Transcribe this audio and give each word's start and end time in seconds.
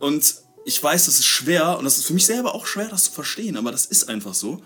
und 0.00 0.34
ich 0.64 0.82
weiß, 0.82 1.06
das 1.06 1.18
ist 1.18 1.26
schwer 1.26 1.78
und 1.78 1.84
das 1.84 1.98
ist 1.98 2.06
für 2.06 2.12
mich 2.12 2.26
selber 2.26 2.54
auch 2.54 2.66
schwer, 2.66 2.88
das 2.88 3.04
zu 3.04 3.12
verstehen, 3.12 3.56
aber 3.56 3.72
das 3.72 3.86
ist 3.86 4.08
einfach 4.08 4.34
so. 4.34 4.60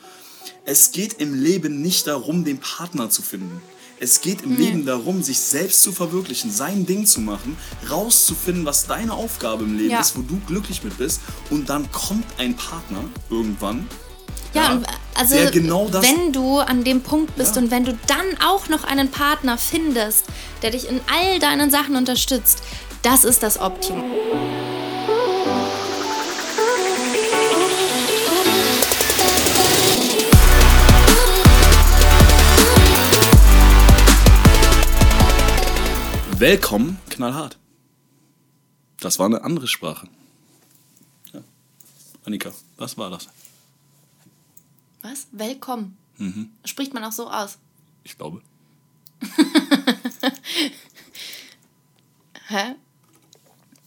Es 0.64 0.90
geht 0.92 1.14
im 1.20 1.34
Leben 1.40 1.80
nicht 1.82 2.06
darum, 2.06 2.44
den 2.44 2.58
Partner 2.58 3.08
zu 3.10 3.22
finden. 3.22 3.60
Es 4.00 4.20
geht 4.20 4.42
im 4.42 4.56
Leben 4.56 4.84
darum, 4.84 5.22
sich 5.22 5.38
selbst 5.38 5.80
zu 5.82 5.92
verwirklichen, 5.92 6.50
sein 6.50 6.86
Ding 6.86 7.06
zu 7.06 7.20
machen, 7.20 7.56
rauszufinden, 7.88 8.64
was 8.64 8.88
deine 8.88 9.12
Aufgabe 9.14 9.62
im 9.62 9.76
Leben 9.78 9.90
Ja. 9.90 10.00
ist, 10.00 10.16
wo 10.16 10.22
du 10.22 10.40
glücklich 10.48 10.82
mit 10.82 10.98
bist. 10.98 11.20
Und 11.50 11.68
dann 11.68 11.90
kommt 11.92 12.24
ein 12.38 12.56
Partner 12.56 13.04
irgendwann. 13.30 13.86
Ja, 14.54 14.72
und 14.72 14.86
also 15.14 15.36
der 15.36 15.52
genau 15.52 15.88
wenn 15.92 16.32
du 16.32 16.58
an 16.58 16.82
dem 16.82 17.02
Punkt 17.02 17.36
bist 17.36 17.54
Ja. 17.54 17.62
und 17.62 17.70
wenn 17.70 17.84
du 17.84 17.96
dann 18.08 18.26
auch 18.44 18.68
noch 18.68 18.82
einen 18.82 19.08
Partner 19.08 19.56
findest, 19.56 20.24
der 20.62 20.72
dich 20.72 20.88
in 20.88 21.00
all 21.06 21.38
deinen 21.38 21.70
Sachen 21.70 21.94
unterstützt, 21.94 22.58
das 23.02 23.22
ist 23.22 23.42
das 23.44 23.60
Optimum. 23.60 24.10
Willkommen, 36.42 36.98
knallhart. 37.08 37.56
Das 38.98 39.20
war 39.20 39.26
eine 39.26 39.44
andere 39.44 39.68
Sprache. 39.68 40.08
Ja. 41.32 41.40
Annika, 42.24 42.50
was 42.78 42.98
war 42.98 43.10
das? 43.10 43.28
Was? 45.02 45.28
Willkommen. 45.30 45.96
Mhm. 46.16 46.50
Spricht 46.64 46.94
man 46.94 47.04
auch 47.04 47.12
so 47.12 47.30
aus. 47.30 47.58
Ich 48.02 48.18
glaube. 48.18 48.42
Hä? 52.48 52.74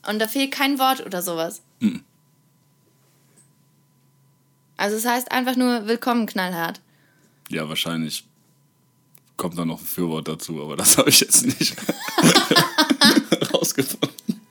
Und 0.08 0.20
da 0.20 0.30
fehlt 0.30 0.54
kein 0.54 0.80
Wort 0.80 1.06
oder 1.06 1.22
sowas. 1.22 1.62
Mhm. 1.82 2.06
Also 4.78 4.96
es 4.96 5.06
heißt 5.06 5.30
einfach 5.30 5.58
nur 5.58 5.88
willkommen 5.88 6.26
knallhart. 6.26 6.80
Ja, 7.50 7.68
wahrscheinlich 7.68 8.26
kommt 9.38 9.58
da 9.58 9.66
noch 9.66 9.80
ein 9.80 9.86
Fürwort 9.86 10.28
dazu, 10.28 10.62
aber 10.62 10.78
das 10.78 10.98
habe 10.98 11.10
ich 11.10 11.20
jetzt 11.20 11.46
nicht 11.46 11.76
rausgefunden. 13.54 14.42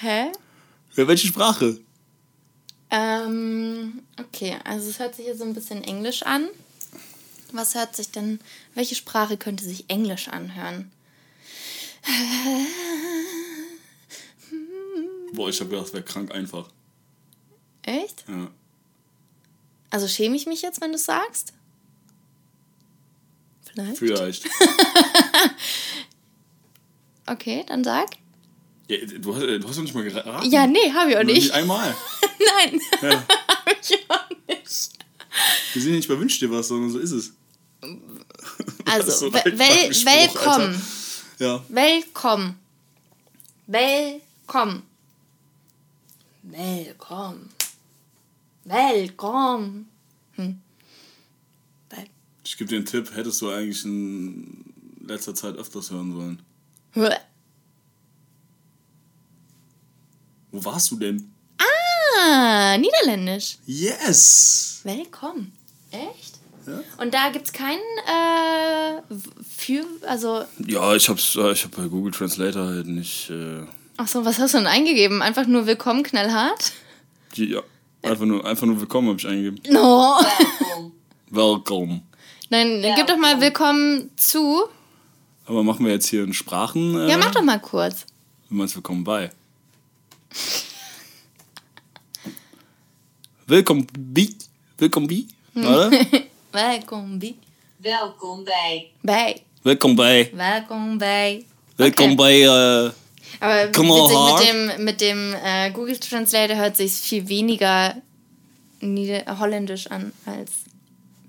Hä? 0.00 0.32
Ja, 0.96 1.08
welche 1.08 1.28
Sprache? 1.28 1.78
Ähm, 2.90 4.02
okay, 4.18 4.58
also 4.64 4.90
es 4.90 4.98
hört 4.98 5.14
sich 5.14 5.24
jetzt 5.26 5.38
so 5.38 5.44
ein 5.44 5.54
bisschen 5.54 5.82
Englisch 5.82 6.24
an. 6.24 6.48
Was 7.52 7.74
hört 7.74 7.96
sich 7.96 8.10
denn, 8.10 8.38
welche 8.74 8.94
Sprache 8.94 9.38
könnte 9.38 9.64
sich 9.64 9.88
Englisch 9.88 10.28
anhören? 10.28 10.90
Boah, 15.32 15.48
ich 15.48 15.58
habe 15.60 15.70
gedacht, 15.70 15.86
das 15.86 15.94
wäre 15.94 16.04
krank 16.04 16.32
einfach. 16.32 16.68
Echt? 17.82 18.24
Ja. 18.28 18.50
Also 19.90 20.08
schäme 20.08 20.36
ich 20.36 20.46
mich 20.46 20.62
jetzt, 20.62 20.80
wenn 20.80 20.90
du 20.90 20.96
es 20.96 21.04
sagst? 21.04 21.52
Vielleicht. 23.74 23.98
Vielleicht. 23.98 24.44
Okay, 27.26 27.64
dann 27.68 27.84
sag. 27.84 28.08
Ja, 28.88 28.96
du, 29.06 29.34
hast, 29.34 29.42
du 29.42 29.68
hast 29.68 29.76
doch 29.78 29.82
nicht 29.82 29.94
mal 29.94 30.02
geraten. 30.02 30.50
Ja, 30.50 30.66
nee, 30.66 30.92
habe 30.92 31.10
ich 31.10 31.16
auch 31.16 31.22
Nur 31.22 31.32
nicht. 31.32 31.52
einmal. 31.52 31.94
Nein, 32.56 32.80
Ja. 33.00 33.10
habe 33.48 33.76
ich 33.80 33.98
auch 34.08 34.28
nicht. 34.48 34.90
Wir 35.72 35.82
sind 35.82 35.92
nicht 35.92 36.08
bei 36.08 36.18
Wünsch 36.18 36.38
dir 36.40 36.50
was, 36.50 36.68
sondern 36.68 36.90
so 36.90 36.98
ist 36.98 37.12
es. 37.12 37.32
Also, 38.84 39.10
so 39.28 39.32
wel 39.32 39.44
willkommen. 39.58 40.82
Ja. 41.38 41.62
Willkommen. 41.68 42.58
Willkommen. 43.68 44.82
Willkommen. 46.42 47.50
Willkommen. 48.64 49.88
Hm. 50.34 50.60
Ich 52.44 52.56
gebe 52.56 52.68
dir 52.68 52.76
einen 52.76 52.86
Tipp, 52.86 53.14
hättest 53.14 53.40
du 53.40 53.50
eigentlich 53.50 53.84
in 53.84 54.64
letzter 55.06 55.34
Zeit 55.34 55.56
öfters 55.56 55.90
hören 55.90 56.12
sollen. 56.12 56.42
Hä? 56.92 57.08
Wo 60.50 60.64
warst 60.64 60.90
du 60.90 60.96
denn? 60.96 61.32
Ah, 61.58 62.76
Niederländisch. 62.76 63.58
Yes! 63.66 64.80
Willkommen. 64.84 65.52
Echt? 65.90 66.38
Ja? 66.66 66.80
Und 66.98 67.14
da 67.14 67.30
gibt 67.30 67.46
es 67.46 67.52
keinen 67.52 67.80
äh, 68.06 69.02
für, 69.56 69.84
also, 70.06 70.44
Ja, 70.66 70.94
ich 70.94 71.08
hab's, 71.08 71.36
äh, 71.36 71.52
ich 71.52 71.64
hab 71.64 71.76
bei 71.76 71.86
Google 71.86 72.12
Translator 72.12 72.66
halt 72.66 72.86
nicht. 72.86 73.30
Äh, 73.30 73.64
ach 73.96 74.08
so, 74.08 74.24
was 74.24 74.38
hast 74.38 74.54
du 74.54 74.58
denn 74.58 74.66
eingegeben? 74.66 75.22
Einfach 75.22 75.46
nur 75.46 75.66
willkommen 75.66 76.02
knallhart? 76.02 76.72
ja, 77.34 77.62
einfach 78.02 78.26
nur, 78.26 78.44
einfach 78.44 78.66
nur 78.66 78.78
willkommen 78.80 79.08
habe 79.08 79.18
ich 79.18 79.26
eingegeben. 79.26 79.60
No. 79.72 80.20
Welcome. 81.30 82.02
Nein, 82.52 82.82
dann 82.82 82.94
gib 82.96 83.06
doch 83.06 83.16
mal 83.16 83.40
willkommen 83.40 84.10
zu. 84.14 84.64
Aber 85.46 85.62
machen 85.64 85.86
wir 85.86 85.92
jetzt 85.92 86.08
hier 86.08 86.22
in 86.22 86.34
Sprachen? 86.34 86.94
Äh, 87.00 87.08
Ja, 87.08 87.16
mach 87.16 87.30
doch 87.30 87.40
mal 87.42 87.58
kurz. 87.58 88.04
Du 88.50 88.54
meinst 88.56 88.74
willkommen 88.74 89.04
bei. 89.04 89.30
Willkommen 93.46 93.86
bi. 93.98 94.36
Willkommen 94.76 95.08
bi. 95.08 95.26
Oder? 95.54 95.90
Welkom 96.50 97.18
bij. 97.18 97.34
Welkom 97.78 98.44
bij. 98.44 98.90
Bij. 99.00 99.42
Willkommen 99.62 99.96
bei. 99.96 100.30
Welkom 100.34 100.98
bij. 100.98 101.46
Willkommen 101.76 102.16
bei. 102.16 102.42
Äh, 102.42 102.90
Aber 103.40 103.70
witzig, 103.72 104.28
mit 104.28 104.40
dem, 104.46 104.84
mit 104.84 105.00
dem 105.00 105.34
äh, 105.42 105.70
Google 105.72 105.98
Translator 105.98 106.56
hört 106.56 106.76
sich 106.76 106.92
viel 106.92 107.26
weniger 107.28 107.94
Nieder 108.80 109.38
holländisch 109.38 109.86
an, 109.90 110.12
als 110.26 110.50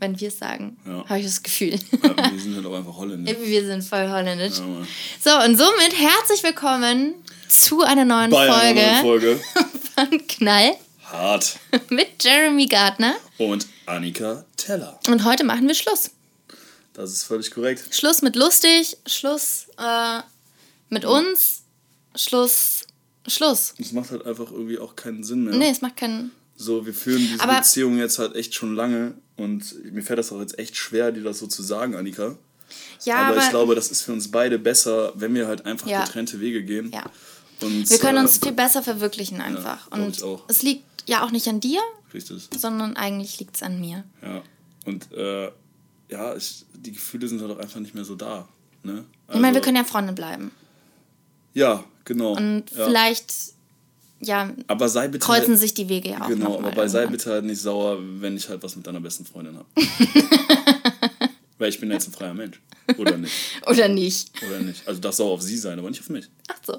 wenn 0.04 0.20
wir 0.20 0.28
es 0.28 0.38
sagen. 0.38 0.78
Ja. 0.86 1.06
Habe 1.08 1.20
ich 1.20 1.26
das 1.26 1.42
Gefühl. 1.42 1.72
ja, 1.76 2.32
wir 2.32 2.40
sind 2.40 2.56
halt 2.58 2.66
auch 2.66 2.76
einfach 2.76 2.98
Holländer. 2.98 3.34
wir 3.42 3.66
sind 3.66 3.84
voll 3.84 4.10
holländisch. 4.10 4.60
Ja. 4.60 4.86
So, 5.24 5.46
und 5.46 5.58
somit 5.58 5.98
herzlich 5.98 6.44
willkommen 6.44 7.16
zu 7.48 7.84
einer 7.84 8.04
neuen 8.04 8.30
Bei 8.30 8.52
Folge, 8.52 8.82
einer 8.82 9.02
Folge. 9.02 9.42
von 9.96 10.28
Knall 10.28 10.76
Hart. 11.06 11.58
mit 11.90 12.22
Jeremy 12.22 12.66
Gardner. 12.66 13.16
Und 13.38 13.66
Annika 13.86 14.44
Teller. 14.58 15.00
Und 15.08 15.24
heute 15.24 15.46
machen 15.46 15.68
wir 15.70 15.76
Schluss. 15.76 16.12
Das 16.94 17.12
ist 17.12 17.24
völlig 17.24 17.50
korrekt. 17.50 17.96
Schluss 17.96 18.22
mit 18.22 18.36
lustig, 18.36 18.98
Schluss 19.06 19.68
äh, 19.78 20.20
mit 20.90 21.06
uns, 21.06 21.64
Schluss, 22.16 22.88
Schluss. 23.26 23.74
Es 23.80 23.94
macht 23.94 24.12
halt 24.12 24.26
einfach 24.26 24.52
irgendwie 24.52 24.80
auch 24.80 24.98
keinen 24.98 25.24
Sinn 25.24 25.46
mehr. 25.46 25.56
Nee, 25.56 25.70
es 25.70 25.82
macht 25.82 25.96
keinen. 25.96 26.32
So, 26.56 26.86
wir 26.86 26.94
führen 26.94 27.20
diese 27.20 27.42
Aber- 27.44 27.58
Beziehung 27.58 27.98
jetzt 27.98 28.20
halt 28.20 28.36
echt 28.36 28.54
schon 28.54 28.76
lange 28.76 29.16
und 29.38 29.92
mir 29.92 30.04
fällt 30.04 30.20
das 30.20 30.32
auch 30.32 30.40
jetzt 30.40 30.58
echt 30.60 30.76
schwer, 30.78 31.12
dir 31.12 31.24
das 31.24 31.40
so 31.40 31.48
zu 31.48 31.64
sagen, 31.64 31.96
Annika. 31.96 32.36
Ja, 33.04 33.16
aber, 33.16 33.36
aber, 33.36 33.44
ich 33.44 33.50
glaube, 33.50 33.76
das 33.76 33.92
ist 33.92 34.02
für 34.04 34.14
uns 34.14 34.32
beide 34.32 34.58
besser, 34.60 35.12
wenn 35.16 35.34
wir 35.36 35.48
halt 35.48 35.66
einfach 35.66 35.88
Ja. 35.88 36.04
getrennte 36.06 36.40
Wege 36.40 36.64
gehen. 36.64 36.92
ja. 36.92 37.04
Und, 37.62 37.90
wir 37.90 37.98
können 38.00 38.18
äh, 38.18 38.22
uns 38.22 38.40
viel 38.40 38.52
besser 38.52 38.84
verwirklichen 38.84 39.40
einfach. 39.40 39.90
glaub 39.90 40.02
Und 40.02 40.24
es 40.50 40.64
liegt 40.64 40.84
ja 41.08 41.24
auch 41.24 41.32
nicht 41.32 41.48
an 41.48 41.60
dir, 41.62 41.80
Richtig. 42.14 42.50
sondern 42.58 42.98
eigentlich 42.98 43.40
liegt 43.40 43.56
es 43.56 43.64
an 43.64 43.80
mir. 43.80 44.04
Ja. 44.22 44.42
Und 44.86 45.12
äh, 45.14 45.50
ja, 46.10 46.36
ich, 46.36 46.66
die 46.74 46.92
Gefühle 46.92 47.28
sind 47.28 47.42
halt 47.42 47.52
auch 47.52 47.60
einfach 47.60 47.80
nicht 47.80 47.96
mehr 47.96 48.04
so 48.04 48.16
da. 48.16 48.48
Ne? 48.84 49.06
ich 49.30 49.36
meine, 49.36 49.44
wir 49.44 49.48
Also, 49.50 49.62
können 49.62 49.78
ja 49.78 49.84
Freunde 49.86 50.12
bleiben. 50.14 50.52
Ja, 51.54 51.84
genau. 52.04 52.36
Und 52.36 52.70
ja. 52.72 52.86
vielleicht, 52.86 53.34
ja, 54.24 54.50
aber 54.68 54.90
sei 54.90 55.08
bitte 55.08 55.26
kreuzen 55.26 55.56
sich 55.58 55.74
die 55.74 55.88
Wege 55.90 56.10
ja 56.10 56.22
auch 56.24 56.28
Genau, 56.28 56.58
aber 56.60 56.72
bei 56.72 56.88
sei 56.88 57.00
irgendwann. 57.02 57.18
bitte 57.18 57.30
halt 57.32 57.46
nicht 57.46 57.62
sauer, 57.62 57.98
wenn 58.02 58.36
ich 58.38 58.50
halt 58.50 58.64
was 58.64 58.76
mit 58.76 58.86
deiner 58.88 59.00
besten 59.02 59.26
Freundin 59.26 59.58
habe. 59.58 59.68
Weil 61.58 61.70
ich 61.70 61.80
bin 61.80 61.92
jetzt 61.92 62.08
ein 62.08 62.14
freier 62.14 62.34
Mensch. 62.34 62.60
Oder 62.98 63.18
nicht. 63.18 63.34
Oder 63.68 63.88
nicht. 63.88 64.32
Oder 64.46 64.60
nicht. 64.60 64.88
Also 64.88 65.00
darf 65.00 65.16
sauer 65.16 65.32
auf 65.32 65.42
sie 65.42 65.58
sein, 65.58 65.80
aber 65.80 65.90
nicht 65.90 66.02
auf 66.02 66.10
mich. 66.10 66.26
Ach 66.50 66.58
so. 66.66 66.78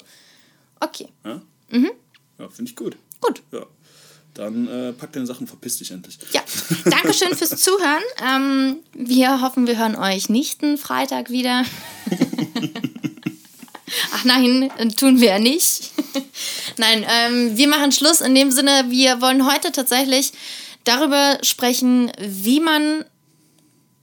Okay, 0.81 1.09
Ja, 1.25 1.41
Mhm. 1.71 1.91
ja 2.39 2.49
finde 2.49 2.71
ich 2.71 2.77
gut. 2.77 2.97
gut. 3.21 3.43
Ja. 3.53 3.65
Dann 4.35 4.67
äh, 4.69 4.93
pack 4.93 5.13
deine 5.13 5.27
Sachen, 5.27 5.47
verpiss 5.47 5.79
dich 5.79 5.93
endlich. 5.93 6.19
Ja, 6.33 6.43
Dankeschön 6.87 7.35
fürs 7.37 7.63
Zuhören. 7.63 8.03
Ähm, 8.21 8.77
wir 8.93 9.41
hoffen, 9.41 9.67
wir 9.69 9.79
hören 9.79 9.95
euch 9.97 10.29
nächsten 10.29 10.77
Freitag 10.77 11.31
wieder. 11.31 11.63
Ach 14.25 14.39
nein, 14.39 14.71
tun 14.97 15.21
wir 15.21 15.29
ja 15.29 15.39
nicht. 15.39 15.91
nein, 16.79 17.05
ähm, 17.09 17.57
wir 17.57 17.69
machen 17.69 17.93
Schluss 17.93 18.21
in 18.21 18.35
dem 18.35 18.51
Sinne, 18.51 18.87
wir 18.89 19.21
wollen 19.21 19.47
heute 19.51 19.71
tatsächlich 19.73 20.33
darüber 20.85 21.39
sprechen, 21.43 22.11
wie 22.19 22.61
man, 22.61 23.05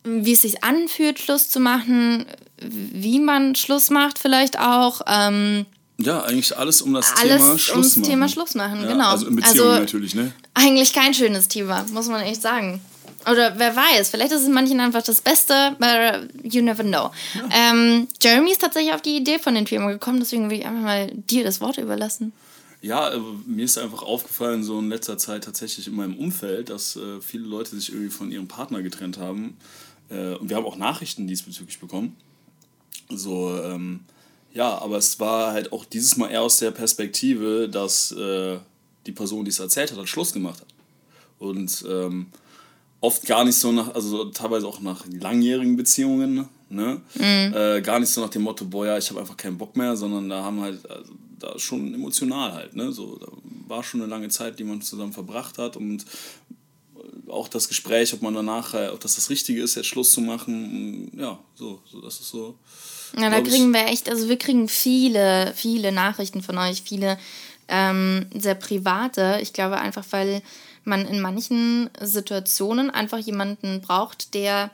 wie 0.03 0.33
es 0.33 0.41
sich 0.43 0.63
anfühlt, 0.63 1.19
Schluss 1.19 1.49
zu 1.49 1.59
machen, 1.59 2.25
wie 2.61 3.19
man 3.19 3.55
Schluss 3.55 3.89
macht 3.89 4.19
vielleicht 4.19 4.59
auch. 4.59 5.01
Ähm, 5.07 5.65
Ja, 5.97 6.21
eigentlich 6.23 6.55
alles 6.57 6.81
um 6.81 6.93
das 6.93 7.11
Alles 7.17 7.37
Thema 7.37 7.57
Schluss 7.57 7.69
ums 7.71 7.95
machen. 7.97 8.09
Thema 8.09 8.29
Schluss 8.29 8.55
machen, 8.55 8.81
ja, 8.81 8.87
genau. 8.87 9.09
Also 9.09 9.27
in 9.27 9.35
Beziehungen 9.35 9.69
Also- 9.71 9.79
natürlich, 9.79 10.13
ne? 10.15 10.33
eigentlich 10.53 10.93
kein 10.93 11.13
schönes 11.13 11.47
Thema, 11.47 11.83
muss 11.91 12.07
man 12.07 12.21
echt 12.21 12.41
sagen. 12.41 12.81
Oder 13.29 13.57
wer 13.57 13.75
weiß, 13.75 14.09
vielleicht 14.09 14.31
ist 14.31 14.43
es 14.43 14.49
manchen 14.49 14.79
einfach 14.79 15.03
das 15.03 15.21
Beste, 15.21 15.75
but 15.79 16.29
you 16.43 16.61
never 16.61 16.83
know. 16.83 17.11
Ähm, 17.53 18.07
Jeremy 18.21 18.51
ist 18.51 18.61
tatsächlich 18.61 18.93
auf 18.93 19.01
die 19.01 19.17
Idee 19.17 19.39
von 19.39 19.55
den 19.55 19.67
Filmen 19.67 19.87
gekommen, 19.87 20.19
deswegen 20.19 20.49
will 20.49 20.59
ich 20.59 20.65
einfach 20.65 20.81
mal 20.81 21.11
dir 21.13 21.43
das 21.43 21.61
Wort 21.61 21.77
überlassen. 21.77 22.33
Ja, 22.81 23.13
äh, 23.13 23.19
mir 23.45 23.65
ist 23.65 23.77
einfach 23.77 24.01
aufgefallen, 24.01 24.63
so 24.63 24.79
in 24.79 24.89
letzter 24.89 25.17
Zeit 25.17 25.43
tatsächlich 25.43 25.87
in 25.87 25.95
meinem 25.95 26.17
Umfeld, 26.17 26.69
dass 26.69 26.95
äh, 26.95 27.21
viele 27.21 27.45
Leute 27.45 27.75
sich 27.75 27.89
irgendwie 27.89 28.09
von 28.09 28.31
ihrem 28.31 28.47
Partner 28.47 28.81
getrennt 28.81 29.19
haben. 29.19 29.57
Äh, 30.09 30.35
und 30.35 30.49
wir 30.49 30.57
haben 30.57 30.65
auch 30.65 30.77
Nachrichten 30.77 31.27
diesbezüglich 31.27 31.79
bekommen. 31.79 32.17
So, 33.09 33.55
ähm, 33.63 33.99
ja, 34.53 34.77
aber 34.79 34.97
es 34.97 35.19
war 35.19 35.53
halt 35.53 35.71
auch 35.71 35.85
dieses 35.85 36.17
Mal 36.17 36.31
eher 36.31 36.41
aus 36.41 36.57
der 36.57 36.71
Perspektive, 36.71 37.69
dass 37.69 38.11
äh, 38.13 38.57
die 39.05 39.11
Person, 39.11 39.45
die 39.45 39.49
es 39.49 39.59
erzählt 39.59 39.91
hat, 39.91 39.99
hat 39.99 40.09
Schluss 40.09 40.33
gemacht 40.33 40.61
hat. 40.61 40.67
Und 41.39 41.85
ähm, 41.87 42.27
oft 43.01 43.25
gar 43.25 43.43
nicht 43.43 43.57
so 43.57 43.71
nach, 43.71 43.93
also 43.93 44.25
teilweise 44.25 44.67
auch 44.67 44.79
nach 44.79 45.05
langjährigen 45.07 45.75
Beziehungen, 45.75 46.47
ne? 46.69 47.01
Äh, 47.17 47.81
gar 47.81 47.99
nicht 47.99 48.09
so 48.09 48.21
nach 48.21 48.29
dem 48.29 48.43
Motto, 48.43 48.65
boah, 48.65 48.85
ja, 48.85 48.97
ich 48.97 49.09
habe 49.09 49.19
einfach 49.19 49.35
keinen 49.35 49.57
Bock 49.57 49.75
mehr, 49.75 49.97
sondern 49.97 50.29
da 50.29 50.43
haben 50.43 50.61
halt, 50.61 50.89
also, 50.89 51.11
da 51.39 51.57
schon 51.57 51.93
emotional 51.93 52.53
halt, 52.53 52.75
ne? 52.75 52.91
So, 52.91 53.17
da 53.17 53.27
war 53.67 53.83
schon 53.83 54.01
eine 54.01 54.09
lange 54.09 54.29
Zeit, 54.29 54.59
die 54.59 54.63
man 54.63 54.81
zusammen 54.81 55.13
verbracht 55.13 55.57
hat 55.57 55.75
und 55.75 56.05
auch 57.27 57.47
das 57.47 57.67
Gespräch, 57.67 58.13
ob 58.13 58.21
man 58.21 58.35
danach, 58.35 58.73
äh, 58.75 58.89
ob 58.89 58.99
das 58.99 59.15
das 59.15 59.29
Richtige 59.29 59.63
ist, 59.63 59.75
jetzt 59.75 59.87
Schluss 59.87 60.11
zu 60.11 60.21
machen, 60.21 61.11
ja, 61.17 61.39
so, 61.55 61.81
so 61.85 62.01
das 62.01 62.19
ist 62.19 62.29
so. 62.29 62.55
Ja, 63.17 63.29
da 63.29 63.41
kriegen 63.41 63.73
wir 63.73 63.87
echt, 63.87 64.09
also 64.09 64.29
wir 64.29 64.37
kriegen 64.37 64.69
viele, 64.69 65.53
viele 65.55 65.91
Nachrichten 65.91 66.41
von 66.41 66.57
euch, 66.57 66.83
viele 66.83 67.17
ähm, 67.67 68.27
sehr 68.33 68.55
private. 68.55 69.39
Ich 69.41 69.53
glaube 69.53 69.77
einfach, 69.79 70.05
weil 70.11 70.41
man 70.83 71.05
in 71.05 71.21
manchen 71.21 71.89
Situationen 71.99 72.89
einfach 72.89 73.19
jemanden 73.19 73.81
braucht, 73.81 74.33
der 74.33 74.71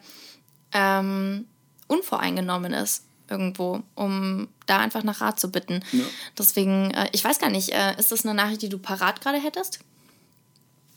ähm, 0.71 1.45
unvoreingenommen 1.87 2.73
ist 2.73 3.03
irgendwo, 3.29 3.83
um 3.95 4.47
da 4.65 4.79
einfach 4.79 5.03
nach 5.03 5.21
Rat 5.21 5.39
zu 5.39 5.51
bitten. 5.51 5.83
Ja. 5.91 6.03
Deswegen, 6.37 6.91
äh, 6.91 7.09
ich 7.11 7.23
weiß 7.23 7.39
gar 7.39 7.49
nicht, 7.49 7.69
äh, 7.69 7.97
ist 7.97 8.11
das 8.11 8.25
eine 8.25 8.33
Nachricht, 8.33 8.61
die 8.61 8.69
du 8.69 8.77
parat 8.77 9.21
gerade 9.21 9.37
hättest? 9.41 9.79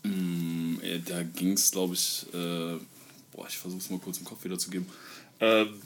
Äh, 0.05 0.99
Da 1.07 1.23
ging 1.23 1.53
es, 1.53 1.71
glaube 1.71 1.95
ich, 1.95 2.27
äh, 2.33 2.79
boah, 3.33 3.47
ich 3.49 3.59
versuche 3.59 3.81
es 3.81 3.91
mal 3.91 3.99
kurz 3.99 4.19
im 4.19 4.25
Kopf 4.25 4.45
wiederzugeben. 4.45 4.87
Ähm, 5.41 5.81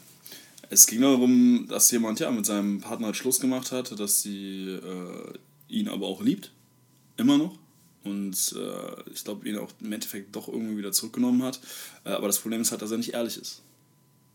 es 0.70 0.86
ging 0.86 1.02
darum, 1.02 1.66
dass 1.68 1.90
jemand 1.90 2.20
ja 2.20 2.30
mit 2.30 2.46
seinem 2.46 2.80
Partner 2.80 3.06
halt 3.06 3.16
Schluss 3.16 3.40
gemacht 3.40 3.70
hat, 3.72 3.98
dass 3.98 4.22
sie 4.22 4.68
äh, 4.68 5.38
ihn 5.68 5.88
aber 5.88 6.06
auch 6.06 6.22
liebt, 6.22 6.50
immer 7.16 7.38
noch. 7.38 7.58
Und 8.04 8.54
äh, 8.56 9.10
ich 9.12 9.24
glaube, 9.24 9.48
ihn 9.48 9.58
auch 9.58 9.70
im 9.80 9.92
Endeffekt 9.92 10.36
doch 10.36 10.46
irgendwie 10.48 10.76
wieder 10.76 10.92
zurückgenommen 10.92 11.42
hat. 11.42 11.58
Äh, 12.04 12.10
aber 12.10 12.26
das 12.26 12.38
Problem 12.38 12.60
ist 12.60 12.70
halt, 12.70 12.82
dass 12.82 12.90
er 12.90 12.98
nicht 12.98 13.14
ehrlich 13.14 13.38
ist. 13.38 13.62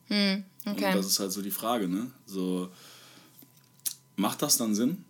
Und 0.09 0.43
Okay. 0.65 0.91
das 0.93 1.05
ist 1.05 1.19
halt 1.19 1.31
so 1.31 1.41
die 1.43 1.51
Frage, 1.51 1.87
ne? 1.87 2.09
So, 2.25 2.69
macht 4.15 4.41
das 4.41 4.57
dann 4.57 4.73
Sinn? 4.73 5.03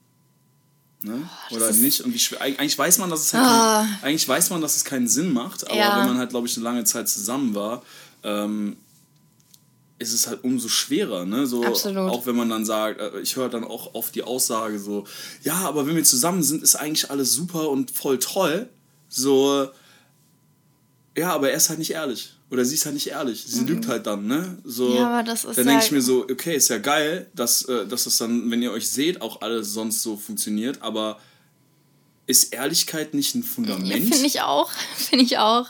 Ne? 1.02 1.28
Oder 1.52 1.72
nicht? 1.72 2.02
Und 2.02 2.14
wie 2.14 2.20
schwer, 2.20 2.42
eig- 2.42 2.58
eigentlich 2.60 2.78
weiß 2.78 2.98
man, 2.98 3.10
dass 3.10 3.22
es 3.22 3.34
halt 3.34 3.46
Ah. 3.48 3.88
kein, 4.02 4.10
eigentlich 4.10 4.28
weiß 4.28 4.50
man, 4.50 4.60
dass 4.62 4.76
es 4.76 4.84
keinen 4.84 5.08
Sinn 5.08 5.32
macht, 5.32 5.66
aber 5.66 5.78
Ja. 5.78 6.00
wenn 6.00 6.08
man 6.08 6.18
halt, 6.18 6.32
glaube 6.32 6.48
ich, 6.48 6.58
eine 6.58 6.66
lange 6.66 6.84
Zeit 6.84 7.08
zusammen 7.08 7.56
war, 7.56 7.82
ähm, 8.24 8.76
ist 10.00 10.14
es 10.14 10.28
halt 10.28 10.44
umso 10.44 10.68
schwerer, 10.70 11.26
ne? 11.26 11.46
So, 11.46 11.64
Absolut. 11.64 12.10
Auch 12.10 12.26
wenn 12.26 12.36
man 12.36 12.50
dann 12.50 12.66
sagt, 12.66 13.00
äh, 13.02 13.20
ich 13.20 13.36
höre 13.36 13.50
dann 13.50 13.64
auch 13.64 13.94
oft 13.94 14.16
die 14.16 14.24
Aussage 14.24 14.80
so, 14.80 15.06
ja, 15.44 15.56
aber 15.56 15.86
wenn 15.88 15.96
wir 15.96 16.04
zusammen 16.06 16.42
sind, 16.42 16.64
ist 16.64 16.76
eigentlich 16.76 17.12
alles 17.12 17.34
super 17.34 17.70
und 17.70 17.92
voll 17.92 18.18
toll. 18.20 18.70
So, 19.10 19.68
ja, 21.18 21.34
aber 21.34 21.50
er 21.52 21.58
ist 21.58 21.70
halt 21.70 21.80
nicht 21.80 21.92
ehrlich. 21.92 22.34
Oder 22.52 22.66
sie 22.66 22.76
ist 22.76 22.86
halt 22.86 22.96
nicht 22.96 23.08
ehrlich. 23.08 23.44
Sie 23.46 23.64
lügt 23.64 23.88
halt 23.88 24.08
dann, 24.08 24.26
ne? 24.26 24.58
So, 24.64 24.88
Mhm. 24.90 24.96
Ja, 24.96 25.08
aber 25.10 25.24
das 25.24 25.44
ist 25.46 25.58
dann 25.58 25.66
denke 25.68 25.82
ja- 25.82 25.86
ich 25.86 25.92
mir 25.92 26.02
so, 26.02 26.24
okay, 26.24 26.56
ist 26.56 26.70
ja 26.70 26.78
geil, 26.80 27.28
dass, 27.36 27.64
äh, 27.64 27.86
dass 27.86 28.06
das 28.06 28.18
dann, 28.18 28.50
wenn 28.50 28.62
ihr 28.64 28.72
euch 28.72 28.90
seht, 28.90 29.22
auch 29.22 29.42
alles 29.42 29.74
sonst 29.74 30.02
so 30.02 30.16
funktioniert, 30.18 30.82
aber 30.82 31.20
ist 32.26 32.54
Ehrlichkeit 32.54 33.14
nicht 33.14 33.36
ein 33.36 33.42
Ja, 33.42 33.48
Fundament? 33.48 34.14
Finde 34.16 34.28
ich 34.28 34.42
auch. 34.42 34.72
Finde 34.96 35.26
ich 35.26 35.38
auch. 35.40 35.68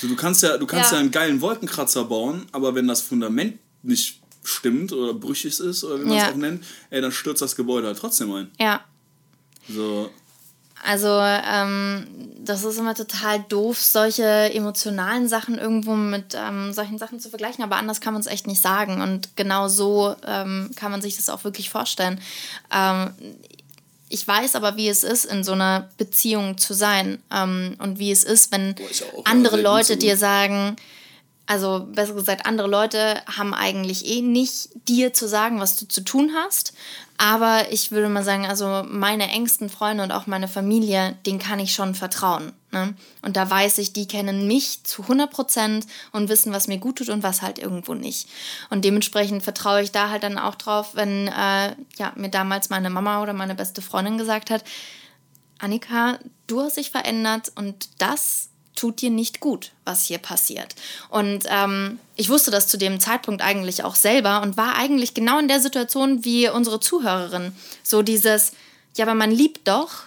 so, 0.00 0.08
du 0.08 0.16
kannst 0.16 0.42
ja, 0.42 0.56
du 0.58 0.66
kannst 0.66 0.90
ja. 0.90 0.96
Ja. 0.96 1.00
einen 1.02 1.10
geilen 1.12 1.40
Wolkenkratzer 1.40 2.04
bauen, 2.04 2.46
aber 2.52 2.74
wenn 2.74 2.88
das 2.88 3.00
Fundament 3.02 3.58
nicht 3.82 4.20
stimmt 4.44 4.92
oder 4.92 5.12
brüchig 5.14 5.60
ist 5.60 5.84
oder 5.84 6.00
wie 6.00 6.04
man 6.04 6.16
es 6.16 6.22
Ja. 6.24 6.30
auch 6.32 6.36
nennt, 6.36 6.64
ey, 6.90 7.00
dann 7.00 7.12
stürzt 7.12 7.42
das 7.42 7.54
Gebäude 7.56 7.86
halt 7.88 7.98
trotzdem 7.98 8.32
ein. 8.32 8.50
Ja. 8.58 8.80
So, 9.68 10.10
Also, 10.84 11.08
ähm, 11.20 12.06
das 12.38 12.62
ist 12.64 12.78
immer 12.78 12.94
total 12.94 13.44
doof, 13.48 13.78
solche 13.82 14.22
emotionalen 14.54 15.28
Sachen 15.28 15.58
irgendwo 15.58 15.96
mit 15.96 16.34
ähm, 16.36 16.72
solchen 16.72 16.98
Sachen 16.98 17.18
zu 17.18 17.28
vergleichen, 17.30 17.64
aber 17.64 17.76
anders 17.76 18.00
kann 18.00 18.12
man 18.14 18.20
es 18.20 18.28
echt 18.28 18.46
nicht 18.46 18.62
sagen. 18.62 19.00
Und 19.02 19.34
genau 19.36 19.66
so 19.68 20.14
ähm, 20.24 20.70
kann 20.76 20.92
man 20.92 21.02
sich 21.02 21.16
das 21.16 21.30
auch 21.30 21.42
wirklich 21.42 21.68
vorstellen. 21.68 22.20
Ähm, 22.72 23.10
ich 24.08 24.26
weiß 24.26 24.54
aber, 24.54 24.76
wie 24.76 24.88
es 24.88 25.02
ist, 25.02 25.24
in 25.26 25.42
so 25.44 25.52
einer 25.52 25.90
Beziehung 25.98 26.56
zu 26.56 26.72
sein. 26.74 27.18
Ähm, 27.30 27.74
und 27.80 27.98
wie 27.98 28.12
es 28.12 28.22
ist, 28.24 28.52
wenn 28.52 28.76
Boah, 28.76 28.86
andere 29.26 29.60
Leute 29.60 29.96
dir 29.96 30.16
sagen, 30.16 30.76
also 31.48 31.88
besser 31.90 32.12
gesagt, 32.12 32.44
andere 32.44 32.68
Leute 32.68 33.22
haben 33.26 33.54
eigentlich 33.54 34.04
eh 34.04 34.20
nicht 34.20 34.68
dir 34.86 35.14
zu 35.14 35.26
sagen, 35.26 35.60
was 35.60 35.76
du 35.76 35.88
zu 35.88 36.02
tun 36.02 36.32
hast. 36.36 36.74
Aber 37.16 37.72
ich 37.72 37.90
würde 37.90 38.10
mal 38.10 38.22
sagen, 38.22 38.46
also 38.46 38.84
meine 38.86 39.30
engsten 39.30 39.70
Freunde 39.70 40.04
und 40.04 40.12
auch 40.12 40.26
meine 40.26 40.46
Familie, 40.46 41.16
denen 41.24 41.38
kann 41.38 41.58
ich 41.58 41.72
schon 41.72 41.94
vertrauen. 41.94 42.52
Ne? 42.70 42.94
Und 43.22 43.38
da 43.38 43.48
weiß 43.48 43.78
ich, 43.78 43.94
die 43.94 44.06
kennen 44.06 44.46
mich 44.46 44.84
zu 44.84 45.02
100 45.02 45.30
Prozent 45.30 45.86
und 46.12 46.28
wissen, 46.28 46.52
was 46.52 46.68
mir 46.68 46.76
gut 46.76 46.98
tut 46.98 47.08
und 47.08 47.22
was 47.22 47.40
halt 47.40 47.58
irgendwo 47.58 47.94
nicht. 47.94 48.28
Und 48.68 48.84
dementsprechend 48.84 49.42
vertraue 49.42 49.80
ich 49.80 49.90
da 49.90 50.10
halt 50.10 50.24
dann 50.24 50.38
auch 50.38 50.54
drauf, 50.54 50.90
wenn 50.96 51.28
äh, 51.28 51.74
ja, 51.96 52.12
mir 52.14 52.28
damals 52.28 52.68
meine 52.68 52.90
Mama 52.90 53.22
oder 53.22 53.32
meine 53.32 53.54
beste 53.54 53.80
Freundin 53.80 54.18
gesagt 54.18 54.50
hat, 54.50 54.64
Annika, 55.58 56.18
du 56.46 56.60
hast 56.60 56.76
dich 56.76 56.90
verändert 56.90 57.50
und 57.56 57.88
das 57.98 58.50
tut 58.78 59.00
dir 59.00 59.10
nicht 59.10 59.40
gut, 59.40 59.72
was 59.84 60.04
hier 60.04 60.18
passiert. 60.18 60.74
Und 61.08 61.44
ähm, 61.48 61.98
ich 62.16 62.28
wusste 62.28 62.50
das 62.50 62.68
zu 62.68 62.78
dem 62.78 63.00
Zeitpunkt 63.00 63.42
eigentlich 63.42 63.84
auch 63.84 63.94
selber 63.94 64.42
und 64.42 64.56
war 64.56 64.76
eigentlich 64.76 65.14
genau 65.14 65.38
in 65.38 65.48
der 65.48 65.60
Situation 65.60 66.24
wie 66.24 66.48
unsere 66.48 66.80
Zuhörerin. 66.80 67.52
So 67.82 68.02
dieses, 68.02 68.52
ja, 68.96 69.04
aber 69.04 69.14
man 69.14 69.30
liebt 69.30 69.66
doch, 69.68 70.04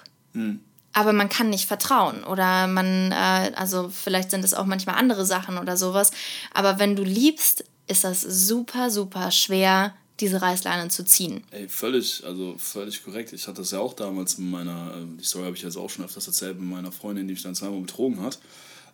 aber 0.93 1.13
man 1.13 1.29
kann 1.29 1.49
nicht 1.49 1.67
vertrauen. 1.67 2.23
Oder 2.23 2.67
man, 2.67 3.11
äh, 3.11 3.51
also 3.55 3.89
vielleicht 3.89 4.31
sind 4.31 4.43
es 4.43 4.53
auch 4.53 4.65
manchmal 4.65 4.95
andere 4.95 5.25
Sachen 5.25 5.57
oder 5.57 5.77
sowas. 5.77 6.11
Aber 6.53 6.79
wenn 6.79 6.95
du 6.95 7.03
liebst, 7.03 7.65
ist 7.87 8.03
das 8.03 8.21
super, 8.21 8.89
super 8.89 9.31
schwer, 9.31 9.93
diese 10.19 10.41
Reißleine 10.41 10.89
zu 10.89 11.03
ziehen. 11.03 11.43
Ey, 11.51 11.67
völlig, 11.67 12.23
also 12.23 12.55
völlig 12.57 13.03
korrekt. 13.03 13.33
Ich 13.33 13.47
hatte 13.47 13.61
das 13.61 13.71
ja 13.71 13.79
auch 13.79 13.93
damals 13.93 14.37
mit 14.37 14.51
meiner, 14.51 14.95
äh, 14.95 15.17
die 15.19 15.23
Story 15.23 15.45
habe 15.45 15.55
ich 15.55 15.63
jetzt 15.63 15.77
auch 15.77 15.89
schon 15.89 16.05
öfters 16.05 16.27
erzählt, 16.27 16.59
mit 16.59 16.69
meiner 16.69 16.91
Freundin, 16.91 17.27
die 17.27 17.33
mich 17.33 17.43
dann 17.43 17.55
zweimal 17.55 17.81
betrogen 17.81 18.21
hat. 18.21 18.39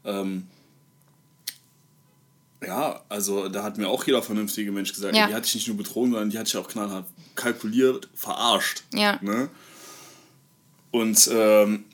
Ähm, 0.06 0.48
ja, 2.66 3.02
also 3.10 3.50
da 3.50 3.64
hat 3.64 3.78
mir 3.78 3.88
auch 3.88 4.06
jeder 4.06 4.24
vernünftige 4.24 4.72
Mensch 4.72 4.94
gesagt, 4.94 5.16
Ja. 5.16 5.28
die 5.28 5.34
hat 5.34 5.46
dich 5.46 5.56
nicht 5.56 5.68
nur 5.68 5.78
betrogen, 5.78 6.12
sondern 6.12 6.30
die 6.30 6.40
hat 6.40 6.48
dich 6.48 6.58
auch 6.58 6.68
knallhart 6.68 7.06
kalkuliert, 7.36 8.10
verarscht. 8.16 8.84
Ja. 8.94 9.20
Ne? 9.22 9.50
Und 10.92 11.30
ähm, 11.32 11.86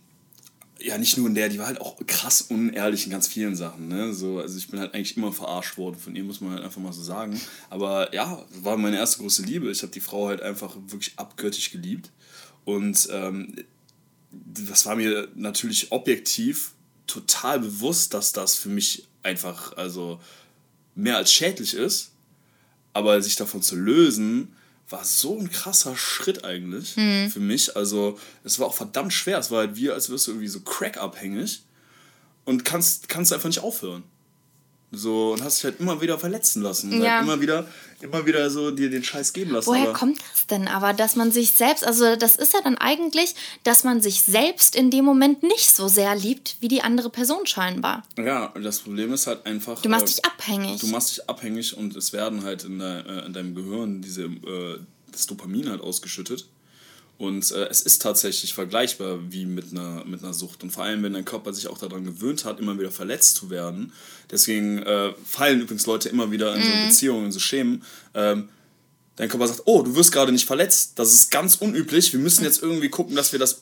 ja, 0.79 0.97
nicht 0.97 1.17
nur 1.17 1.27
in 1.27 1.35
der, 1.35 1.49
die 1.49 1.59
war 1.59 1.67
halt 1.67 1.81
auch 1.81 1.97
krass 2.07 2.41
unehrlich 2.41 3.05
in 3.05 3.11
ganz 3.11 3.27
vielen 3.27 3.55
Sachen. 3.55 3.87
Ne? 3.87 4.13
So, 4.13 4.39
also 4.39 4.57
ich 4.57 4.69
bin 4.69 4.79
halt 4.79 4.93
eigentlich 4.93 5.17
immer 5.17 5.31
verarscht 5.31 5.77
worden 5.77 5.97
von 5.97 6.15
ihr, 6.15 6.23
muss 6.23 6.41
man 6.41 6.53
halt 6.53 6.63
einfach 6.63 6.81
mal 6.81 6.93
so 6.93 7.03
sagen. 7.03 7.39
Aber 7.69 8.13
ja, 8.13 8.43
war 8.61 8.77
meine 8.77 8.97
erste 8.97 9.19
große 9.19 9.43
Liebe. 9.43 9.69
Ich 9.71 9.81
habe 9.81 9.91
die 9.93 10.01
Frau 10.01 10.27
halt 10.27 10.41
einfach 10.41 10.75
wirklich 10.87 11.13
abgöttisch 11.17 11.71
geliebt. 11.71 12.11
Und 12.65 13.07
ähm, 13.11 13.55
das 14.31 14.85
war 14.85 14.95
mir 14.95 15.27
natürlich 15.35 15.91
objektiv 15.91 16.71
total 17.07 17.59
bewusst, 17.59 18.13
dass 18.13 18.31
das 18.31 18.55
für 18.55 18.69
mich 18.69 19.07
einfach 19.23 19.75
also 19.77 20.19
mehr 20.95 21.17
als 21.17 21.31
schädlich 21.31 21.73
ist. 21.73 22.11
Aber 22.93 23.21
sich 23.21 23.35
davon 23.35 23.61
zu 23.61 23.75
lösen, 23.75 24.55
war 24.89 25.03
so 25.03 25.39
ein 25.39 25.49
krasser 25.49 25.95
Schritt 25.95 26.43
eigentlich 26.45 26.93
für 26.93 27.39
mich. 27.39 27.75
Also 27.75 28.19
es 28.43 28.59
war 28.59 28.67
auch 28.67 28.75
verdammt 28.75 29.13
schwer. 29.13 29.39
Es 29.39 29.49
war 29.49 29.59
halt 29.59 29.75
wie, 29.75 29.89
als 29.89 30.09
wirst 30.09 30.27
du 30.27 30.31
irgendwie 30.31 30.47
so 30.47 30.59
crack-abhängig 30.59 31.63
und 32.45 32.65
kannst, 32.65 33.09
kannst 33.09 33.33
einfach 33.33 33.49
nicht 33.49 33.63
aufhören. 33.63 34.03
So, 34.95 35.33
und 35.33 35.43
hast 35.43 35.57
dich 35.57 35.65
halt 35.65 35.79
immer 35.79 35.99
wieder 36.01 36.19
verletzen 36.19 36.61
lassen. 36.61 36.93
Und 36.93 37.01
Ja. 37.01 37.17
halt 37.17 37.23
immer 37.23 37.41
wieder, 37.41 37.67
immer 38.01 38.25
wieder 38.25 38.49
so 38.49 38.69
dir 38.69 38.89
den 38.89 39.03
Scheiß 39.03 39.33
geben 39.33 39.51
lassen. 39.51 39.67
Woher 39.67 39.89
aber, 39.89 39.93
kommt 39.93 40.19
das 40.19 40.45
denn 40.47 40.67
aber, 40.67 40.93
dass 40.93 41.15
man 41.15 41.31
sich 41.31 41.51
selbst, 41.51 41.85
also 41.85 42.15
das 42.15 42.35
ist 42.35 42.53
ja 42.53 42.59
dann 42.63 42.77
eigentlich, 42.77 43.33
dass 43.63 43.83
man 43.83 44.01
sich 44.01 44.21
selbst 44.21 44.75
in 44.75 44.91
dem 44.91 45.03
Moment 45.03 45.41
nicht 45.41 45.71
so 45.71 45.87
sehr 45.87 46.15
liebt 46.15 46.57
wie 46.59 46.67
die 46.67 46.81
andere 46.83 47.09
Person 47.09 47.45
scheinbar. 47.47 48.03
Ja, 48.17 48.45
und 48.47 48.63
das 48.63 48.79
Problem 48.79 49.11
ist 49.13 49.25
halt 49.25 49.45
einfach. 49.45 49.81
Du 49.81 49.89
machst 49.89 50.03
äh, 50.03 50.07
dich 50.11 50.25
abhängig. 50.25 50.81
Du 50.81 50.87
machst 50.87 51.11
dich 51.11 51.29
abhängig 51.29 51.75
und 51.75 51.95
es 51.95 52.13
werden 52.13 52.43
halt 52.43 52.63
in, 52.63 52.79
de, 52.79 53.01
äh, 53.01 53.25
in 53.25 53.33
deinem 53.33 53.55
Gehirn 53.55 54.01
diese, 54.01 54.23
äh, 54.25 54.79
das 55.11 55.25
Dopamin 55.25 55.69
halt 55.69 55.81
ausgeschüttet. 55.81 56.45
Und 57.17 57.51
äh, 57.51 57.67
es 57.69 57.81
ist 57.81 58.01
tatsächlich 58.01 58.53
vergleichbar 58.53 59.19
wie 59.29 59.45
mit 59.45 59.71
einer, 59.71 60.03
mit 60.05 60.23
einer 60.23 60.33
Sucht. 60.33 60.63
Und 60.63 60.71
vor 60.71 60.83
allem, 60.83 61.03
wenn 61.03 61.13
dein 61.13 61.25
Körper 61.25 61.53
sich 61.53 61.67
auch 61.67 61.77
daran 61.77 62.03
gewöhnt 62.03 62.43
hat, 62.43 62.59
immer 62.59 62.77
wieder 62.79 62.91
verletzt 62.91 63.35
zu 63.35 63.49
werden. 63.49 63.93
Deswegen 64.31 64.79
äh, 64.79 65.13
fallen 65.25 65.61
übrigens 65.61 65.85
Leute 65.85 66.09
immer 66.09 66.31
wieder 66.31 66.55
in 66.55 66.63
so 66.63 66.69
Beziehungen, 66.87 67.25
in 67.25 67.31
so 67.31 67.39
Schemen. 67.39 67.83
Ähm, 68.13 68.49
dein 69.15 69.29
Körper 69.29 69.47
sagt, 69.47 69.61
oh, 69.65 69.83
du 69.83 69.95
wirst 69.95 70.11
gerade 70.11 70.31
nicht 70.31 70.45
verletzt. 70.45 70.93
Das 70.95 71.13
ist 71.13 71.29
ganz 71.29 71.55
unüblich. 71.55 72.11
Wir 72.11 72.19
müssen 72.19 72.43
jetzt 72.43 72.61
irgendwie 72.63 72.89
gucken, 72.89 73.15
dass 73.15 73.31
wir 73.31 73.39
das 73.39 73.61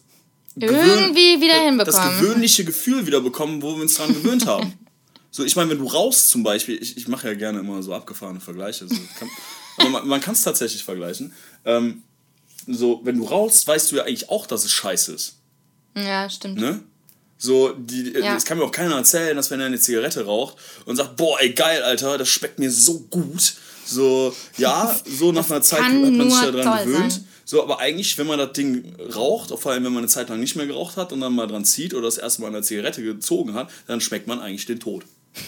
Irgendwie 0.55 1.41
wieder 1.41 1.53
das 1.83 1.95
hinbekommen. 1.97 2.19
gewöhnliche 2.19 2.63
Gefühl 2.63 3.05
wieder 3.05 3.21
bekommen, 3.21 3.61
wo 3.61 3.75
wir 3.75 3.81
uns 3.81 3.95
dran 3.95 4.13
gewöhnt 4.13 4.45
haben. 4.45 4.73
So, 5.33 5.45
ich 5.45 5.55
meine, 5.55 5.69
wenn 5.69 5.77
du 5.77 5.87
rauchst 5.87 6.29
zum 6.29 6.43
Beispiel, 6.43 6.77
ich, 6.81 6.97
ich 6.97 7.07
mache 7.07 7.29
ja 7.29 7.33
gerne 7.33 7.59
immer 7.59 7.81
so 7.81 7.93
abgefahrene 7.93 8.41
Vergleiche, 8.41 8.85
so, 8.85 8.95
kann, 9.17 9.29
aber 9.77 9.89
man, 9.89 10.05
man 10.05 10.19
kann 10.19 10.33
es 10.33 10.41
tatsächlich 10.41 10.83
vergleichen. 10.83 11.31
Ähm, 11.63 12.03
so, 12.67 13.01
wenn 13.03 13.17
du 13.17 13.25
rauchst, 13.25 13.67
weißt 13.67 13.91
du 13.91 13.97
ja 13.97 14.03
eigentlich 14.03 14.29
auch, 14.29 14.45
dass 14.47 14.63
es 14.65 14.71
scheiße 14.71 15.13
ist. 15.13 15.35
Ja, 15.95 16.29
stimmt. 16.29 16.59
Ne? 16.59 16.79
So, 17.37 17.73
die, 17.73 18.11
Ja. 18.11 18.35
es 18.35 18.45
kann 18.45 18.57
mir 18.57 18.63
auch 18.65 18.71
keiner 18.71 18.95
erzählen, 18.95 19.35
dass 19.35 19.49
wenn 19.49 19.59
er 19.59 19.65
eine 19.65 19.79
Zigarette 19.79 20.25
raucht 20.25 20.57
und 20.85 20.95
sagt, 20.95 21.15
boah, 21.15 21.39
ey, 21.41 21.51
geil, 21.53 21.81
Alter, 21.83 22.17
das 22.17 22.29
schmeckt 22.29 22.59
mir 22.59 22.69
so 22.71 22.99
gut. 23.09 23.55
So, 23.85 24.33
ja, 24.57 24.95
so 25.05 25.31
nach 25.31 25.49
einer 25.49 25.61
Zeit 25.61 25.81
hat 25.81 25.93
man 25.93 26.29
sich 26.29 26.39
daran 26.39 26.85
gewöhnt. 26.85 27.11
sein. 27.13 27.27
So, 27.43 27.63
aber 27.63 27.79
eigentlich, 27.79 28.17
wenn 28.17 28.27
man 28.27 28.37
das 28.37 28.53
Ding 28.53 28.95
raucht, 29.13 29.49
vor 29.59 29.71
allem 29.71 29.83
wenn 29.83 29.91
man 29.91 30.03
eine 30.03 30.07
Zeit 30.07 30.29
lang 30.29 30.39
nicht 30.39 30.55
mehr 30.55 30.67
geraucht 30.67 30.95
hat 30.95 31.11
und 31.11 31.19
dann 31.19 31.33
mal 31.33 31.47
dran 31.47 31.65
zieht 31.65 31.93
oder 31.93 32.03
das 32.03 32.17
erste 32.17 32.41
Mal 32.43 32.47
eine 32.49 32.61
Zigarette 32.61 33.01
gezogen 33.03 33.55
hat, 33.55 33.69
dann 33.87 33.99
schmeckt 33.99 34.27
man 34.27 34.39
eigentlich 34.39 34.67
den 34.67 34.79
Tod. 34.79 35.03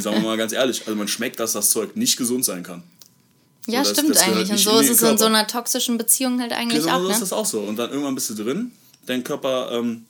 Sagen 0.00 0.16
wir 0.22 0.28
mal 0.28 0.36
ganz 0.36 0.52
ehrlich, 0.52 0.82
also 0.86 0.96
man 0.96 1.06
schmeckt, 1.08 1.38
dass 1.38 1.52
das 1.52 1.70
Zeug 1.70 1.96
nicht 1.96 2.16
gesund 2.16 2.44
sein 2.44 2.62
kann. 2.62 2.82
Ja, 3.66 3.84
So, 3.84 3.90
das- 3.90 3.98
stimmt 3.98 4.14
das 4.14 4.24
gehört 4.24 4.36
eigentlich. 4.38 4.50
Und 4.50 4.58
so 4.58 4.78
ist 4.78 4.84
es 4.84 4.90
in 4.90 4.96
so 4.96 5.06
Körper. 5.06 5.26
einer 5.26 5.46
toxischen 5.46 5.98
Beziehung 5.98 6.40
halt 6.40 6.52
eigentlich 6.52 6.82
Genau 6.82 6.96
auch, 6.96 7.00
so 7.02 7.06
ne? 7.08 7.12
ist 7.14 7.20
das 7.22 7.32
auch 7.32 7.46
so. 7.46 7.60
Und 7.60 7.76
dann 7.76 7.90
irgendwann 7.90 8.14
bist 8.14 8.30
du 8.30 8.34
drin, 8.34 8.70
dein 9.06 9.24
Körper, 9.24 9.70
ähm, 9.72 10.04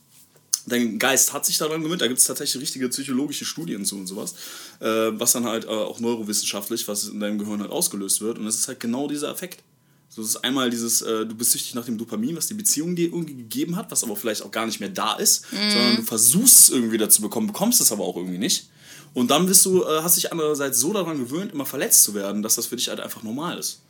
dein 0.66 0.98
Geist 0.98 1.32
hat 1.32 1.46
sich 1.46 1.56
daran 1.58 1.82
gewöhnt. 1.82 2.00
Da 2.02 2.06
gibt 2.08 2.18
es 2.18 2.25
tatsächlich 2.26 2.60
richtige 2.62 2.88
psychologische 2.88 3.44
Studien 3.44 3.84
zu 3.84 3.96
und 3.96 4.06
sowas, 4.06 4.34
äh, 4.80 4.86
was 4.86 5.32
dann 5.32 5.44
halt 5.44 5.64
äh, 5.64 5.68
auch 5.68 6.00
neurowissenschaftlich, 6.00 6.86
was 6.88 7.04
in 7.08 7.20
deinem 7.20 7.38
Gehirn 7.38 7.60
halt 7.60 7.70
ausgelöst 7.70 8.20
wird. 8.20 8.38
Und 8.38 8.46
das 8.46 8.56
ist 8.56 8.68
halt 8.68 8.80
genau 8.80 9.08
dieser 9.08 9.30
Effekt. 9.30 9.62
So, 10.08 10.22
das 10.22 10.30
ist 10.30 10.44
einmal 10.44 10.70
dieses, 10.70 11.02
äh, 11.02 11.26
du 11.26 11.34
bist 11.34 11.52
süchtig 11.52 11.75
nach 11.75 11.84
dem 11.84 11.98
Dopamin, 11.98 12.36
was 12.36 12.46
die 12.46 12.54
Beziehung 12.54 12.94
dir 12.96 13.06
irgendwie 13.08 13.34
gegeben 13.34 13.76
hat, 13.76 13.90
was 13.90 14.02
aber 14.04 14.16
vielleicht 14.16 14.42
auch 14.42 14.50
gar 14.50 14.64
nicht 14.66 14.80
mehr 14.80 14.88
da 14.88 15.14
ist, 15.14 15.44
sondern 15.50 15.96
du 15.96 16.02
versuchst 16.02 16.60
es 16.60 16.70
irgendwie 16.70 16.96
dazu 16.96 17.20
bekommen, 17.22 17.48
bekommst 17.48 17.80
es 17.80 17.92
aber 17.92 18.04
auch 18.04 18.16
irgendwie 18.16 18.38
nicht. 18.38 18.68
Und 19.16 19.30
dann 19.30 19.46
bist 19.46 19.64
du, 19.64 19.82
äh, 19.82 20.02
hast 20.02 20.18
dich 20.18 20.30
andererseits 20.30 20.78
so 20.78 20.92
daran 20.92 21.18
gewöhnt, 21.18 21.50
immer 21.50 21.64
verletzt 21.64 22.02
zu 22.02 22.12
werden, 22.12 22.42
dass 22.42 22.56
das 22.56 22.66
für 22.66 22.76
dich 22.76 22.90
halt 22.90 23.00
einfach 23.00 23.23
normal 23.23 23.58
ist. 23.58 23.80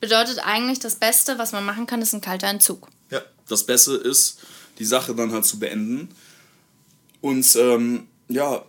Bedeutet 0.00 0.40
eigentlich, 0.44 0.80
das 0.80 0.96
Beste, 0.96 1.38
was 1.38 1.52
man 1.52 1.64
machen 1.64 1.86
kann, 1.86 2.02
ist 2.02 2.12
ein 2.12 2.20
kalter 2.20 2.48
Entzug. 2.48 2.88
Ja. 3.08 3.22
Das 3.46 3.62
Beste 3.62 3.92
ist, 3.94 4.40
die 4.80 4.84
Sache 4.84 5.14
dann 5.14 5.30
halt 5.30 5.44
zu 5.44 5.60
beenden. 5.60 6.08
Und 7.20 7.54
ähm, 7.54 8.08
ja, 8.28 8.64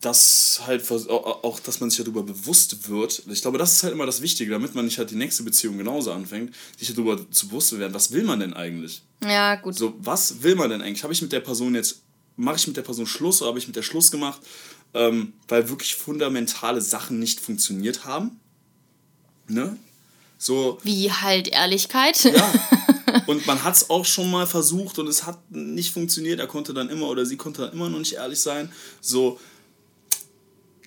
das 0.00 0.62
halt 0.66 0.90
auch, 0.90 1.60
dass 1.60 1.78
man 1.78 1.90
sich 1.90 2.00
darüber 2.04 2.24
bewusst 2.24 2.88
wird. 2.88 3.22
Ich 3.28 3.42
glaube, 3.42 3.58
das 3.58 3.74
ist 3.74 3.84
halt 3.84 3.92
immer 3.92 4.06
das 4.06 4.22
Wichtige, 4.22 4.50
damit 4.50 4.74
man 4.74 4.84
nicht 4.84 4.98
halt 4.98 5.12
die 5.12 5.16
nächste 5.16 5.44
Beziehung 5.44 5.78
genauso 5.78 6.10
anfängt, 6.10 6.56
sich 6.76 6.92
darüber 6.92 7.30
zu 7.30 7.46
bewusst 7.46 7.78
werden, 7.78 7.94
was 7.94 8.10
will 8.10 8.24
man 8.24 8.40
denn 8.40 8.52
eigentlich? 8.52 9.02
Ja, 9.22 9.54
gut. 9.54 9.76
So, 9.76 9.94
was 9.98 10.42
will 10.42 10.56
man 10.56 10.70
denn 10.70 10.82
eigentlich? 10.82 11.04
Habe 11.04 11.12
ich 11.12 11.22
mit 11.22 11.30
der 11.30 11.40
Person 11.40 11.76
jetzt, 11.76 12.02
mache 12.36 12.56
ich 12.56 12.66
mit 12.66 12.76
der 12.76 12.82
Person 12.82 13.06
Schluss 13.06 13.40
oder 13.42 13.50
habe 13.50 13.60
ich 13.60 13.68
mit 13.68 13.76
der 13.76 13.82
Schluss 13.82 14.10
gemacht, 14.10 14.40
ähm, 14.94 15.32
weil 15.48 15.68
wirklich 15.68 15.94
fundamentale 15.94 16.80
Sachen 16.80 17.18
nicht 17.18 17.40
funktioniert 17.40 18.04
haben? 18.04 18.40
Ne? 19.48 19.76
So, 20.38 20.78
Wie 20.82 21.12
halt 21.12 21.48
Ehrlichkeit. 21.48 22.24
ja. 22.24 22.52
Und 23.26 23.46
man 23.46 23.62
hat 23.64 23.76
es 23.76 23.90
auch 23.90 24.04
schon 24.04 24.30
mal 24.30 24.46
versucht 24.46 24.98
und 24.98 25.08
es 25.08 25.26
hat 25.26 25.38
nicht 25.50 25.92
funktioniert. 25.92 26.38
Er 26.38 26.46
konnte 26.46 26.72
dann 26.72 26.88
immer 26.88 27.08
oder 27.08 27.26
sie 27.26 27.36
konnte 27.36 27.62
dann 27.62 27.72
immer 27.72 27.88
noch 27.88 27.98
nicht 27.98 28.14
ehrlich 28.14 28.38
sein. 28.38 28.72
So, 29.00 29.40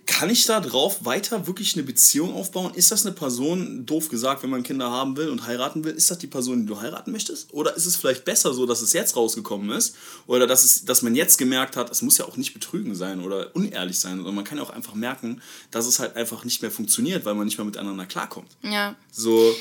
kann 0.05 0.29
ich 0.29 0.45
da 0.45 0.59
drauf 0.59 1.05
weiter 1.05 1.47
wirklich 1.47 1.75
eine 1.75 1.83
Beziehung 1.83 2.33
aufbauen? 2.33 2.73
Ist 2.73 2.91
das 2.91 3.05
eine 3.05 3.15
Person, 3.15 3.85
doof 3.85 4.09
gesagt, 4.09 4.43
wenn 4.43 4.49
man 4.49 4.63
Kinder 4.63 4.91
haben 4.91 5.15
will 5.15 5.29
und 5.29 5.47
heiraten 5.47 5.83
will, 5.83 5.93
ist 5.93 6.11
das 6.11 6.17
die 6.17 6.27
Person, 6.27 6.61
die 6.61 6.65
du 6.65 6.81
heiraten 6.81 7.11
möchtest? 7.11 7.53
Oder 7.53 7.75
ist 7.75 7.85
es 7.85 7.95
vielleicht 7.95 8.25
besser 8.25 8.53
so, 8.53 8.65
dass 8.65 8.81
es 8.81 8.93
jetzt 8.93 9.15
rausgekommen 9.15 9.69
ist? 9.71 9.95
Oder 10.27 10.45
dass, 10.45 10.63
es, 10.65 10.85
dass 10.85 11.01
man 11.01 11.15
jetzt 11.15 11.37
gemerkt 11.37 11.77
hat, 11.77 11.89
es 11.89 12.01
muss 12.01 12.17
ja 12.17 12.25
auch 12.25 12.37
nicht 12.37 12.53
betrügen 12.53 12.95
sein 12.95 13.21
oder 13.21 13.55
unehrlich 13.55 13.99
sein, 13.99 14.17
sondern 14.17 14.35
man 14.35 14.43
kann 14.43 14.57
ja 14.57 14.63
auch 14.63 14.71
einfach 14.71 14.93
merken, 14.93 15.41
dass 15.71 15.85
es 15.85 15.99
halt 15.99 16.15
einfach 16.15 16.43
nicht 16.43 16.61
mehr 16.61 16.71
funktioniert, 16.71 17.23
weil 17.25 17.35
man 17.35 17.45
nicht 17.45 17.57
mehr 17.57 17.65
miteinander 17.65 18.05
klarkommt. 18.05 18.49
Ja. 18.61 18.95
So, 19.11 19.55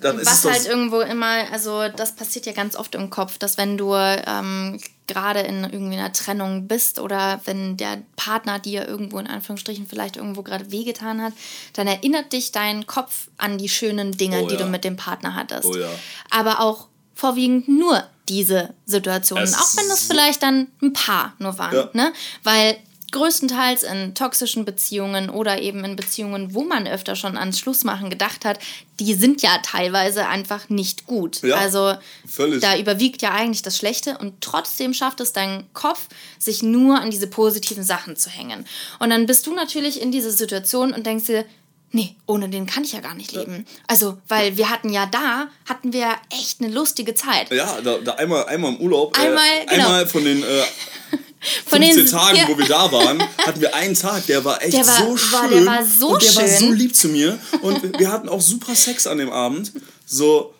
dann 0.00 0.18
ist 0.18 0.26
Was 0.26 0.42
doch 0.42 0.50
halt 0.50 0.66
irgendwo 0.66 1.00
immer, 1.00 1.52
also 1.52 1.88
das 1.88 2.16
passiert 2.16 2.46
ja 2.46 2.52
ganz 2.52 2.76
oft 2.76 2.94
im 2.94 3.10
Kopf, 3.10 3.38
dass 3.38 3.58
wenn 3.58 3.76
du 3.76 3.94
ähm, 3.94 4.80
gerade 5.06 5.40
in 5.40 5.64
irgendwie 5.64 5.96
einer 5.96 6.12
Trennung 6.12 6.66
bist 6.68 6.98
oder 6.98 7.40
wenn 7.44 7.76
der 7.76 8.02
Partner 8.16 8.58
dir 8.58 8.86
irgendwo 8.88 9.18
in 9.18 9.26
Anführungsstrichen 9.26 9.86
vielleicht 9.86 10.16
irgendwo 10.16 10.42
gerade 10.42 10.70
wehgetan 10.70 11.22
hat, 11.22 11.32
dann 11.74 11.86
erinnert 11.86 12.32
dich 12.32 12.52
dein 12.52 12.86
Kopf 12.86 13.28
an 13.36 13.58
die 13.58 13.68
schönen 13.68 14.16
Dinge, 14.16 14.42
Oh 14.42 14.46
die 14.48 14.54
ja. 14.54 14.62
du 14.62 14.66
mit 14.66 14.84
dem 14.84 14.96
Partner 14.96 15.34
hattest. 15.34 15.64
Oh 15.66 15.76
ja. 15.76 15.88
Aber 16.30 16.60
auch 16.60 16.88
vorwiegend 17.14 17.68
nur 17.68 18.04
diese 18.28 18.74
Situationen, 18.86 19.44
Es 19.44 19.54
auch 19.54 19.76
wenn 19.76 19.88
das 19.88 20.02
vielleicht 20.02 20.42
dann 20.42 20.66
ein 20.82 20.92
paar 20.92 21.34
nur 21.38 21.56
waren, 21.58 21.74
Ja. 21.74 21.88
ne? 21.92 22.12
Weil 22.42 22.76
größtenteils 23.12 23.82
in 23.84 24.14
toxischen 24.14 24.64
Beziehungen 24.64 25.30
oder 25.30 25.60
eben 25.60 25.84
in 25.84 25.96
Beziehungen, 25.96 26.54
wo 26.54 26.64
man 26.64 26.86
öfter 26.86 27.16
schon 27.16 27.36
ans 27.36 27.58
Schlussmachen 27.58 28.10
gedacht 28.10 28.44
hat, 28.44 28.58
die 28.98 29.14
sind 29.14 29.42
ja 29.42 29.58
teilweise 29.62 30.26
einfach 30.26 30.68
nicht 30.68 31.06
gut. 31.06 31.42
Ja, 31.42 31.56
also 31.56 31.94
völlig. 32.26 32.60
da 32.60 32.76
überwiegt 32.76 33.22
ja 33.22 33.32
eigentlich 33.32 33.62
das 33.62 33.76
Schlechte 33.76 34.18
und 34.18 34.40
trotzdem 34.40 34.94
schafft 34.94 35.20
es 35.20 35.32
dein 35.32 35.64
Kopf, 35.72 36.08
sich 36.38 36.62
nur 36.62 37.00
an 37.00 37.10
diese 37.10 37.26
positiven 37.26 37.84
Sachen 37.84 38.16
zu 38.16 38.30
hängen. 38.30 38.66
Und 38.98 39.10
dann 39.10 39.26
bist 39.26 39.46
du 39.46 39.54
natürlich 39.54 40.00
in 40.00 40.10
dieser 40.10 40.30
Situation 40.30 40.92
und 40.92 41.06
denkst 41.06 41.26
dir, 41.26 41.44
nee, 41.92 42.14
ohne 42.26 42.48
den 42.48 42.66
kann 42.66 42.84
ich 42.84 42.92
ja 42.92 43.00
gar 43.00 43.14
nicht 43.14 43.32
leben. 43.32 43.66
Also, 43.86 44.18
weil 44.28 44.56
wir 44.56 44.70
hatten 44.70 44.90
ja 44.90 45.06
da, 45.06 45.48
hatten 45.68 45.92
wir 45.92 46.08
echt 46.30 46.60
eine 46.60 46.72
lustige 46.72 47.14
Zeit. 47.14 47.50
Ja, 47.50 47.80
da, 47.80 47.98
da 47.98 48.12
einmal, 48.14 48.46
einmal 48.46 48.74
im 48.74 48.80
Urlaub. 48.80 49.18
Einmal, 49.18 49.44
äh, 49.44 49.66
genau. 49.66 49.84
einmal 49.84 50.06
von 50.06 50.24
den 50.24 50.42
äh, 50.42 50.62
Von 51.66 51.82
15 51.82 52.04
den- 52.04 52.10
Tagen, 52.10 52.40
wo 52.48 52.58
wir 52.58 52.66
da 52.66 52.90
waren, 52.92 53.22
hatten 53.44 53.60
wir 53.60 53.74
einen 53.74 53.94
Tag, 53.94 54.26
der 54.26 54.44
war 54.44 54.62
echt 54.62 54.72
Der 54.74 54.86
war- 54.86 54.98
so 55.06 55.16
schön. 55.16 55.32
war- 55.32 55.48
der 55.48 55.66
war 55.66 55.84
so 55.84 56.08
und 56.08 56.22
der 56.22 56.34
war 56.36 56.48
so 56.48 56.66
schön. 56.66 56.76
lieb 56.76 56.94
zu 56.96 57.08
mir. 57.08 57.38
Und 57.62 57.98
wir 57.98 58.10
hatten 58.10 58.28
auch 58.28 58.40
super 58.40 58.74
Sex 58.74 59.06
an 59.06 59.18
dem 59.18 59.30
Abend. 59.30 59.72
So, 60.06 60.52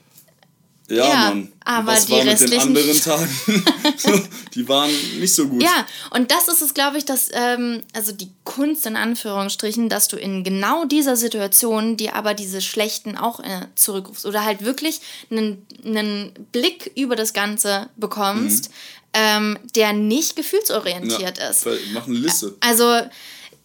ja, 0.88 0.96
Ja, 1.08 1.14
Mann. 1.30 1.52
aber 1.64 1.92
Was 1.92 2.06
die 2.06 2.12
war 2.12 2.18
mit 2.18 2.26
den 2.26 2.48
restlichen- 2.48 2.60
anderen 2.68 3.00
Tagen? 3.00 3.28
die 4.54 4.68
waren 4.68 4.90
nicht 5.18 5.34
so 5.34 5.48
gut. 5.48 5.60
Ja, 5.60 5.84
und 6.10 6.30
das 6.30 6.46
ist 6.46 6.62
es, 6.62 6.74
glaube 6.74 6.96
ich, 6.98 7.04
dass, 7.04 7.28
ähm, 7.32 7.82
also 7.92 8.12
die 8.12 8.28
Kunst 8.44 8.86
in 8.86 8.94
Anführungsstrichen, 8.94 9.88
dass 9.88 10.06
du 10.06 10.16
in 10.16 10.44
genau 10.44 10.84
dieser 10.84 11.16
Situation 11.16 11.96
dir 11.96 12.14
aber 12.14 12.34
diese 12.34 12.60
schlechten 12.60 13.16
auch 13.16 13.40
äh, 13.40 13.66
zurückrufst 13.74 14.26
oder 14.26 14.44
halt 14.44 14.64
wirklich 14.64 15.00
einen, 15.28 15.66
einen 15.84 16.32
Blick 16.52 16.92
über 16.94 17.16
das 17.16 17.32
Ganze 17.32 17.88
bekommst, 17.96 18.70
ähm, 19.16 19.58
der 19.74 19.92
nicht 19.94 20.36
gefühlsorientiert 20.36 21.38
ist. 21.38 21.64
Weil- 21.66 21.78
Mach 21.94 22.06
eine 22.06 22.16
Liste. 22.18 22.54
Also 22.60 23.00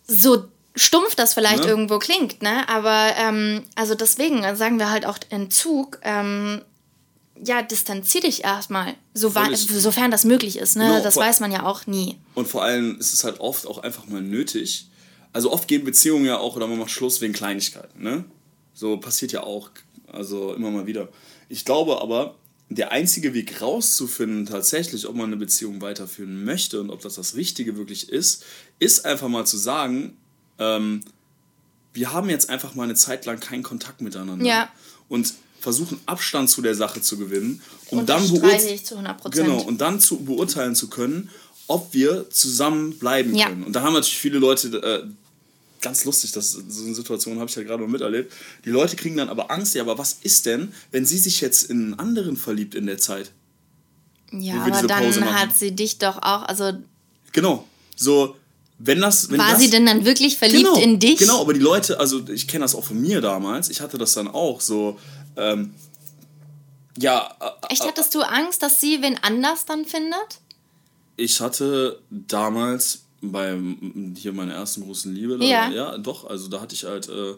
so 0.07 0.45
stumpf 0.75 1.15
das 1.15 1.33
vielleicht 1.33 1.63
Ne? 1.65 1.69
irgendwo 1.69 1.99
klingt, 1.99 2.41
ne? 2.41 2.67
Aber 2.69 3.09
ähm, 3.17 3.63
also 3.75 3.93
deswegen 3.93 4.43
sagen 4.55 4.79
wir 4.79 4.89
halt 4.89 5.05
auch 5.05 5.17
Entzug, 5.29 5.99
ähm, 6.03 6.61
ja, 7.43 7.61
distanzier 7.63 8.21
dich 8.21 8.43
erstmal, 8.43 8.93
so 9.13 9.33
sofern 9.79 10.11
das 10.11 10.23
möglich 10.25 10.57
ist, 10.57 10.75
ne? 10.77 10.85
Genau, 10.85 11.03
das 11.03 11.17
weiß 11.17 11.39
man 11.41 11.51
ja 11.51 11.65
auch 11.65 11.87
nie. 11.87 12.17
Und 12.35 12.47
vor 12.47 12.63
allem 12.63 12.97
ist 12.99 13.13
es 13.13 13.23
halt 13.23 13.39
oft 13.39 13.67
auch 13.67 13.79
einfach 13.79 14.05
mal 14.07 14.21
nötig. 14.21 14.87
Also 15.33 15.51
oft 15.51 15.67
gehen 15.67 15.83
Beziehungen 15.83 16.25
ja 16.25 16.37
auch 16.37 16.55
oder 16.55 16.67
man 16.67 16.77
macht 16.77 16.91
Schluss 16.91 17.19
wegen 17.21 17.33
Kleinigkeiten, 17.33 18.01
ne? 18.03 18.23
So 18.73 18.97
passiert 18.97 19.31
ja 19.33 19.43
auch, 19.43 19.69
also 20.11 20.53
immer 20.53 20.71
mal 20.71 20.85
wieder. 20.87 21.09
Ich 21.49 21.65
glaube 21.65 21.99
aber, 22.01 22.35
der 22.75 22.91
einzige 22.91 23.33
Weg 23.33 23.61
rauszufinden, 23.61 24.45
tatsächlich, 24.45 25.07
ob 25.07 25.15
man 25.15 25.27
eine 25.27 25.37
Beziehung 25.37 25.81
weiterführen 25.81 26.43
möchte 26.45 26.79
und 26.79 26.89
ob 26.89 27.01
das 27.01 27.15
das 27.15 27.35
Richtige 27.35 27.77
wirklich 27.77 28.09
ist, 28.09 28.43
ist 28.79 29.05
einfach 29.05 29.27
mal 29.27 29.45
zu 29.45 29.57
sagen, 29.57 30.17
ähm, 30.57 31.01
wir 31.93 32.13
haben 32.13 32.29
jetzt 32.29 32.49
einfach 32.49 32.73
mal 32.75 32.83
eine 32.83 32.95
Zeit 32.95 33.25
lang 33.25 33.39
keinen 33.39 33.63
Kontakt 33.63 34.01
miteinander. 34.01 34.45
Ja. 34.45 34.69
Und 35.09 35.33
versuchen 35.59 35.99
Abstand 36.05 36.49
zu 36.49 36.61
der 36.61 36.73
Sache 36.73 37.01
zu 37.01 37.17
gewinnen, 37.17 37.61
um 37.89 38.05
dann 38.05 38.25
zu 38.25 38.41
100 38.41 39.17
Prozent. 39.17 39.45
Genau, 39.45 39.61
und 39.61 39.79
dann 39.79 39.99
zu 39.99 40.17
beurteilen 40.23 40.75
zu 40.75 40.89
können, 40.89 41.29
ob 41.67 41.93
wir 41.93 42.29
zusammen 42.29 42.97
bleiben 42.97 43.35
Ja. 43.35 43.47
können. 43.47 43.63
Und 43.63 43.73
da 43.75 43.81
haben 43.83 43.93
natürlich 43.93 44.17
viele 44.17 44.39
Leute, 44.39 44.67
äh, 44.81 45.07
ganz 45.81 46.05
lustig, 46.05 46.31
das, 46.31 46.51
so 46.51 46.83
eine 46.85 46.95
Situation 46.95 47.39
habe 47.39 47.49
ich 47.49 47.55
ja 47.55 47.63
gerade 47.63 47.81
mal 47.81 47.89
miterlebt, 47.89 48.31
die 48.65 48.69
Leute 48.69 48.95
kriegen 48.95 49.17
dann 49.17 49.29
aber 49.29 49.51
Angst, 49.51 49.75
ja, 49.75 49.81
aber 49.81 49.97
was 49.97 50.17
ist 50.21 50.45
denn, 50.45 50.73
wenn 50.91 51.05
sie 51.05 51.17
sich 51.17 51.41
jetzt 51.41 51.69
in 51.69 51.77
einen 51.77 51.99
anderen 51.99 52.37
verliebt 52.37 52.75
in 52.75 52.85
der 52.85 52.97
Zeit? 52.97 53.31
ja, 54.31 54.63
aber 54.63 54.87
dann 54.87 55.33
hat 55.33 55.55
sie 55.55 55.71
dich 55.71 55.97
doch 55.97 56.17
auch, 56.17 56.43
also 56.43 56.73
Genau, 57.33 57.67
so, 57.95 58.35
wenn 58.79 58.99
das... 58.99 59.29
Wenn 59.29 59.39
war 59.39 59.51
das, 59.51 59.59
sie 59.59 59.69
denn 59.69 59.85
dann 59.85 60.05
wirklich 60.05 60.37
verliebt 60.37 60.65
genau, 60.65 60.81
in 60.81 60.99
dich? 60.99 61.17
Genau, 61.17 61.41
aber 61.41 61.53
die 61.53 61.59
Leute, 61.59 61.99
also 61.99 62.27
ich 62.29 62.47
kenne 62.47 62.63
das 62.63 62.75
auch 62.75 62.83
von 62.83 62.99
mir 62.99 63.21
damals, 63.21 63.69
ich 63.69 63.81
hatte 63.81 63.97
das 63.97 64.13
dann 64.13 64.27
auch 64.27 64.61
so, 64.61 64.99
ähm, 65.37 65.73
Ja, 66.97 67.35
äh, 67.39 67.73
Echt, 67.73 67.83
hattest 67.83 68.13
du 68.15 68.21
Angst, 68.21 68.63
dass 68.63 68.79
sie 68.81 69.01
wen 69.01 69.17
anders 69.21 69.65
dann 69.65 69.85
findet? 69.85 70.39
ich 71.17 71.39
hatte 71.39 72.01
damals 72.09 73.03
beim 73.21 74.13
hier 74.17 74.33
meiner 74.33 74.53
ersten 74.55 74.81
großen 74.83 75.13
Liebe, 75.13 75.37
da, 75.37 75.45
Ja. 75.45 75.69
ja, 75.69 75.97
doch, 75.97 76.25
also 76.29 76.47
da 76.47 76.61
hatte 76.61 76.73
ich 76.75 76.83
halt, 76.85 77.07
äh, 77.09 77.35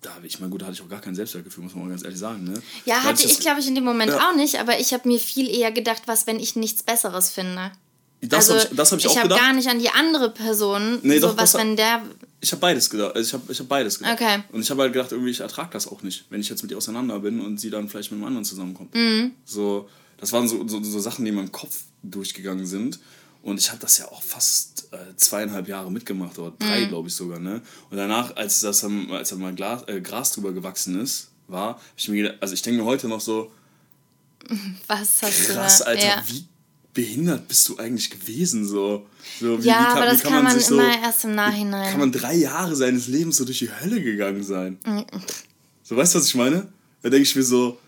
da, 0.00 0.10
ich 0.24 0.40
meine, 0.40 0.50
gut, 0.50 0.62
da 0.62 0.66
hatte 0.66 0.74
ich 0.74 0.82
auch 0.82 0.88
gar 0.88 1.00
kein 1.00 1.14
Selbstwertgefühl, 1.14 1.62
muss 1.64 1.74
man 1.74 1.84
mal 1.84 1.90
ganz 1.90 2.02
ehrlich 2.02 2.18
sagen, 2.18 2.42
ne? 2.44 2.54
Ja, 2.84 2.96
Da 2.96 3.02
hatte 3.04 3.22
das- 3.22 3.30
ich, 3.32 3.38
glaube 3.40 3.60
ich, 3.60 3.68
in 3.68 3.74
dem 3.76 3.84
Moment 3.84 4.10
Ja. 4.10 4.30
auch 4.30 4.34
nicht, 4.34 4.58
aber 4.58 4.78
ich 4.80 4.92
habe 4.92 5.06
mir 5.08 5.20
viel 5.20 5.48
eher 5.48 5.70
gedacht, 5.70 6.02
was, 6.06 6.26
wenn 6.26 6.40
ich 6.40 6.56
nichts 6.56 6.82
Besseres 6.82 7.30
finde. 7.30 7.70
Das 8.24 8.50
also, 8.50 8.64
habe 8.68 8.74
ich, 8.74 8.78
hab 8.92 8.98
ich 8.98 9.06
auch 9.08 9.16
hab 9.16 9.22
gedacht. 9.24 9.40
gar 9.40 9.52
nicht 9.52 9.68
an 9.68 9.78
die 9.80 9.90
andere 9.90 10.30
Person, 10.30 11.00
Nee, 11.02 11.18
so 11.18 11.28
doch, 11.28 11.36
was, 11.38 11.54
wenn 11.54 11.76
der. 11.76 12.02
Ich 12.40 12.52
habe 12.52 12.60
beides 12.60 12.88
gedacht. 12.88 13.16
Also 13.16 13.26
ich 13.28 13.32
habe 13.34 13.52
ich 13.52 13.58
hab 13.58 13.68
beides 13.68 13.98
gedacht. 13.98 14.14
Okay. 14.20 14.42
Und 14.52 14.60
ich 14.62 14.70
habe 14.70 14.82
halt 14.82 14.92
gedacht, 14.92 15.10
irgendwie, 15.12 15.30
ich 15.30 15.40
ertrage 15.40 15.70
das 15.72 15.88
auch 15.88 16.02
nicht, 16.02 16.24
wenn 16.30 16.40
ich 16.40 16.48
jetzt 16.48 16.62
mit 16.62 16.70
ihr 16.70 16.76
auseinander 16.76 17.18
bin 17.18 17.40
und 17.40 17.58
sie 17.58 17.68
dann 17.70 17.88
vielleicht 17.88 18.12
mit 18.12 18.18
einem 18.18 18.26
anderen 18.26 18.44
zusammenkommt. 18.44 18.94
Mhm. 18.94 19.32
So, 19.44 19.88
das 20.18 20.30
waren 20.32 20.46
so, 20.48 20.66
so, 20.68 20.82
so 20.84 21.00
Sachen, 21.00 21.24
die 21.24 21.30
in 21.30 21.34
meinem 21.36 21.50
Kopf 21.52 21.80
durchgegangen 22.04 22.64
sind. 22.66 23.00
Und 23.42 23.58
ich 23.58 23.68
habe 23.70 23.80
das 23.80 23.98
ja 23.98 24.06
auch 24.06 24.22
fast 24.22 24.88
äh, 24.92 25.16
zweieinhalb 25.16 25.66
Jahre 25.68 25.90
mitgemacht, 25.90 26.38
oder 26.38 26.50
Mhm. 26.52 26.56
drei, 26.58 26.84
glaube 26.84 27.08
ich 27.08 27.14
sogar. 27.14 27.38
Ne? 27.40 27.60
Und 27.90 27.96
danach, 27.96 28.36
als 28.36 28.60
das 28.60 28.80
dann, 28.80 29.10
als 29.10 29.30
dann 29.30 29.40
mal 29.40 29.54
Glas, 29.54 29.82
äh, 29.88 30.00
Gras 30.00 30.32
drüber 30.32 30.52
gewachsen 30.52 31.00
ist, 31.00 31.28
war, 31.48 31.80
ich 31.96 32.08
mir 32.08 32.22
gedacht, 32.22 32.38
also 32.40 32.54
ich 32.54 32.62
denke 32.62 32.80
mir 32.80 32.86
heute 32.86 33.08
noch 33.08 33.20
so, 33.20 33.50
Was 34.86 35.22
hast 35.22 35.46
krass, 35.46 35.78
du 35.78 35.84
da? 35.84 35.90
Alter, 35.90 36.06
ja. 36.06 36.22
wie 36.26 36.44
behindert 36.94 37.48
bist 37.48 37.68
du 37.68 37.76
eigentlich 37.78 38.10
gewesen? 38.10 38.66
So, 38.66 39.06
so 39.40 39.62
wie, 39.62 39.66
ja, 39.68 39.80
wie 39.94 39.98
aber 39.98 40.06
das 40.06 40.24
wie 40.24 40.28
kann, 40.28 40.44
man 40.44 40.58
sich 40.58 40.66
so, 40.66 40.74
immer 40.78 40.98
erst 41.00 41.24
im 41.24 41.34
Nachhinein. 41.34 41.90
kann 41.90 42.00
man 42.00 42.12
drei 42.12 42.34
Jahre 42.34 42.74
seines 42.76 43.06
Lebens 43.08 43.36
so 43.36 43.44
durch 43.44 43.58
die 43.60 43.70
Hölle 43.70 44.02
gegangen 44.02 44.42
sein. 44.42 44.78
So, 45.84 45.96
weißt 45.96 46.14
du, 46.14 46.18
was 46.18 46.26
ich 46.26 46.34
meine? 46.34 46.68
Da 47.02 47.08
denke 47.10 47.22
ich 47.28 47.34
mir 47.36 47.42
so, 47.44 47.78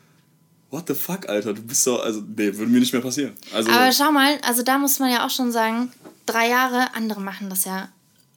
what 0.75 0.89
the 0.89 0.95
fuck, 0.95 1.29
Alter, 1.29 1.55
du 1.55 1.63
bist 1.63 1.87
doch, 1.87 2.05
also, 2.05 2.21
nee, 2.21 2.47
würde 2.57 2.67
mir 2.67 2.81
nicht 2.81 2.93
mehr 2.93 3.01
passieren. 3.01 3.33
Also, 3.53 3.71
aber 3.71 3.93
schau 3.93 4.11
mal, 4.11 4.39
also 4.43 4.63
da 4.63 4.77
muss 4.77 4.99
man 4.99 5.11
ja 5.11 5.25
auch 5.25 5.31
schon 5.31 5.53
sagen, 5.53 5.93
drei 6.27 6.49
Jahre, 6.49 6.93
andere 6.95 7.21
machen 7.21 7.49
das 7.49 7.65
ja. 7.65 7.89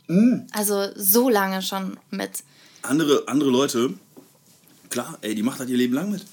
Mm. 0.07 0.41
Also 0.51 0.87
so 0.95 1.29
lange 1.29 1.63
schon 1.63 1.97
mit. 2.11 2.29
andere, 2.83 3.23
andere 3.27 3.49
Leute, 3.49 3.93
klar, 4.91 5.17
ey, 5.21 5.33
die 5.33 5.41
macht 5.41 5.59
halt 5.59 5.69
ihr 5.69 5.77
Leben 5.77 5.95
lang 5.95 6.11
mit. 6.11 6.25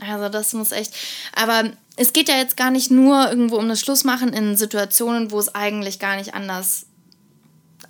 Also 0.00 0.28
das 0.28 0.52
muss 0.52 0.72
echt. 0.72 0.92
Aber 1.34 1.70
es 1.96 2.12
geht 2.12 2.28
ja 2.28 2.36
jetzt 2.36 2.56
gar 2.56 2.72
nicht 2.72 2.90
nur 2.90 3.28
irgendwo 3.28 3.56
um 3.56 3.68
das 3.68 3.80
Schlussmachen 3.80 4.32
in 4.32 4.56
Situationen, 4.56 5.30
wo 5.30 5.38
es 5.38 5.54
eigentlich 5.54 6.00
gar 6.00 6.16
nicht 6.16 6.34
anders, 6.34 6.86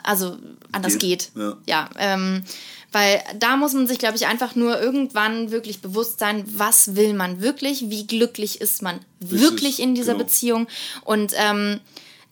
also 0.03 0.37
anders 0.73 0.99
Geht, 0.99 1.31
geht. 1.35 1.43
ja. 1.43 1.57
ja 1.67 1.91
ähm, 1.99 2.45
weil 2.93 3.23
da 3.39 3.57
muss 3.57 3.73
man 3.73 3.87
sich, 3.87 3.99
glaube 3.99 4.17
ich, 4.17 4.27
einfach 4.27 4.57
nur 4.57 4.81
irgendwann 4.81 5.51
wirklich 5.51 5.81
bewusst 5.81 6.19
sein, 6.19 6.45
was 6.47 6.97
will 6.97 7.15
man 7.15 7.41
wirklich, 7.41 7.89
wie 7.89 8.07
glücklich 8.07 8.61
ist 8.61 8.83
man 8.83 8.99
wirklich 9.21 9.81
in 9.81 9.95
dieser 9.95 10.15
genau. 10.15 10.25
Beziehung. 10.25 10.67
Und 11.05 11.33
ähm, 11.37 11.81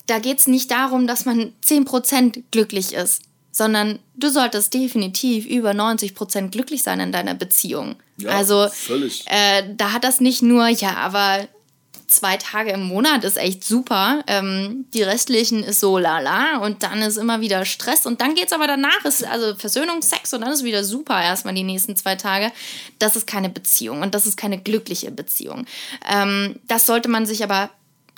da 0.06 0.18
geht 0.18 0.38
es 0.38 0.48
nicht 0.48 0.70
darum, 0.70 1.06
dass 1.06 1.26
man 1.26 1.52
10% 1.64 2.42
glücklich 2.50 2.92
ist, 2.94 3.22
sondern 3.52 4.00
du 4.14 4.30
solltest 4.30 4.74
definitiv 4.74 5.46
über 5.46 5.70
90% 5.70 6.48
glücklich 6.48 6.82
sein 6.82 7.00
in 7.00 7.12
deiner 7.12 7.34
Beziehung. 7.34 7.96
Ja, 8.16 8.30
also 8.30 8.68
völlig. 8.72 9.24
äh, 9.26 9.74
da 9.76 9.92
hat 9.92 10.02
das 10.02 10.20
nicht 10.20 10.42
nur, 10.42 10.66
ja, 10.68 10.96
aber 10.96 11.46
zwei 12.08 12.36
Tage 12.36 12.72
im 12.72 12.82
Monat 12.82 13.22
ist 13.24 13.36
echt 13.36 13.62
super. 13.64 14.22
Ähm, 14.26 14.86
die 14.94 15.02
restlichen 15.02 15.62
ist 15.62 15.80
so 15.80 15.98
lala 15.98 16.58
und 16.58 16.82
dann 16.82 17.00
ist 17.02 17.16
immer 17.16 17.40
wieder 17.40 17.64
Stress 17.64 18.06
und 18.06 18.20
dann 18.20 18.34
geht's 18.34 18.52
aber 18.52 18.66
danach, 18.66 19.04
ist 19.04 19.24
also 19.24 19.54
Versöhnung, 19.54 20.02
Sex 20.02 20.34
und 20.34 20.40
dann 20.40 20.52
ist 20.52 20.64
wieder 20.64 20.84
super 20.84 21.22
erstmal 21.22 21.54
die 21.54 21.62
nächsten 21.62 21.94
zwei 21.96 22.16
Tage. 22.16 22.50
Das 22.98 23.14
ist 23.14 23.26
keine 23.26 23.50
Beziehung 23.50 24.02
und 24.02 24.14
das 24.14 24.26
ist 24.26 24.36
keine 24.36 24.58
glückliche 24.58 25.10
Beziehung. 25.10 25.66
Ähm, 26.10 26.58
das 26.66 26.86
sollte 26.86 27.08
man 27.08 27.26
sich 27.26 27.44
aber 27.44 27.70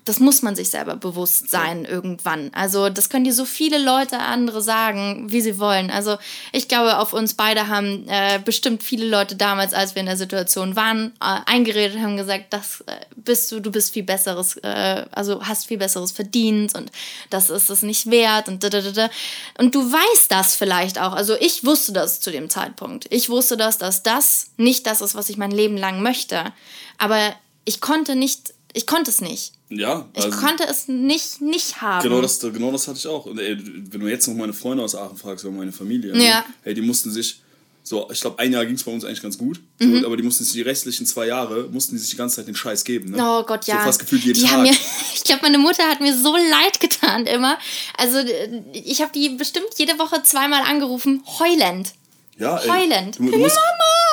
das 0.04 0.19
muss 0.19 0.42
man 0.42 0.57
sich 0.57 0.71
selber 0.71 0.97
bewusst 0.97 1.50
sein 1.50 1.85
irgendwann. 1.85 2.50
Also 2.54 2.88
das 2.88 3.09
können 3.09 3.25
dir 3.25 3.35
so 3.35 3.45
viele 3.45 3.78
Leute 3.78 4.19
andere 4.19 4.62
sagen, 4.62 5.30
wie 5.30 5.40
sie 5.40 5.59
wollen. 5.59 5.90
Also 5.90 6.16
ich 6.52 6.69
glaube, 6.69 6.99
auf 6.99 7.12
uns 7.12 7.35
beide 7.35 7.69
haben 7.69 8.09
äh, 8.09 8.40
bestimmt 8.45 8.83
viele 8.83 9.07
Leute 9.07 9.37
damals, 9.37 9.75
als 9.75 9.95
wir 9.95 10.00
in 10.00 10.07
der 10.07 10.16
Situation 10.16 10.76
waren, 10.76 11.12
äh, 11.21 11.40
eingeredet 11.47 11.99
haben 12.00 12.16
gesagt, 12.16 12.52
das 12.52 12.83
äh, 12.87 12.92
bist 13.16 13.52
du, 13.52 13.61
du 13.61 13.71
bist 13.71 13.92
viel 13.92 14.02
besseres, 14.02 14.57
äh, 14.59 15.04
also 15.12 15.47
hast 15.47 15.66
viel 15.66 15.78
besseres 15.78 16.12
verdient 16.12 16.75
und 16.75 16.90
das 17.28 17.50
ist 17.50 17.71
es 17.71 17.83
nicht 17.83 18.11
wert 18.11 18.49
und 18.49 18.64
da, 18.64 18.68
da, 18.68 18.81
da, 18.81 18.90
da. 18.92 19.11
und 19.59 19.75
du 19.75 19.81
weißt 19.81 20.31
das 20.31 20.55
vielleicht 20.55 20.98
auch. 20.98 21.12
Also 21.12 21.37
ich 21.40 21.64
wusste 21.64 21.92
das 21.92 22.20
zu 22.20 22.31
dem 22.31 22.51
Zeitpunkt. 22.51 23.07
Ich 23.11 23.29
wusste 23.29 23.57
das, 23.57 23.79
dass 23.79 24.03
das 24.03 24.51
nicht 24.57 24.87
das 24.87 25.01
ist, 25.01 25.14
was 25.14 25.29
ich 25.29 25.37
mein 25.37 25.51
Leben 25.51 25.77
lang 25.77 26.03
möchte. 26.03 26.53
Aber 26.98 27.35
ich 27.64 27.81
konnte 27.81 28.16
nicht, 28.16 28.55
ich 28.72 28.87
konnte 28.87 29.11
es 29.11 29.20
nicht. 29.20 29.52
Ja, 29.68 30.09
Ich 30.14 30.24
also, 30.24 30.38
konnte 30.38 30.64
es 30.68 30.88
nicht, 30.88 31.40
nicht 31.40 31.80
haben. 31.80 32.02
genau, 32.02 32.20
das, 32.20 32.40
genau 32.40 32.72
das 32.72 32.88
hatte 32.88 32.98
ich 32.98 33.06
auch. 33.06 33.26
Und 33.26 33.38
ey, 33.38 33.56
wenn 33.90 34.00
du 34.00 34.09
jetzt 34.09 34.26
noch 34.28 34.35
meine 34.35 34.52
Freunde 34.52 34.83
aus 34.83 34.94
Aachen 34.94 35.16
fragst, 35.16 35.44
oder 35.44 35.54
meine 35.54 35.72
Familie, 35.72 36.12
ne? 36.12 36.24
Ja. 36.26 36.44
hey, 36.62 36.74
die 36.74 36.80
mussten 36.83 37.11
sich, 37.11 37.40
so, 37.83 38.09
ich 38.12 38.20
glaube, 38.20 38.38
ein 38.38 38.52
Jahr 38.52 38.66
ging 38.66 38.74
es 38.74 38.83
bei 38.85 38.92
uns 38.92 39.04
eigentlich 39.04 39.22
ganz 39.22 39.38
gut, 39.38 39.61
Mhm. 39.80 40.00
so, 40.00 40.06
aber 40.06 40.16
die 40.16 40.22
mussten 40.22 40.44
sich 40.44 40.52
die 40.52 40.62
restlichen 40.62 41.06
zwei 41.06 41.26
Jahre, 41.28 41.64
mussten 41.70 41.94
die 41.94 41.98
sich 42.00 42.11
die 42.11 42.16
ganze 42.16 42.37
Zeit 42.37 42.46
den 42.48 42.54
Scheiß 42.54 42.85
geben. 42.85 43.11
Ne? 43.12 43.18
Oh 43.20 43.42
Gott, 43.44 43.66
ja. 43.66 43.78
So 43.78 43.85
fast 43.87 44.00
gefühlt 44.00 44.22
jeden 44.24 44.38
die 44.38 44.44
Tag. 44.44 44.52
Haben 44.52 44.62
mir, 44.64 44.72
ich 45.14 45.24
glaube, 45.24 45.42
meine 45.42 45.59
Mutter 45.59 45.85
hat 45.85 46.00
mir 46.00 46.16
so 46.16 46.37
leid 46.37 46.78
getan 46.80 47.26
immer. 47.26 47.59
Also 47.96 48.18
äh, 48.18 48.62
ich 48.72 49.00
habe 49.00 49.12
die 49.12 49.30
bestimmt 49.30 49.66
jede 49.78 49.98
Woche 49.98 50.22
zweimal 50.22 50.62
angerufen, 50.62 51.22
heulend. 51.38 51.92
Ja, 52.38 52.59
ey, 52.59 52.68
Heulend. 52.68 53.18
Du, 53.18 53.30
du 53.30 53.38
musst, 53.38 53.59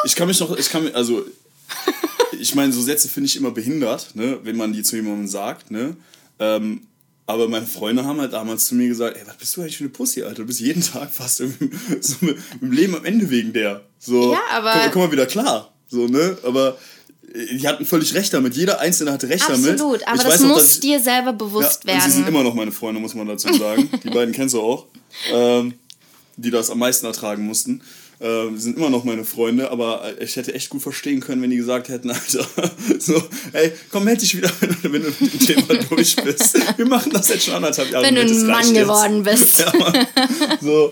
Ich 0.05 0.15
kann 0.15 0.27
mich 0.27 0.39
noch, 0.39 0.55
ich 0.57 0.69
kann 0.69 0.83
mich, 0.83 0.95
also, 0.95 1.25
ich 2.39 2.56
meine, 2.56 2.71
so 2.73 2.82
Sätze 2.82 3.08
finde 3.10 3.28
ich 3.28 3.36
immer 3.38 3.52
behindert, 3.52 4.15
ne, 4.15 4.39
wenn 4.43 4.56
man 4.58 4.73
die 4.73 4.84
zu 4.84 4.95
jemandem 4.95 5.28
sagt, 5.28 5.71
ne. 5.71 5.95
Ähm, 6.39 6.82
aber 7.26 7.50
meine 7.50 7.65
Freunde 7.65 8.06
haben 8.06 8.21
halt 8.21 8.32
damals 8.34 8.67
zu 8.67 8.76
mir 8.76 8.88
gesagt, 8.88 9.17
ey, 9.17 9.23
was 9.28 9.36
bist 9.38 9.58
du 9.58 9.62
eigentlich 9.62 9.78
für 9.78 9.84
eine 9.84 9.89
Pussy, 9.91 10.23
Alter? 10.23 10.36
Du 10.36 10.45
bist 10.45 10.62
jeden 10.62 10.82
Tag 10.82 11.12
fast 11.12 11.41
irgendwie 11.41 11.69
so 12.02 12.15
mit, 12.21 12.38
dem 12.62 12.71
Leben 12.71 12.95
am 12.95 13.04
Ende 13.06 13.30
wegen 13.30 13.52
der. 13.52 13.82
So, 14.00 14.32
Ja, 14.34 14.39
aber- 14.52 14.71
Komm, 14.84 14.91
komm 14.93 15.02
mal 15.04 15.12
wieder 15.12 15.26
klar. 15.26 15.73
So, 15.89 16.08
ne? 16.08 16.38
Aber 16.43 16.78
äh, 17.34 17.58
die 17.58 17.67
hatten 17.67 17.86
völlig 17.86 18.13
recht 18.13 18.34
damit. 18.34 18.56
Jeder 18.56 18.80
Einzelne 18.80 19.12
hatte 19.12 19.28
recht 19.28 19.43
damit. 19.50 19.71
Absolut, 19.73 20.08
aber 20.08 20.15
Ich 20.17 20.23
das 20.23 20.41
noch, 20.41 20.50
muss 20.50 20.76
ich- 20.76 20.80
dir 20.80 21.00
selber 21.02 21.34
bewusst 21.34 21.84
ja, 21.86 21.95
Und 21.95 22.02
sie 22.04 22.12
sind 22.12 22.21
werden. 22.26 22.34
immer 22.36 22.43
noch 22.43 22.54
meine 22.54 22.71
Freunde, 22.71 23.02
muss 23.02 23.13
man 23.13 23.28
dazu 23.28 23.52
sagen. 23.54 23.89
Die 24.04 24.10
beiden 24.10 24.34
kennst 24.34 24.54
du 24.56 24.62
auch. 24.62 24.86
Ähm, 25.34 25.73
die 26.38 26.52
das 26.52 26.69
am 26.69 26.80
meisten 26.80 27.06
ertragen 27.08 27.45
mussten. 27.45 27.82
Die 28.19 28.58
sind 28.58 28.77
immer 28.77 28.89
noch 28.89 29.03
meine 29.03 29.23
Freunde, 29.23 29.69
aber 29.69 30.19
ich 30.19 30.36
hätte 30.38 30.53
echt 30.56 30.69
gut 30.69 30.82
verstehen 30.82 31.19
können, 31.19 31.41
wenn 31.41 31.51
die 31.51 31.58
gesagt 31.58 31.89
hätten, 31.89 32.10
Alter, 32.12 32.47
so, 32.99 33.21
ey, 33.53 33.71
komm, 33.91 34.06
meld 34.06 34.21
dich 34.21 34.36
wieder, 34.36 34.49
wenn 34.60 34.69
du, 34.69 34.91
wenn 34.91 35.03
du 35.03 35.13
mit 35.19 35.34
dem 35.34 35.39
Thema 35.39 35.84
durch 35.89 36.15
bist. 36.15 36.58
Wir 36.77 36.86
machen 36.88 37.12
das 37.12 37.30
jetzt 37.30 37.45
schon 37.45 37.53
anderthalb 37.53 37.91
Jahre. 37.91 38.06
wenn 38.06 38.15
du 38.15 38.21
ein 38.21 38.47
Mann 38.47 38.73
jetzt. 38.73 38.73
geworden 38.73 39.23
bist. 39.23 39.60
Ja, 39.60 39.73
Mann. 39.77 40.08
so, 40.62 40.91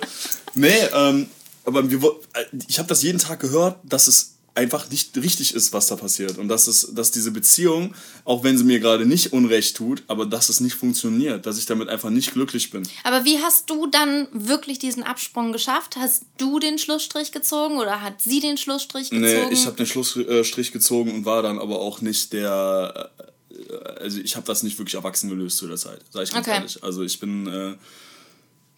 nee, 0.54 0.70
ähm, 0.94 1.28
aber 1.66 1.90
wir, 1.90 1.98
äh, 2.00 2.44
ich 2.68 2.78
habe 2.78 2.88
das 2.88 3.02
jeden 3.02 3.18
Tag 3.18 3.40
gehört, 3.40 3.80
dass 3.84 4.08
es 4.08 4.35
einfach 4.56 4.90
nicht 4.90 5.16
richtig 5.18 5.54
ist, 5.54 5.74
was 5.74 5.88
da 5.88 5.96
passiert. 5.98 6.38
Und 6.38 6.48
dass, 6.48 6.68
es, 6.68 6.90
dass 6.94 7.12
diese 7.12 7.32
Beziehung, 7.32 7.94
auch 8.24 8.44
wenn 8.44 8.58
sie 8.58 8.64
mir 8.64 8.80
gerade 8.80 9.06
nicht 9.06 9.34
Unrecht 9.34 9.76
tut, 9.76 10.04
aber 10.08 10.26
dass 10.26 10.48
es 10.50 10.62
nicht 10.62 10.76
funktioniert, 10.76 11.46
dass 11.46 11.58
ich 11.58 11.66
damit 11.66 11.90
einfach 11.90 12.10
nicht 12.10 12.32
glücklich 12.32 12.72
bin. 12.72 12.88
Aber 13.04 13.26
wie 13.26 13.40
hast 13.40 13.70
du 13.70 13.86
dann 13.88 14.28
wirklich 14.32 14.80
diesen 14.80 15.04
Absprung 15.04 15.52
geschafft? 15.52 15.98
Hast 15.98 16.24
du 16.38 16.60
den 16.60 16.78
Schlussstrich 16.80 17.32
gezogen 17.34 17.78
oder 17.78 18.02
hat 18.02 18.22
sie 18.22 18.40
den 18.40 18.58
Schlussstrich 18.58 19.10
gezogen? 19.10 19.26
Nee, 19.50 19.50
ich 19.54 19.66
habe 19.66 19.76
den 19.76 19.86
Schlussstrich 19.86 20.72
gezogen 20.72 21.14
und 21.14 21.26
war 21.26 21.42
dann 21.44 21.60
aber 21.60 21.80
auch 21.82 22.00
nicht 22.02 22.32
der. 22.34 23.12
äh, 23.50 23.74
Also 24.04 24.20
ich 24.22 24.36
habe 24.38 24.46
das 24.48 24.64
nicht 24.64 24.78
wirklich 24.80 24.96
erwachsen 24.96 25.30
gelöst 25.30 25.58
zu 25.58 25.68
der 25.68 25.78
Zeit, 25.78 26.00
sag 26.12 26.24
ich 26.24 26.32
ganz 26.32 26.48
Okay. 26.48 26.58
ehrlich. 26.58 26.82
Also 26.84 27.04
ich 27.04 27.20
bin. 27.20 27.48
Äh, 27.48 27.76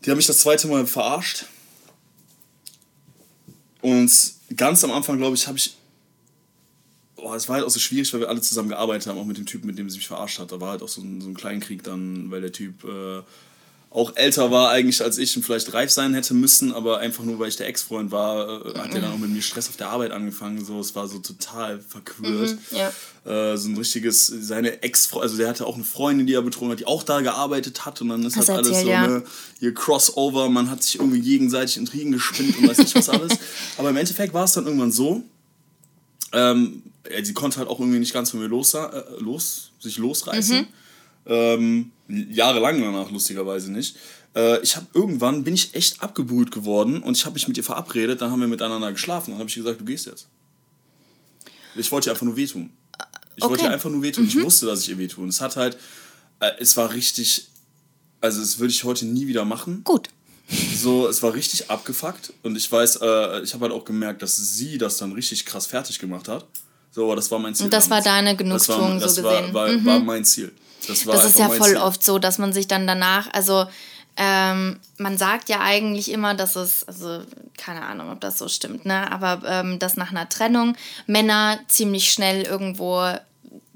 die 0.06 0.10
haben 0.12 0.18
mich 0.18 0.28
das 0.28 0.40
zweite 0.40 0.68
Mal 0.68 0.86
verarscht. 0.88 1.46
Und 3.82 4.12
ganz 4.56 4.84
am 4.84 4.92
Anfang, 4.92 5.18
glaube 5.18 5.36
ich, 5.36 5.48
habe 5.48 5.58
ich. 5.58 5.76
Boah, 7.16 7.36
es 7.36 7.50
war 7.50 7.56
halt 7.56 7.66
auch 7.66 7.72
so 7.72 7.80
schwierig, 7.80 8.14
weil 8.14 8.22
wir 8.22 8.30
alle 8.30 8.42
zusammen 8.42 8.70
gearbeitet 8.70 9.08
haben, 9.08 9.18
auch 9.18 9.26
mit 9.26 9.38
dem 9.38 9.46
Typen, 9.46 9.66
mit 9.68 9.78
dem 9.78 9.90
sie 9.90 9.98
mich 9.98 10.08
verarscht 10.08 10.40
hat. 10.40 10.52
Da 10.52 10.62
war 10.62 10.72
halt 10.72 10.84
auch 10.84 10.88
so 10.88 11.02
ein, 11.02 11.20
so 11.20 11.28
ein 11.28 11.34
Kleinkrieg 11.34 11.84
dann, 11.84 12.30
weil 12.30 12.42
der 12.42 12.52
Typ 12.52 12.84
äh, 12.84 13.24
auch 13.90 14.16
älter 14.16 14.52
war 14.52 14.70
eigentlich 14.70 15.02
als 15.02 15.18
ich 15.18 15.36
und 15.38 15.44
vielleicht 15.44 15.74
reif 15.74 15.90
sein 15.90 16.14
hätte 16.14 16.34
müssen, 16.34 16.74
aber 16.74 17.00
einfach 17.00 17.24
nur, 17.24 17.40
weil 17.40 17.48
ich 17.48 17.56
der 17.56 17.68
Ex-Freund 17.68 18.12
war, 18.12 18.66
äh, 18.66 18.78
hat 18.78 18.94
er 18.94 19.02
dann 19.02 19.14
auch 19.14 19.18
mit 19.18 19.30
mir 19.30 19.42
Stress 19.42 19.70
auf 19.70 19.78
der 19.78 19.90
Arbeit 19.90 20.12
angefangen. 20.12 20.64
So, 20.64 20.80
es 20.80 20.94
war 20.94 21.08
so 21.08 21.20
total 21.20 21.80
verquirlt. 21.80 22.58
ja. 22.72 22.92
Äh, 23.26 23.58
so 23.58 23.70
ein 23.70 23.78
richtiges, 23.78 24.28
seine 24.28 24.84
ex 24.84 25.14
also 25.14 25.38
der 25.38 25.48
hatte 25.48 25.66
auch 25.66 25.76
eine 25.76 25.86
Freundin, 25.86 26.28
die 26.28 26.34
er 26.34 26.42
betrogen 26.42 26.72
hat, 26.72 26.80
die 26.80 26.86
auch 26.86 27.04
da 27.04 27.22
gearbeitet 27.22 27.86
hat 27.86 28.02
und 28.02 28.10
dann 28.10 28.24
ist 28.24 28.36
halt 28.36 28.50
alles 28.50 28.68
erzählt, 28.68 28.86
so 28.86 28.92
eine 28.92 29.24
hier 29.60 29.74
Crossover, 29.74 30.50
man 30.50 30.70
hat 30.70 30.84
sich 30.84 31.00
irgendwie 31.00 31.22
gegenseitig 31.22 31.78
Intrigen 31.78 32.12
gespinnt 32.12 32.58
und 32.58 32.68
weiß 32.68 32.80
nicht 32.80 32.96
was 32.96 33.10
alles. 33.10 33.34
Aber 33.78 33.90
im 33.90 33.98
Endeffekt 33.98 34.34
war 34.34 34.44
es 34.44 34.54
dann 34.54 34.66
irgendwann 34.66 34.92
so, 34.92 35.24
ähm, 36.34 36.84
sie 37.24 37.34
konnte 37.34 37.58
halt 37.60 37.70
auch 37.70 37.80
irgendwie 37.80 38.00
nicht 38.00 38.14
ganz 38.14 38.32
von 38.32 38.42
mir 38.42 38.48
los, 38.48 38.74
äh, 38.74 38.90
los 39.20 39.72
sich 39.80 39.98
losreißen. 39.98 40.68
Ähm, 41.26 41.92
jahrelang 42.08 42.82
danach, 42.82 43.12
lustigerweise 43.12 43.72
nicht. 43.72 43.96
Äh, 44.36 44.62
ich 44.62 44.76
habe 44.76 44.88
irgendwann 44.94 45.44
bin 45.44 45.54
ich 45.54 45.74
echt 45.74 46.02
abgebrüht 46.02 46.52
geworden 46.52 47.02
und 47.02 47.18
ich 47.18 47.26
habe 47.26 47.34
mich 47.34 47.48
mit 47.48 47.58
ihr 47.58 47.64
verabredet, 47.64 48.22
dann 48.22 48.32
haben 48.32 48.40
wir 48.40 48.48
miteinander 48.48 48.92
geschlafen. 48.92 49.32
Dann 49.32 49.40
habe 49.40 49.50
ich 49.50 49.56
gesagt, 49.56 49.82
du 49.82 49.86
gehst 49.86 50.06
jetzt. 50.06 50.28
Ich 51.76 51.92
wollte 51.92 52.10
ihr 52.10 52.14
einfach 52.14 52.26
nur 52.26 52.36
wehtun. 52.36 52.72
Ich 53.36 53.44
wollte 53.44 53.54
Okay. 53.56 53.64
Mhm. 53.64 53.70
ihr 53.70 53.74
einfach 53.74 53.90
nur 53.90 54.02
wehtun. 54.02 54.26
Ich 54.26 54.42
wusste, 54.42 54.66
dass 54.66 54.82
ich 54.82 54.90
ihr 54.90 54.98
wehtue. 54.98 55.24
Und 55.24 55.30
es 55.30 55.42
hat 55.42 55.56
halt, 55.56 55.78
äh, 56.40 56.52
es 56.60 56.76
war 56.78 56.92
richtig, 56.94 57.48
also 58.22 58.40
das 58.42 58.58
würde 58.60 58.72
ich 58.72 58.84
heute 58.84 59.06
nie 59.06 59.28
wieder 59.28 59.46
machen. 59.46 59.84
Gut. 59.84 60.10
So, 60.76 61.08
es 61.08 61.22
war 61.22 61.34
richtig 61.34 61.70
abgefuckt 61.70 62.32
und 62.42 62.56
ich 62.56 62.72
weiß, 62.72 63.00
äh, 63.02 63.42
ich 63.42 63.54
habe 63.54 63.66
halt 63.66 63.74
auch 63.74 63.84
gemerkt, 63.84 64.22
dass 64.22 64.38
sie 64.38 64.78
das 64.78 64.96
dann 64.96 65.12
richtig 65.12 65.46
krass 65.46 65.66
fertig 65.66 66.00
gemacht 66.00 66.30
hat. 66.30 66.46
So, 66.92 67.04
aber 67.04 67.18
das 67.18 67.30
war 67.30 67.38
mein 67.38 67.54
Ziel. 67.54 67.66
Und 67.66 67.74
das 67.74 67.90
war 67.90 68.02
damals. 68.02 68.06
deine 68.06 68.38
Genugtuung, 68.38 69.00
das 69.00 69.16
so 69.16 69.24
war, 69.24 69.42
gesehen. 69.42 69.54
War, 69.54 69.68
war, 69.68 69.86
war 69.86 70.00
mein 70.00 70.24
Ziel. 70.24 70.54
Das, 70.88 71.04
Das 71.04 71.26
ist 71.26 71.40
ja 71.40 71.50
voll 71.50 71.70
Ziel. 71.70 71.78
oft 71.78 72.04
so, 72.04 72.20
dass 72.20 72.38
man 72.38 72.54
sich 72.54 72.68
dann 72.68 72.88
danach, 72.88 73.28
also 73.34 73.66
ähm, 74.18 74.80
man 74.98 75.18
sagt 75.18 75.48
ja 75.48 75.62
eigentlich 75.62 76.12
immer, 76.12 76.34
dass 76.34 76.56
es, 76.56 76.84
also 76.88 77.22
keine 77.56 77.84
Ahnung, 77.84 78.12
ob 78.12 78.20
das 78.20 78.40
so 78.40 78.48
stimmt, 78.48 78.86
ne? 78.86 79.12
Aber 79.12 79.42
ähm, 79.48 79.78
dass 79.78 79.96
nach 79.96 80.10
einer 80.10 80.28
Trennung 80.28 80.76
Männer 81.06 81.60
ziemlich 81.68 82.12
schnell 82.12 82.44
irgendwo 82.44 83.04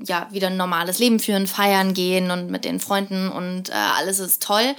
ja 0.03 0.27
wieder 0.31 0.47
ein 0.47 0.57
normales 0.57 0.97
Leben 0.97 1.19
führen, 1.19 1.45
feiern 1.45 1.93
gehen 1.93 2.31
und 2.31 2.49
mit 2.49 2.65
den 2.65 2.79
Freunden 2.79 3.29
und 3.29 3.69
äh, 3.69 3.73
alles 3.73 4.19
ist 4.19 4.41
toll. 4.41 4.75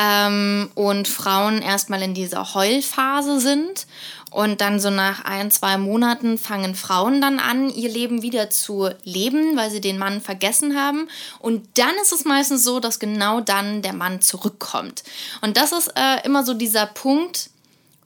Ähm, 0.00 0.70
und 0.74 1.08
Frauen 1.08 1.60
erstmal 1.60 2.02
in 2.02 2.14
dieser 2.14 2.54
Heulphase 2.54 3.40
sind. 3.40 3.86
Und 4.30 4.60
dann 4.60 4.78
so 4.78 4.90
nach 4.90 5.24
ein, 5.24 5.50
zwei 5.50 5.78
Monaten 5.78 6.38
fangen 6.38 6.74
Frauen 6.74 7.20
dann 7.20 7.38
an, 7.38 7.70
ihr 7.70 7.88
Leben 7.88 8.22
wieder 8.22 8.50
zu 8.50 8.90
leben, 9.02 9.56
weil 9.56 9.70
sie 9.70 9.80
den 9.80 9.98
Mann 9.98 10.20
vergessen 10.20 10.78
haben. 10.78 11.08
Und 11.38 11.66
dann 11.78 11.94
ist 12.02 12.12
es 12.12 12.24
meistens 12.24 12.62
so, 12.62 12.78
dass 12.78 12.98
genau 12.98 13.40
dann 13.40 13.82
der 13.82 13.94
Mann 13.94 14.20
zurückkommt. 14.20 15.02
Und 15.40 15.56
das 15.56 15.72
ist 15.72 15.88
äh, 15.96 16.24
immer 16.24 16.44
so 16.44 16.54
dieser 16.54 16.86
Punkt, 16.86 17.50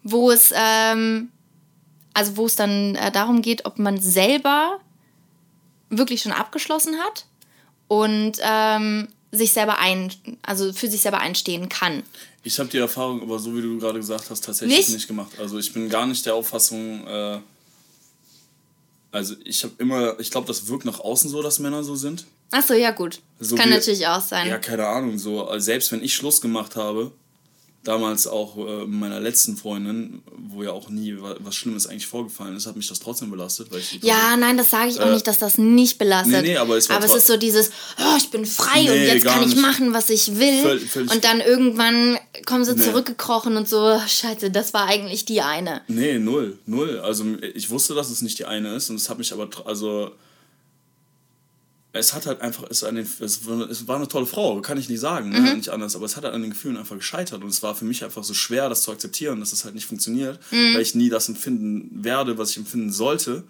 wo 0.05 0.31
es, 0.31 0.52
ähm, 0.57 1.31
also 2.14 2.37
wo 2.37 2.46
es 2.46 2.55
dann 2.55 2.94
äh, 2.94 3.11
darum 3.11 3.42
geht, 3.42 3.66
ob 3.66 3.78
man 3.78 4.00
selber 4.00 4.78
wirklich 5.90 6.22
schon 6.22 6.33
abgeschlossen 6.33 6.96
hat 6.98 7.26
und 7.88 8.38
ähm, 8.42 9.09
sich 9.33 9.53
selber 9.53 9.79
ein, 9.79 10.12
also 10.42 10.73
für 10.73 10.88
sich 10.88 11.01
selber 11.01 11.18
einstehen 11.18 11.68
kann. 11.68 12.03
Ich 12.45 12.59
habe 12.59 12.68
die 12.68 12.79
Erfahrung, 12.79 13.23
aber 13.23 13.38
so 13.38 13.57
wie 13.57 13.62
du 13.62 13.79
gerade 13.79 13.99
gesagt 13.99 14.29
hast, 14.31 14.45
tatsächlich 14.45 14.77
Nicht? 14.77 14.90
nicht, 14.90 15.09
gemacht. 15.09 15.33
Also 15.38 15.59
ich 15.59 15.73
bin 15.73 15.88
gar 15.88 16.07
nicht 16.07 16.25
der 16.27 16.35
Auffassung, 16.35 17.07
äh, 17.07 17.38
also 19.11 19.35
ich 19.45 19.62
habe 19.64 19.75
immer, 19.79 20.18
ich 20.21 20.31
glaube, 20.31 20.47
das 20.47 20.66
wirkt 20.68 20.85
nach 20.85 21.01
außen 21.01 21.29
so, 21.31 21.42
dass 21.42 21.59
Männer 21.59 21.85
so 21.85 21.95
sind. 21.97 22.27
Achso, 22.51 22.75
ja 22.75 22.90
gut. 22.90 23.21
So 23.40 23.57
kann 23.57 23.68
wie- 23.71 23.75
natürlich 23.75 24.07
auch 24.07 24.21
sein. 24.21 24.49
Ja, 24.49 24.59
keine 24.59 24.87
Ahnung, 24.87 25.18
so, 25.18 25.47
also 25.47 25.64
selbst 25.64 25.92
wenn 25.92 26.03
ich 26.03 26.14
Schluss 26.14 26.40
gemacht 26.40 26.77
habe, 26.77 27.12
damals 27.85 28.27
auch 28.29 28.57
äh, 28.59 28.87
meiner 28.87 29.18
letzten 29.18 29.57
Freundin, 29.57 30.23
wo 30.37 30.62
ja 30.62 30.71
auch 30.71 30.88
nie 30.88 31.21
wa- 31.21 31.37
was 31.40 31.57
Schlimmes 31.57 31.87
eigentlich 31.88 32.07
vorgefallen 32.07 32.55
ist, 32.57 32.66
hat 32.66 32.77
mich 32.77 32.87
das 32.88 33.01
trotzdem 33.01 33.31
belastet, 33.31 33.73
weil 33.73 33.81
ich 33.81 33.99
Ja, 34.03 34.37
nein, 34.37 34.57
das 34.57 34.71
sage 34.71 34.88
ich 34.90 35.01
auch 35.01 35.11
nicht, 35.11 35.27
dass 35.27 35.38
das 35.38 35.59
nicht 35.59 35.99
belastet. 35.99 36.33
Äh, 36.35 36.42
nee, 36.42 36.49
nee, 36.51 36.57
aber 36.59 36.77
es 36.77 36.88
aber 36.90 37.05
es 37.05 37.14
ist 37.14 37.27
so 37.27 37.37
dieses, 37.37 37.71
oh, 37.99 38.16
ich 38.16 38.31
bin 38.31 38.47
frei 38.47 38.81
und 38.83 38.87
Nee, 38.87 39.07
jetzt 39.09 39.25
gar 39.25 39.35
kann 39.35 39.42
ich 39.42 39.55
nicht. 39.57 39.61
machen, 39.62 39.92
was 39.92 40.11
ich 40.11 40.38
will. 40.38 40.64
Völ- 40.64 40.79
völlig- 40.87 41.11
und 41.11 41.25
dann 41.25 41.40
irgendwann 41.40 42.18
kommen 42.47 42.64
sie 42.64 42.75
Nee. 42.75 42.85
zurückgekrochen 42.85 43.57
und 43.57 43.68
so, 43.68 43.79
oh, 43.81 44.01
scheiße, 44.07 44.51
das 44.53 44.73
war 44.75 44.87
eigentlich 44.87 45.25
die 45.25 45.40
eine. 45.42 45.81
Nee, 45.88 46.18
null, 46.21 46.59
null. 46.66 47.01
Also 47.01 47.25
ich 47.55 47.68
wusste, 47.71 47.95
dass 47.95 48.11
es 48.11 48.23
nicht 48.23 48.38
die 48.38 48.45
eine 48.45 48.77
ist 48.77 48.90
und 48.90 48.97
es 48.97 49.11
hat 49.11 49.18
mich 49.18 49.33
aber, 49.33 49.49
also 49.64 50.12
es 51.92 52.14
hat 52.14 52.26
halt 52.26 52.40
einfach, 52.40 52.64
es, 52.70 52.85
an 52.85 52.94
den, 52.94 53.07
es, 53.20 53.46
war, 53.46 53.96
eine 53.96 54.09
tolle 54.09 54.26
Frau, 54.26 54.61
kann 54.62 54.78
ich 54.78 54.88
nicht 54.88 55.00
sagen, 55.00 55.28
ne? 55.28 55.55
nicht 55.55 55.68
anders, 55.68 55.94
aber 55.94 56.07
es 56.07 56.16
hat 56.16 56.24
halt 56.24 56.35
an 56.35 56.40
den 56.40 56.50
Gefühlen 56.50 56.78
einfach 56.78 56.96
gescheitert 56.96 57.42
und 57.42 57.48
es 57.48 57.62
war 57.62 57.74
für 57.74 57.85
mich 57.85 58.02
einfach 58.02 58.24
so 58.24 58.33
schwer, 58.33 58.68
das 58.70 58.83
zu 58.83 58.92
akzeptieren, 58.92 59.40
dass 59.40 59.52
es 59.52 59.64
halt 59.64 59.74
nicht 59.74 59.87
funktioniert, 59.87 60.40
weil 60.50 60.81
ich 60.81 60.94
nie 60.94 61.11
das 61.11 61.28
empfinden 61.28 62.02
werde, 62.02 62.38
was 62.38 62.50
ich 62.50 62.57
empfinden 62.57 62.92
sollte. 62.92 63.44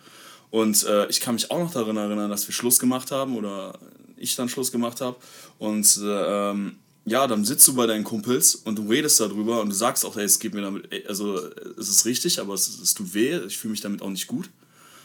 Und 0.50 0.85
äh, 0.85 1.07
ich 1.07 1.20
kann 1.20 1.35
mich 1.35 1.50
auch 1.50 1.61
noch 1.61 1.72
daran 1.72 1.96
erinnern, 1.96 2.31
dass 2.31 2.46
wir 2.46 2.52
Schluss 2.52 2.78
gemacht 2.78 3.11
haben 3.11 3.37
oder 3.37 3.78
ich 4.16 4.37
dann 4.37 4.48
Schluss 4.48 4.70
gemacht 4.70 5.00
habe. 5.00 5.16
Und 5.59 5.98
äh, 6.02 6.50
ähm, 6.50 6.76
ja, 7.05 7.26
dann 7.26 7.44
sitzt 7.44 7.66
du 7.68 7.74
bei 7.74 7.87
deinen 7.87 8.05
Kumpels 8.05 8.55
und 8.55 8.78
du 8.78 8.88
redest 8.88 9.18
darüber 9.18 9.61
und 9.61 9.70
du 9.70 9.74
sagst 9.74 10.05
auch, 10.05 10.16
ey, 10.16 10.24
es 10.24 10.38
geht 10.38 10.55
mir 10.55 10.61
damit, 10.61 11.09
also 11.09 11.38
es 11.78 11.88
ist 11.88 12.05
richtig, 12.05 12.38
aber 12.38 12.55
es, 12.55 12.68
es 12.81 12.94
tut 12.94 13.14
weh, 13.14 13.38
ich 13.46 13.59
fühle 13.59 13.72
mich 13.72 13.81
damit 13.81 14.02
auch 14.02 14.11
nicht 14.11 14.26
gut. 14.26 14.50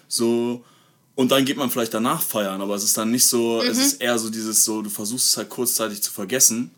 So, 0.08 0.63
und 1.17 1.32
dann 1.32 1.45
geht 1.45 1.58
man 1.58 1.71
vielleicht 1.71 1.95
danach 1.95 2.21
feiern, 2.21 2.62
aber 2.62 2.75
es 2.75 2.84
ist 2.84 2.95
dann 2.95 3.10
nicht 3.10 3.25
so, 3.25 3.60
es 3.63 3.80
ist 3.80 4.01
eher 4.01 4.19
so 4.19 4.30
dieses 4.30 4.63
so, 4.63 4.84
du 4.84 4.89
versuchst 4.91 5.32
es 5.32 5.38
halt 5.38 5.49
kurzzeitig 5.49 6.03
zu 6.03 6.12
vergessen. 6.12 6.69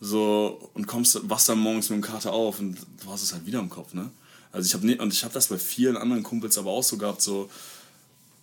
So, 0.00 0.70
und 0.74 0.86
kommst, 0.86 1.28
wachst 1.28 1.48
dann 1.48 1.58
morgens 1.58 1.90
mit 1.90 1.96
dem 1.96 2.02
Kater 2.02 2.32
auf 2.32 2.60
und 2.60 2.76
du 3.02 3.10
hast 3.10 3.22
es 3.22 3.32
halt 3.32 3.44
wieder 3.44 3.58
im 3.58 3.70
Kopf, 3.70 3.92
ne? 3.92 4.10
Also 4.52 4.66
ich 4.66 4.74
habe 4.74 4.86
nicht, 4.86 5.00
und 5.00 5.12
ich 5.12 5.24
habe 5.24 5.34
das 5.34 5.48
bei 5.48 5.58
vielen 5.58 5.96
anderen 5.96 6.22
Kumpels 6.22 6.58
aber 6.58 6.70
auch 6.70 6.84
so 6.84 6.96
gehabt, 6.96 7.22
so, 7.22 7.50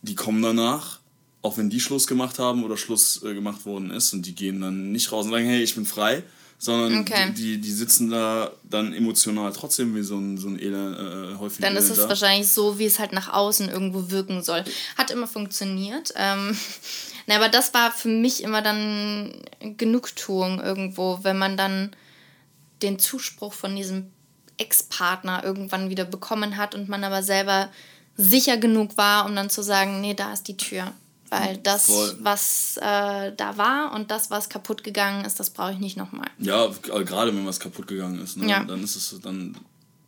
die 0.02 0.16
kommen 0.16 0.42
danach, 0.42 1.00
auch 1.42 1.58
wenn 1.58 1.70
die 1.70 1.80
Schluss 1.80 2.06
gemacht 2.06 2.38
haben 2.38 2.66
oder 2.66 2.76
Schluss 2.76 3.24
äh, 3.24 3.34
gemacht 3.34 3.66
worden 3.66 3.92
ist 3.92 4.12
und 4.12 4.26
die 4.26 4.36
gehen 4.36 4.60
dann 4.60 4.92
nicht 4.92 5.10
raus 5.14 5.26
und 5.26 5.32
sagen, 5.32 5.46
hey, 5.46 5.64
ich 5.64 5.76
bin 5.76 5.86
frei, 5.86 6.24
sondern 6.62 7.00
Okay. 7.00 7.32
die, 7.32 7.56
die, 7.56 7.62
die 7.62 7.72
sitzen 7.72 8.10
da 8.12 8.52
dann 8.64 8.94
emotional 8.94 9.52
trotzdem 9.54 9.96
wie 9.96 10.04
so 10.04 10.18
ein, 10.18 10.38
so 10.38 10.50
ein 10.50 10.60
Elend, 10.60 10.98
äh, 10.98 11.38
häufig 11.40 11.62
Dann 11.62 11.76
ist 11.78 11.90
es 11.90 11.98
da. 11.98 12.10
wahrscheinlich 12.10 12.50
so, 12.50 12.78
wie 12.78 12.86
es 12.86 13.00
halt 13.00 13.14
nach 13.14 13.32
außen 13.34 13.70
irgendwo 13.70 14.12
wirken 14.12 14.44
soll. 14.44 14.64
Hat 14.98 15.10
immer 15.10 15.26
funktioniert. 15.28 16.14
Ähm, 16.18 16.56
na, 17.28 17.38
aber 17.38 17.48
das 17.50 17.74
war 17.74 17.92
für 17.92 18.10
mich 18.10 18.44
immer 18.44 18.62
dann 18.62 19.34
Genugtuung 19.78 20.62
irgendwo, 20.62 21.20
wenn 21.24 21.38
man 21.38 21.56
dann 21.58 21.96
den 22.82 23.00
Zuspruch 23.00 23.54
von 23.54 23.76
diesem 23.76 24.12
Ex-Partner 24.58 25.44
irgendwann 25.44 25.90
wieder 25.90 26.06
bekommen 26.06 26.58
hat 26.58 26.76
und 26.76 26.90
man 26.90 27.04
aber 27.06 27.24
selber 27.24 27.70
sicher 28.18 28.58
genug 28.58 28.98
war, 28.98 29.26
um 29.26 29.34
dann 29.36 29.50
zu 29.50 29.64
sagen, 29.64 30.02
nee, 30.02 30.14
da 30.14 30.34
ist 30.34 30.50
die 30.50 30.58
Tür. 30.58 30.92
Weil 31.32 31.58
das, 31.58 31.86
Voll. 31.86 32.18
was 32.22 32.78
äh, 32.78 33.32
da 33.36 33.58
war 33.58 33.94
und 33.94 34.10
das, 34.12 34.32
was 34.32 34.50
kaputt 34.50 34.84
gegangen 34.84 35.26
ist, 35.26 35.40
das 35.40 35.50
brauche 35.52 35.74
ich 35.74 35.80
nicht 35.80 35.96
nochmal. 35.98 36.28
Ja, 36.40 36.68
g- 36.68 37.04
gerade 37.04 37.36
wenn 37.36 37.46
was 37.46 37.60
kaputt 37.60 37.88
gegangen 37.88 38.20
ist, 38.22 38.38
ne? 38.38 38.50
Ja. 38.50 38.64
dann 38.64 38.84
ist 38.84 38.96
es 38.96 39.20
dann 39.22 39.56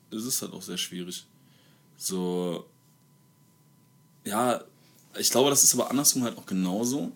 ist 0.10 0.26
es 0.26 0.42
halt 0.42 0.54
auch 0.54 0.62
sehr 0.62 0.78
schwierig. 0.78 1.26
So 1.98 2.66
ja, 4.24 4.62
ich 5.18 5.30
glaube, 5.30 5.50
das 5.50 5.64
ist 5.64 5.74
aber 5.74 5.90
andersrum 5.90 6.24
halt 6.24 6.38
auch 6.38 6.46
genauso, 6.46 7.12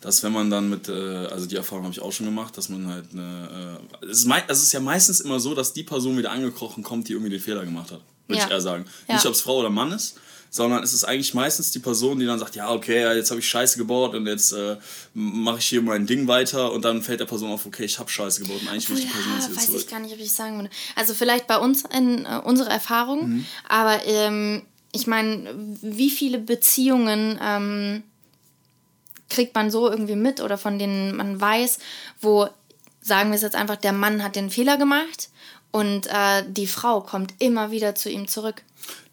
dass 0.00 0.22
wenn 0.22 0.32
man 0.32 0.50
dann 0.50 0.68
mit, 0.70 0.88
äh, 0.88 0.92
also 1.26 1.46
die 1.46 1.56
Erfahrung 1.56 1.84
habe 1.84 1.92
ich 1.94 2.00
auch 2.00 2.12
schon 2.12 2.26
gemacht, 2.26 2.56
dass 2.56 2.68
man 2.68 2.86
halt 2.88 3.12
eine, 3.12 3.78
äh, 4.00 4.06
es, 4.06 4.18
ist 4.18 4.24
mei- 4.26 4.44
es 4.48 4.62
ist 4.62 4.72
ja 4.72 4.80
meistens 4.80 5.20
immer 5.20 5.40
so, 5.40 5.54
dass 5.54 5.72
die 5.72 5.82
Person 5.82 6.16
wieder 6.16 6.30
angekrochen 6.30 6.82
kommt, 6.82 7.08
die 7.08 7.12
irgendwie 7.12 7.30
den 7.30 7.40
Fehler 7.40 7.64
gemacht 7.64 7.90
hat, 7.90 8.00
würde 8.26 8.38
Ja. 8.40 8.46
ich 8.46 8.50
eher 8.52 8.60
sagen. 8.60 8.84
Ja. 9.08 9.14
Nicht, 9.14 9.26
ob 9.26 9.32
es 9.32 9.40
Frau 9.40 9.58
oder 9.58 9.70
Mann 9.70 9.92
ist, 9.92 10.18
sondern 10.54 10.84
es 10.84 10.92
ist 10.92 11.02
eigentlich 11.02 11.34
meistens 11.34 11.72
die 11.72 11.80
Person, 11.80 12.20
die 12.20 12.26
dann 12.26 12.38
sagt, 12.38 12.54
ja, 12.54 12.70
okay, 12.70 13.12
jetzt 13.16 13.30
habe 13.30 13.40
ich 13.40 13.48
Scheiße 13.48 13.76
gebaut 13.76 14.14
und 14.14 14.24
jetzt 14.28 14.52
äh, 14.52 14.76
mache 15.12 15.58
ich 15.58 15.66
hier 15.66 15.82
mein 15.82 16.06
Ding 16.06 16.28
weiter 16.28 16.70
und 16.70 16.84
dann 16.84 17.02
fällt 17.02 17.18
der 17.18 17.24
Person 17.24 17.50
auf, 17.50 17.66
okay, 17.66 17.82
ich 17.84 17.98
habe 17.98 18.08
Scheiße 18.08 18.40
gebaut 18.42 18.60
und 18.62 18.68
eigentlich 18.68 18.88
will 18.88 18.98
ich 18.98 19.06
die 19.06 19.10
Person 19.10 19.32
jetzt 19.34 19.42
ja, 19.46 19.48
wieder 19.50 19.56
weiß 19.58 19.66
zurück. 19.66 19.80
ich 19.80 19.88
gar 19.88 19.98
nicht, 19.98 20.14
ob 20.14 20.20
ich 20.20 20.30
sagen 20.32 20.56
würde. 20.58 20.70
Also 20.94 21.12
vielleicht 21.12 21.48
bei 21.48 21.58
uns 21.58 21.82
in 21.92 22.24
äh, 22.24 22.40
unserer 22.44 22.70
Erfahrung, 22.70 23.28
Mhm. 23.30 23.46
aber 23.68 24.06
ähm, 24.06 24.62
ich 24.92 25.08
meine, 25.08 25.52
wie 25.82 26.08
viele 26.08 26.38
Beziehungen 26.38 27.36
ähm, 27.42 28.04
kriegt 29.30 29.56
man 29.56 29.72
so 29.72 29.90
irgendwie 29.90 30.14
mit 30.14 30.40
oder 30.40 30.56
von 30.56 30.78
denen 30.78 31.16
man 31.16 31.40
weiß, 31.40 31.78
wo, 32.20 32.48
sagen 33.02 33.30
wir 33.30 33.34
es 33.36 33.42
jetzt 33.42 33.56
einfach, 33.56 33.74
der 33.74 33.92
Mann 33.92 34.22
hat 34.22 34.36
den 34.36 34.50
Fehler 34.50 34.76
gemacht 34.76 35.30
und 35.72 36.06
äh, 36.06 36.44
die 36.46 36.68
Frau 36.68 37.00
kommt 37.00 37.34
immer 37.40 37.72
wieder 37.72 37.96
zu 37.96 38.08
ihm 38.08 38.28
zurück. 38.28 38.62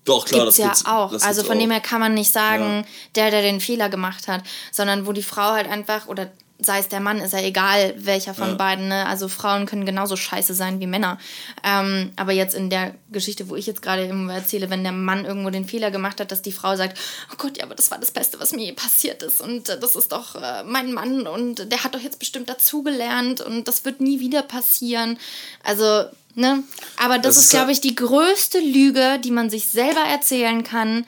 Doch, 0.06 0.26
klar, 0.26 0.46
Gibt's 0.46 0.58
das 0.58 0.64
ja 0.64 0.68
gibt's, 0.72 0.86
auch. 0.86 1.12
das 1.12 1.24
Also 1.24 1.44
von 1.44 1.58
auch. 1.58 1.62
dem 1.62 1.72
her 1.72 1.80
kann 1.82 2.00
man 2.00 2.14
nicht 2.14 2.32
sagen, 2.32 2.86
der, 3.16 3.30
der 3.32 3.42
den 3.44 3.60
Fehler 3.62 3.90
gemacht 3.90 4.28
hat, 4.28 4.42
sondern 4.72 5.06
wo 5.06 5.12
die 5.14 5.24
Frau 5.24 5.52
halt 5.52 5.70
einfach, 5.70 6.08
oder 6.08 6.32
sei 6.64 6.78
es 6.78 6.90
der 6.90 7.00
Mann, 7.00 7.18
ist 7.18 7.34
ja 7.34 7.40
egal, 7.42 7.96
welcher 7.98 8.36
von 8.36 8.50
Ja. 8.50 8.54
beiden, 8.54 8.88
ne? 8.88 9.08
Also 9.08 9.28
Frauen 9.28 9.66
können 9.66 9.84
genauso 9.84 10.16
scheiße 10.16 10.54
sein 10.54 10.80
wie 10.80 10.86
Männer. 10.86 11.18
Ähm, 11.64 12.12
aber 12.18 12.34
jetzt 12.34 12.54
in 12.54 12.70
der 12.70 12.94
Geschichte, 13.12 13.50
wo 13.50 13.56
ich 13.56 13.66
jetzt 13.66 13.82
gerade 13.82 14.08
erzähle, 14.32 14.70
wenn 14.70 14.84
der 14.84 14.92
Mann 14.92 15.26
irgendwo 15.26 15.50
den 15.50 15.66
Fehler 15.66 15.90
gemacht 15.90 16.20
hat, 16.20 16.32
dass 16.32 16.44
die 16.44 16.52
Frau 16.52 16.76
sagt, 16.76 17.00
oh 17.32 17.36
Gott, 17.40 17.58
ja, 17.58 17.64
aber 17.64 17.74
das 17.74 17.90
war 17.90 17.98
das 17.98 18.12
Beste, 18.12 18.40
was 18.40 18.52
mir 18.52 18.64
je 18.66 18.74
passiert 18.74 19.24
ist 19.24 19.42
und 19.42 19.70
äh, 19.70 19.80
das 19.80 19.96
ist 19.96 20.12
doch 20.12 20.36
äh, 20.36 20.64
mein 20.64 20.94
Mann 20.94 21.26
und 21.26 21.72
der 21.72 21.84
hat 21.84 21.96
doch 21.96 22.00
jetzt 22.00 22.20
bestimmt 22.20 22.48
dazugelernt 22.48 23.42
und 23.42 23.68
das 23.68 23.84
wird 23.84 24.00
nie 24.00 24.20
wieder 24.20 24.44
passieren. 24.44 25.18
Also, 25.64 26.06
ne? 26.36 26.64
Aber 26.98 27.18
das, 27.18 27.36
Das 27.36 27.46
ist, 27.46 27.50
glaube 27.52 27.72
ich, 27.72 27.82
die 27.82 27.96
größte 27.96 28.60
Lüge, 28.60 29.20
die 29.24 29.32
man 29.32 29.50
sich 29.50 29.68
selber 29.68 30.02
erzählen 30.02 30.64
kann, 30.64 31.06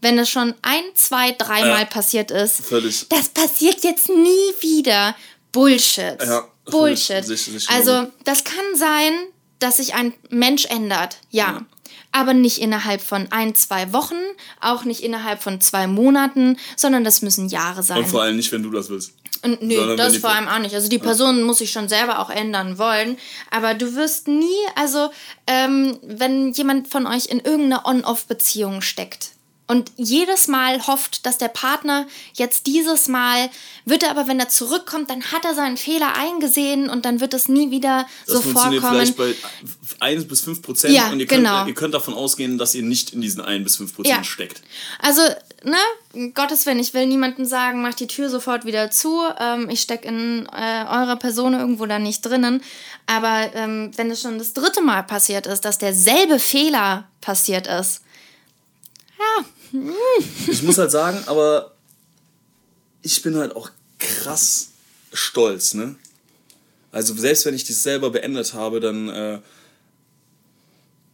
wenn 0.00 0.18
es 0.18 0.30
schon 0.30 0.54
ein, 0.62 0.82
zwei, 0.94 1.32
dreimal 1.32 1.80
Ja. 1.80 1.84
passiert 1.84 2.30
ist. 2.30 2.60
Völlig. 2.60 3.06
Das 3.08 3.28
passiert 3.30 3.82
jetzt 3.84 4.08
nie 4.08 4.52
wieder. 4.60 5.14
Bullshit. 5.52 6.16
Ja, 6.24 6.46
Bullshit. 6.66 7.24
Sich- 7.24 7.42
sich 7.42 7.68
also, 7.70 8.06
das 8.24 8.44
kann 8.44 8.64
sein, 8.76 9.12
dass 9.58 9.78
sich 9.78 9.94
ein 9.94 10.14
Mensch 10.30 10.66
ändert. 10.66 11.16
Ja. 11.30 11.44
Ja. 11.52 11.66
Aber 12.10 12.34
nicht 12.34 12.58
innerhalb 12.58 13.00
von 13.00 13.28
ein, 13.30 13.54
zwei 13.54 13.92
Wochen, 13.92 14.16
auch 14.60 14.84
nicht 14.84 15.02
innerhalb 15.02 15.42
von 15.42 15.60
zwei 15.60 15.86
Monaten, 15.86 16.56
sondern 16.76 17.04
das 17.04 17.22
müssen 17.22 17.48
Jahre 17.48 17.82
sein. 17.82 17.98
Und 17.98 18.08
vor 18.08 18.22
allem 18.22 18.36
nicht, 18.36 18.50
wenn 18.50 18.62
du 18.62 18.70
das 18.70 18.88
willst. 18.88 19.12
Und 19.42 19.62
nö, 19.62 19.76
Sondern 19.76 19.96
das 19.96 20.16
vor 20.16 20.30
allem 20.30 20.48
auch 20.48 20.58
nicht. 20.58 20.74
Also 20.74 20.88
die 20.88 20.98
Person 20.98 21.42
muss 21.42 21.58
sich 21.58 21.70
schon 21.70 21.88
selber 21.88 22.18
auch 22.18 22.30
ändern 22.30 22.78
wollen. 22.78 23.18
Aber 23.50 23.74
du 23.74 23.94
wirst 23.94 24.26
nie, 24.26 24.46
also 24.74 25.10
ähm, 25.46 25.98
wenn 26.02 26.52
jemand 26.52 26.88
von 26.88 27.06
euch 27.06 27.26
in 27.26 27.40
irgendeiner 27.40 27.86
On-Off-Beziehung 27.86 28.80
steckt, 28.80 29.30
Und 29.70 29.92
jedes 29.96 30.48
Mal 30.48 30.86
hofft, 30.86 31.26
dass 31.26 31.36
der 31.36 31.48
Partner 31.48 32.06
jetzt 32.32 32.66
dieses 32.66 33.06
Mal 33.06 33.50
wird 33.84 34.02
er 34.02 34.10
aber, 34.10 34.26
wenn 34.26 34.40
er 34.40 34.48
zurückkommt, 34.48 35.10
dann 35.10 35.22
hat 35.30 35.44
er 35.44 35.54
seinen 35.54 35.76
Fehler 35.76 36.14
eingesehen 36.16 36.88
und 36.88 37.04
dann 37.04 37.20
wird 37.20 37.34
es 37.34 37.48
nie 37.48 37.70
wieder 37.70 38.06
Das 38.26 38.36
so 38.36 38.40
funktioniert 38.40 38.82
vorkommen. 38.82 39.06
vielleicht 39.14 39.16
bei 39.18 39.34
1 40.00 40.26
bis 40.26 40.40
5 40.40 40.62
Prozent 40.62 40.94
Ja, 40.94 41.10
und 41.10 41.20
ihr 41.20 41.26
könnt, 41.26 41.44
genau. 41.44 41.66
ihr 41.66 41.74
könnt 41.74 41.92
davon 41.92 42.14
ausgehen, 42.14 42.56
dass 42.56 42.74
ihr 42.74 42.82
nicht 42.82 43.12
in 43.12 43.20
diesen 43.20 43.42
1 43.42 43.62
bis 43.62 43.76
5 43.76 43.94
Prozent 43.94 44.16
Ja. 44.16 44.24
steckt. 44.24 44.62
Also, 45.00 45.20
ne, 45.64 46.30
Gottes 46.32 46.64
Willen, 46.64 46.78
ich 46.78 46.94
will 46.94 47.06
niemandem 47.06 47.44
sagen, 47.44 47.82
mach 47.82 47.92
die 47.94 48.06
Tür 48.06 48.30
sofort 48.30 48.64
wieder 48.64 48.90
zu. 48.90 49.20
Ähm, 49.38 49.68
ich 49.68 49.82
stecke 49.82 50.08
in 50.08 50.46
äh, 50.46 50.84
eurer 50.88 51.16
Person 51.16 51.52
irgendwo 51.52 51.84
da 51.84 51.98
nicht 51.98 52.22
drinnen. 52.22 52.62
Aber 53.04 53.50
ähm, 53.54 53.90
wenn 53.96 54.10
es 54.10 54.22
schon 54.22 54.38
das 54.38 54.54
dritte 54.54 54.80
Mal 54.80 55.02
passiert 55.02 55.46
ist, 55.46 55.66
dass 55.66 55.76
derselbe 55.76 56.38
Fehler 56.38 57.06
passiert 57.20 57.66
ist, 57.66 58.00
ja, 59.18 59.44
Ich 60.46 60.62
muss 60.62 60.78
halt 60.78 60.90
sagen, 60.90 61.22
aber 61.26 61.74
ich 63.02 63.22
bin 63.22 63.36
halt 63.36 63.54
auch 63.54 63.70
krass 63.98 64.70
stolz, 65.12 65.74
ne? 65.74 65.96
Also 66.92 67.14
selbst 67.14 67.44
wenn 67.44 67.54
ich 67.54 67.64
das 67.64 67.82
selber 67.82 68.10
beendet 68.10 68.54
habe, 68.54 68.80
dann 68.80 69.08
äh, 69.08 69.38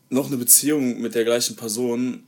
noch 0.09 0.27
eine 0.29 0.37
Beziehung 0.37 1.01
mit 1.01 1.15
der 1.15 1.25
gleichen 1.25 1.57
Person, 1.57 2.23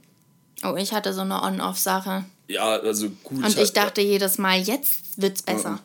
oh, 0.65 0.75
ich 0.77 0.93
hatte 0.93 1.13
so 1.13 1.21
eine 1.21 1.43
On-Off-Sache. 1.43 2.25
ja, 2.49 2.65
also 2.81 3.09
gut. 3.23 3.45
Und 3.45 3.57
ich 3.59 3.69
hab- 3.69 3.75
dachte 3.75 4.01
jedes 4.01 4.39
Mal, 4.39 4.61
jetzt 4.61 4.91
wird's 5.17 5.43
besser. 5.43 5.81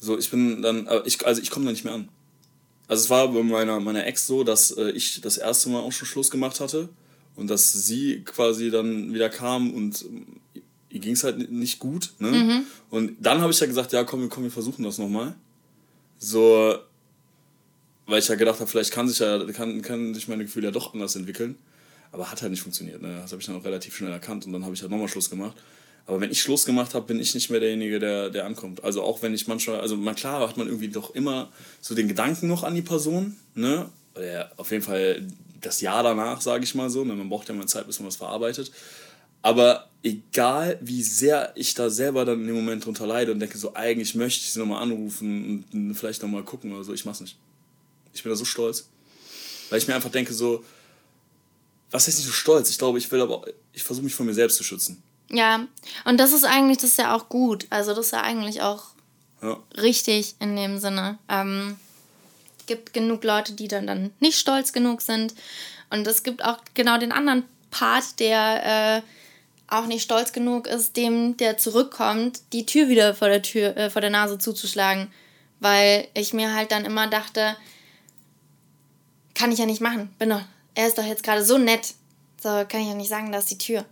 So, 0.00 0.18
ich 0.18 0.30
bin 0.30 0.62
dann, 0.62 0.88
ich, 1.06 1.26
also 1.26 1.40
ich 1.40 1.50
komme 1.50 1.64
da 1.66 1.72
nicht 1.72 1.84
mehr 1.84 1.94
an. 1.94 2.08
Also 2.86 3.04
es 3.04 3.10
war 3.10 3.28
bei 3.28 3.42
meiner, 3.42 3.80
meiner 3.80 4.06
Ex 4.06 4.26
so, 4.26 4.44
dass 4.44 4.70
äh, 4.72 4.90
ich 4.90 5.20
das 5.20 5.36
erste 5.38 5.68
Mal 5.70 5.80
auch 5.80 5.92
schon 5.92 6.06
Schluss 6.06 6.30
gemacht 6.30 6.60
hatte 6.60 6.88
und 7.38 7.48
dass 7.48 7.72
sie 7.72 8.22
quasi 8.24 8.70
dann 8.70 9.14
wieder 9.14 9.30
kam 9.30 9.72
und 9.72 10.04
ihr 10.90 11.00
ging 11.00 11.12
es 11.12 11.22
halt 11.24 11.50
nicht 11.50 11.78
gut. 11.78 12.10
Ne? 12.18 12.30
Mhm. 12.30 12.62
Und 12.90 13.16
dann 13.20 13.40
habe 13.40 13.52
ich 13.52 13.60
ja 13.60 13.66
gesagt, 13.66 13.92
ja 13.92 14.04
komm, 14.04 14.22
wir- 14.22 14.28
komm, 14.28 14.42
wir 14.44 14.50
versuchen 14.50 14.82
das 14.84 14.98
nochmal. 14.98 15.34
So, 16.18 16.76
weil 18.06 18.18
ich 18.20 18.28
ja 18.28 18.34
gedacht 18.34 18.58
habe, 18.60 18.68
vielleicht 18.70 18.90
kann 18.90 19.08
sich 19.08 19.18
ja, 19.18 19.44
kann, 19.52 19.82
kann 19.82 20.14
sich 20.14 20.28
meine 20.28 20.44
Gefühle 20.44 20.66
ja 20.68 20.70
doch 20.72 20.94
anders 20.94 21.14
entwickeln. 21.16 21.56
Aber 22.10 22.30
hat 22.30 22.40
halt 22.40 22.50
nicht 22.50 22.62
funktioniert. 22.62 23.02
Ne? 23.02 23.18
Das 23.22 23.32
habe 23.32 23.40
ich 23.40 23.46
dann 23.46 23.56
auch 23.56 23.64
relativ 23.64 23.94
schnell 23.94 24.10
erkannt 24.10 24.46
und 24.46 24.52
dann 24.52 24.64
habe 24.64 24.74
ich 24.74 24.80
halt 24.80 24.90
nochmal 24.90 25.08
Schluss 25.08 25.28
gemacht. 25.28 25.56
Aber 26.06 26.20
wenn 26.22 26.30
ich 26.30 26.40
Schluss 26.40 26.64
gemacht 26.64 26.94
habe, 26.94 27.06
bin 27.06 27.20
ich 27.20 27.34
nicht 27.34 27.50
mehr 27.50 27.60
derjenige, 27.60 27.98
der, 27.98 28.30
der 28.30 28.46
ankommt. 28.46 28.82
Also 28.82 29.02
auch 29.02 29.20
wenn 29.20 29.34
ich 29.34 29.46
manchmal, 29.46 29.80
also 29.80 29.94
mal 29.94 30.14
klar 30.14 30.40
hat 30.48 30.56
man 30.56 30.66
irgendwie 30.66 30.88
doch 30.88 31.14
immer 31.14 31.50
so 31.82 31.94
den 31.94 32.08
Gedanken 32.08 32.48
noch 32.48 32.62
an 32.64 32.74
die 32.74 32.80
Person, 32.82 33.36
ne? 33.54 33.90
Oder 34.14 34.50
auf 34.56 34.70
jeden 34.70 34.82
Fall 34.82 35.22
das 35.60 35.80
Jahr 35.80 36.02
danach, 36.02 36.40
sage 36.40 36.64
ich 36.64 36.74
mal 36.74 36.90
so. 36.90 37.04
Ne? 37.04 37.14
Man 37.14 37.28
braucht 37.28 37.48
ja 37.48 37.54
mal 37.54 37.66
Zeit, 37.66 37.86
bis 37.86 37.98
man 38.00 38.08
was 38.08 38.16
verarbeitet. 38.16 38.70
Aber 39.42 39.88
egal, 40.02 40.78
wie 40.80 41.02
sehr 41.02 41.52
ich 41.54 41.74
da 41.74 41.90
selber 41.90 42.24
dann 42.24 42.40
in 42.40 42.46
dem 42.48 42.56
Moment 42.56 42.84
drunter 42.84 43.06
leide 43.06 43.32
und 43.32 43.40
denke, 43.40 43.56
so 43.58 43.74
eigentlich 43.74 44.14
möchte 44.14 44.40
ich 44.44 44.52
sie 44.52 44.58
nochmal 44.58 44.82
anrufen 44.82 45.64
und 45.72 45.94
vielleicht 45.94 46.22
nochmal 46.22 46.42
gucken 46.42 46.72
oder 46.72 46.84
so, 46.84 46.92
ich 46.92 47.04
mach's 47.04 47.20
nicht. 47.20 47.36
Ich 48.12 48.22
bin 48.22 48.30
da 48.30 48.36
so 48.36 48.44
stolz. 48.44 48.88
Weil 49.70 49.78
ich 49.78 49.86
mir 49.86 49.94
einfach 49.94 50.10
denke, 50.10 50.32
so, 50.34 50.64
was 51.90 52.06
heißt 52.06 52.18
nicht 52.18 52.26
so 52.26 52.32
stolz? 52.32 52.68
Ich 52.70 52.78
glaube, 52.78 52.98
ich 52.98 53.10
will 53.12 53.20
aber, 53.20 53.42
ich 53.72 53.82
versuche 53.82 54.04
mich 54.04 54.14
von 54.14 54.26
mir 54.26 54.34
selbst 54.34 54.56
zu 54.56 54.64
schützen. 54.64 55.02
Ja, 55.30 55.66
und 56.04 56.18
das 56.18 56.32
ist 56.32 56.44
eigentlich, 56.44 56.78
das 56.78 56.90
ist 56.90 56.98
ja 56.98 57.14
auch 57.14 57.28
gut. 57.28 57.66
Also 57.70 57.94
das 57.94 58.06
ist 58.06 58.12
ja 58.12 58.22
eigentlich 58.22 58.62
auch 58.62 58.84
Ja. 59.42 59.58
richtig 59.76 60.34
in 60.40 60.56
dem 60.56 60.78
Sinne. 60.78 61.18
Ähm, 61.28 61.76
gibt 62.68 62.92
genug 62.92 63.24
Leute, 63.24 63.54
die 63.54 63.66
dann, 63.66 63.88
dann 63.88 64.12
nicht 64.20 64.38
stolz 64.38 64.72
genug 64.72 65.00
sind. 65.00 65.34
Und 65.90 66.06
es 66.06 66.22
gibt 66.22 66.44
auch 66.44 66.58
genau 66.74 66.98
den 66.98 67.10
anderen 67.10 67.44
Part, 67.70 68.20
der 68.20 69.02
äh, 69.02 69.02
auch 69.66 69.86
nicht 69.86 70.04
stolz 70.04 70.32
genug 70.32 70.68
ist, 70.68 70.96
dem, 70.96 71.36
der 71.36 71.58
zurückkommt, 71.58 72.40
die 72.52 72.64
Tür 72.64 72.88
wieder 72.88 73.14
vor 73.14 73.28
der 73.28 73.42
Tür, 73.42 73.76
äh, 73.76 73.90
vor 73.90 74.00
der 74.00 74.10
Nase 74.10 74.38
zuzuschlagen. 74.38 75.10
Weil 75.58 76.06
ich 76.14 76.32
mir 76.32 76.54
halt 76.54 76.70
dann 76.70 76.84
immer 76.84 77.08
dachte, 77.08 77.56
kann 79.34 79.50
ich 79.50 79.58
ja 79.58 79.66
nicht 79.66 79.80
machen. 79.80 80.14
Bin 80.18 80.30
doch, 80.30 80.42
er 80.74 80.86
ist 80.86 80.98
doch 80.98 81.04
jetzt 81.04 81.24
gerade 81.24 81.44
so 81.44 81.58
nett. 81.58 81.94
So 82.40 82.48
kann 82.48 82.80
ich 82.80 82.88
ja 82.88 82.94
nicht 82.94 83.08
sagen, 83.08 83.32
da 83.32 83.38
ist 83.38 83.50
die 83.50 83.58
Tür. 83.58 83.84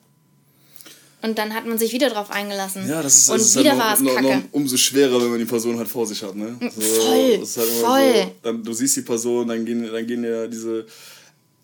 Und 1.26 1.38
dann 1.38 1.52
hat 1.54 1.66
man 1.66 1.76
sich 1.76 1.92
wieder 1.92 2.08
drauf 2.08 2.30
eingelassen. 2.30 2.88
Ja, 2.88 3.02
das 3.02 3.16
ist, 3.16 3.28
Und 3.30 3.38
das 3.40 3.46
ist 3.48 3.58
wieder 3.58 3.70
halt 3.72 3.80
war 3.80 3.94
es 3.94 4.00
noch, 4.00 4.14
kacke. 4.14 4.26
noch 4.36 4.42
umso 4.52 4.76
schwerer, 4.76 5.20
wenn 5.20 5.30
man 5.30 5.38
die 5.38 5.44
Person 5.44 5.76
halt 5.78 5.88
vor 5.88 6.06
sich 6.06 6.22
hat, 6.22 6.36
ne? 6.36 6.56
So, 6.60 6.80
voll, 6.80 7.38
halt 7.38 7.46
voll. 7.46 8.12
So, 8.24 8.32
dann, 8.42 8.62
du 8.62 8.72
siehst 8.72 8.96
die 8.96 9.02
Person, 9.02 9.48
dann 9.48 9.64
gehen, 9.64 9.90
dann 9.90 10.06
gehen 10.06 10.22
ja 10.22 10.46
diese, 10.46 10.86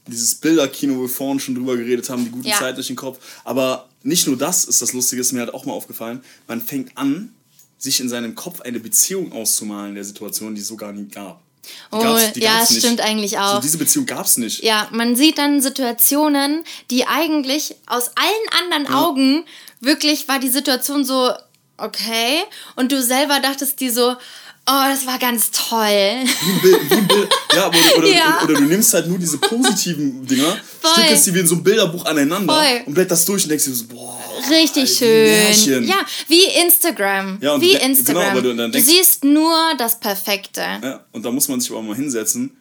dieses 0.06 0.34
Bilderkino, 0.34 0.96
wo 0.96 1.02
wir 1.02 1.08
vorhin 1.08 1.38
schon 1.38 1.54
drüber 1.54 1.76
geredet 1.76 2.08
haben, 2.10 2.24
die 2.24 2.30
gute 2.30 2.48
Ja. 2.48 2.56
Zeit 2.58 2.76
durch 2.76 2.88
den 2.88 2.96
Kopf. 2.96 3.18
Aber 3.44 3.88
nicht 4.02 4.26
nur 4.26 4.36
das 4.36 4.64
ist 4.64 4.82
das 4.82 4.92
Lustige, 4.92 5.20
ist 5.20 5.32
mir 5.32 5.40
halt 5.40 5.54
auch 5.54 5.64
mal 5.64 5.72
aufgefallen. 5.74 6.22
Man 6.48 6.60
fängt 6.60 6.96
an, 6.96 7.32
sich 7.78 8.00
in 8.00 8.08
seinem 8.08 8.34
Kopf 8.34 8.60
eine 8.62 8.80
Beziehung 8.80 9.32
auszumalen 9.32 9.90
in 9.90 9.94
der 9.96 10.04
Situation, 10.04 10.54
die 10.54 10.60
es 10.60 10.68
so 10.68 10.76
gar 10.76 10.92
nie 10.92 11.08
gab. 11.08 11.41
Die 11.64 11.96
Oh, 11.96 12.00
gab's- 12.02 12.32
die 12.32 12.40
ja, 12.40 12.58
gab's 12.58 12.76
stimmt 12.76 13.00
eigentlich 13.00 13.38
auch. 13.38 13.56
So, 13.56 13.60
diese 13.60 13.78
Beziehung 13.78 14.06
gab 14.06 14.26
es 14.26 14.36
nicht. 14.36 14.62
Ja, 14.62 14.88
man 14.92 15.14
sieht 15.16 15.38
dann 15.38 15.60
Situationen, 15.60 16.64
die 16.90 17.06
eigentlich 17.06 17.74
aus 17.86 18.10
allen 18.16 18.62
anderen 18.80 18.94
Augen 18.94 19.44
wirklich 19.80 20.26
war 20.28 20.38
die 20.38 20.48
Situation 20.48 21.04
so, 21.04 21.32
okay. 21.76 22.42
Und 22.76 22.92
du 22.92 23.02
selber 23.02 23.40
dachtest 23.40 23.78
dir 23.80 23.92
so, 23.92 24.10
oh, 24.10 24.84
das 24.90 25.06
war 25.06 25.18
ganz 25.18 25.50
toll. 25.50 25.78
Wie 25.78 26.50
ein 26.52 26.60
Bild, 26.62 26.90
wie 26.90 26.94
ein 26.94 27.08
Bild. 27.08 27.28
Ja, 27.54 27.66
aber, 27.66 27.76
oder, 27.98 28.08
Ja. 28.08 28.40
oder 28.44 28.54
du 28.54 28.62
nimmst 28.62 28.94
halt 28.94 29.06
nur 29.08 29.18
diese 29.18 29.36
positiven 29.38 30.26
Dinger, 30.26 30.56
stückelst 30.92 31.26
die 31.26 31.34
wie 31.34 31.40
in 31.40 31.46
so 31.46 31.54
einem 31.56 31.64
Bilderbuch 31.64 32.04
aneinander 32.06 32.54
Voll. 32.54 32.82
und 32.86 32.94
blätterst 32.94 33.28
durch 33.28 33.42
und 33.44 33.50
denkst 33.50 33.64
dir 33.66 33.74
so, 33.74 33.84
boah. 33.88 34.18
Richtig 34.50 34.96
schön. 34.96 35.26
Märchen. 35.30 35.84
Ja, 35.88 35.96
wie 36.28 36.44
Instagram. 36.64 37.38
Ja, 37.40 37.60
wie 37.60 37.72
de- 37.72 37.84
Instagram. 37.84 38.42
genau, 38.42 38.54
du 38.66 38.70
du 38.70 38.80
siehst 38.80 39.24
nur 39.24 39.56
das 39.78 39.98
Perfekte. 40.00 40.60
Ja, 40.82 41.04
und 41.12 41.24
da 41.24 41.30
muss 41.30 41.48
man 41.48 41.60
sich 41.60 41.70
aber 41.70 41.82
mal 41.82 41.96
hinsetzen. 41.96 42.56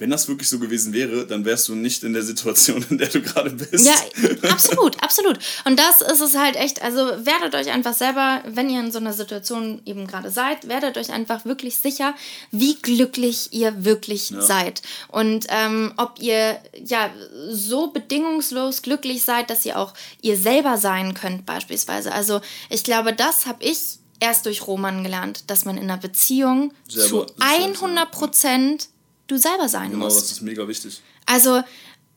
Wenn 0.00 0.08
das 0.10 0.28
wirklich 0.28 0.48
so 0.48 0.58
gewesen 0.58 0.92
wäre, 0.94 1.26
dann 1.26 1.44
wärst 1.44 1.68
du 1.68 1.74
nicht 1.74 2.02
in 2.04 2.14
der 2.14 2.22
Situation, 2.22 2.84
in 2.88 2.96
der 2.98 3.08
du 3.08 3.20
gerade 3.20 3.50
bist. 3.50 3.86
Ja, 3.86 3.94
absolut, 4.50 5.02
absolut. 5.02 5.38
Und 5.66 5.78
das 5.78 6.00
ist 6.00 6.20
es 6.20 6.34
halt 6.36 6.56
echt, 6.56 6.80
also 6.82 7.00
werdet 7.00 7.54
euch 7.54 7.70
einfach 7.70 7.92
selber, 7.92 8.42
wenn 8.46 8.70
ihr 8.70 8.80
in 8.80 8.90
so 8.92 8.98
einer 8.98 9.12
Situation 9.12 9.82
eben 9.84 10.06
gerade 10.06 10.30
seid, 10.30 10.68
werdet 10.68 10.96
euch 10.96 11.10
einfach 11.10 11.44
wirklich 11.44 11.76
sicher, 11.76 12.14
wie 12.50 12.76
glücklich 12.76 13.52
ihr 13.52 13.84
wirklich 13.84 14.32
seid. 14.38 14.80
Und 15.08 15.46
ähm, 15.50 15.92
ob 15.98 16.18
ihr 16.20 16.58
ja 16.82 17.10
so 17.50 17.88
bedingungslos 17.88 18.80
glücklich 18.82 19.22
seid, 19.22 19.50
dass 19.50 19.66
ihr 19.66 19.78
auch 19.78 19.92
ihr 20.22 20.38
selber 20.38 20.78
sein 20.78 21.12
könnt 21.14 21.44
beispielsweise. 21.44 22.12
Also 22.12 22.40
ich 22.70 22.84
glaube, 22.84 23.12
das 23.12 23.44
habe 23.46 23.62
ich 23.62 23.78
erst 24.20 24.46
durch 24.46 24.66
Roman 24.66 25.02
gelernt, 25.02 25.44
dass 25.48 25.64
man 25.64 25.76
in 25.76 25.84
einer 25.84 25.96
Beziehung 25.96 26.72
Selber- 26.88 27.26
zu 27.26 27.34
sich 27.34 27.60
selbst, 27.60 27.82
100 27.82 28.10
Prozent 28.10 28.88
du 29.30 29.38
selber 29.38 29.68
sein 29.68 29.90
Genau, 29.90 30.04
musst. 30.04 30.20
das 30.22 30.32
ist 30.32 30.40
mega 30.42 30.66
wichtig. 30.66 31.00
Also, 31.26 31.62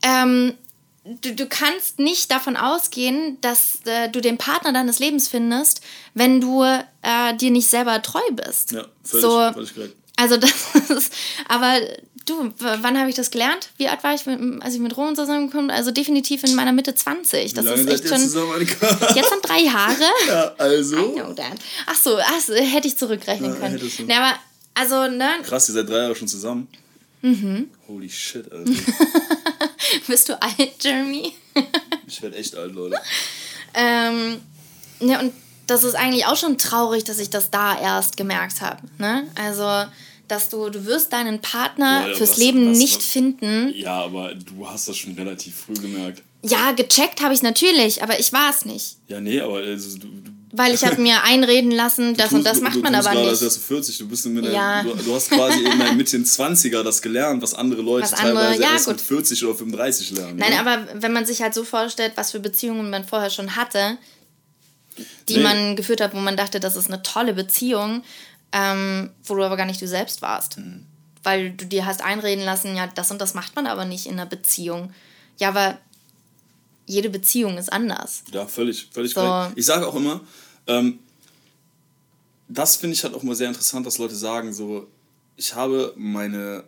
ähm, 0.04 0.54
du, 1.22 1.34
du 1.34 1.46
kannst 1.48 2.00
nicht 2.00 2.32
davon 2.32 2.56
ausgehen, 2.58 3.38
dass 3.42 3.80
äh, 3.86 4.10
du 4.10 4.22
den 4.22 4.38
Partner 4.38 4.74
deines 4.74 5.00
Lebens 5.00 5.28
findest, 5.28 5.82
wenn 6.14 6.42
du 6.42 6.64
äh, 6.64 7.36
dir 7.40 7.52
nicht 7.52 7.70
selber 7.70 8.02
treu 8.02 8.22
bist. 8.32 8.72
Ja, 8.72 8.86
völlig, 9.04 9.22
so, 9.26 9.52
völlig 9.54 9.74
korrekt. 9.76 9.96
also 10.18 10.38
das 10.78 10.90
ist, 10.90 11.14
aber 11.48 11.80
du, 12.26 12.54
wann 12.58 12.98
habe 12.98 13.10
ich 13.10 13.16
das 13.16 13.32
gelernt? 13.32 13.70
Wie 13.78 13.88
alt 13.90 14.04
war 14.04 14.14
ich, 14.16 14.26
als 14.62 14.74
ich 14.74 14.80
mit 14.80 14.96
Roman 14.96 15.16
zusammengekommen 15.16 15.68
bin? 15.68 15.76
Also 15.76 15.92
definitiv 15.92 16.44
in 16.44 16.56
meiner 16.56 16.72
Mitte 16.72 16.96
20. 16.96 17.54
Das 17.54 17.64
Wie 17.66 17.68
lange 17.70 17.82
ist 17.82 17.86
seid 17.86 17.94
echt 17.96 18.04
ihr 18.06 18.10
schon, 18.10 18.20
zusammen, 18.22 18.60
jetzt 19.16 19.30
sind 19.30 19.42
drei 19.44 19.60
Jahre. 19.62 20.04
ja, 20.28 20.56
also. 20.58 20.96
No, 20.96 21.34
Dan. 21.34 21.54
Ach 21.86 21.96
so, 21.96 22.18
ach 22.18 22.40
so, 22.40 22.54
hätte 22.56 22.88
ich 22.88 22.98
zurückrechnen 22.98 23.54
Ja, 23.54 23.60
können. 23.60 23.92
Ne, 24.08 24.16
aber, 24.18 24.36
also, 24.76 25.08
ne, 25.14 25.30
Krass, 25.44 25.68
ihr 25.70 25.74
seid 25.76 25.90
drei 25.90 25.98
Jahre 25.98 26.16
schon 26.16 26.28
zusammen. 26.28 26.68
Mhm. 27.24 27.70
Holy 27.88 28.10
shit, 28.10 28.52
Alter. 28.52 28.72
bist 30.08 30.30
du 30.30 30.40
alt, 30.42 30.72
Jeremy? 30.82 31.34
Ich 32.08 32.22
werde 32.22 32.36
echt 32.38 32.56
alt, 32.56 32.74
Leute. 32.76 32.98
Ähm, 33.74 34.40
ne, 35.00 35.20
und 35.20 35.34
das 35.66 35.84
ist 35.84 35.96
eigentlich 35.96 36.26
auch 36.28 36.36
schon 36.38 36.58
traurig, 36.60 37.06
dass 37.06 37.18
ich 37.18 37.30
das 37.32 37.50
da 37.50 37.80
erst 37.80 38.18
gemerkt 38.18 38.62
habe. 38.62 38.82
Ne? 39.00 39.26
Also, 39.36 39.90
dass 40.28 40.50
du, 40.50 40.70
du 40.70 40.86
wirst 40.86 41.12
deinen 41.14 41.42
Partner 41.42 42.10
ja, 42.10 42.14
fürs 42.16 42.32
was- 42.32 42.38
Leben 42.38 42.72
was- 42.72 42.78
nicht 42.78 42.98
was- 42.98 43.06
finden. 43.06 43.74
Ja, 43.76 44.04
aber 44.04 44.36
du 44.36 44.68
hast 44.68 44.88
das 44.90 44.98
schon 44.98 45.14
relativ 45.14 45.56
früh 45.56 45.74
gemerkt. 45.74 46.22
Ja, 46.44 46.74
gecheckt 46.74 47.22
habe 47.22 47.34
ich 47.34 47.42
natürlich, 47.42 48.04
aber 48.04 48.20
ich 48.20 48.32
war 48.34 48.52
es 48.52 48.66
nicht. 48.66 48.98
Ja, 49.08 49.20
nee, 49.22 49.40
aber 49.40 49.60
also, 49.60 49.98
du, 49.98 50.08
du 50.08 50.32
Weil 50.56 50.74
ich 50.76 50.86
habe 50.86 51.02
mir 51.02 51.24
einreden 51.24 51.72
lassen, 51.72 52.14
das 52.16 52.32
und 52.32 52.42
tust- 52.42 52.46
das 52.46 52.58
du, 52.60 52.64
macht 52.64 52.76
du 52.76 52.82
man 52.82 52.94
tust 52.94 53.08
aber 53.08 53.20
nicht. 53.32 53.42
du 53.42 53.50
40. 53.50 53.98
Du, 53.98 54.08
bist 54.08 54.26
mit 54.28 54.46
Ja. 54.46 54.84
der, 54.84 54.94
du, 54.94 55.02
du 55.04 55.16
hast 55.16 55.32
quasi 55.32 55.64
in 55.64 55.80
deinen 55.80 55.98
Mitte 55.98 56.16
20er 56.18 56.84
das 56.84 57.02
gelernt, 57.02 57.42
was 57.42 57.56
andere 57.56 57.82
Leute 57.82 58.04
Was 58.04 58.14
andere- 58.14 58.36
teilweise 58.46 58.62
ja, 58.62 58.74
erst 58.74 58.86
gut. 58.86 58.94
mit 58.98 59.02
40 59.02 59.44
oder 59.46 59.56
35 59.56 60.12
lernen. 60.12 60.38
Nein, 60.38 60.52
ne? 60.52 60.60
aber 60.60 60.88
wenn 61.02 61.12
man 61.12 61.26
sich 61.26 61.42
halt 61.42 61.56
so 61.56 61.64
vorstellt, 61.64 62.14
was 62.16 62.30
für 62.32 62.40
Beziehungen 62.40 62.92
man 62.92 63.04
vorher 63.04 63.32
schon 63.32 63.56
hatte, 63.56 63.98
die 65.28 65.38
Nee. 65.38 65.44
man 65.44 65.76
geführt 65.76 66.02
hat, 66.02 66.14
wo 66.14 66.20
man 66.20 66.38
dachte, 66.38 66.60
das 66.60 66.76
ist 66.76 66.86
eine 66.88 67.02
tolle 67.02 67.34
Beziehung, 67.34 68.04
ähm, 68.52 69.10
wo 69.26 69.34
du 69.34 69.44
aber 69.44 69.58
gar 69.58 69.66
nicht 69.66 69.82
du 69.82 69.88
selbst 69.88 70.22
warst. 70.22 70.58
Mhm. 70.60 70.86
Weil 71.24 71.50
du 71.52 71.66
dir 71.66 71.88
hast 71.88 72.04
einreden 72.04 72.46
lassen, 72.46 72.76
ja, 72.76 72.86
das 72.94 73.10
und 73.10 73.20
das 73.20 73.34
macht 73.34 73.56
man 73.56 73.66
aber 73.66 73.86
nicht 73.86 74.06
in 74.06 74.14
einer 74.14 74.28
Beziehung. 74.28 74.94
Ja, 75.40 75.50
aber 75.50 75.80
jede 76.86 77.10
Beziehung 77.10 77.58
ist 77.58 77.72
anders. 77.74 78.24
Ja, 78.32 78.46
völlig, 78.46 78.90
völlig 78.94 79.14
So. 79.14 79.22
korrekt. 79.22 79.54
Ich 79.56 79.66
sage 79.66 79.88
auch 79.88 79.96
immer, 79.96 80.22
ähm, 80.68 81.00
das 82.48 82.76
finde 82.76 82.96
ich 82.96 83.04
halt 83.04 83.14
auch 83.14 83.24
immer 83.24 83.36
sehr 83.36 83.48
interessant, 83.48 83.86
dass 83.86 83.98
Leute 83.98 84.16
sagen, 84.16 84.54
so, 84.54 84.88
ich 85.36 85.56
habe 85.56 85.94
meine, 85.98 86.64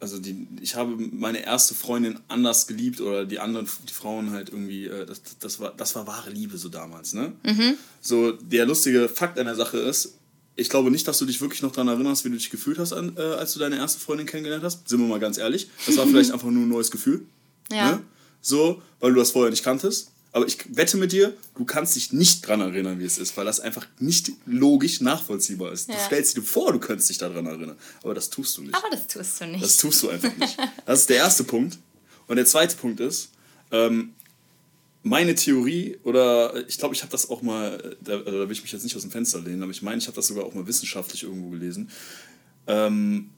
also 0.00 0.18
die, 0.18 0.46
ich 0.60 0.74
habe 0.74 0.96
meine 0.96 1.44
erste 1.44 1.74
Freundin 1.74 2.18
anders 2.28 2.66
geliebt 2.66 3.00
oder 3.00 3.24
die 3.24 3.38
anderen, 3.38 3.68
die 3.88 3.92
Frauen 3.92 4.30
halt 4.30 4.50
irgendwie, 4.50 4.86
äh, 4.86 5.06
das, 5.06 5.22
das, 5.40 5.60
war, 5.60 5.72
das 5.76 5.94
war 5.94 6.06
wahre 6.06 6.30
Liebe 6.30 6.58
so 6.58 6.68
damals, 6.68 7.14
ne? 7.14 7.32
So, 8.00 8.32
der 8.32 8.66
lustige 8.66 9.08
Fakt 9.08 9.38
an 9.38 9.46
der 9.46 9.56
Sache 9.56 9.78
ist, 9.78 10.14
ich 10.56 10.70
glaube 10.70 10.90
nicht, 10.90 11.06
dass 11.06 11.18
du 11.18 11.26
dich 11.26 11.40
wirklich 11.40 11.62
noch 11.62 11.72
daran 11.72 11.88
erinnerst, 11.88 12.24
wie 12.24 12.30
du 12.30 12.36
dich 12.36 12.50
gefühlt 12.50 12.78
hast, 12.78 12.92
an, 12.94 13.14
äh, 13.16 13.20
als 13.20 13.52
du 13.52 13.58
deine 13.58 13.76
erste 13.76 14.00
Freundin 14.00 14.26
kennengelernt 14.26 14.64
hast. 14.64 14.88
Sind 14.88 15.00
wir 15.00 15.06
mal 15.06 15.20
ganz 15.20 15.36
ehrlich. 15.36 15.68
Das 15.84 15.98
war 15.98 16.06
vielleicht 16.08 16.32
einfach 16.32 16.48
nur 16.48 16.62
ein 16.62 16.68
neues 16.68 16.90
Gefühl. 16.90 17.26
Ja. 17.70 17.92
Ne? 17.92 18.02
So, 18.40 18.80
weil 19.00 19.12
du 19.12 19.18
das 19.18 19.32
vorher 19.32 19.50
nicht 19.50 19.62
kanntest. 19.62 20.12
Aber 20.36 20.46
ich 20.46 20.58
wette 20.76 20.98
mit 20.98 21.12
dir, 21.12 21.34
du 21.56 21.64
kannst 21.64 21.96
dich 21.96 22.12
nicht 22.12 22.46
dran 22.46 22.60
erinnern, 22.60 22.98
wie 22.98 23.06
es 23.06 23.16
ist, 23.16 23.34
weil 23.38 23.46
das 23.46 23.58
einfach 23.58 23.86
nicht 24.00 24.32
logisch 24.44 25.00
nachvollziehbar 25.00 25.72
ist. 25.72 25.88
Du 25.88 25.94
Ja. 25.94 25.98
stellst 25.98 26.36
dir 26.36 26.42
vor, 26.42 26.74
du 26.74 26.78
könntest 26.78 27.08
dich 27.08 27.16
daran 27.16 27.46
erinnern. 27.46 27.78
Aber 28.02 28.12
das 28.12 28.28
tust 28.28 28.54
du 28.58 28.60
nicht. 28.60 28.74
Aber 28.74 28.90
das 28.90 29.06
tust 29.06 29.40
du 29.40 29.46
nicht. 29.46 29.64
Das 29.64 29.78
tust 29.78 30.02
du 30.02 30.10
einfach 30.10 30.36
nicht. 30.36 30.58
Das 30.84 31.00
ist 31.00 31.08
der 31.08 31.16
erste 31.16 31.42
Punkt. 31.42 31.78
Und 32.26 32.36
der 32.36 32.44
zweite 32.44 32.76
Punkt 32.76 33.00
ist, 33.00 33.30
ähm, 33.70 34.12
meine 35.02 35.34
Theorie, 35.36 35.96
oder 36.04 36.68
ich 36.68 36.76
glaube, 36.76 36.94
ich 36.94 37.00
habe 37.00 37.10
das 37.12 37.30
auch 37.30 37.40
mal, 37.40 37.96
da, 38.02 38.18
also 38.18 38.24
da 38.32 38.46
will 38.46 38.52
ich 38.52 38.60
mich 38.60 38.72
jetzt 38.72 38.82
nicht 38.84 38.94
aus 38.94 39.00
dem 39.02 39.10
Fenster 39.10 39.40
lehnen, 39.40 39.62
aber 39.62 39.72
ich 39.72 39.80
meine, 39.80 39.96
ich 39.96 40.06
habe 40.06 40.16
das 40.16 40.26
sogar 40.26 40.44
auch 40.44 40.52
mal 40.52 40.66
wissenschaftlich 40.66 41.22
irgendwo 41.22 41.48
gelesen. 41.48 41.88
Ähm, 42.66 43.30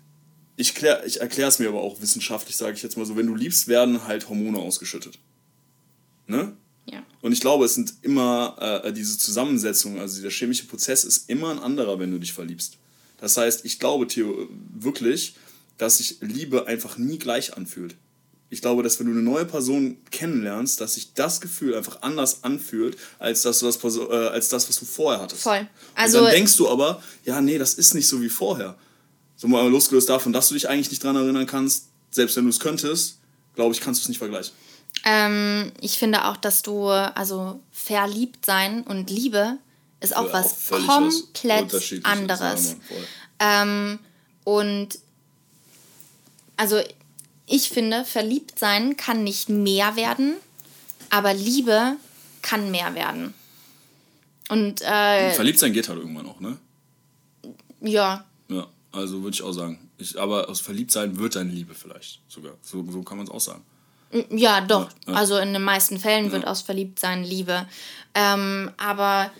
ich, 0.56 0.74
klär, 0.74 1.06
ich 1.06 1.20
erkläre 1.20 1.48
es 1.48 1.60
mir 1.60 1.68
aber 1.68 1.80
auch 1.80 2.00
wissenschaftlich, 2.00 2.56
sage 2.56 2.72
ich 2.72 2.82
jetzt 2.82 2.96
mal 2.96 3.06
so, 3.06 3.16
wenn 3.16 3.28
du 3.28 3.36
liebst, 3.36 3.68
werden 3.68 4.04
halt 4.08 4.28
Hormone 4.28 4.58
ausgeschüttet. 4.58 5.20
Ne? 6.26 6.56
Ja. 6.92 7.02
Und 7.20 7.32
ich 7.32 7.40
glaube, 7.40 7.64
es 7.64 7.74
sind 7.74 7.94
immer 8.02 8.80
äh, 8.84 8.92
diese 8.92 9.18
Zusammensetzung, 9.18 9.98
also 9.98 10.20
der 10.22 10.30
chemische 10.30 10.66
Prozess 10.66 11.04
ist 11.04 11.28
immer 11.30 11.50
ein 11.50 11.58
anderer, 11.58 11.98
wenn 11.98 12.10
du 12.10 12.18
dich 12.18 12.32
verliebst. 12.32 12.74
Das 13.18 13.36
heißt, 13.36 13.64
ich 13.64 13.78
glaube 13.78 14.06
Theo, 14.06 14.48
wirklich, 14.78 15.34
dass 15.76 15.98
sich 15.98 16.18
Liebe 16.20 16.66
einfach 16.66 16.98
nie 16.98 17.18
gleich 17.18 17.56
anfühlt. 17.56 17.96
Ich 18.50 18.62
glaube, 18.62 18.82
dass 18.82 18.98
wenn 18.98 19.06
du 19.06 19.12
eine 19.12 19.22
neue 19.22 19.44
Person 19.44 19.98
kennenlernst, 20.10 20.80
dass 20.80 20.94
sich 20.94 21.12
das 21.12 21.40
Gefühl 21.40 21.74
einfach 21.74 22.00
anders 22.02 22.44
anfühlt, 22.44 22.96
als 23.18 23.42
das, 23.42 23.62
was, 23.62 23.76
Perso- 23.78 24.10
äh, 24.10 24.28
als 24.28 24.48
das, 24.48 24.68
was 24.68 24.78
du 24.78 24.86
vorher 24.86 25.20
hattest. 25.20 25.42
Voll. 25.42 25.68
Also- 25.94 26.18
Und 26.18 26.24
dann 26.24 26.32
denkst 26.32 26.56
du 26.56 26.68
aber, 26.68 27.02
ja, 27.24 27.40
nee, 27.42 27.58
das 27.58 27.74
ist 27.74 27.94
nicht 27.94 28.06
so 28.08 28.22
wie 28.22 28.30
vorher. 28.30 28.76
So 29.36 29.48
mal 29.48 29.68
losgelöst 29.70 30.08
davon, 30.08 30.32
dass 30.32 30.48
du 30.48 30.54
dich 30.54 30.68
eigentlich 30.68 30.90
nicht 30.90 31.04
dran 31.04 31.14
erinnern 31.16 31.46
kannst, 31.46 31.88
selbst 32.10 32.36
wenn 32.36 32.44
du 32.44 32.50
es 32.50 32.58
könntest, 32.58 33.18
glaube 33.54 33.74
ich, 33.74 33.80
kannst 33.80 34.00
du 34.00 34.04
es 34.04 34.08
nicht 34.08 34.18
vergleichen. 34.18 34.54
Ähm, 35.04 35.72
ich 35.80 35.98
finde 35.98 36.26
auch, 36.26 36.36
dass 36.36 36.62
du, 36.62 36.88
also 36.88 37.60
verliebt 37.72 38.44
sein 38.44 38.82
und 38.82 39.10
Liebe 39.10 39.58
ist 40.00 40.16
auch 40.16 40.26
Ja, 40.26 40.32
was 40.32 40.72
auch 40.72 40.86
komplett 40.86 41.62
Unterschiedliches, 41.62 42.04
anderes. 42.04 42.76
Ähm, 43.38 43.98
und 44.44 44.98
also 46.56 46.80
ich 47.46 47.70
finde, 47.70 48.04
verliebt 48.04 48.58
sein 48.58 48.96
kann 48.96 49.24
nicht 49.24 49.48
mehr 49.48 49.96
werden, 49.96 50.34
aber 51.10 51.32
Liebe 51.34 51.96
kann 52.42 52.70
mehr 52.70 52.94
werden. 52.94 53.34
Und 54.48 54.82
äh, 54.82 55.32
Verliebt 55.32 55.58
sein 55.58 55.72
geht 55.72 55.88
halt 55.88 55.98
irgendwann 55.98 56.26
auch, 56.26 56.40
ne? 56.40 56.58
ja, 57.80 58.24
Ja, 58.48 58.66
also 58.92 59.22
würde 59.22 59.34
ich 59.34 59.42
auch 59.42 59.52
sagen. 59.52 59.78
Ich, 59.98 60.18
aber 60.18 60.48
aus 60.48 60.60
verliebt 60.60 60.90
sein 60.90 61.18
wird 61.18 61.36
deine 61.36 61.50
Liebe 61.50 61.74
vielleicht 61.74 62.20
sogar. 62.28 62.54
So, 62.62 62.84
so 62.90 63.02
kann 63.02 63.18
man 63.18 63.26
es 63.26 63.32
auch 63.32 63.40
sagen. 63.40 63.62
Ja, 64.30 64.60
doch. 64.62 64.88
Ja, 65.06 65.12
ja. 65.12 65.18
Also 65.18 65.36
in 65.38 65.52
den 65.52 65.62
meisten 65.62 65.98
Fällen 65.98 66.32
wird 66.32 66.44
Ja. 66.44 66.50
aus 66.50 66.62
Verliebtsein 66.62 67.24
Liebe. 67.24 67.66
Ähm, 68.14 68.70
aber 68.78 69.30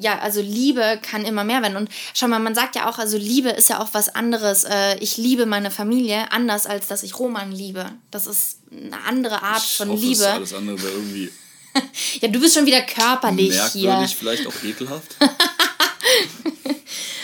ja, 0.00 0.18
also 0.20 0.40
Liebe 0.40 1.00
kann 1.02 1.24
immer 1.24 1.44
mehr 1.44 1.60
werden. 1.62 1.76
Und 1.76 1.88
schau 2.14 2.28
mal, 2.28 2.38
man 2.38 2.54
sagt 2.54 2.76
ja 2.76 2.88
auch, 2.88 2.98
also 2.98 3.16
Liebe 3.16 3.48
ist 3.50 3.68
ja 3.68 3.80
auch 3.80 3.88
was 3.92 4.08
anderes. 4.14 4.64
Äh, 4.64 4.96
ich 4.98 5.16
liebe 5.16 5.44
meine 5.46 5.70
Familie 5.70 6.30
anders, 6.30 6.66
als 6.66 6.86
dass 6.86 7.02
ich 7.02 7.18
Roman 7.18 7.50
liebe. 7.50 7.86
Das 8.10 8.26
ist 8.26 8.58
eine 8.70 9.02
andere 9.06 9.42
Art 9.42 9.62
Ich 9.64 9.76
von 9.76 9.88
hoffe, 9.88 10.00
Liebe. 10.00 10.28
alles 10.28 10.52
andere 10.54 10.80
wäre 10.82 10.92
irgendwie 10.92 11.30
Ja, 12.20 12.28
du 12.28 12.38
bist 12.40 12.54
schon 12.54 12.66
wieder 12.66 12.82
körperlich 12.82 13.58
hier. 13.72 13.88
merkwürdig, 13.90 14.16
vielleicht 14.16 14.46
auch 14.46 14.62
ekelhaft. 14.64 15.16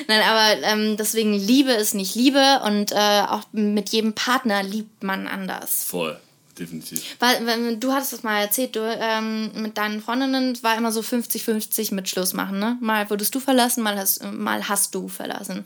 Nein, 0.07 0.21
aber 0.23 0.63
ähm, 0.67 0.97
deswegen 0.99 1.33
Liebe 1.35 1.73
ist 1.73 1.95
nicht 1.95 2.15
Liebe 2.15 2.61
und 2.65 2.93
äh, 2.93 3.23
auch 3.29 3.43
mit 3.53 3.89
jedem 3.91 4.13
Partner 4.15 4.63
liebt 4.63 5.03
man 5.03 5.27
anders. 5.27 5.85
Voll, 5.85 6.19
definitiv. 6.59 7.17
Weil, 7.19 7.77
du 7.77 7.93
hattest 7.93 8.13
das 8.13 8.23
mal 8.23 8.41
erzählt, 8.41 8.77
du 8.77 8.81
ähm, 8.81 9.51
mit 9.63 9.77
deinen 9.77 10.01
Freundinnen 10.01 10.61
war 10.63 10.77
immer 10.77 10.93
so 10.93 11.01
50-50 11.01 11.95
mit 11.95 12.09
Schluss 12.09 12.33
machen, 12.33 12.59
ne? 12.59 12.79
Mal 12.81 13.09
wurdest 13.11 13.35
du 13.35 13.41
verlassen, 13.41 13.83
mal 13.83 13.99
hast, 13.99 14.23
mal 14.23 14.69
hast 14.69 14.95
du 14.95 15.09
verlassen. 15.09 15.65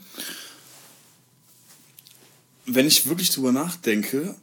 Wenn 2.65 2.87
ich 2.87 3.07
wirklich 3.07 3.31
drüber 3.31 3.51
nachdenke, 3.51 4.35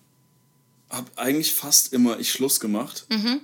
habe 0.90 1.10
eigentlich 1.16 1.52
fast 1.52 1.92
immer 1.92 2.18
ich 2.18 2.30
Schluss 2.30 2.60
gemacht. 2.60 3.06
Mhm. 3.08 3.40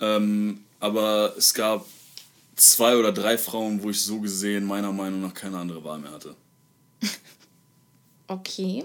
Ähm, 0.00 0.60
aber 0.80 1.34
es 1.36 1.54
gab 1.54 1.86
zwei 2.56 2.96
oder 2.96 3.12
drei 3.12 3.38
Frauen, 3.38 3.82
wo 3.82 3.90
ich 3.90 4.00
so 4.00 4.20
gesehen 4.20 4.64
meiner 4.64 4.92
Meinung 4.92 5.20
nach 5.20 5.34
keine 5.34 5.58
andere 5.58 5.82
Wahl 5.84 5.98
mehr 5.98 6.12
hatte. 6.12 6.34
Okay. 8.28 8.84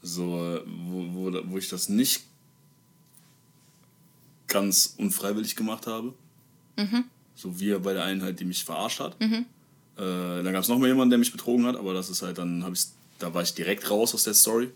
So, 0.00 0.36
äh, 0.36 0.62
wo, 0.64 1.32
wo, 1.32 1.40
wo 1.50 1.58
ich 1.58 1.68
das 1.68 1.88
nicht 1.88 2.22
ganz 4.48 4.94
unfreiwillig 4.98 5.56
gemacht 5.56 5.86
habe. 5.86 6.14
So 7.34 7.58
wie 7.60 7.74
bei 7.78 7.92
der 7.92 8.04
einen 8.04 8.22
halt, 8.22 8.40
die 8.40 8.44
mich 8.44 8.64
verarscht 8.64 9.00
hat. 9.00 9.16
Äh, 9.20 9.42
dann 9.96 10.52
gab 10.52 10.62
es 10.62 10.68
noch 10.68 10.78
mal 10.78 10.88
jemanden, 10.88 11.10
der 11.10 11.18
mich 11.18 11.32
betrogen 11.32 11.66
hat, 11.66 11.76
aber 11.76 11.94
das 11.94 12.10
ist 12.10 12.22
halt, 12.22 12.38
dann 12.38 12.64
habe 12.64 12.74
ich, 12.74 12.84
da 13.18 13.32
war 13.32 13.42
ich 13.42 13.54
direkt 13.54 13.90
raus 13.90 14.14
aus 14.14 14.24
der 14.24 14.34
Story. 14.34 14.70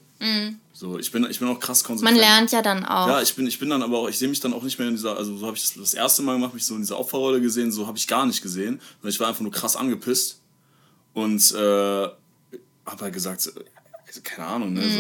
So, 0.73 0.99
ich 0.99 1.11
bin, 1.13 1.27
ich 1.31 1.39
bin 1.39 1.49
auch 1.49 1.59
krass 1.61 1.83
konsequent. 1.85 2.17
Man 2.17 2.21
lernt 2.21 2.53
ja 2.53 2.61
dann 2.63 2.85
auch. 2.85 3.09
Ja, 3.09 3.23
ich 3.23 3.35
bin, 3.35 3.47
ich 3.47 3.59
bin 3.59 3.71
dann 3.71 3.83
aber 3.83 3.99
auch, 3.99 4.09
ich 4.09 4.19
sehe 4.19 4.29
mich 4.29 4.41
dann 4.41 4.53
auch 4.53 4.63
nicht 4.63 4.79
mehr 4.79 4.89
in 4.89 4.95
dieser, 4.95 5.17
also 5.17 5.37
so 5.37 5.47
habe 5.47 5.57
ich 5.57 5.63
das 5.63 5.75
das 5.75 5.95
erste 5.95 6.23
Mal 6.23 6.35
gemacht, 6.35 6.53
mich 6.55 6.65
so 6.65 6.75
in 6.75 6.81
dieser 6.81 6.99
Opferrolle 6.99 7.41
gesehen, 7.41 7.73
so 7.73 7.87
habe 7.87 7.97
ich 7.97 8.07
gar 8.07 8.27
nicht 8.27 8.43
gesehen. 8.43 8.81
Sondern 9.01 9.15
ich 9.15 9.21
war 9.21 9.29
einfach 9.29 9.41
nur 9.41 9.53
krass 9.53 9.77
angepisst 9.77 10.41
und 11.15 11.53
äh, 11.53 11.57
habe 11.57 12.17
halt 13.01 13.15
gesagt, 13.15 13.41
so, 13.41 13.51
also, 14.07 14.21
keine 14.23 14.49
Ahnung, 14.49 14.73
ne, 14.75 14.83
so, 14.91 14.99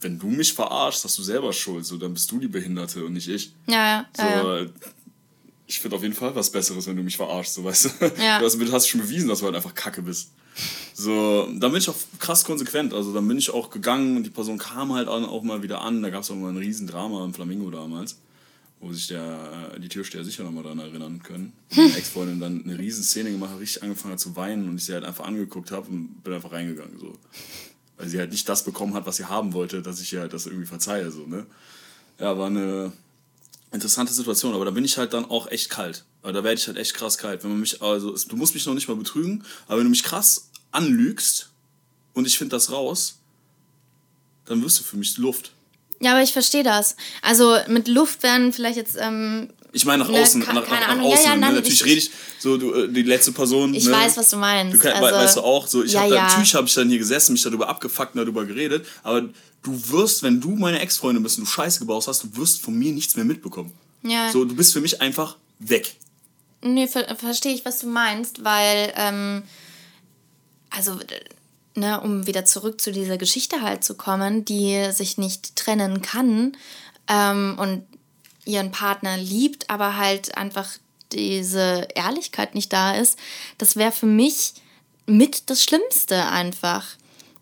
wenn 0.00 0.18
du 0.18 0.28
mich 0.28 0.52
verarschst, 0.52 1.04
hast 1.04 1.18
du 1.18 1.22
selber 1.22 1.52
Schuld, 1.52 1.84
so, 1.84 1.96
dann 1.96 2.14
bist 2.14 2.30
du 2.30 2.38
die 2.38 2.48
Behinderte 2.48 3.04
und 3.04 3.12
nicht 3.12 3.28
ich. 3.28 3.52
ja, 3.66 3.74
ja. 3.74 4.06
So, 4.16 4.22
ja, 4.22 4.60
ja. 4.60 4.66
ich 5.66 5.78
finde 5.78 5.96
auf 5.96 6.02
jeden 6.02 6.14
Fall 6.14 6.34
was 6.34 6.50
Besseres, 6.50 6.86
wenn 6.86 6.96
du 6.96 7.02
mich 7.02 7.16
verarschst, 7.16 7.54
so 7.54 7.64
weißt 7.64 7.84
du. 7.84 7.90
Ja. 8.22 8.38
Du 8.38 8.46
hast, 8.46 8.72
hast 8.72 8.88
schon 8.88 9.00
bewiesen, 9.00 9.28
dass 9.28 9.40
du 9.40 9.46
halt 9.46 9.56
einfach 9.56 9.74
Kacke 9.74 10.02
bist. 10.02 10.30
So, 10.94 11.46
dann 11.46 11.72
bin 11.72 11.76
ich 11.76 11.88
auch 11.88 11.96
krass 12.18 12.44
konsequent. 12.44 12.92
Also 12.92 13.14
dann 13.14 13.26
bin 13.26 13.38
ich 13.38 13.50
auch 13.50 13.70
gegangen 13.70 14.16
und 14.16 14.24
die 14.24 14.30
Person 14.30 14.58
kam 14.58 14.92
halt 14.92 15.08
auch 15.08 15.42
mal 15.42 15.62
wieder 15.62 15.80
an. 15.80 16.02
Da 16.02 16.10
gab 16.10 16.22
es 16.22 16.30
auch 16.30 16.34
mal 16.34 16.50
ein 16.50 16.56
Riesendrama 16.56 17.24
im 17.24 17.32
Flamingo 17.32 17.70
damals, 17.70 18.18
wo 18.80 18.92
sich 18.92 19.06
der, 19.06 19.72
äh, 19.74 19.80
die 19.80 19.88
Türsteher 19.88 20.24
sicher 20.24 20.42
noch 20.42 20.50
mal 20.50 20.62
daran 20.62 20.80
erinnern 20.80 21.22
können. 21.22 21.52
Meine 21.74 21.94
Ex-Freundin 21.96 22.40
dann 22.40 22.64
eine 22.64 22.78
riesen 22.78 23.02
Szene 23.02 23.30
gemacht 23.30 23.52
hat, 23.52 23.60
richtig 23.60 23.82
angefangen 23.82 24.12
hat 24.12 24.20
zu 24.20 24.36
weinen 24.36 24.68
und 24.68 24.76
ich 24.76 24.84
sie 24.84 24.92
halt 24.92 25.04
einfach 25.04 25.24
angeguckt 25.24 25.70
habe 25.70 25.88
und 25.88 26.22
bin 26.22 26.34
einfach 26.34 26.52
reingegangen. 26.52 26.98
So. 26.98 27.16
Weil 28.00 28.08
sie 28.08 28.18
halt 28.18 28.30
nicht 28.32 28.48
das 28.48 28.64
bekommen 28.64 28.94
hat, 28.94 29.04
was 29.04 29.16
sie 29.16 29.26
haben 29.26 29.52
wollte, 29.52 29.82
dass 29.82 30.00
ich 30.00 30.10
ihr 30.14 30.20
halt 30.20 30.32
das 30.32 30.46
irgendwie 30.46 30.64
verzeihe. 30.66 31.10
So, 31.10 31.26
ne? 31.26 31.44
Ja, 32.18 32.38
war 32.38 32.46
eine 32.46 32.92
interessante 33.72 34.14
Situation, 34.14 34.54
aber 34.54 34.64
da 34.64 34.70
bin 34.70 34.86
ich 34.86 34.96
halt 34.96 35.12
dann 35.12 35.26
auch 35.26 35.48
echt 35.48 35.68
kalt. 35.68 36.04
Aber 36.22 36.32
da 36.32 36.42
werde 36.42 36.58
ich 36.58 36.66
halt 36.66 36.78
echt 36.78 36.94
krass 36.94 37.18
kalt. 37.18 37.44
Wenn 37.44 37.50
man 37.50 37.60
mich, 37.60 37.82
also 37.82 38.16
du 38.16 38.36
musst 38.36 38.54
mich 38.54 38.64
noch 38.64 38.72
nicht 38.72 38.88
mal 38.88 38.96
betrügen, 38.96 39.44
aber 39.66 39.78
wenn 39.78 39.84
du 39.84 39.90
mich 39.90 40.02
krass 40.02 40.48
anlügst 40.72 41.50
und 42.14 42.26
ich 42.26 42.38
finde 42.38 42.56
das 42.56 42.72
raus, 42.72 43.18
dann 44.46 44.62
wirst 44.64 44.80
du 44.80 44.82
für 44.82 44.96
mich 44.96 45.18
Luft. 45.18 45.52
ja, 46.00 46.12
aber 46.12 46.22
ich 46.22 46.32
verstehe 46.32 46.62
das. 46.64 46.96
Also 47.20 47.58
mit 47.68 47.86
Luft 47.86 48.22
werden 48.22 48.54
vielleicht 48.54 48.76
jetzt, 48.78 48.96
ähm, 48.98 49.52
Ich 49.72 49.84
meine 49.84 50.02
nach 50.04 50.10
Ne, 50.10 50.20
außen, 50.20 50.40
ke- 50.42 50.46
nach, 50.52 50.54
nach, 50.68 50.68
nach 50.70 50.88
Ahnung. 50.88 51.06
Ja, 51.08 51.12
außen. 51.14 51.24
ja, 51.26 51.34
ne? 51.34 51.40
nein, 51.42 51.54
Natürlich 51.54 51.80
ich- 51.80 51.86
rede 51.86 51.98
ich 51.98 52.10
so, 52.38 52.56
du, 52.56 52.72
äh, 52.74 52.88
die 52.92 53.02
letzte 53.02 53.32
Person. 53.32 53.72
ich 53.74 53.84
ne? 53.84 53.92
weiß, 53.92 54.16
was 54.16 54.30
du 54.30 54.36
meinst. 54.36 54.74
Du 54.74 54.78
kann, 54.80 54.92
also, 55.02 55.16
weißt 55.16 55.36
du 55.36 55.40
auch, 55.42 55.66
so 55.66 55.84
ich 55.84 55.92
ja, 55.92 56.02
hab 56.02 56.08
da, 56.10 56.22
natürlich 56.28 56.54
habe 56.54 56.66
ich 56.66 56.74
dann 56.74 56.88
hier 56.88 56.98
gesessen, 56.98 57.32
mich 57.32 57.42
darüber 57.42 57.68
abgefuckt 57.68 58.14
und 58.14 58.20
darüber 58.22 58.44
geredet, 58.44 58.84
aber 59.02 59.22
du 59.62 59.88
wirst, 59.90 60.22
wenn 60.22 60.40
du 60.40 60.50
meine 60.56 60.80
Ex-Freundin 60.80 61.22
bist 61.22 61.38
und 61.38 61.44
du 61.46 61.50
Scheiße 61.50 61.78
gebaut 61.80 62.06
hast, 62.08 62.22
du 62.24 62.36
wirst 62.36 62.62
von 62.62 62.74
mir 62.74 62.92
nichts 62.92 63.14
mehr 63.16 63.24
mitbekommen. 63.24 63.72
Ja. 64.02 64.30
So, 64.32 64.44
du 64.44 64.54
bist 64.56 64.72
für 64.72 64.80
mich 64.80 65.00
einfach 65.00 65.36
weg. 65.58 65.94
Nee, 66.62 66.88
ver 66.88 67.14
verstehe 67.16 67.54
ich, 67.54 67.64
was 67.64 67.78
du 67.78 67.86
meinst, 67.86 68.42
weil, 68.44 68.92
ähm, 68.96 69.42
also, 70.70 70.98
ne, 71.74 72.00
um 72.00 72.26
wieder 72.26 72.44
zurück 72.44 72.80
zu 72.80 72.92
dieser 72.92 73.18
Geschichte 73.18 73.60
halt 73.62 73.84
zu 73.84 73.94
kommen, 73.94 74.44
die 74.44 74.88
sich 74.92 75.16
nicht 75.18 75.56
trennen 75.56 76.02
kann 76.02 76.56
ähm, 77.08 77.56
und 77.58 77.84
ihren 78.44 78.70
Partner 78.70 79.16
liebt, 79.16 79.68
aber 79.70 79.96
halt 79.96 80.36
einfach 80.36 80.68
diese 81.12 81.88
Ehrlichkeit 81.94 82.54
nicht 82.54 82.72
da 82.72 82.94
ist, 82.94 83.18
das 83.58 83.76
wäre 83.76 83.92
für 83.92 84.06
mich 84.06 84.54
mit 85.06 85.50
das 85.50 85.64
Schlimmste 85.64 86.26
einfach. 86.26 86.86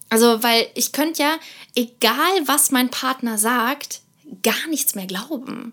Also, 0.09 0.43
weil 0.43 0.67
ich 0.75 0.93
könnte 0.93 1.23
ja, 1.23 1.39
egal 1.75 2.47
was 2.47 2.71
mein 2.71 2.91
Partner 2.91 3.37
sagt, 3.37 4.01
gar 4.43 4.67
nichts 4.69 4.95
mehr 4.95 5.07
glauben. 5.07 5.73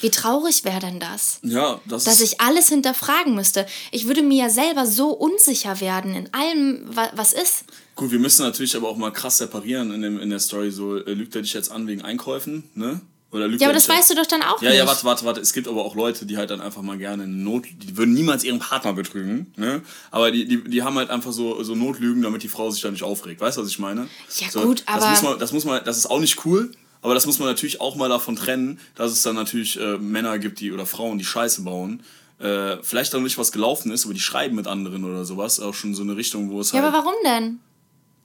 Wie 0.00 0.10
traurig 0.10 0.64
wäre 0.64 0.80
denn 0.80 0.98
das? 0.98 1.38
Ja, 1.42 1.80
das 1.86 2.04
Dass 2.04 2.20
ich 2.20 2.40
alles 2.40 2.68
hinterfragen 2.68 3.36
müsste. 3.36 3.66
Ich 3.92 4.08
würde 4.08 4.22
mir 4.22 4.44
ja 4.44 4.50
selber 4.50 4.84
so 4.84 5.10
unsicher 5.10 5.80
werden 5.80 6.14
in 6.14 6.34
allem, 6.34 6.84
wa 6.86 7.10
was 7.14 7.32
ist. 7.32 7.64
Gut, 7.94 8.10
wir 8.10 8.18
müssen 8.18 8.42
natürlich 8.42 8.74
aber 8.74 8.88
auch 8.88 8.96
mal 8.96 9.12
krass 9.12 9.38
separieren 9.38 9.92
in, 9.92 10.02
dem, 10.02 10.18
in 10.18 10.30
der 10.30 10.40
Story. 10.40 10.72
So, 10.72 10.96
äh, 10.96 11.12
lügt 11.12 11.36
er 11.36 11.42
dich 11.42 11.52
jetzt 11.52 11.70
an 11.70 11.86
wegen 11.86 12.02
Einkäufen, 12.02 12.64
ne? 12.74 13.00
Oder 13.32 13.46
Ja, 13.48 13.56
er 13.60 13.64
aber 13.68 13.72
das 13.72 13.88
weißt 13.88 14.10
du 14.10 14.14
doch 14.14 14.26
dann 14.26 14.42
auch 14.42 14.60
Ja, 14.60 14.68
nicht. 14.70 14.78
ja, 14.78 14.86
warte, 14.86 15.04
warte, 15.04 15.24
warte. 15.24 15.40
Es 15.40 15.52
gibt 15.54 15.66
aber 15.66 15.84
auch 15.84 15.94
Leute, 15.96 16.26
die 16.26 16.36
halt 16.36 16.50
dann 16.50 16.60
einfach 16.60 16.82
mal 16.82 16.98
gerne 16.98 17.24
in 17.24 17.42
Not, 17.42 17.64
die 17.74 17.96
würden 17.96 18.12
niemals 18.12 18.44
ihren 18.44 18.58
Partner 18.58 18.92
betrügen, 18.92 19.52
ne? 19.56 19.80
Aber 20.10 20.30
die, 20.30 20.46
die, 20.46 20.62
die 20.64 20.82
haben 20.82 20.96
halt 20.96 21.08
einfach 21.10 21.32
so, 21.32 21.62
so 21.62 21.74
Notlügen, 21.74 22.20
damit 22.22 22.42
die 22.42 22.48
Frau 22.48 22.70
sich 22.70 22.82
da 22.82 22.90
nicht 22.90 23.02
aufregt. 23.02 23.40
Weißt 23.40 23.56
du, 23.56 23.62
was 23.62 23.68
ich 23.70 23.78
meine? 23.78 24.06
Ja, 24.38 24.50
so, 24.50 24.60
gut, 24.60 24.84
das 24.86 25.02
aber- 25.02 25.10
Muss 25.10 25.22
man, 25.22 25.38
das 25.38 25.52
muss 25.52 25.64
man, 25.64 25.82
das 25.84 25.96
ist 25.96 26.06
auch 26.06 26.20
nicht 26.20 26.44
cool, 26.44 26.70
aber 27.00 27.14
das 27.14 27.24
muss 27.26 27.38
man 27.38 27.48
natürlich 27.48 27.80
auch 27.80 27.96
mal 27.96 28.10
davon 28.10 28.36
trennen, 28.36 28.78
dass 28.96 29.10
es 29.12 29.22
dann 29.22 29.34
natürlich 29.34 29.80
äh, 29.80 29.96
Männer 29.96 30.38
gibt, 30.38 30.60
die 30.60 30.70
oder 30.70 30.84
Frauen, 30.86 31.16
die 31.18 31.24
Scheiße 31.24 31.62
bauen. 31.62 32.02
Äh, 32.38 32.78
vielleicht 32.82 33.14
auch 33.14 33.20
nicht 33.20 33.38
was 33.38 33.50
gelaufen 33.50 33.92
ist, 33.92 34.04
aber 34.04 34.12
die 34.14 34.20
schreiben 34.20 34.56
mit 34.56 34.66
anderen 34.66 35.04
oder 35.04 35.24
sowas. 35.24 35.58
Auch 35.58 35.74
schon 35.74 35.94
so 35.94 36.02
eine 36.02 36.16
Richtung, 36.16 36.50
wo 36.50 36.60
es 36.60 36.72
Ja, 36.72 36.82
halt. 36.82 36.92
aber 36.92 36.98
warum 36.98 37.14
denn? 37.24 37.60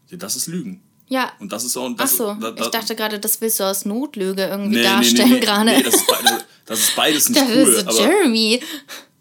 Ja, 0.09 0.17
das 0.17 0.35
ist 0.35 0.47
Lügen. 0.47 0.81
Ja. 1.09 1.31
Und 1.39 1.51
das 1.51 1.63
ist 1.63 1.77
auch. 1.77 1.89
Ach 1.93 1.95
Das, 1.97 2.17
so, 2.17 2.33
da- 2.39 2.51
da- 2.51 2.63
ich 2.65 2.69
dachte 2.69 2.95
gerade, 2.95 3.19
das 3.19 3.39
willst 3.41 3.59
du 3.59 3.63
aus 3.63 3.85
Notlüge 3.85 4.43
irgendwie 4.45 4.77
Nee, 4.77 4.81
nee, 4.81 4.81
nee, 4.81 4.83
darstellen 4.89 5.29
nee, 5.31 5.39
gerade. 5.39 5.65
Nee, 5.71 5.83
das 5.83 5.95
ist, 5.95 6.07
beide, 6.07 6.37
das 6.65 6.79
ist 6.79 6.95
beides 6.95 7.29
nicht 7.29 7.41
Das 7.47 7.49
cool. 7.49 7.73
ist 7.73 7.87
aber, 7.87 7.97
Jeremy. 7.99 8.61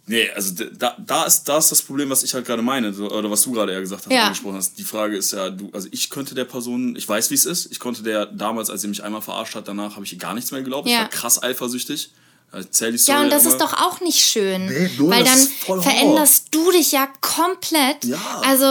Nee, 0.09 0.31
also 0.37 0.65
da, 0.79 0.97
da, 1.05 1.25
ist, 1.25 1.45
da 1.45 1.59
ist 1.59 1.73
das 1.73 1.83
Problem, 1.83 2.09
was 2.11 2.23
ich 2.23 2.33
halt 2.33 2.47
gerade 2.47 2.63
meine, 2.63 2.93
so, 2.93 3.11
oder 3.11 3.29
was 3.29 3.43
du 3.43 3.51
gerade 3.51 3.73
eher 3.73 3.81
gesagt 3.81 4.07
hast, 4.07 4.13
Ja. 4.13 4.25
angesprochen 4.25 4.55
hast. 4.57 4.79
Die 4.79 4.85
Frage 4.85 5.17
ist 5.17 5.33
ja, 5.33 5.51
du, 5.51 5.69
also 5.73 5.89
ich 5.91 6.11
könnte 6.11 6.37
der 6.37 6.45
Person, 6.45 6.95
ich 6.95 7.09
weiß, 7.09 7.31
wie 7.31 7.35
es 7.35 7.45
ist, 7.45 7.73
ich 7.73 7.81
konnte 7.81 8.05
der 8.05 8.27
damals, 8.27 8.71
als 8.71 8.83
sie 8.83 8.89
mich 8.89 9.03
einmal 9.03 9.21
verarscht 9.21 9.57
hat, 9.57 9.67
danach 9.67 9.97
habe 9.97 10.05
ich 10.05 10.13
ihr 10.13 10.19
gar 10.19 10.35
nichts 10.35 10.53
mehr 10.53 10.61
geglaubt. 10.63 10.87
Ich 10.87 10.93
Ja. 10.93 11.01
war 11.01 11.09
krass 11.09 11.43
eifersüchtig. 11.43 12.11
Erzähl 12.53 12.93
die 12.93 12.99
Story 12.99 13.19
Ja, 13.19 13.25
und 13.25 13.31
das 13.31 13.43
immer. 13.43 13.53
ist 13.53 13.61
doch 13.61 13.73
auch 13.75 14.01
nicht 14.01 14.21
schön. 14.25 14.67
Nee, 14.67 14.91
null, 14.97 15.11
weil 15.11 15.25
dann 15.25 15.39
veränderst 15.83 16.49
du 16.53 16.71
dich 16.71 16.93
ja 16.93 17.07
komplett. 17.21 18.05
Ja. 18.05 18.19
Also, 18.47 18.65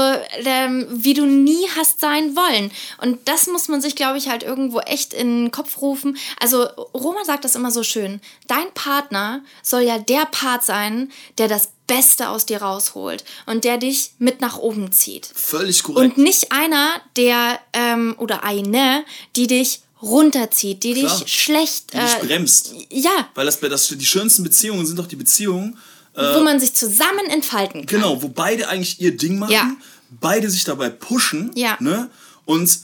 ähm, 0.44 0.88
wie 0.90 1.14
du 1.14 1.26
nie 1.26 1.68
hast 1.78 2.00
sein 2.00 2.36
wollen. 2.36 2.72
Und 3.02 3.28
das 3.28 3.48
muss 3.48 3.68
man 3.68 3.82
sich, 3.82 3.96
glaube 3.96 4.18
ich, 4.18 4.28
halt 4.30 4.44
irgendwo 4.44 4.80
echt 4.80 5.14
in 5.14 5.46
den 5.46 5.52
Kopf 5.52 5.82
rufen. 5.82 6.18
Also, 6.40 6.64
Roma 6.94 7.24
sagt 7.26 7.46
das 7.46 7.56
immer 7.56 7.70
so 7.72 7.84
schön. 7.84 8.22
Dein 8.48 8.72
Partner 8.74 9.42
soll 9.62 9.82
ja 9.82 10.00
der 10.00 10.26
Part 10.26 10.64
sein, 10.64 11.12
der 11.38 11.48
das 11.48 11.70
Beste 11.86 12.30
aus 12.30 12.48
dir 12.48 12.64
rausholt 12.64 13.24
und 13.46 13.64
der 13.64 13.78
dich 13.78 14.12
mit 14.18 14.42
nach 14.42 14.58
oben 14.58 14.92
zieht. 14.92 15.30
Völlig 15.36 15.84
korrekt. 15.84 16.18
Und 16.18 16.24
nicht 16.24 16.52
einer, 16.52 16.90
der 17.16 17.60
ähm, 17.74 18.16
oder 18.18 18.44
eine, 18.44 19.06
die 19.36 19.46
dich 19.46 19.82
runterzieht, 20.02 20.84
die 20.84 20.94
Klar. 20.94 21.20
dich 21.20 21.34
schlecht 21.34 21.94
die 21.94 21.98
dich 21.98 22.16
äh, 22.16 22.26
bremst. 22.26 22.74
ja, 22.90 23.30
Weil 23.34 23.46
das, 23.46 23.60
das, 23.60 23.88
die 23.88 24.06
schönsten 24.06 24.44
Beziehungen 24.44 24.86
sind 24.86 25.00
doch 25.00 25.08
die 25.08 25.16
Beziehungen, 25.16 25.78
wo 26.14 26.42
man 26.44 26.60
sich 26.60 26.74
zusammen 26.74 27.26
entfalten 27.30 27.86
kann. 27.86 28.00
Genau, 28.02 28.22
wo 28.22 28.30
beide 28.30 28.68
eigentlich 28.70 29.02
ihr 29.02 29.16
Ding 29.18 29.38
machen, 29.40 29.52
Ja. 29.52 29.72
beide 30.10 30.50
sich 30.50 30.64
dabei 30.64 30.90
pushen, 30.90 31.52
Ja. 31.56 31.78
ne? 31.82 32.10
Und 32.46 32.80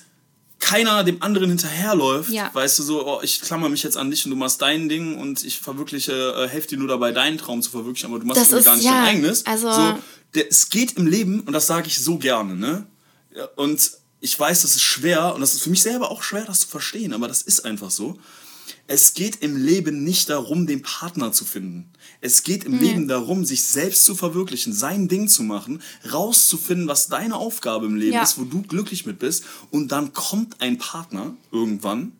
keiner 0.60 1.04
dem 1.04 1.22
anderen 1.24 1.50
hinterherläuft, 1.50 2.30
Ja. 2.30 2.50
weißt 2.54 2.80
du, 2.80 2.84
so, 2.84 3.08
oh, 3.08 3.20
ich 3.24 3.42
klammer 3.42 3.68
mich 3.70 3.84
jetzt 3.84 3.98
an 3.98 4.12
dich 4.12 4.26
und 4.26 4.32
du 4.32 4.38
machst 4.38 4.62
dein 4.62 4.90
Ding 4.90 5.18
und 5.18 5.44
ich 5.44 5.60
verwirkliche, 5.60 6.12
äh, 6.38 6.48
helfe 6.50 6.68
dir 6.70 6.78
nur 6.78 6.88
dabei, 6.88 7.12
deinen 7.12 7.38
Traum 7.38 7.62
zu 7.62 7.72
verwirklichen, 7.72 8.10
aber 8.10 8.20
du 8.20 8.26
machst 8.28 8.42
Das 8.42 8.52
ist- 8.52 8.66
gar 8.66 8.76
nicht 8.76 8.86
ja, 8.86 8.92
dein 8.92 9.16
eigenes. 9.16 9.46
also- 9.46 9.72
so, 9.72 9.98
der, 10.36 10.50
es 10.50 10.70
geht 10.70 10.94
im 10.98 11.08
Leben, 11.08 11.40
und 11.42 11.54
das 11.54 11.68
sage 11.68 11.88
ich 11.88 11.98
so 12.02 12.18
gerne, 12.18 12.56
ne? 12.56 12.86
Und 13.56 13.92
ich 14.22 14.40
weiß, 14.40 14.62
das 14.62 14.76
ist 14.76 14.84
schwer, 14.84 15.34
und 15.36 15.42
das 15.42 15.54
ist 15.56 15.64
für 15.64 15.70
mich 15.70 15.82
selber 15.82 16.10
auch 16.12 16.24
schwer, 16.24 16.46
das 16.46 16.62
zu 16.62 16.68
verstehen, 16.68 17.14
aber 17.14 17.28
das 17.28 17.42
ist 17.42 17.66
einfach 17.66 17.92
so. 17.92 18.18
Es 18.88 19.14
geht 19.14 19.38
im 19.38 19.56
Leben 19.58 20.04
nicht 20.04 20.30
darum, 20.30 20.68
den 20.68 20.82
Partner 20.82 21.32
zu 21.32 21.46
finden. 21.46 21.90
Es 22.20 22.44
geht 22.44 22.64
im 22.64 22.80
Leben 22.80 23.08
darum, 23.08 23.46
sich 23.46 23.64
selbst 23.64 24.06
zu 24.06 24.16
verwirklichen, 24.16 24.74
sein 24.74 25.08
Ding 25.08 25.28
zu 25.28 25.44
machen, 25.44 25.82
rauszufinden, 26.12 26.88
was 26.88 27.08
deine 27.08 27.36
Aufgabe 27.36 27.86
im 27.86 27.96
Leben 27.96 28.14
Ja. 28.14 28.24
ist, 28.24 28.38
wo 28.38 28.44
du 28.44 28.62
glücklich 28.62 29.06
mit 29.06 29.20
bist. 29.20 29.44
Und 29.72 29.92
dann 29.92 30.14
kommt 30.14 30.62
ein 30.62 30.78
Partner 30.78 31.36
irgendwann. 31.52 32.12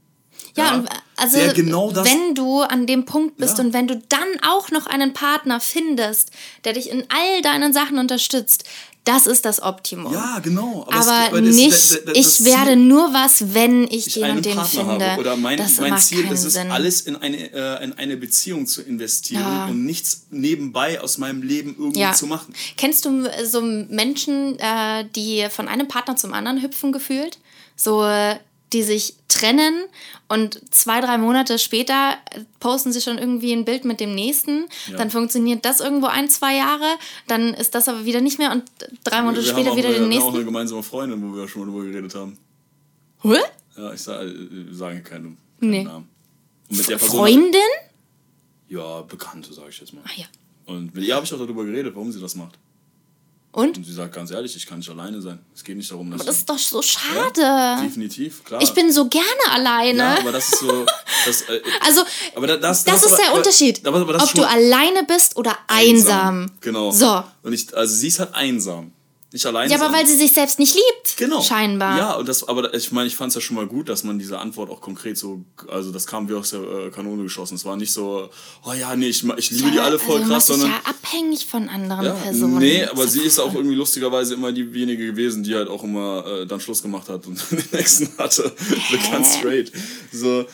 Ja, 0.56 0.76
und 0.76 0.90
also 1.16 1.38
der 1.38 1.54
genau 1.54 1.92
das. 1.92 2.06
wenn 2.06 2.36
du 2.36 2.62
an 2.62 2.86
dem 2.88 3.06
Punkt 3.06 3.38
bist 3.38 3.58
Ja. 3.58 3.64
und 3.64 3.74
wenn 3.74 3.88
du 3.88 4.02
dann 4.10 4.28
auch 4.46 4.70
noch 4.72 4.86
einen 4.86 5.14
Partner 5.14 5.60
findest, 5.62 6.32
der 6.66 6.74
dich 6.74 6.90
in 6.90 7.06
all 7.10 7.42
deinen 7.42 7.72
Sachen 7.74 7.98
unterstützt, 8.00 8.66
das 9.06 9.26
ist 9.26 9.46
das 9.46 9.64
Optimum. 9.64 10.14
ja, 10.14 10.38
genau. 10.44 10.86
Aber, 10.88 11.00
es- 11.00 11.08
aber 11.08 11.42
das- 11.42 11.56
nicht, 11.56 11.72
das- 11.72 11.90
das- 11.90 12.04
das 12.06 12.18
ich 12.18 12.28
Ziel- 12.28 12.46
werde 12.48 12.76
nur 12.76 13.14
was, 13.14 13.54
wenn 13.56 13.86
ich, 13.86 14.08
ich 14.08 14.14
den 14.16 14.30
und 14.38 14.46
den 14.46 14.56
Partner 14.56 14.86
finde. 14.90 15.06
habe. 15.12 15.22
Oder 15.22 15.38
mein, 15.38 15.58
das 15.58 15.80
mein 15.80 15.98
Ziel 15.98 16.24
keinen 16.24 16.34
ist 16.34 16.44
es, 16.44 16.54
Sinn. 16.54 16.70
alles 16.70 17.02
in 17.02 17.16
eine, 17.16 17.38
äh, 17.52 17.84
in 17.84 17.94
eine 17.94 18.16
Beziehung 18.18 18.68
zu 18.68 18.82
investieren 18.84 19.42
Ja. 19.42 19.66
und 19.68 19.86
nichts 19.86 20.28
nebenbei 20.30 21.02
aus 21.02 21.18
meinem 21.18 21.42
Leben 21.42 21.76
irgendwie 21.80 22.02
ja. 22.02 22.12
zu 22.14 22.28
machen. 22.28 22.54
Kennst 22.78 23.06
du 23.06 23.26
äh, 23.26 23.46
so 23.46 23.62
Menschen, 23.62 24.60
äh, 24.60 25.06
die 25.16 25.48
von 25.50 25.68
einem 25.68 25.88
Partner 25.88 26.16
zum 26.16 26.34
anderen 26.34 26.62
hüpfen 26.62 26.92
gefühlt? 26.92 27.40
So, 27.76 28.04
äh, 28.06 28.36
die 28.74 28.84
sich 28.84 29.16
trennen 29.28 29.84
und 30.28 30.62
zwei, 30.74 31.02
drei 31.02 31.18
Monate 31.18 31.60
später 31.60 32.14
äh, 32.32 32.42
posten 32.60 32.92
sie 32.94 33.02
schon 33.02 33.18
irgendwie 33.18 33.52
ein 33.54 33.66
Bild 33.66 33.86
mit 33.86 34.00
dem 34.00 34.16
nächsten. 34.16 34.66
Ja. 34.88 34.98
Dann 34.98 35.10
funktioniert 35.12 35.66
das 35.66 35.80
irgendwo 35.80 36.08
ein, 36.08 36.30
zwei 36.30 36.56
Jahre. 36.56 36.86
Dann 37.28 37.54
ist 37.54 37.76
das 37.76 37.88
aber 37.88 38.06
wieder 38.06 38.22
nicht 38.22 38.38
mehr 38.40 38.52
und 38.52 38.64
drei 39.04 39.22
Monate 39.22 39.44
wir 39.44 39.52
später 39.52 39.76
wieder 39.76 39.90
eine- 39.90 39.98
den 40.00 40.10
wir 40.10 40.16
haben 40.18 40.24
auch 40.24 40.26
nächsten. 40.26 40.36
eine 40.36 40.46
gemeinsame 40.46 40.84
Freundin, 40.84 41.22
wo 41.22 41.36
wir 41.36 41.48
schon 41.48 41.62
mal 41.66 41.72
drüber 41.74 41.86
geredet 41.92 42.16
haben. 42.16 42.38
Hä? 43.24 43.36
Ja, 43.78 43.94
ich 43.94 44.02
sage 44.02 44.34
sage 44.72 45.02
keine, 45.02 45.24
keinen 45.24 45.38
Nee. 45.60 45.84
Namen. 45.84 46.08
Und 46.70 46.78
mit 46.78 46.90
der 46.90 46.98
Person, 46.98 47.18
Freundin? 47.20 47.62
Ja, 48.70 49.02
Bekannte, 49.02 49.54
sage 49.54 49.70
ich 49.70 49.80
jetzt 49.80 49.94
mal. 49.94 50.02
Ah 50.06 50.12
ja. 50.16 50.26
Und 50.66 50.96
mit 50.96 51.04
ihr 51.04 51.16
habe 51.16 51.26
ich 51.26 51.34
auch 51.34 51.38
darüber 51.38 51.66
geredet, 51.66 51.94
warum 51.96 52.12
sie 52.12 52.20
das 52.22 52.36
macht. 52.36 52.58
Und? 53.54 53.76
Und 53.78 53.84
sie 53.86 53.92
sagt 53.94 54.16
ganz 54.16 54.32
ehrlich, 54.32 54.56
ich 54.56 54.66
kann 54.66 54.78
nicht 54.80 54.90
alleine 54.90 55.22
sein. 55.22 55.40
Es 55.54 55.64
geht 55.64 55.76
nicht 55.76 55.92
darum, 55.92 56.10
dass 56.12 56.26
Das 56.26 56.36
ich- 56.36 56.40
ist 56.42 56.50
doch 56.50 56.58
so 56.58 56.82
schade. 56.82 57.42
ja, 57.42 57.82
definitiv, 57.82 58.44
klar. 58.46 58.62
Ich 58.62 58.72
bin 58.72 58.92
so 58.94 59.10
gerne 59.10 59.26
alleine. 59.50 59.98
ja, 59.98 60.18
aber 60.20 60.32
das 60.32 60.48
ist 60.54 60.60
so, 60.60 60.86
das, 61.26 61.42
äh, 61.44 61.62
Also, 61.86 62.02
aber 62.34 62.48
da- 62.48 62.56
das, 62.58 62.86
das, 62.86 63.04
ist 63.04 63.12
aber- 63.14 63.22
der 63.24 63.34
Unterschied. 63.34 63.86
aber- 63.86 64.00
aber 64.00 64.14
das 64.14 64.24
ob 64.24 64.34
du 64.36 64.48
alleine 64.48 65.04
bist 65.04 65.36
oder 65.36 65.58
einsam. 65.68 66.50
Genau. 66.62 66.92
So. 66.92 67.24
Und 67.44 67.52
ich, 67.52 67.76
also 67.76 67.94
sie 67.94 68.08
ist 68.08 68.20
halt 68.20 68.34
einsam. 68.36 68.94
Nicht 69.34 69.46
alleine. 69.46 69.72
Ja, 69.72 69.80
aber 69.82 69.94
weil 69.94 70.06
sie 70.06 70.18
sich 70.18 70.34
selbst 70.34 70.60
nicht 70.60 70.76
liebt. 70.76 71.16
Genau. 71.16 71.42
Scheinbar. 71.42 71.98
Ja, 71.98 72.14
und 72.16 72.28
das, 72.28 72.46
aber 72.48 72.74
ich 72.74 72.92
meine, 72.92 73.08
ich 73.08 73.16
fand 73.16 73.30
es 73.30 73.36
ja 73.36 73.42
schon 73.42 73.56
mal 73.56 73.66
gut, 73.66 73.88
dass 73.88 74.04
man 74.04 74.20
diese 74.20 74.40
Antwort 74.40 74.70
auch 74.70 74.82
konkret 74.82 75.18
so, 75.18 75.46
also 75.70 75.92
das 75.92 76.06
kam 76.06 76.28
wie 76.28 76.34
aus 76.34 76.50
der 76.50 76.60
äh, 76.62 76.90
Kanone 76.90 77.24
geschossen. 77.24 77.56
Es 77.56 77.64
war 77.64 77.78
nicht 77.78 77.94
so, 77.94 78.30
oh 78.66 78.74
ja, 78.74 78.94
nee, 78.98 79.08
ich, 79.08 79.24
ich 79.38 79.52
liebe 79.52 79.72
die 79.72 79.80
alle 79.80 80.00
voll 80.00 80.20
also, 80.20 80.34
krass, 80.34 80.48
sondern. 80.48 80.70
ja 80.72 80.82
abhängig 80.84 81.46
von 81.46 81.70
anderen 81.70 82.06
Ja, 82.08 82.14
Personen. 82.14 82.58
nee, 82.58 82.84
aber 82.84 83.08
sie 83.08 83.22
ist 83.22 83.40
auch 83.40 83.54
irgendwie 83.54 83.76
lustigerweise 83.76 84.34
immer 84.34 84.52
diejenige 84.52 85.06
gewesen, 85.06 85.44
die 85.44 85.56
halt 85.56 85.70
auch 85.70 85.84
immer 85.86 86.26
äh, 86.26 86.46
dann 86.46 86.60
Schluss 86.60 86.82
gemacht 86.82 87.08
hat 87.08 87.26
und 87.26 87.40
den 87.52 87.64
nächsten 87.72 88.10
hatte. 88.18 88.52
so 88.92 89.12
ganz 89.12 89.38
straight. 89.38 89.72
So, 90.12 90.46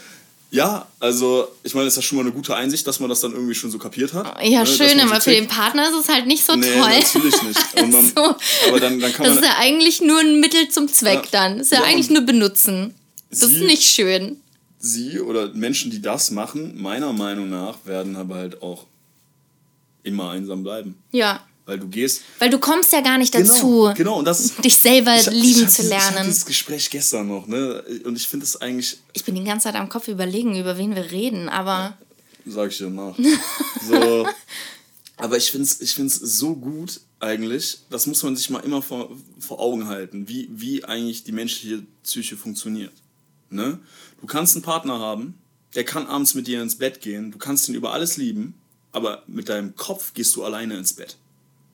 ja, 0.49 0.87
also 0.99 1.47
ich 1.63 1.73
meine, 1.73 1.87
es 1.87 1.93
ist 1.93 1.97
ja 1.97 2.01
schon 2.03 2.17
mal 2.17 2.21
eine 2.23 2.31
gute 2.31 2.55
Einsicht, 2.55 2.87
dass 2.87 2.99
man 2.99 3.09
das 3.09 3.19
dann 3.21 3.33
irgendwie 3.33 3.53
schon 3.55 3.69
so 3.69 3.77
kapiert 3.77 4.13
hat. 4.13 4.41
Ja, 4.43 4.61
ne, 4.61 4.65
schön, 4.67 4.99
aber 4.99 5.19
für 5.19 5.31
den 5.31 5.47
Partner 5.47 5.89
ist 5.89 5.95
es 5.95 6.07
halt 6.09 6.25
nicht 6.27 6.43
so 6.45 6.55
Nee, 6.55 6.71
toll. 6.71 6.89
natürlich 6.89 7.43
nicht. 7.43 7.59
Man, 7.91 8.11
So. 8.15 8.35
Aber 8.69 8.79
dann, 8.79 8.99
dann 8.99 9.11
kann 9.13 9.25
Das 9.25 9.35
man. 9.35 9.43
ist 9.43 9.49
ja 9.49 9.55
eigentlich 9.59 10.01
nur 10.01 10.19
ein 10.19 10.39
Mittel 10.39 10.69
zum 10.69 10.87
Zweck 10.87 11.25
Ja. 11.25 11.29
dann. 11.31 11.57
Das 11.57 11.67
ist 11.67 11.71
ja, 11.73 11.79
Ja, 11.79 11.85
eigentlich 11.85 12.07
und 12.09 12.13
nur 12.15 12.23
benutzen. 12.25 12.93
Das 13.29 13.43
ist 13.43 13.49
sie- 13.55 13.65
nicht 13.65 13.83
schön. 13.83 14.39
sie 14.79 15.19
oder 15.19 15.49
Menschen, 15.53 15.91
die 15.91 16.01
das 16.01 16.31
machen, 16.31 16.81
meiner 16.81 17.11
Meinung 17.11 17.49
nach, 17.49 17.79
werden 17.85 18.15
aber 18.15 18.35
halt 18.35 18.61
auch 18.61 18.85
immer 20.03 20.29
einsam 20.31 20.63
bleiben. 20.63 20.95
Ja. 21.11 21.41
Weil 21.67 21.77
du 21.79 21.87
gehst. 21.87 22.21
Weil 22.39 22.49
du 22.49 22.57
kommst 22.59 22.91
ja 22.93 23.01
gar 23.01 23.17
nicht 23.19 23.35
dazu, 23.35 23.81
Genau, 23.81 23.93
genau. 23.93 24.19
Und 24.19 24.25
das, 24.25 24.55
dich 24.55 24.75
selber 24.75 25.15
ich, 25.17 25.25
lieben 25.27 25.43
ich 25.63 25.69
zu 25.69 25.81
dieses- 25.83 25.91
Ich 25.91 25.95
hatte 25.95 26.13
lernen. 26.13 26.27
dieses 26.27 26.45
Gespräch 26.45 26.89
gestern 26.89 27.27
noch, 27.27 27.45
ne? 27.45 27.83
Und 28.05 28.15
ich 28.15 28.27
finde 28.27 28.45
es 28.45 28.55
eigentlich, 28.59 28.97
Ich 29.13 29.23
bin 29.25 29.35
die 29.35 29.43
ganze 29.43 29.65
Zeit 29.65 29.75
am 29.75 29.89
Kopf 29.89 30.07
überlegen, 30.07 30.57
über 30.59 30.77
wen 30.79 30.95
wir 30.95 31.11
reden, 31.11 31.49
aber 31.49 31.97
sag 32.45 32.71
ich 32.71 32.77
dir 32.77 32.89
nach. 32.89 33.15
so. 33.87 34.25
Aber 35.17 35.35
ich 35.37 35.51
finde 35.51 35.65
es 35.65 35.81
ich 35.81 35.93
find's 35.93 36.15
so 36.15 36.55
gut 36.55 37.01
eigentlich, 37.19 37.79
das 37.89 38.05
muss 38.07 38.23
man 38.23 38.35
sich 38.37 38.49
mal 38.49 38.59
immer 38.59 38.81
vor, 38.81 39.09
vor 39.39 39.59
Augen 39.59 39.87
halten, 39.87 40.27
wie, 40.29 40.47
wie 40.51 40.85
eigentlich 40.85 41.23
die 41.25 41.31
menschliche 41.31 41.83
Psyche 42.03 42.37
funktioniert. 42.37 42.93
Ne? 43.49 43.79
Du 44.21 44.27
kannst 44.27 44.55
einen 44.55 44.63
Partner 44.63 44.99
haben, 44.99 45.33
der 45.75 45.83
kann 45.83 46.05
abends 46.07 46.33
mit 46.35 46.47
dir 46.47 46.61
ins 46.61 46.75
Bett 46.75 47.01
gehen, 47.01 47.31
du 47.31 47.37
kannst 47.39 47.67
ihn 47.67 47.75
über 47.75 47.91
alles 47.93 48.15
lieben, 48.17 48.53
aber 48.91 49.23
mit 49.27 49.49
deinem 49.49 49.75
Kopf 49.75 50.13
gehst 50.13 50.35
du 50.35 50.43
alleine 50.45 50.77
ins 50.77 50.93
Bett. 50.93 51.17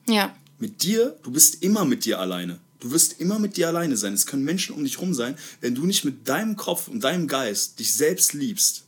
Ja. 0.08 0.34
Mit 0.58 0.82
dir, 0.82 1.16
du 1.22 1.30
bist 1.32 1.62
immer 1.62 1.84
mit 1.84 2.04
dir 2.04 2.20
alleine. 2.20 2.58
Du 2.80 2.90
wirst 2.90 3.20
immer 3.20 3.38
mit 3.38 3.56
dir 3.56 3.68
alleine 3.68 3.96
sein. 3.96 4.12
Es 4.12 4.26
können 4.26 4.44
Menschen 4.44 4.74
um 4.74 4.84
dich 4.84 5.00
rum 5.00 5.14
sein. 5.14 5.36
Wenn 5.60 5.74
du 5.74 5.84
nicht 5.86 6.04
mit 6.04 6.28
deinem 6.28 6.56
Kopf 6.56 6.88
und 6.88 7.02
deinem 7.02 7.26
Geist 7.28 7.78
dich 7.78 7.92
selbst 7.92 8.34
liebst 8.34 8.84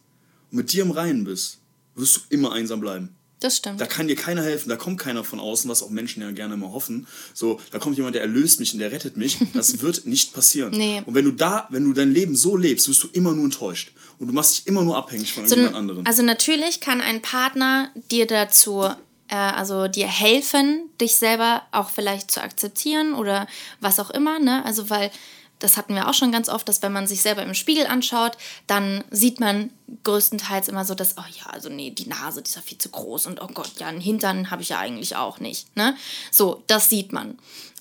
und 0.51 0.59
mit 0.59 0.73
dir 0.73 0.83
im 0.83 0.91
Reinen 0.91 1.25
bist, 1.25 1.59
wirst 1.95 2.17
du 2.17 2.21
immer 2.29 2.53
einsam 2.53 2.81
bleiben. 2.81 3.11
Das 3.41 3.59
stimmt. 3.59 3.81
Da 3.81 3.87
kann 3.87 4.09
dir 4.09 4.17
keiner 4.17 4.43
helfen, 4.43 4.71
da 4.71 4.77
kommt 4.77 4.99
keiner 4.99 5.23
von 5.23 5.41
außen, 5.41 5.69
was 5.71 5.83
auch 5.83 5.91
Menschen 5.91 6.23
ja 6.23 6.31
gerne 6.31 6.55
immer 6.55 6.73
hoffen. 6.73 7.07
So, 7.35 7.61
da 7.71 7.79
kommt 7.79 7.97
jemand, 7.99 8.15
der 8.15 8.23
erlöst 8.23 8.61
mich 8.61 8.73
und 8.73 8.79
der 8.79 8.93
rettet 8.93 9.17
mich. 9.19 9.39
Das 9.53 9.83
wird 9.83 10.07
nicht 10.07 10.33
passieren. 10.33 10.73
Nee. 10.73 11.03
Und 11.05 11.15
wenn 11.15 11.25
du 11.27 11.33
da, 11.33 11.67
wenn 11.71 11.85
du 11.85 11.93
dein 11.93 12.13
Leben 12.13 12.35
so 12.35 12.57
lebst, 12.57 12.89
wirst 12.89 13.03
du 13.03 13.09
immer 13.13 13.35
nur 13.35 13.45
enttäuscht. 13.45 13.93
Und 14.19 14.29
du 14.29 14.33
machst 14.33 14.57
dich 14.59 14.67
immer 14.67 14.83
nur 14.85 14.97
abhängig 14.97 15.33
von 15.35 15.47
So, 15.47 15.55
jemand 15.57 15.75
anderem. 15.75 16.07
also 16.07 16.23
natürlich 16.23 16.81
kann 16.81 17.03
ein 17.03 17.21
Partner 17.21 17.91
dir 18.11 18.27
dazu, 18.27 18.89
also 19.35 19.89
dir 19.89 20.07
helfen, 20.07 20.89
dich 21.01 21.17
selber 21.17 21.63
auch 21.73 21.91
vielleicht 21.91 22.31
zu 22.31 22.43
akzeptieren 22.43 23.15
oder 23.15 23.47
was 23.81 23.99
auch 23.99 24.11
immer, 24.11 24.39
ne? 24.39 24.65
Also 24.65 24.91
weil 24.91 25.11
das 25.59 25.77
hatten 25.77 25.95
wir 25.95 26.09
auch 26.09 26.15
schon 26.15 26.33
ganz 26.33 26.49
oft, 26.49 26.69
dass 26.69 26.83
wenn 26.83 26.93
man 26.93 27.07
sich 27.07 27.23
selber 27.23 27.43
im 27.43 27.55
Spiegel 27.55 27.87
anschaut, 27.87 28.37
dann 28.67 29.03
sieht 29.11 29.41
man 29.41 29.71
größtenteils 30.05 30.69
immer 30.69 30.85
so, 30.85 30.95
dass, 30.95 31.17
oh 31.17 31.25
ja, 31.31 31.51
also 31.51 31.69
nee, 31.69 31.91
die 31.91 32.09
Nase, 32.09 32.43
die 32.43 32.49
ist 32.49 32.57
ja 32.57 32.63
viel 32.63 32.79
zu 32.79 32.91
groß 32.91 33.27
und 33.27 33.41
oh 33.41 33.49
Gott, 33.49 33.73
ja, 33.79 33.87
einen 33.87 34.01
Hintern 34.01 34.51
habe 34.51 34.63
ich 34.63 34.71
ja 34.71 34.79
eigentlich 34.79 35.17
auch 35.17 35.41
nicht, 35.41 35.75
ne? 35.77 35.97
So, 36.31 36.63
das 36.67 36.91
sieht 36.91 37.13
man. 37.13 37.39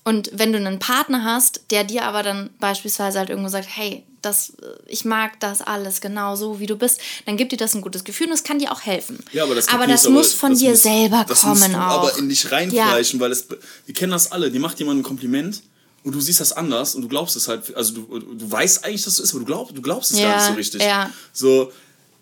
Und 0.08 0.30
wenn 0.32 0.52
du 0.52 0.58
einen 0.58 0.78
Partner 0.78 1.24
hast, 1.24 1.62
der 1.72 1.82
dir 1.82 2.04
aber 2.04 2.22
dann 2.22 2.50
beispielsweise 2.60 3.18
halt 3.18 3.28
irgendwo 3.28 3.48
sagt, 3.48 3.66
hey, 3.68 4.04
das, 4.22 4.50
äh, 4.50 4.66
ich 4.86 5.04
mag 5.04 5.40
das 5.40 5.62
alles 5.62 6.00
genau 6.00 6.36
so, 6.36 6.60
wie 6.60 6.66
du 6.66 6.76
bist, 6.76 7.00
dann 7.26 7.36
gibt 7.36 7.50
dir 7.50 7.56
das 7.56 7.74
ein 7.74 7.80
gutes 7.80 8.04
Gefühl 8.04 8.28
und 8.28 8.32
es 8.34 8.44
kann 8.44 8.60
dir 8.60 8.70
auch 8.70 8.82
helfen. 8.82 9.18
Ja, 9.32 9.42
aber 9.42 9.56
das, 9.56 9.66
aber 9.66 9.88
das 9.88 10.08
muss 10.08 10.32
von 10.32 10.50
das 10.52 10.60
dir 10.60 10.70
muss- 10.70 10.82
selber 10.84 11.24
das 11.28 11.40
kommen 11.40 11.58
musst 11.58 11.72
du 11.72 11.76
auch. 11.76 11.80
aber 12.04 12.18
in 12.18 12.28
dich 12.28 12.52
reinfleischen, 12.52 13.18
weil 13.18 13.32
es, 13.32 13.48
wir 13.84 13.94
kennen 13.96 14.12
das 14.12 14.30
alle. 14.30 14.52
Die 14.52 14.60
macht 14.60 14.78
jemand 14.78 15.00
ein 15.00 15.02
Kompliment 15.02 15.62
und 16.04 16.14
du 16.14 16.20
siehst 16.20 16.38
das 16.38 16.52
anders 16.52 16.94
und 16.94 17.02
du 17.02 17.08
glaubst 17.08 17.34
es 17.34 17.48
halt, 17.48 17.74
also 17.74 17.94
du, 17.94 18.18
du 18.20 18.48
weißt 18.52 18.84
eigentlich, 18.84 19.02
dass 19.02 19.14
es 19.14 19.16
so 19.16 19.22
ist, 19.24 19.30
aber 19.32 19.40
du, 19.40 19.46
glaub, 19.46 19.74
du 19.74 19.82
glaubst 19.82 20.12
es 20.12 20.20
Ja, 20.20 20.28
gar 20.28 20.36
nicht 20.36 20.46
so 20.46 20.52
richtig. 20.52 20.82
ja. 20.82 21.10
So, 21.32 21.72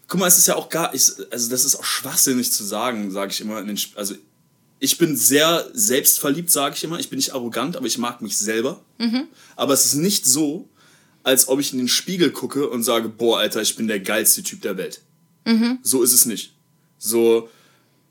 guck 0.09 0.21
mal, 0.21 0.27
es 0.27 0.39
ist 0.39 0.47
ja 0.47 0.57
auch 0.57 0.71
gar, 0.71 0.95
ich, 0.95 1.13
also 1.31 1.51
das 1.51 1.65
ist 1.67 1.77
auch 1.77 1.85
schwachsinnig 1.85 2.51
zu 2.51 2.65
sagen, 2.65 3.11
sage 3.11 3.31
ich 3.33 3.43
immer. 3.43 3.59
In 3.61 3.67
den, 3.67 3.79
also 3.97 4.15
ich 4.85 4.99
bin 4.99 5.17
sehr 5.17 5.67
selbstverliebt, 5.73 6.51
sage 6.51 6.75
ich 6.77 6.85
immer. 6.85 6.99
Ich 6.99 7.09
bin 7.09 7.17
nicht 7.17 7.33
arrogant, 7.33 7.75
aber 7.75 7.87
ich 7.87 7.97
mag 7.97 8.21
mich 8.21 8.37
selber. 8.37 8.83
Mhm. 8.99 9.29
Aber 9.57 9.73
es 9.73 9.87
ist 9.87 9.95
nicht 9.95 10.27
so, 10.27 10.69
als 11.23 11.49
ob 11.49 11.59
ich 11.59 11.73
in 11.73 11.79
den 11.79 11.89
Spiegel 11.89 12.31
gucke 12.31 12.69
und 12.69 12.83
sage, 12.83 13.09
boah, 13.09 13.39
Alter, 13.39 13.63
ich 13.63 13.77
bin 13.77 13.89
der 13.89 14.01
geilste 14.01 14.43
Typ 14.43 14.61
der 14.61 14.77
Welt. 14.77 15.01
Mhm. 15.47 15.79
So 15.83 16.03
ist 16.03 16.13
es 16.13 16.27
nicht. 16.27 16.53
So, 16.99 17.49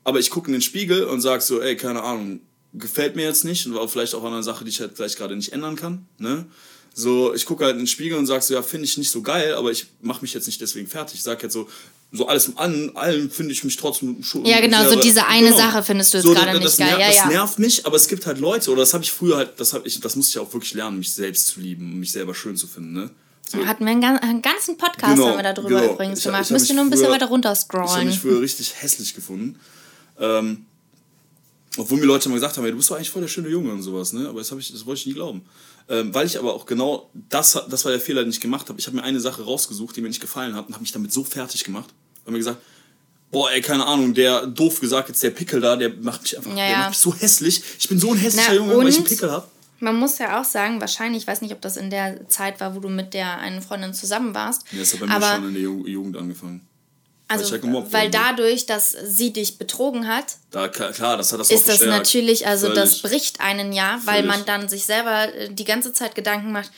aber 0.02 0.18
ich 0.18 0.30
gucke 0.30 0.48
in 0.48 0.52
den 0.52 0.62
Spiegel 0.62 1.04
und 1.04 1.20
sage 1.20 1.42
so, 1.42 1.60
ey, 1.60 1.76
keine 1.76 2.02
Ahnung, 2.02 2.40
gefällt 2.72 3.14
mir 3.14 3.22
jetzt 3.22 3.44
nicht 3.44 3.64
und 3.66 3.74
war 3.76 3.86
vielleicht 3.86 4.16
auch 4.16 4.24
an 4.24 4.32
einer 4.32 4.42
Sache, 4.42 4.64
die 4.64 4.70
ich 4.70 4.80
halt 4.80 4.96
vielleicht 4.96 5.16
gerade 5.16 5.36
nicht 5.36 5.52
ändern 5.52 5.76
kann. 5.76 6.08
Ne? 6.18 6.44
So, 6.92 7.32
ich 7.34 7.46
gucke 7.46 7.64
halt 7.64 7.74
in 7.74 7.82
den 7.82 7.86
Spiegel 7.86 8.18
und 8.18 8.26
sage 8.26 8.42
so, 8.42 8.52
ja, 8.52 8.62
finde 8.62 8.86
ich 8.86 8.98
nicht 8.98 9.12
so 9.12 9.22
geil, 9.22 9.54
aber 9.54 9.70
ich 9.70 9.86
mache 10.00 10.22
mich 10.22 10.34
jetzt 10.34 10.48
nicht 10.48 10.60
deswegen 10.60 10.88
fertig. 10.88 11.14
Ich 11.14 11.22
sage 11.22 11.44
jetzt 11.44 11.52
so, 11.52 11.68
so 12.16 12.28
alles 12.28 12.56
an 12.56 12.92
allem 12.94 13.28
finde 13.30 13.50
ich 13.52 13.64
mich 13.64 13.76
trotzdem 13.76 14.22
schon. 14.22 14.44
Ja, 14.46 14.60
genau, 14.60 14.88
so 14.88 15.00
diese 15.00 15.26
eine 15.26 15.52
Sache 15.52 15.82
findest 15.82 16.14
du 16.14 16.18
jetzt 16.18 16.26
gerade 16.26 16.60
das 16.60 16.78
nicht 16.78 16.88
geil. 16.88 16.96
Nervt, 16.98 17.00
Ja, 17.00 17.06
das 17.08 17.16
ja. 17.16 17.26
nervt 17.26 17.58
mich, 17.58 17.84
aber 17.86 17.96
es 17.96 18.06
gibt 18.06 18.24
halt 18.26 18.38
Leute, 18.38 18.70
oder 18.70 18.82
das 18.82 18.94
habe 18.94 19.02
ich 19.02 19.10
früher 19.10 19.36
halt, 19.36 19.58
das, 19.58 19.74
ich, 19.84 20.00
das 20.00 20.14
musste 20.14 20.38
ich 20.38 20.38
auch 20.46 20.52
wirklich 20.52 20.74
lernen, 20.74 20.98
mich 20.98 21.12
selbst 21.12 21.48
zu 21.48 21.60
lieben 21.60 21.92
und 21.92 21.98
mich 21.98 22.12
selber 22.12 22.32
schön 22.34 22.56
zu 22.56 22.66
finden. 22.68 22.92
Ne? 22.92 23.10
So, 23.48 23.66
Hatten 23.66 23.84
wir 23.84 23.90
einen, 23.92 24.04
einen 24.04 24.42
ganzen 24.42 24.76
Podcast 24.78 25.16
Genau, 25.16 25.26
haben 25.28 25.36
wir 25.38 25.52
darüber 25.52 25.80
genau. 25.80 25.92
übrigens 25.94 26.20
Ich 26.20 26.24
gemacht. 26.24 26.44
ich 26.44 26.50
Müsst 26.50 26.68
ihr 26.68 26.76
nur 26.76 26.84
ein 26.84 26.90
bisschen 26.90 27.06
früher- 27.06 27.14
weiter 27.16 27.26
runter 27.26 27.52
Ich 27.52 27.66
habe 27.74 27.82
mich 27.82 27.90
scrollen. 27.90 28.12
früher 28.12 28.40
richtig 28.40 28.74
hässlich 28.80 29.14
gefunden. 29.14 29.58
Ähm, 30.20 30.66
obwohl 31.76 31.98
mir 31.98 32.06
Leute 32.06 32.26
immer 32.26 32.36
gesagt 32.36 32.56
haben, 32.56 32.64
ey, 32.64 32.70
du 32.70 32.76
bist 32.76 32.88
doch 32.90 32.96
eigentlich 32.96 33.10
voll 33.10 33.22
der 33.22 33.28
schöne 33.28 33.48
Junge 33.48 33.72
und 33.72 33.82
sowas, 33.82 34.12
ne? 34.12 34.28
Aber 34.28 34.38
das, 34.38 34.52
ich, 34.52 34.70
das 34.72 34.86
wollte 34.86 35.00
ich 35.00 35.06
nie 35.06 35.14
glauben. 35.14 35.42
Ähm, 35.88 36.14
weil 36.14 36.26
ich 36.26 36.38
aber 36.38 36.54
auch 36.54 36.64
genau 36.66 37.10
das, 37.28 37.58
das 37.68 37.84
war 37.84 37.90
der 37.90 38.00
Fehler, 38.00 38.22
den 38.22 38.30
ich 38.30 38.40
gemacht 38.40 38.68
habe. 38.68 38.78
Ich 38.78 38.86
habe 38.86 38.96
mir 38.96 39.02
eine 39.02 39.18
Sache 39.20 39.42
rausgesucht, 39.42 39.96
die 39.96 40.00
mir 40.00 40.08
nicht 40.08 40.20
gefallen 40.20 40.54
hat 40.54 40.68
und 40.68 40.74
habe 40.74 40.82
mich 40.82 40.92
damit 40.92 41.12
so 41.12 41.24
fertig 41.24 41.64
gemacht. 41.64 41.90
Habe 42.24 42.32
mir 42.32 42.38
gesagt, 42.38 42.58
boah, 43.30 43.50
ey, 43.50 43.60
keine 43.60 43.84
Ahnung, 43.86 44.14
der 44.14 44.46
doof 44.46 44.80
gesagt, 44.80 45.08
jetzt 45.08 45.22
der 45.22 45.30
Pickel 45.30 45.60
da, 45.60 45.76
der 45.76 45.90
macht 46.00 46.22
mich 46.22 46.36
einfach, 46.36 46.50
Ja, 46.50 46.56
der 46.56 46.70
ja. 46.70 46.78
macht 46.78 46.88
mich 46.90 46.98
so 46.98 47.14
hässlich. 47.14 47.62
Ich 47.78 47.88
bin 47.88 47.98
so 47.98 48.12
ein 48.12 48.18
hässlicher 48.18 48.50
Na, 48.50 48.54
Junge, 48.54 48.76
weil 48.78 48.88
ich 48.88 48.96
einen 48.96 49.04
Pickel 49.04 49.30
habe. 49.30 49.48
Man 49.80 49.96
muss 49.96 50.18
ja 50.18 50.40
auch 50.40 50.44
sagen, 50.44 50.80
wahrscheinlich, 50.80 51.22
ich 51.22 51.26
weiß 51.26 51.42
nicht, 51.42 51.52
ob 51.52 51.60
das 51.60 51.76
in 51.76 51.90
der 51.90 52.28
Zeit 52.28 52.60
war, 52.60 52.74
wo 52.74 52.80
du 52.80 52.88
mit 52.88 53.12
der 53.12 53.38
einen 53.38 53.60
Freundin 53.60 53.92
zusammen 53.92 54.34
warst. 54.34 54.62
Ja, 54.72 54.78
das 54.78 54.92
hat 54.94 55.00
bei 55.00 55.06
mir 55.06 55.14
aber 55.16 55.34
schon 55.34 55.48
in 55.48 55.54
der 55.54 55.62
Ju- 55.64 55.86
Jugend 55.86 56.16
angefangen. 56.16 56.66
also, 57.28 57.44
ich 57.44 57.50
halt 57.50 57.62
gemobbt 57.62 57.92
weil 57.92 58.08
dadurch, 58.10 58.66
dass 58.66 58.92
sie 59.04 59.32
dich 59.32 59.58
betrogen 59.58 60.06
hat, 60.06 60.36
Da, 60.52 60.68
klar, 60.68 61.16
das 61.18 61.32
hat 61.32 61.40
das 61.40 61.50
auch 61.50 61.54
ist 61.54 61.68
das 61.68 61.84
natürlich, 61.84 62.46
also 62.46 62.72
das 62.72 63.00
Völlig. 63.00 63.02
bricht 63.16 63.40
einen 63.40 63.72
ja, 63.72 64.00
weil 64.04 64.22
Völlig. 64.22 64.28
man 64.36 64.46
dann 64.46 64.68
sich 64.68 64.84
selber 64.86 65.34
äh, 65.34 65.52
die 65.52 65.64
ganze 65.64 65.92
Zeit 65.92 66.14
Gedanken 66.14 66.52
macht, 66.52 66.70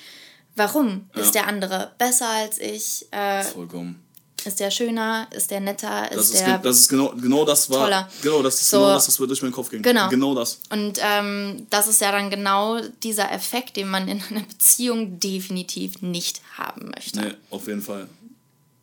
warum 0.57 1.09
Ja. 1.15 1.23
ist 1.23 1.35
der 1.35 1.47
andere 1.47 1.93
besser 1.99 2.29
als 2.29 2.59
ich? 2.59 3.07
Äh, 3.13 3.43
Vollkommen. 3.43 4.03
Ist 4.45 4.61
der 4.61 4.71
schöner? 4.71 5.27
Ist 5.31 5.51
der 5.51 5.61
netter? 5.61 6.09
Das 6.13 6.27
Ist 6.27 6.35
ist, 6.35 6.41
der 6.47 6.59
das 6.59 6.79
ist 6.81 6.89
genau, 6.89 7.15
genau 7.17 7.45
das 7.45 7.69
war. 7.71 7.85
toller. 7.85 8.11
Genau, 8.23 8.43
das 8.43 8.61
ist 8.61 8.71
So. 8.71 8.79
genau 8.79 8.95
das, 8.95 9.09
was 9.09 9.19
mir 9.19 9.27
durch 9.27 9.43
meinen 9.43 9.53
Kopf 9.53 9.71
ging. 9.71 9.83
Genau. 9.83 10.09
Genau 10.09 10.35
das. 10.35 10.61
Und 10.71 10.99
ähm, 11.03 11.67
das 11.71 11.89
ist 11.89 12.01
ja 12.01 12.13
dann 12.13 12.31
genau 12.31 12.81
dieser 13.03 13.33
Effekt, 13.33 13.77
den 13.77 13.89
man 13.89 14.09
in 14.09 14.23
einer 14.31 14.43
Beziehung 14.43 15.19
definitiv 15.19 16.03
nicht 16.03 16.43
haben 16.57 16.91
möchte. 16.95 17.21
Nee, 17.21 17.35
auf 17.51 17.67
jeden 17.67 17.83
Fall. 17.83 18.09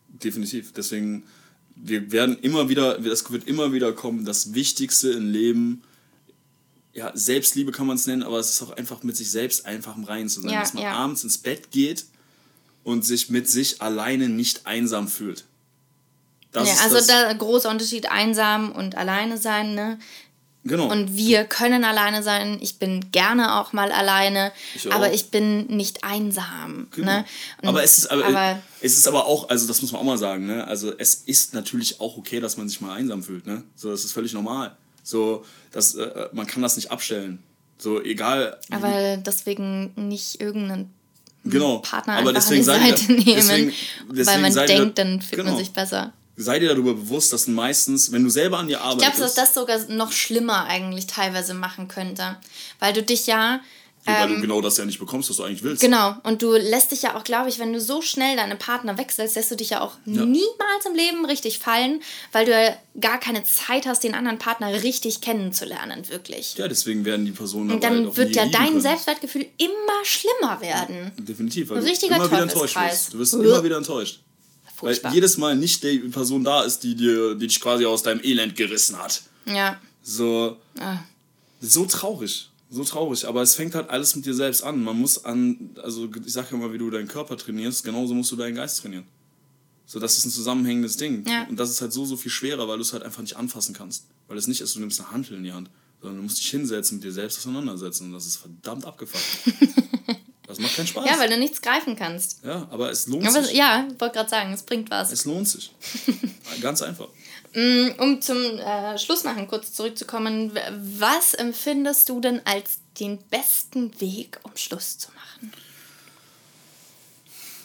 Definitiv. 0.08 0.72
Deswegen, 0.72 1.24
wir 1.76 2.12
werden 2.12 2.38
immer 2.40 2.68
wieder, 2.68 2.98
das 2.98 3.30
wird 3.30 3.46
immer 3.46 3.72
wieder 3.72 3.92
kommen, 3.92 4.24
das 4.24 4.54
Wichtigste 4.54 5.10
im 5.10 5.30
Leben, 5.30 5.82
ja, 6.92 7.10
Selbstliebe 7.14 7.72
kann 7.72 7.86
man 7.86 7.96
es 7.96 8.06
nennen, 8.06 8.22
aber 8.22 8.38
es 8.38 8.50
ist 8.50 8.62
auch 8.62 8.70
einfach 8.76 9.02
mit 9.02 9.16
sich 9.16 9.30
selbst 9.30 9.66
einfach 9.66 9.96
im 9.96 10.04
Reinen 10.04 10.28
zu 10.28 10.40
sein. 10.40 10.52
Ja, 10.52 10.60
dass 10.60 10.74
man 10.74 10.84
ja. 10.84 10.92
abends 10.92 11.24
ins 11.24 11.38
Bett 11.38 11.70
geht 11.72 12.04
und 12.84 13.04
sich 13.04 13.30
mit 13.30 13.48
sich 13.48 13.82
alleine 13.82 14.28
nicht 14.28 14.66
einsam 14.66 15.08
fühlt. 15.08 15.44
Das 16.52 16.68
ja, 16.68 16.74
also 16.84 16.96
das, 16.96 17.08
da 17.08 17.32
großer 17.32 17.68
Unterschied 17.68 18.10
einsam 18.10 18.70
und 18.70 18.96
alleine 18.96 19.38
sein, 19.38 19.74
ne? 19.74 19.98
genau. 20.64 20.90
Und 20.90 21.16
wir 21.16 21.44
können 21.44 21.84
alleine 21.84 22.22
sein. 22.22 22.58
Ich 22.60 22.78
bin 22.78 23.10
gerne 23.12 23.60
auch 23.60 23.72
mal 23.72 23.92
alleine, 23.92 24.52
Ich 24.74 24.88
auch. 24.88 24.92
aber 24.92 25.12
ich 25.12 25.30
bin 25.30 25.66
nicht 25.66 26.04
einsam. 26.04 26.88
Genau. 26.92 27.06
Ne? 27.06 27.24
Aber 27.62 27.82
es 27.82 27.98
ist 27.98 28.10
aber, 28.10 28.26
aber 28.26 28.62
es 28.80 28.96
ist 28.96 29.06
aber 29.06 29.26
auch, 29.26 29.48
also 29.48 29.66
das 29.66 29.82
muss 29.82 29.92
man 29.92 30.00
auch 30.00 30.06
mal 30.06 30.18
sagen, 30.18 30.46
ne? 30.46 30.66
Also 30.66 30.92
es 30.96 31.14
ist 31.14 31.54
natürlich 31.54 32.00
auch 32.00 32.16
okay, 32.16 32.40
dass 32.40 32.56
man 32.56 32.68
sich 32.68 32.80
mal 32.80 32.94
einsam 32.94 33.22
fühlt, 33.22 33.46
ne? 33.46 33.62
So, 33.74 33.90
das 33.90 34.04
ist 34.04 34.12
völlig 34.12 34.32
normal. 34.32 34.76
So, 35.02 35.44
das, 35.72 35.94
äh, 35.94 36.28
man 36.32 36.46
kann 36.46 36.62
das 36.62 36.76
nicht 36.76 36.90
abstellen. 36.90 37.42
So, 37.76 38.00
egal. 38.00 38.58
aber 38.70 39.16
deswegen 39.16 39.92
nicht 39.96 40.40
irgendeinen 40.40 40.94
genau. 41.44 41.78
Partner 41.78 42.14
aber 42.16 42.32
deswegen 42.32 42.68
an 42.68 42.80
die 42.82 42.90
Seite 42.90 43.12
ihr- 43.12 43.18
nehmen, 43.18 43.24
deswegen, 43.36 43.72
weil 44.08 44.16
deswegen 44.16 44.40
man 44.42 44.52
seid 44.52 44.70
ihr- 44.70 44.76
denkt, 44.78 44.98
dann 44.98 45.20
fühlt 45.20 45.40
genau. 45.40 45.50
man 45.52 45.58
sich 45.58 45.70
besser. 45.72 46.12
Sei 46.36 46.58
dir 46.58 46.68
darüber 46.70 46.94
bewusst, 46.94 47.32
dass 47.32 47.46
meistens, 47.46 48.10
wenn 48.10 48.24
du 48.24 48.30
selber 48.30 48.58
an 48.58 48.66
dir 48.66 48.74
Ich 48.74 48.80
arbeitest, 48.80 49.16
glaube, 49.16 49.20
dass 49.22 49.34
das 49.34 49.54
sogar 49.54 49.78
noch 49.88 50.10
schlimmer 50.10 50.64
eigentlich 50.66 51.06
teilweise 51.06 51.54
machen 51.54 51.86
könnte, 51.86 52.36
weil 52.80 52.92
du 52.92 53.02
dich 53.04 53.26
ja 53.28 53.60
so, 54.06 54.12
weil 54.12 54.28
du 54.34 54.40
genau 54.40 54.60
das 54.60 54.76
ja 54.76 54.84
nicht 54.84 54.98
bekommst, 54.98 55.30
was 55.30 55.38
du 55.38 55.44
eigentlich 55.44 55.62
willst. 55.62 55.82
ähm, 55.82 55.90
Genau, 55.90 56.14
und 56.24 56.42
du 56.42 56.52
lässt 56.52 56.92
dich 56.92 57.02
ja 57.02 57.16
auch, 57.16 57.24
glaube 57.24 57.48
ich, 57.48 57.58
wenn 57.58 57.72
du 57.72 57.80
so 57.80 58.02
schnell 58.02 58.36
deine 58.36 58.56
Partner 58.56 58.98
wechselst, 58.98 59.34
lässt 59.36 59.50
du 59.50 59.56
dich 59.56 59.70
ja 59.70 59.80
auch 59.80 59.92
niemals 60.04 60.86
im 60.86 60.94
Leben 60.94 61.24
richtig 61.24 61.58
fallen, 61.58 62.02
weil 62.32 62.44
du 62.44 62.52
ja 62.52 62.76
gar 63.00 63.18
keine 63.18 63.44
Zeit 63.44 63.86
hast, 63.86 64.04
den 64.04 64.14
anderen 64.14 64.38
Partner 64.38 64.72
richtig 64.82 65.20
kennenzulernen, 65.22 66.08
wirklich. 66.10 66.54
Ja, 66.56 66.68
deswegen 66.68 67.04
werden 67.06 67.24
die 67.24 67.32
Personen 67.32 67.70
und 67.72 67.82
dann 67.82 68.04
halt 68.06 68.16
wird 68.16 68.36
ja 68.36 68.46
dein. 68.46 68.80
Selbstwertgefühl 68.80 69.46
immer 69.56 70.04
schlimmer 70.04 70.60
werden. 70.60 71.10
Definitiv, 71.18 71.70
weil 71.70 71.78
Ein 71.78 71.84
du 71.84 71.90
richtiger 71.90 72.16
immer 72.16 72.30
wieder 72.30 72.42
enttäuscht 72.42 72.76
wirst. 72.76 73.14
Du 73.14 73.18
wirst 73.18 73.34
immer 73.34 73.64
wieder 73.64 73.78
enttäuscht. 73.78 74.20
Weil 74.80 74.90
Furchtbar. 74.92 75.14
jedes 75.14 75.38
Mal 75.38 75.56
nicht 75.56 75.82
die 75.82 75.98
Person 76.00 76.44
da 76.44 76.62
ist, 76.64 76.80
die, 76.80 76.94
dir, 76.94 77.34
die 77.36 77.46
dich 77.46 77.60
quasi 77.60 77.86
aus 77.86 78.02
deinem 78.02 78.20
Elend 78.22 78.54
gerissen 78.56 78.98
hat. 78.98 79.22
Ja. 79.46 79.80
So, 80.02 80.56
Ah. 80.78 80.98
so 81.60 81.86
traurig. 81.86 82.50
So 82.74 82.82
traurig. 82.82 83.26
Aber 83.28 83.40
es 83.40 83.54
fängt 83.54 83.76
halt 83.76 83.88
alles 83.88 84.16
mit 84.16 84.26
dir 84.26 84.34
selbst 84.34 84.64
an. 84.64 84.82
Man 84.82 84.98
muss 84.98 85.24
an, 85.24 85.70
also 85.82 86.08
ich 86.26 86.32
sag 86.32 86.50
ja 86.50 86.56
mal, 86.56 86.72
wie 86.72 86.78
du 86.78 86.90
deinen 86.90 87.06
Körper 87.06 87.36
trainierst, 87.36 87.84
genauso 87.84 88.14
musst 88.14 88.32
du 88.32 88.36
deinen 88.36 88.56
Geist 88.56 88.80
trainieren. 88.80 89.04
So, 89.86 90.00
das 90.00 90.18
ist 90.18 90.24
ein 90.24 90.30
zusammenhängendes 90.32 90.96
Ding. 90.96 91.24
Ja. 91.28 91.44
Und 91.48 91.60
das 91.60 91.70
ist 91.70 91.80
halt 91.80 91.92
so, 91.92 92.04
so 92.04 92.16
viel 92.16 92.32
schwerer, 92.32 92.66
weil 92.66 92.78
du 92.78 92.82
es 92.82 92.92
halt 92.92 93.04
einfach 93.04 93.22
nicht 93.22 93.36
anfassen 93.36 93.74
kannst. 93.74 94.06
Weil 94.26 94.38
es 94.38 94.48
nicht 94.48 94.60
ist, 94.60 94.74
du 94.74 94.80
nimmst 94.80 94.98
eine 95.00 95.12
Handel 95.12 95.36
in 95.36 95.44
die 95.44 95.52
Hand, 95.52 95.70
sondern 96.00 96.16
du 96.16 96.22
musst 96.24 96.38
dich 96.38 96.50
hinsetzen, 96.50 96.96
mit 96.96 97.04
dir 97.04 97.12
selbst 97.12 97.38
auseinandersetzen. 97.38 98.06
Und 98.06 98.12
das 98.14 98.26
ist 98.26 98.38
verdammt 98.38 98.86
abgefuckt. 98.86 99.22
das 100.48 100.58
macht 100.58 100.74
keinen 100.74 100.86
Spaß. 100.88 101.04
ja, 101.06 101.18
weil 101.18 101.28
du 101.28 101.38
nichts 101.38 101.62
greifen 101.62 101.94
kannst. 101.94 102.42
Ja, 102.44 102.66
aber 102.72 102.90
es 102.90 103.06
lohnt 103.06 103.24
Aber 103.24 103.44
sich. 103.44 103.54
ja, 103.54 103.86
ich 103.92 104.00
wollte 104.00 104.14
gerade 104.16 104.30
sagen, 104.30 104.52
es 104.52 104.62
bringt 104.64 104.90
was. 104.90 105.12
Es 105.12 105.26
lohnt 105.26 105.48
sich. 105.48 105.70
Ganz 106.60 106.82
einfach. 106.82 107.08
Um 107.56 108.20
zum 108.20 108.58
äh, 108.58 108.98
Schlussmachen 108.98 109.46
kurz 109.46 109.72
zurückzukommen, 109.72 110.52
was 110.98 111.34
empfindest 111.34 112.08
du 112.08 112.20
denn 112.20 112.40
als 112.44 112.78
den 112.98 113.18
besten 113.18 114.00
Weg, 114.00 114.40
um 114.42 114.56
Schluss 114.56 114.98
zu 114.98 115.08
machen? 115.12 115.52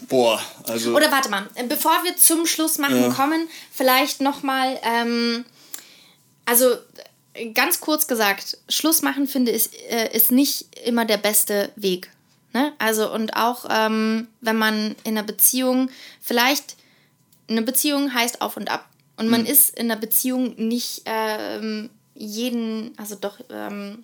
Boah, 0.07 0.41
also. 0.63 0.95
Oder 0.95 1.11
warte 1.11 1.29
mal, 1.29 1.49
äh, 1.55 1.65
bevor 1.65 2.03
wir 2.03 2.15
zum 2.17 2.45
Schlussmachen 2.45 3.01
Ja. 3.01 3.09
kommen, 3.09 3.47
vielleicht 3.71 4.21
nochmal, 4.21 4.79
ähm, 4.83 5.43
also 6.45 6.75
äh, 7.33 7.49
ganz 7.51 7.79
kurz 7.81 8.07
gesagt, 8.07 8.57
Schluss 8.69 9.01
machen 9.01 9.27
finde 9.27 9.51
ich 9.51 9.69
äh, 9.89 10.15
ist 10.15 10.31
nicht 10.31 10.67
immer 10.85 11.05
der 11.05 11.17
beste 11.17 11.71
Weg. 11.75 12.09
Ne? 12.53 12.73
Also 12.79 13.11
und 13.11 13.35
auch 13.35 13.65
ähm, 13.69 14.27
wenn 14.41 14.57
man 14.57 14.95
in 15.03 15.17
einer 15.17 15.23
Beziehung, 15.23 15.89
vielleicht 16.21 16.75
eine 17.47 17.61
Beziehung 17.63 18.13
heißt 18.13 18.41
auf 18.41 18.55
und 18.57 18.69
ab. 18.69 18.85
Und 19.19 19.27
man 19.27 19.45
ist 19.45 19.77
in 19.77 19.91
einer 19.91 19.99
Beziehung 19.99 20.55
nicht 20.55 21.01
ähm, 21.05 21.89
jeden, 22.15 22.93
also 22.97 23.15
doch, 23.15 23.37
ähm, 23.51 24.03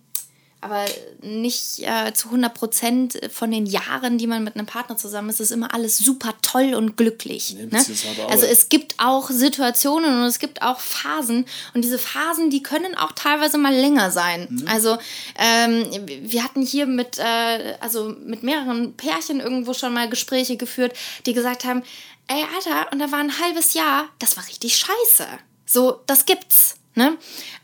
aber 0.66 0.84
nicht 1.22 1.82
äh, 1.82 2.12
zu 2.14 2.30
100 2.30 2.54
Prozent 2.54 3.20
von 3.32 3.52
den 3.52 3.68
Jahren, 3.68 4.18
die 4.18 4.26
man 4.26 4.44
mit 4.44 4.56
einem 4.56 4.66
Partner 4.66 4.98
zusammen 4.98 5.30
ist, 5.30 5.40
ist 5.40 5.52
immer 5.52 5.74
alles 5.76 6.00
super 6.00 6.34
toll 6.42 6.74
und 6.74 6.98
glücklich. 6.98 7.56
Nee, 7.56 7.68
ne? 7.68 7.86
Also 8.30 8.48
es 8.48 8.68
gibt 8.68 8.96
auch 8.98 9.30
Situationen 9.30 10.22
und 10.22 10.24
es 10.24 10.40
gibt 10.40 10.64
auch 10.64 10.80
Phasen 10.80 11.46
und 11.76 11.84
diese 11.84 12.00
Phasen, 12.00 12.50
die 12.50 12.64
können 12.64 12.96
auch 12.96 13.12
teilweise 13.12 13.60
mal 13.60 13.76
länger 13.76 14.10
sein. 14.10 14.48
Mhm. 14.50 14.68
Also 14.68 14.98
ähm, 15.38 15.86
wir 16.24 16.44
hatten 16.44 16.64
hier 16.64 16.88
mit, 16.88 17.20
äh, 17.20 17.76
also 17.80 18.16
mit 18.26 18.42
mehreren 18.42 18.94
Pärchen 18.94 19.42
irgendwo 19.42 19.74
schon 19.74 19.94
mal 19.94 20.10
Gespräche 20.10 20.58
geführt, 20.58 20.94
die 21.28 21.34
gesagt 21.34 21.64
haben, 21.64 21.84
ey 22.28 22.44
Alter, 22.56 22.92
und 22.92 23.00
da 23.00 23.12
war 23.12 23.20
ein 23.20 23.40
halbes 23.40 23.74
Jahr, 23.74 24.10
das 24.20 24.38
war 24.38 24.48
richtig 24.48 24.76
scheiße. 24.78 25.28
So, 25.66 26.02
das 26.08 26.26
gibt's. 26.26 26.76
Ne? 26.96 27.18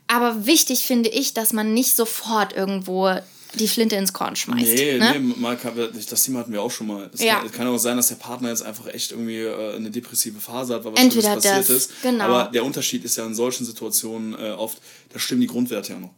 Aber 0.08 0.46
wichtig 0.46 0.86
finde 0.86 1.10
ich, 1.10 1.34
dass 1.34 1.54
man 1.54 1.74
nicht 1.74 1.96
sofort 1.96 2.54
irgendwo 2.54 3.16
die 3.56 3.68
Flinte 3.68 3.96
ins 3.96 4.14
Korn 4.14 4.36
schmeißt. 4.36 4.74
Nee, 4.76 4.98
ne? 4.98 5.20
nee, 5.20 5.34
mal 5.38 5.58
das 5.58 6.24
Thema 6.24 6.40
hatten 6.40 6.54
wir 6.54 6.62
auch 6.62 6.72
schon 6.72 6.88
mal. 6.88 7.10
Es 7.14 7.22
Ja. 7.22 7.44
kann, 7.50 7.68
auch 7.68 7.78
sein, 7.78 7.98
dass 7.98 8.08
der 8.08 8.16
Partner 8.16 8.50
jetzt 8.50 8.64
einfach 8.64 8.88
echt 8.88 9.12
irgendwie 9.12 9.40
äh, 9.40 9.76
eine 9.76 9.92
depressive 9.92 10.40
Phase 10.40 10.76
hat, 10.76 10.86
weil 10.86 10.94
was 10.94 11.00
Entweder 11.00 11.36
passiert 11.36 11.60
das, 11.60 11.70
ist. 11.70 12.02
genau. 12.02 12.26
Aber 12.26 12.52
der 12.52 12.64
Unterschied 12.64 13.04
ist 13.04 13.18
ja 13.18 13.26
in 13.26 13.36
solchen 13.36 13.66
Situationen 13.66 14.34
äh, 14.34 14.52
oft, 14.52 14.78
da 15.12 15.20
stimmen 15.20 15.42
die 15.42 15.48
Grundwerte 15.48 15.94
ja 15.94 16.00
noch. 16.00 16.14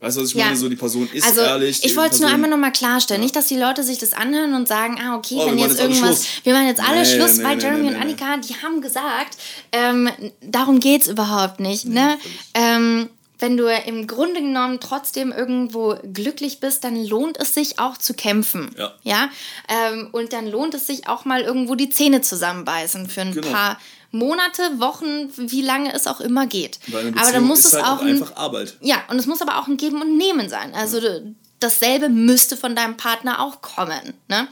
Weißt 0.00 0.16
du, 0.16 0.22
was 0.22 0.28
ich 0.28 0.34
Ja. 0.36 0.44
meine? 0.44 0.56
So, 0.56 0.68
die 0.68 0.76
Person 0.76 1.08
ist 1.12 1.26
also, 1.26 1.40
ehrlich. 1.40 1.84
Ich 1.84 1.96
wollte 1.96 2.14
es 2.14 2.20
nur 2.20 2.30
einmal 2.30 2.48
nochmal 2.48 2.70
klarstellen. 2.72 3.20
Nicht, 3.20 3.34
dass 3.34 3.46
die 3.48 3.56
Leute 3.56 3.82
sich 3.82 3.98
das 3.98 4.12
anhören 4.12 4.54
und 4.54 4.68
sagen, 4.68 4.96
ah, 5.02 5.16
okay, 5.16 5.36
Oh, 5.38 5.46
wenn 5.46 5.58
jetzt 5.58 5.80
irgendwas. 5.80 5.98
Schluss. 6.24 6.26
Wir 6.44 6.54
machen 6.54 6.66
jetzt 6.68 6.80
alle 6.80 7.00
Nee, 7.00 7.04
Schluss, 7.16 7.38
nee, 7.38 7.44
weil 7.44 7.56
nee, 7.56 7.62
Jeremy 7.64 7.88
und. 7.88 7.96
Annika, 7.96 8.36
die 8.36 8.54
haben 8.62 8.80
gesagt, 8.80 9.36
ähm, 9.72 10.08
darum 10.40 10.78
geht 10.78 11.02
es 11.02 11.08
überhaupt 11.08 11.58
nicht. 11.58 11.86
ne? 11.86 12.16
Ähm, 12.54 13.08
wenn 13.40 13.56
du 13.56 13.66
im 13.86 14.06
Grunde 14.08 14.40
genommen 14.40 14.78
trotzdem 14.80 15.30
irgendwo 15.32 15.96
glücklich 16.12 16.58
bist, 16.60 16.82
dann 16.82 16.96
lohnt 17.04 17.36
es 17.38 17.54
sich 17.54 17.78
auch 17.78 17.96
zu 17.96 18.14
kämpfen. 18.14 18.74
Ja. 18.76 18.92
ja? 19.02 19.28
Ähm, 19.68 20.08
und 20.12 20.32
dann 20.32 20.46
lohnt 20.48 20.74
es 20.74 20.86
sich 20.88 21.06
auch 21.08 21.24
mal 21.24 21.42
irgendwo 21.42 21.74
die 21.76 21.88
Zähne 21.90 22.20
zusammenbeißen 22.20 23.08
für 23.08 23.20
ein 23.20 23.32
Genau. 23.34 23.48
paar 23.48 23.78
Monate, 24.10 24.62
Wochen, 24.80 25.30
wie 25.36 25.62
lange 25.62 25.92
es 25.92 26.06
auch 26.06 26.20
immer 26.20 26.46
geht. 26.46 26.78
Aber 27.16 27.32
dann 27.32 27.44
muss 27.44 27.60
ist 27.60 27.66
es 27.66 27.72
halt 27.74 27.84
auch 27.84 27.98
auch 27.98 28.00
ein, 28.02 28.08
einfach 28.08 28.36
Arbeit. 28.36 28.76
ja, 28.80 29.02
und 29.10 29.18
es 29.18 29.26
muss 29.26 29.42
aber 29.42 29.58
auch 29.58 29.66
ein 29.66 29.76
Geben 29.76 30.00
und 30.00 30.16
Nehmen 30.16 30.48
sein. 30.48 30.74
Also 30.74 31.00
d- 31.00 31.34
dasselbe 31.60 32.08
müsste 32.08 32.56
von 32.56 32.74
deinem 32.74 32.96
Partner 32.96 33.40
auch 33.42 33.60
kommen. 33.60 34.14
Ne? 34.28 34.48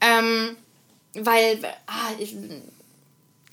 Ähm, 0.00 0.56
weil 1.14 1.58
ah, 1.86 2.10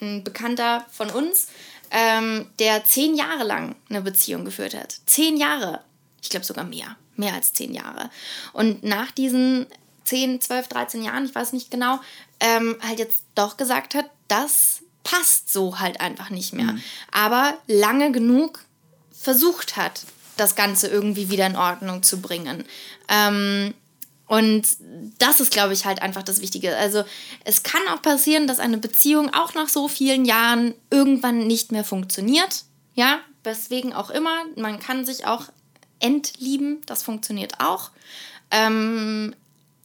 ein 0.01 0.23
Bekannter 0.23 0.85
von 0.91 1.09
uns, 1.09 1.47
ähm, 1.91 2.47
der 2.59 2.83
zehn 2.85 3.15
Jahre 3.15 3.43
lang 3.43 3.75
eine 3.89 4.01
Beziehung 4.01 4.45
geführt 4.45 4.75
hat. 4.75 4.95
Zehn 5.05 5.37
Jahre. 5.37 5.81
Ich 6.21 6.29
glaube 6.29 6.45
sogar 6.45 6.65
mehr. 6.65 6.95
Mehr 7.15 7.33
als 7.33 7.53
zehn 7.53 7.73
Jahre. 7.73 8.09
Und 8.53 8.83
nach 8.83 9.11
diesen 9.11 9.65
10, 10.05 10.39
12, 10.41 10.67
13 10.69 11.03
Jahren, 11.03 11.25
ich 11.25 11.35
weiß 11.35 11.53
nicht 11.53 11.69
genau, 11.69 11.99
ähm, 12.39 12.77
halt 12.81 12.99
jetzt 12.99 13.23
doch 13.35 13.57
gesagt 13.57 13.93
hat, 13.95 14.05
das 14.27 14.81
passt 15.09 15.51
so 15.51 15.79
halt 15.79 16.01
einfach 16.01 16.29
nicht 16.29 16.53
mehr. 16.53 16.75
Aber 17.11 17.57
lange 17.67 18.11
genug 18.11 18.63
versucht 19.11 19.77
hat, 19.77 20.03
das 20.37 20.55
Ganze 20.55 20.87
irgendwie 20.87 21.29
wieder 21.29 21.45
in 21.45 21.55
Ordnung 21.55 22.03
zu 22.03 22.21
bringen. 22.21 22.63
Ähm, 23.07 23.73
und 24.27 24.67
das 25.17 25.39
ist, 25.39 25.51
glaube 25.51 25.73
ich, 25.73 25.85
halt 25.85 26.01
einfach 26.01 26.21
das 26.21 26.41
Wichtige. 26.41 26.77
Also 26.77 27.03
es 27.45 27.63
kann 27.63 27.81
auch 27.91 28.01
passieren, 28.01 28.45
dass 28.45 28.59
eine 28.59 28.77
Beziehung 28.77 29.33
auch 29.33 29.55
nach 29.55 29.69
so 29.69 29.87
vielen 29.87 30.23
Jahren 30.23 30.75
irgendwann 30.91 31.47
nicht 31.47 31.71
mehr 31.71 31.83
funktioniert. 31.83 32.63
Ja, 32.93 33.19
weswegen 33.43 33.91
auch 33.93 34.11
immer. 34.11 34.43
Man 34.55 34.79
kann 34.79 35.03
sich 35.03 35.25
auch 35.25 35.45
entlieben, 35.99 36.81
das 36.85 37.01
funktioniert 37.01 37.59
auch. 37.59 37.89
Ähm, 38.51 39.35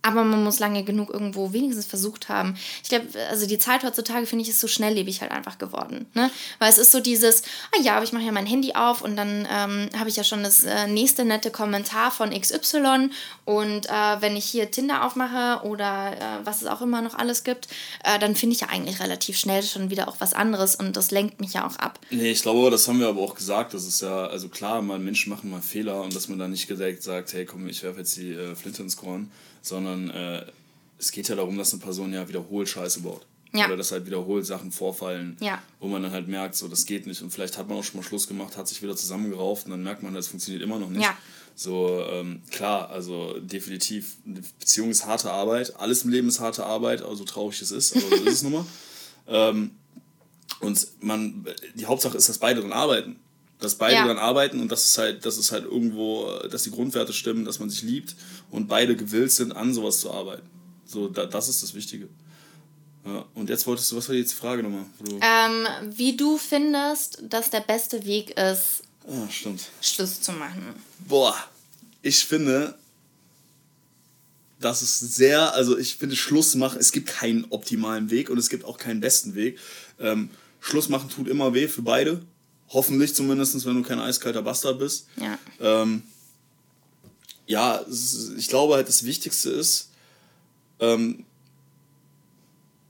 aber 0.05 0.23
man 0.23 0.45
muss 0.45 0.59
lange 0.59 0.85
genug 0.85 1.11
irgendwo 1.11 1.53
wenigstens 1.53 1.87
versucht 1.87 2.29
haben. 2.29 2.57
Ich 2.83 2.91
glaube, 2.91 3.07
also 3.31 3.47
die 3.47 3.59
Zeit 3.59 3.85
heutzutage, 3.85 4.27
finde 4.27 4.43
ich, 4.43 4.51
ist 4.51 4.61
so 4.61 4.69
schnelllebig 4.69 5.23
halt 5.23 5.33
einfach 5.33 5.57
geworden. 5.57 6.07
Ne? 6.13 6.31
Weil 6.59 6.71
es 6.71 6.79
ist 6.79 6.93
so 6.93 7.01
dieses, 7.01 7.43
ah 7.73 7.81
ja, 7.83 7.97
aber 7.97 8.05
ich 8.05 8.13
mache 8.13 8.25
ja 8.25 8.33
mein 8.33 8.47
Handy 8.47 8.75
auf 8.75 9.01
und 9.01 9.17
dann 9.17 9.49
ähm, 9.51 9.89
habe 9.99 10.11
ich 10.11 10.17
ja 10.17 10.25
schon 10.25 10.43
das 10.43 10.65
äh, 10.65 10.87
nächste 10.89 11.25
nette 11.25 11.51
Kommentar 11.51 12.11
von 12.11 12.39
XY. 12.39 13.11
Und 13.47 13.87
äh, 13.87 13.91
wenn 14.21 14.37
ich 14.37 14.45
hier 14.45 14.71
Tinder 14.71 15.05
aufmache 15.05 15.65
oder 15.67 16.13
äh, 16.13 16.47
was 16.47 16.61
es 16.61 16.69
auch 16.69 16.83
immer 16.83 17.01
noch 17.01 17.15
alles 17.15 17.43
gibt, 17.43 17.69
äh, 18.05 18.19
dann 18.19 18.37
finde 18.37 18.55
ich 18.55 18.61
ja 18.61 18.69
eigentlich 18.69 19.01
relativ 19.01 19.39
schnell 19.39 19.63
schon 19.63 19.89
wieder 19.89 20.09
auch 20.09 20.17
was 20.19 20.35
anderes 20.35 20.77
und 20.77 20.97
das 20.97 21.11
lenkt 21.13 21.41
mich 21.41 21.55
ja 21.55 21.67
auch 21.67 21.77
ab. 21.77 21.99
Nee, 22.11 22.31
ich 22.31 22.43
glaube, 22.43 22.71
das 22.71 22.87
haben 22.89 23.01
wir 23.01 23.09
aber 23.09 23.23
auch 23.23 23.35
gesagt. 23.35 23.73
Das 23.73 23.87
ist 23.87 24.03
ja, 24.03 24.27
also 24.27 24.49
klar, 24.49 24.83
mal 24.83 24.99
Menschen 24.99 25.31
machen 25.31 25.51
mal 25.51 25.63
Fehler 25.63 26.03
und 26.03 26.15
dass 26.15 26.29
man 26.29 26.39
dann 26.39 26.51
nicht 26.51 26.69
direkt 26.69 27.03
sagt, 27.03 27.33
hey 27.33 27.47
komm, 27.47 27.67
ich 27.69 27.83
werfe 27.83 28.01
jetzt 28.01 28.17
die 28.17 28.33
äh, 28.33 28.55
Flinte 28.55 28.83
ins 28.83 28.97
Korn, 28.97 29.31
sondern 29.65 30.11
äh, 30.11 30.45
es 30.99 31.11
geht 31.11 31.29
ja 31.29 31.35
darum, 31.35 31.59
dass 31.59 31.73
eine 31.73 31.83
Person 31.83 32.13
ja 32.13 32.29
wiederholt 32.29 32.69
Scheiße 32.69 33.01
baut. 33.01 33.27
Ja. 33.53 33.67
Oder 33.67 33.77
dass 33.77 33.93
halt 33.93 34.05
wiederholt 34.07 34.45
Sachen 34.45 34.73
vorfallen, 34.73 35.37
Ja. 35.41 35.63
wo 35.79 35.87
man 35.87 36.03
dann 36.03 36.11
halt 36.13 36.27
merkt, 36.29 36.57
so 36.57 36.67
das 36.69 36.87
geht 36.87 37.07
nicht. 37.07 37.23
Und 37.23 37.31
vielleicht 37.31 37.57
hat 37.57 37.69
man 37.69 37.79
auch 37.79 37.85
schon 37.85 38.01
mal 38.01 38.07
Schluss 38.07 38.27
gemacht, 38.27 38.57
hat 38.57 38.67
sich 38.69 38.83
wieder 38.83 38.97
zusammengerauft 38.97 39.67
und 39.67 39.71
dann 39.71 39.83
merkt 39.83 40.03
man, 40.03 40.13
das 40.13 40.27
funktioniert 40.27 40.63
immer 40.63 40.79
noch 40.79 40.91
nicht. 40.91 41.03
Ja. 41.03 41.17
So, 41.55 42.05
ähm, 42.11 42.43
klar, 42.51 42.91
also 42.91 43.39
definitiv, 43.39 44.17
eine 44.27 44.41
Beziehung 44.59 44.91
ist 44.91 45.07
harte 45.07 45.31
Arbeit, 45.31 45.77
alles 45.79 46.03
im 46.03 46.11
Leben 46.11 46.27
ist 46.27 46.41
harte 46.41 46.67
Arbeit, 46.67 47.03
also 47.03 47.23
traurig 47.25 47.63
es 47.63 47.71
ist, 47.71 47.97
aber 47.97 48.17
so 48.17 48.25
ist 48.25 48.33
es 48.35 48.43
nun 48.43 48.53
mal. 48.53 48.67
Ähm, 49.27 49.71
und 50.61 50.87
man, 51.01 51.47
die 51.75 51.87
Hauptsache 51.87 52.19
ist, 52.19 52.29
dass 52.29 52.37
beide 52.37 52.61
dran 52.61 52.73
arbeiten. 52.75 53.17
Dass 53.65 53.75
beide 53.77 53.95
Ja. 53.95 54.07
dran 54.07 54.19
arbeiten 54.19 54.61
und 54.61 54.71
dass 54.71 54.85
es 54.85 54.99
halt, 54.99 55.25
dass 55.27 55.37
es 55.39 55.51
halt 55.51 55.65
irgendwo, 55.65 56.31
dass 56.51 56.63
die 56.65 56.71
Grundwerte 56.71 57.13
stimmen, 57.13 57.45
dass 57.45 57.59
man 57.59 57.71
sich 57.71 57.83
liebt 57.83 58.15
und 58.51 58.69
beide 58.69 58.95
gewillt 58.95 59.33
sind, 59.33 59.53
an 59.57 59.73
sowas 59.73 60.01
zu 60.01 60.11
arbeiten. 60.13 60.47
So, 60.87 61.09
da, 61.09 61.25
das 61.27 61.49
ist 61.49 61.63
das 61.63 61.75
Wichtige. 61.75 62.09
Ja, 63.07 63.25
und 63.35 63.49
jetzt 63.51 63.67
wolltest 63.67 63.91
du, 63.91 63.97
was 63.97 64.09
war 64.09 64.15
jetzt 64.17 64.33
die 64.33 64.37
Frage 64.37 64.63
nochmal? 64.63 64.85
Ähm, 65.21 65.67
wie 65.97 66.17
du 66.17 66.37
findest, 66.39 67.23
dass 67.29 67.51
der 67.51 67.61
beste 67.61 68.05
Weg 68.05 68.31
ist, 68.39 68.83
Ah, 69.07 69.29
stimmt. 69.31 69.63
Schluss 69.83 70.21
zu 70.23 70.33
machen. 70.33 70.63
Boah, 71.07 71.37
ich 72.01 72.25
finde, 72.25 72.75
das 74.61 74.81
ist 74.83 74.99
sehr, 74.99 75.53
also 75.55 75.77
ich 75.77 75.97
finde 75.97 76.17
Schluss 76.17 76.55
machen, 76.55 76.79
es 76.81 76.93
gibt 76.93 77.09
keinen 77.09 77.45
optimalen 77.51 78.11
Weg 78.11 78.31
und 78.31 78.39
es 78.39 78.49
gibt 78.49 78.65
auch 78.65 78.79
keinen 78.79 79.01
besten 79.01 79.35
Weg. 79.35 79.59
Ähm, 80.01 80.31
Schluss 80.61 80.89
machen 80.89 81.11
tut 81.11 81.29
immer 81.29 81.53
weh 81.53 81.69
für 81.69 81.83
beide. 81.83 82.23
Hoffentlich 82.75 83.15
zumindest, 83.15 83.65
wenn 83.65 83.77
du 83.77 83.83
kein 83.83 84.01
eiskalter 84.01 84.43
Bastard 84.43 84.79
bist. 84.79 85.07
Ja. 85.17 85.39
Ähm, 85.61 86.03
ja, 87.47 87.85
ich 88.37 88.49
glaube 88.49 88.75
halt, 88.75 88.89
das 88.89 89.05
Wichtigste 89.05 89.51
ist, 89.51 89.91
ähm, 90.81 91.25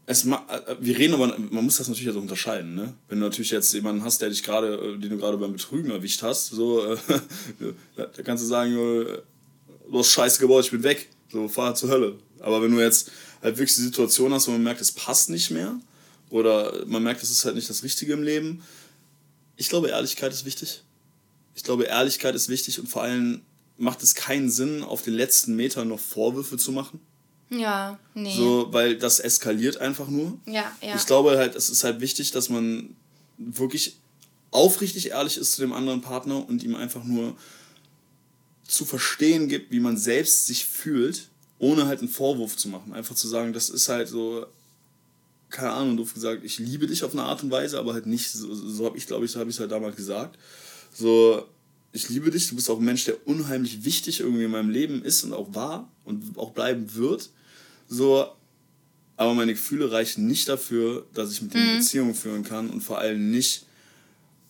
es 0.07 0.25
ma 0.25 0.45
äh, 0.49 0.77
wir 0.81 0.99
reden 0.99 1.15
aber, 1.15 1.39
man 1.39 1.65
muss 1.65 1.77
das 1.77 1.89
natürlich 1.89 2.09
also 2.09 2.21
unterscheiden, 2.21 2.75
ne? 2.75 2.95
Wenn 3.09 3.21
du 3.21 3.27
natürlich 3.27 3.51
jetzt 3.51 3.73
jemanden 3.73 4.05
hast, 4.05 4.21
der 4.21 4.29
dich 4.29 4.43
gerade, 4.43 4.75
äh, 4.75 4.99
den 4.99 5.11
du 5.11 5.19
gerade 5.19 5.37
beim 5.39 5.53
Betrügen 5.53 5.91
erwischt 5.91 6.23
hast, 6.23 6.49
so, 6.49 6.85
äh, 6.85 6.97
da 7.97 8.23
kannst 8.23 8.45
du 8.45 8.49
sagen, 8.49 8.73
äh, 8.73 9.19
du 9.91 9.99
hast 9.99 10.11
Scheiße 10.11 10.41
gebaut, 10.41 10.65
ich 10.65 10.71
bin 10.71 10.83
weg, 10.83 11.09
so, 11.31 11.49
fahr 11.49 11.75
zur 11.75 11.91
Hölle. 11.91 12.19
Aber 12.41 12.63
wenn 12.63 12.71
du 12.71 12.81
jetzt 12.81 13.11
halt 13.43 13.57
wirklich 13.57 13.75
die 13.77 13.83
Situation 13.83 14.33
hast, 14.33 14.47
wo 14.49 14.53
man 14.53 14.63
merkt, 14.63 14.81
es 14.81 14.93
passt 14.93 15.31
nicht 15.31 15.51
mehr, 15.51 15.79
oder 16.31 16.85
man 16.87 17.03
merkt, 17.03 17.23
es 17.23 17.31
ist 17.31 17.45
halt 17.45 17.55
nicht 17.55 17.71
das 17.71 17.83
Richtige 17.83 18.13
im 18.13 18.23
Leben, 18.23 18.63
ich 19.57 19.69
glaube, 19.69 19.89
Ehrlichkeit 19.89 20.33
ist 20.33 20.45
wichtig. 20.45 20.83
Ich 21.55 21.63
glaube, 21.63 21.85
Ehrlichkeit 21.85 22.35
ist 22.35 22.49
wichtig 22.49 22.81
und 22.81 22.89
vor 22.89 23.03
allem 23.03 23.43
macht 23.77 24.03
es 24.03 24.15
keinen 24.15 24.51
Sinn, 24.51 24.83
auf 24.83 25.03
den 25.03 25.15
letzten 25.15 25.57
Metern 25.57 25.89
noch 25.89 26.01
Vorwürfe 26.01 26.57
zu 26.57 26.73
machen. 26.73 27.01
Ja, 27.51 27.99
nee. 28.15 28.35
So, 28.35 28.69
weil 28.73 28.97
das 28.97 29.21
eskaliert 29.21 29.77
einfach 29.77 30.09
nur. 30.09 30.39
Ja, 30.47 30.75
ja. 30.81 30.97
Ich 30.97 31.07
glaube 31.07 31.37
halt, 31.39 31.55
es 31.55 31.71
ist 31.71 31.85
halt 31.85 32.01
wichtig, 32.01 32.31
dass 32.33 32.49
man 32.49 32.97
wirklich 33.39 33.97
aufrichtig 34.51 35.11
ehrlich 35.11 35.37
ist 35.37 35.53
zu 35.53 35.61
dem 35.61 35.73
anderen 35.73 36.01
Partner 36.01 36.49
und 36.49 36.63
ihm 36.63 36.75
einfach 36.75 37.05
nur 37.05 37.37
zu 38.67 38.85
verstehen 38.85 39.49
gibt, 39.49 39.73
wie 39.73 39.81
man 39.81 39.97
selbst 39.97 40.47
sich 40.47 40.65
fühlt, 40.65 41.29
ohne 41.59 41.87
halt 41.87 42.01
einen 42.01 42.09
Vorwurf 42.09 42.57
zu 42.57 42.69
machen. 42.69 42.93
Einfach 42.93 43.15
zu 43.15 43.29
sagen, 43.29 43.53
das 43.53 43.69
ist 43.69 43.89
halt 43.89 44.09
so, 44.09 44.47
keine 45.55 45.71
Ahnung, 45.71 45.97
doof 45.97 46.13
gesagt, 46.13 46.45
ich 46.45 46.59
liebe 46.59 46.87
dich 46.87 47.05
auf 47.05 47.13
eine 47.13 47.23
Art 47.23 47.43
und 47.45 47.51
Weise, 47.51 47.79
aber 47.79 47.95
halt 47.95 48.07
nicht, 48.07 48.29
so, 48.31 48.53
so 48.53 48.85
habe 48.85 48.99
ich, 48.99 49.07
glaube 49.07 49.25
ich, 49.25 49.31
so 49.31 49.39
habe 49.39 49.49
ich 49.49 49.57
es 49.57 49.61
halt 49.61 49.71
damals 49.71 49.95
gesagt. 49.95 50.37
So, 50.93 51.47
ich 51.93 52.09
liebe 52.09 52.31
dich, 52.31 52.49
du 52.49 52.57
bist 52.57 52.69
auch 52.69 52.79
ein 52.79 52.85
Mensch, 52.85 53.05
der 53.05 53.27
unheimlich 53.27 53.85
wichtig 53.85 54.21
irgendwie 54.21 54.45
in 54.45 54.51
meinem 54.51 54.71
Leben 54.71 55.03
ist 55.03 55.23
und 55.23 55.33
auch 55.33 55.55
war 55.55 55.89
und 56.05 56.37
auch 56.37 56.51
bleiben 56.51 56.93
wird. 56.95 57.31
So, 57.89 58.27
aber 59.17 59.35
meine 59.35 59.53
Gefühle 59.53 59.93
reichen 59.93 60.27
nicht 60.27 60.49
dafür, 60.49 61.07
dass 61.15 61.31
ich 61.31 61.41
mit 61.41 61.55
dir 61.55 61.61
eine 61.61 61.77
Beziehung 61.79 62.15
führen 62.17 62.43
kann 62.43 62.69
und 62.69 62.81
vor 62.81 62.99
allem 62.99 63.31
nicht, 63.31 63.65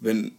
wenn 0.01 0.33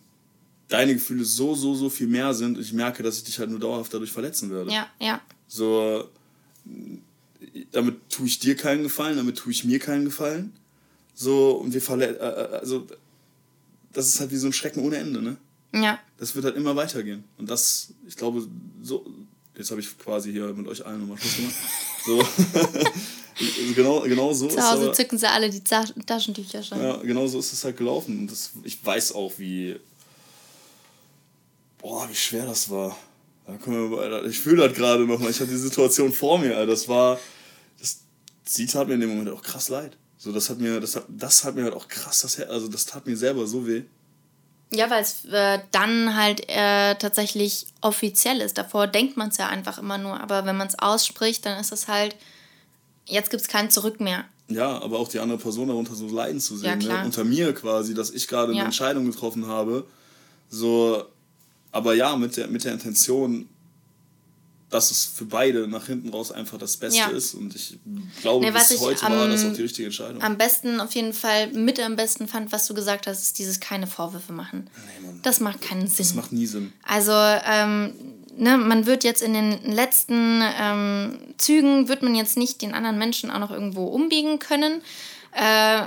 deine 0.68 0.96
Gefühle 0.96 1.26
so, 1.26 1.54
so, 1.54 1.76
so 1.76 1.92
viel 1.92 2.08
mehr 2.08 2.34
sind 2.34 2.58
und 2.58 2.64
ich 2.64 2.74
merke, 2.74 3.04
dass 3.04 3.18
ich 3.18 3.24
dich 3.24 3.38
halt 3.38 3.52
nur 3.52 3.60
dauerhaft 3.60 3.94
dadurch 3.94 4.12
verletzen 4.12 4.50
werde. 4.50 4.72
ja, 4.72 4.88
ja. 5.00 5.22
So, 5.48 6.10
damit 7.72 8.10
tue 8.10 8.28
ich 8.28 8.40
dir 8.40 8.56
keinen 8.56 8.84
Gefallen, 8.84 9.18
damit 9.18 9.38
tue 9.38 9.52
ich 9.52 9.64
mir 9.64 9.80
keinen 9.80 10.06
Gefallen. 10.06 10.54
So, 11.14 11.52
und 11.52 11.74
wir 11.74 11.82
verle 11.82 12.08
äh, 12.08 12.56
äh, 12.56 12.58
also 12.58 12.88
das 13.94 14.08
ist 14.08 14.20
halt 14.20 14.32
wie 14.32 14.38
so 14.38 14.48
ein 14.48 14.54
Schrecken 14.54 14.82
ohne 14.82 14.98
Ende, 14.98 15.22
ne? 15.22 15.38
Ja. 15.74 16.00
Das 16.18 16.36
wird 16.36 16.46
halt 16.46 16.56
immer 16.56 16.76
weitergehen. 16.76 17.24
Und 17.38 17.50
das, 17.50 17.94
ich 18.08 18.16
glaube, 18.16 18.48
so, 18.82 19.06
jetzt 19.58 19.72
habe 19.72 19.82
ich 19.82 19.98
quasi 19.98 20.32
hier 20.32 20.54
mit 20.54 20.68
euch 20.68 20.86
allen 20.86 21.02
nochmal 21.02 21.18
Schluss 21.18 21.36
gemacht. 21.38 21.56
So. 22.06 22.24
genau, 23.76 24.02
genau 24.02 24.34
so 24.34 24.48
Zu 24.48 24.58
ist 24.58 24.64
Hause 24.64 24.84
aber, 24.84 24.94
zücken 24.94 25.18
sie 25.18 25.30
alle 25.30 25.50
die 25.50 25.64
Taschentücher 25.64 26.64
schon. 26.64 26.82
ja, 26.82 26.98
genau 26.98 27.28
so 27.28 27.40
ist 27.40 27.52
es 27.54 27.64
halt 27.64 27.78
gelaufen. 27.78 28.20
Und 28.20 28.32
das, 28.32 28.52
ich 28.64 28.84
weiß 28.86 29.14
auch, 29.14 29.34
wie. 29.38 29.78
Boah, 31.78 32.08
wie 32.10 32.16
schwer 32.16 32.46
das 32.46 32.70
war. 32.70 32.98
Wir, 33.48 34.00
Alter, 34.00 34.26
ich 34.26 34.40
fühle 34.40 34.68
das 34.68 34.78
gerade 34.78 35.06
nochmal. 35.06 35.30
Ich 35.32 35.40
hatte 35.40 35.50
die 35.52 35.58
Situation 35.58 36.12
vor 36.12 36.40
mir. 36.40 36.58
Alter. 36.58 36.72
Das 36.72 36.88
war. 36.88 37.20
Das, 37.80 38.00
sie 38.44 38.66
tat 38.66 38.88
mir 38.88 38.96
in 38.96 39.02
dem 39.02 39.10
Moment 39.10 39.30
auch 39.30 39.42
krass 39.42 39.70
leid. 39.70 39.98
So, 40.18 40.32
das 40.32 40.50
hat 40.50 40.60
mir, 40.60 40.80
das 40.80 40.96
hat, 40.96 41.06
das 41.10 41.44
hat 41.44 41.56
mir 41.56 41.64
halt 41.66 41.74
auch 41.76 41.88
krass 41.88 42.22
das 42.22 42.40
also 42.40 42.68
das 42.68 42.86
tat 42.86 43.06
mir 43.06 43.16
selber 43.16 43.46
so 43.46 43.68
weh. 43.68 43.84
Ja, 44.74 44.90
weil 44.90 45.04
es 45.04 45.26
äh, 45.26 45.60
dann 45.72 46.16
halt 46.16 46.50
äh, 46.50 46.96
tatsächlich 46.96 47.68
offiziell 47.82 48.42
ist. 48.42 48.58
Davor 48.58 48.88
denkt 48.88 49.16
man 49.18 49.30
es 49.30 49.38
ja 49.38 49.48
einfach 49.48 49.78
immer 49.78 49.98
nur. 50.00 50.20
Aber 50.20 50.46
wenn 50.46 50.58
man 50.58 50.68
es 50.68 50.80
ausspricht, 50.80 51.46
dann 51.46 51.60
ist 51.60 51.72
es 51.72 51.88
halt, 51.88 52.16
jetzt 53.06 53.30
gibt 53.30 53.42
es 53.42 53.48
kein 53.48 53.70
Zurück 53.70 54.00
mehr. 54.00 54.26
Ja, 54.48 54.80
aber 54.82 55.00
auch 55.00 55.08
die 55.08 55.20
andere 55.20 55.38
Person 55.38 55.68
darunter 55.68 55.94
so 55.96 56.08
leiden 56.08 56.40
zu 56.40 56.56
Ja, 56.56 56.72
sehen. 56.72 56.80
klar. 56.80 57.00
ne? 57.02 57.06
Unter 57.06 57.24
mir 57.24 57.54
quasi, 57.54 57.94
dass 57.94 58.10
ich 58.10 58.28
gerade 58.28 58.50
eine 58.52 58.60
Ja. 58.60 58.66
Entscheidung 58.66 59.06
getroffen 59.06 59.48
habe. 59.48 59.86
So, 60.50 61.04
aber 61.76 61.94
ja, 61.94 62.16
mit 62.16 62.38
der, 62.38 62.48
mit 62.48 62.64
der 62.64 62.74
Intention, 62.74 63.48
dass 64.70 64.92
es 64.92 65.06
für 65.06 65.26
beide 65.26 65.68
nach 65.68 65.86
hinten 65.88 66.10
raus 66.10 66.32
einfach 66.32 66.58
das 66.58 66.76
Beste 66.78 66.98
Ja. 67.00 67.08
ist. 67.08 67.34
Und 67.36 67.56
ich 67.56 67.78
glaube, 68.22 68.44
Nee, 68.46 68.52
bis 68.52 68.80
heute 68.80 69.06
am- 69.06 69.14
war 69.14 69.28
das 69.28 69.46
auch 69.46 69.54
die 69.54 69.62
richtige 69.62 69.86
Entscheidung. 69.86 70.22
Am 70.24 70.38
besten, 70.38 70.80
auf 70.82 70.94
jeden 70.96 71.14
Fall, 71.14 71.48
mit 71.52 71.80
am 71.80 71.96
besten 71.96 72.28
fand, 72.28 72.52
was 72.52 72.66
du 72.68 72.74
gesagt 72.74 73.08
hast, 73.08 73.22
ist 73.22 73.38
dieses 73.40 73.60
keine 73.60 73.88
Vorwürfe 73.88 74.34
machen. 74.34 74.70
Nee, 75.02 75.06
Mann. 75.08 75.20
Das 75.22 75.40
macht 75.40 75.62
keinen 75.62 75.88
Sinn. 75.88 75.98
das 75.98 76.14
macht 76.16 76.32
nie 76.34 76.48
Sinn. 76.48 76.74
Also, 76.84 77.12
ähm, 77.14 77.94
ne, 78.38 78.58
man 78.58 78.86
wird 78.86 79.04
jetzt 79.04 79.22
in 79.22 79.34
den 79.34 79.72
letzten 79.72 80.42
ähm, 80.60 81.20
Zügen, 81.38 81.88
wird 81.88 82.02
man 82.02 82.16
jetzt 82.16 82.36
nicht 82.36 82.62
den 82.62 82.74
anderen 82.74 82.98
Menschen 82.98 83.30
auch 83.32 83.40
noch 83.40 83.52
irgendwo 83.52 83.86
umbiegen 83.86 84.40
können. 84.40 84.82
Äh, 85.36 85.82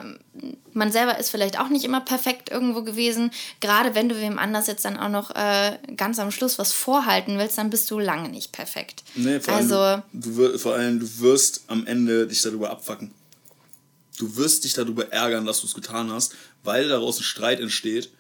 man 0.75 0.93
selber 0.93 1.19
ist 1.19 1.31
vielleicht 1.31 1.59
auch 1.59 1.69
nicht 1.71 1.85
immer 1.85 2.01
perfekt 2.01 2.51
irgendwo 2.51 2.83
gewesen. 2.83 3.31
Gerade 3.61 3.95
wenn 3.95 4.09
du 4.09 4.21
wem 4.21 4.39
anders 4.39 4.67
jetzt 4.69 4.85
dann 4.85 4.97
auch 4.99 5.09
noch 5.09 5.35
äh, 5.35 5.79
ganz 5.97 6.19
am 6.19 6.31
Schluss 6.31 6.59
was 6.59 6.73
vorhalten 6.73 7.39
willst, 7.39 7.59
dann 7.59 7.71
bist 7.71 7.91
du 7.91 7.99
lange 7.99 8.29
nicht 8.29 8.53
perfekt. 8.53 9.03
Nee, 9.17 9.41
vor, 9.41 9.55
also, 9.55 9.77
allem, 9.79 10.03
du, 10.13 10.31
du, 10.49 10.59
vor 10.59 10.75
allem, 10.75 11.01
du 11.01 11.19
wirst 11.21 11.63
am 11.67 11.87
Ende 11.87 12.27
dich 12.27 12.43
darüber 12.43 12.71
abfacken. 12.71 13.13
Du 14.19 14.37
wirst 14.37 14.65
dich 14.65 14.75
darüber 14.75 15.11
ärgern, 15.13 15.47
dass 15.47 15.61
du 15.63 15.67
es 15.67 15.75
getan 15.75 16.11
hast, 16.13 16.35
weil 16.63 16.89
daraus 16.89 17.19
ein 17.19 17.25
Streit 17.25 17.61
entsteht. 17.61 18.11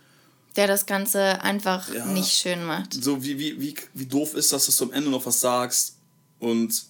der 0.57 0.67
das 0.67 0.87
Ganze 0.87 1.43
einfach 1.43 1.93
Ja. 1.93 2.07
nicht 2.07 2.33
schön 2.33 2.65
macht. 2.65 2.93
so 2.95 3.23
wie, 3.23 3.39
wie, 3.39 3.61
wie, 3.61 3.75
wie 3.95 4.07
doof 4.07 4.35
ist 4.35 4.53
das, 4.53 4.67
dass 4.67 4.77
du 4.77 4.85
am 4.87 4.93
Ende 4.93 5.11
noch 5.11 5.25
was 5.27 5.39
sagst 5.41 5.97
und 6.41 6.85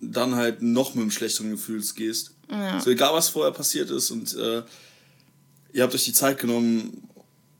dann 0.00 0.34
halt 0.34 0.62
noch 0.62 0.94
mit 0.94 1.02
einem 1.02 1.10
schlechteren 1.10 1.50
Gefühl 1.50 1.82
gehst. 1.94 2.32
So 2.82 2.90
egal 2.90 3.14
was 3.14 3.28
vorher 3.28 3.52
passiert 3.52 3.90
ist 3.90 4.10
und 4.10 4.34
äh, 4.36 4.62
ihr 5.72 5.82
habt 5.82 5.94
euch 5.94 6.04
die 6.04 6.12
Zeit 6.12 6.38
genommen, 6.38 7.08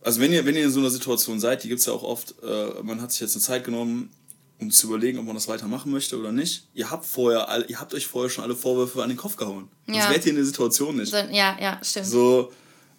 also 0.03 0.21
wenn 0.21 0.33
ihr, 0.33 0.45
wenn 0.47 0.57
ihr 0.57 0.65
in 0.65 0.71
so 0.73 0.81
einer 0.81 0.91
Situation 0.91 1.39
seid, 1.39 1.63
die 1.63 1.69
gibt 1.69 1.81
es 1.81 1.87
ja 1.87 1.93
auch 1.93 2.03
oft, 2.03 2.35
äh, 2.43 2.83
man 2.83 3.01
hat 3.01 3.13
sich 3.13 3.21
jetzt 3.21 3.35
eine 3.37 3.43
Zeit 3.43 3.65
genommen, 3.65 4.11
um 4.59 4.71
zu 4.71 4.89
überlegen, 4.89 5.19
ob 5.19 5.27
man 5.27 5.35
das 5.37 5.47
weitermachen 5.49 5.93
möchte 5.93 6.19
oder 6.19 6.33
nicht. 6.33 6.67
Ihr 6.75 6.91
habt 6.91 7.07
vorher, 7.07 7.49
all- 7.49 7.65
ihr 7.69 7.79
habt 7.81 7.95
euch 7.95 8.07
vorher 8.07 8.31
schon 8.31 8.43
alle 8.45 8.57
Vorwürfe 8.57 9.03
an 9.03 9.09
den 9.11 9.17
Kopf 9.19 9.37
gehauen. 9.37 9.69
Sonst 9.87 9.99
Ja. 9.99 10.11
wärt 10.11 10.25
ihr 10.27 10.31
in 10.31 10.37
der 10.37 10.45
Situation 10.45 10.97
nicht. 10.97 11.13
Ja, 11.13 11.57
ja, 11.61 11.79
stimmt. 11.83 12.07
So, 12.07 12.53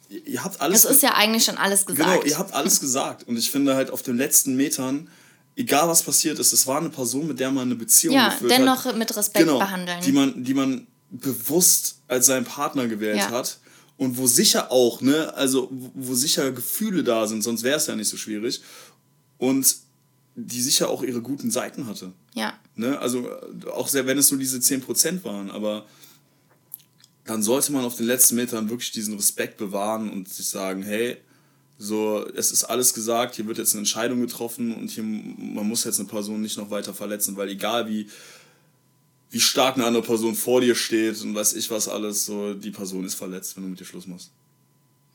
ihr 0.10 0.26
ihr 0.28 0.44
habt 0.44 0.60
alles. 0.62 0.86
es 0.86 0.92
ist 0.92 1.04
ja 1.04 1.14
eigentlich 1.16 1.44
schon 1.46 1.58
alles 1.58 1.86
gesagt. 1.86 2.10
Genau, 2.10 2.24
ihr 2.24 2.38
habt 2.38 2.54
alles 2.54 2.80
gesagt. 2.80 3.28
Und 3.28 3.38
ich 3.38 3.52
finde 3.52 3.76
halt 3.76 3.92
auf 3.92 4.02
den 4.02 4.18
letzten 4.18 4.56
Metern, 4.56 5.10
egal 5.56 5.88
was 5.88 6.04
passiert 6.04 6.40
ist, 6.40 6.54
es 6.54 6.66
war 6.68 6.78
eine 6.80 6.90
Person, 6.90 7.28
mit 7.28 7.40
der 7.40 7.52
man 7.52 7.64
eine 7.68 7.76
Beziehung 7.76 8.16
ja, 8.16 8.30
geführt 8.30 8.52
dennoch 8.52 8.86
hat. 8.86 8.98
mit 8.98 9.16
Respekt 9.16 9.46
Genau, 9.46 9.60
behandeln. 9.60 10.02
Die 10.04 10.12
man, 10.12 10.44
die 10.44 10.54
man 10.54 10.88
bewusst 11.10 12.00
als 12.08 12.26
seinen 12.28 12.46
Partner 12.46 12.88
gewählt 12.88 13.18
Ja. 13.18 13.32
hat. 13.32 13.60
Und 13.98 14.18
wo 14.18 14.26
sicher 14.26 14.72
auch, 14.72 15.02
ne, 15.02 15.32
also 15.36 15.68
wo 15.72 15.92
wo 15.94 16.14
sicher 16.16 16.52
Gefühle 16.52 17.04
da 17.04 17.28
sind, 17.28 17.44
sonst 17.44 17.62
wäre 17.64 17.78
es 17.78 17.86
ja 17.88 17.96
nicht 17.96 18.08
so 18.10 18.18
schwierig. 18.18 18.62
Und 19.38 19.76
die 20.36 20.62
sicher 20.62 20.90
auch 20.90 21.04
ihre 21.04 21.22
guten 21.22 21.52
Seiten 21.52 21.88
hatte. 21.88 22.14
ja. 22.34 22.54
Ne? 22.76 22.98
Also 23.00 23.28
äh, 23.30 23.70
auch 23.70 23.90
sehr, 23.90 24.08
wenn 24.08 24.18
es 24.18 24.32
nur 24.32 24.40
diese 24.40 24.58
10% 24.58 25.24
waren, 25.26 25.52
aber 25.52 25.86
dann 27.26 27.44
sollte 27.44 27.72
man 27.74 27.84
auf 27.86 27.98
den 27.98 28.06
letzten 28.08 28.36
Metern 28.36 28.70
wirklich 28.70 28.92
diesen 28.92 29.14
Respekt 29.16 29.58
bewahren 29.58 30.10
und 30.10 30.30
sich 30.30 30.48
sagen, 30.48 30.82
hey, 30.84 31.18
so, 31.82 32.28
es 32.36 32.52
ist 32.52 32.66
alles 32.66 32.94
gesagt, 32.94 33.36
hier 33.36 33.48
wird 33.48 33.58
jetzt 33.58 33.74
eine 33.74 33.80
Entscheidung 33.80 34.22
getroffen 34.22 34.76
und 34.76 34.92
hier, 34.92 35.04
man 35.04 35.68
muss 35.68 35.84
jetzt 35.84 36.00
eine 36.00 36.08
Person 36.08 36.40
nicht 36.40 36.58
noch 36.58 36.70
weiter 36.70 36.94
verletzen, 36.94 37.36
weil 37.38 37.50
egal 37.50 37.90
wie, 37.90 38.08
wie 39.32 39.40
stark 39.40 39.76
eine 39.76 39.86
andere 39.86 40.04
Person 40.04 40.36
vor 40.36 40.62
dir 40.62 40.76
steht 40.76 41.20
und 41.24 41.34
weiß 41.34 41.54
ich 41.54 41.72
was 41.72 41.88
alles, 41.88 42.26
so, 42.26 42.54
die 42.54 42.70
Person 42.70 43.04
ist 43.04 43.16
verletzt, 43.16 43.56
wenn 43.56 43.64
du 43.64 43.70
mit 43.70 43.80
dir 43.80 43.86
Schluss 43.86 44.06
machst. 44.06 44.30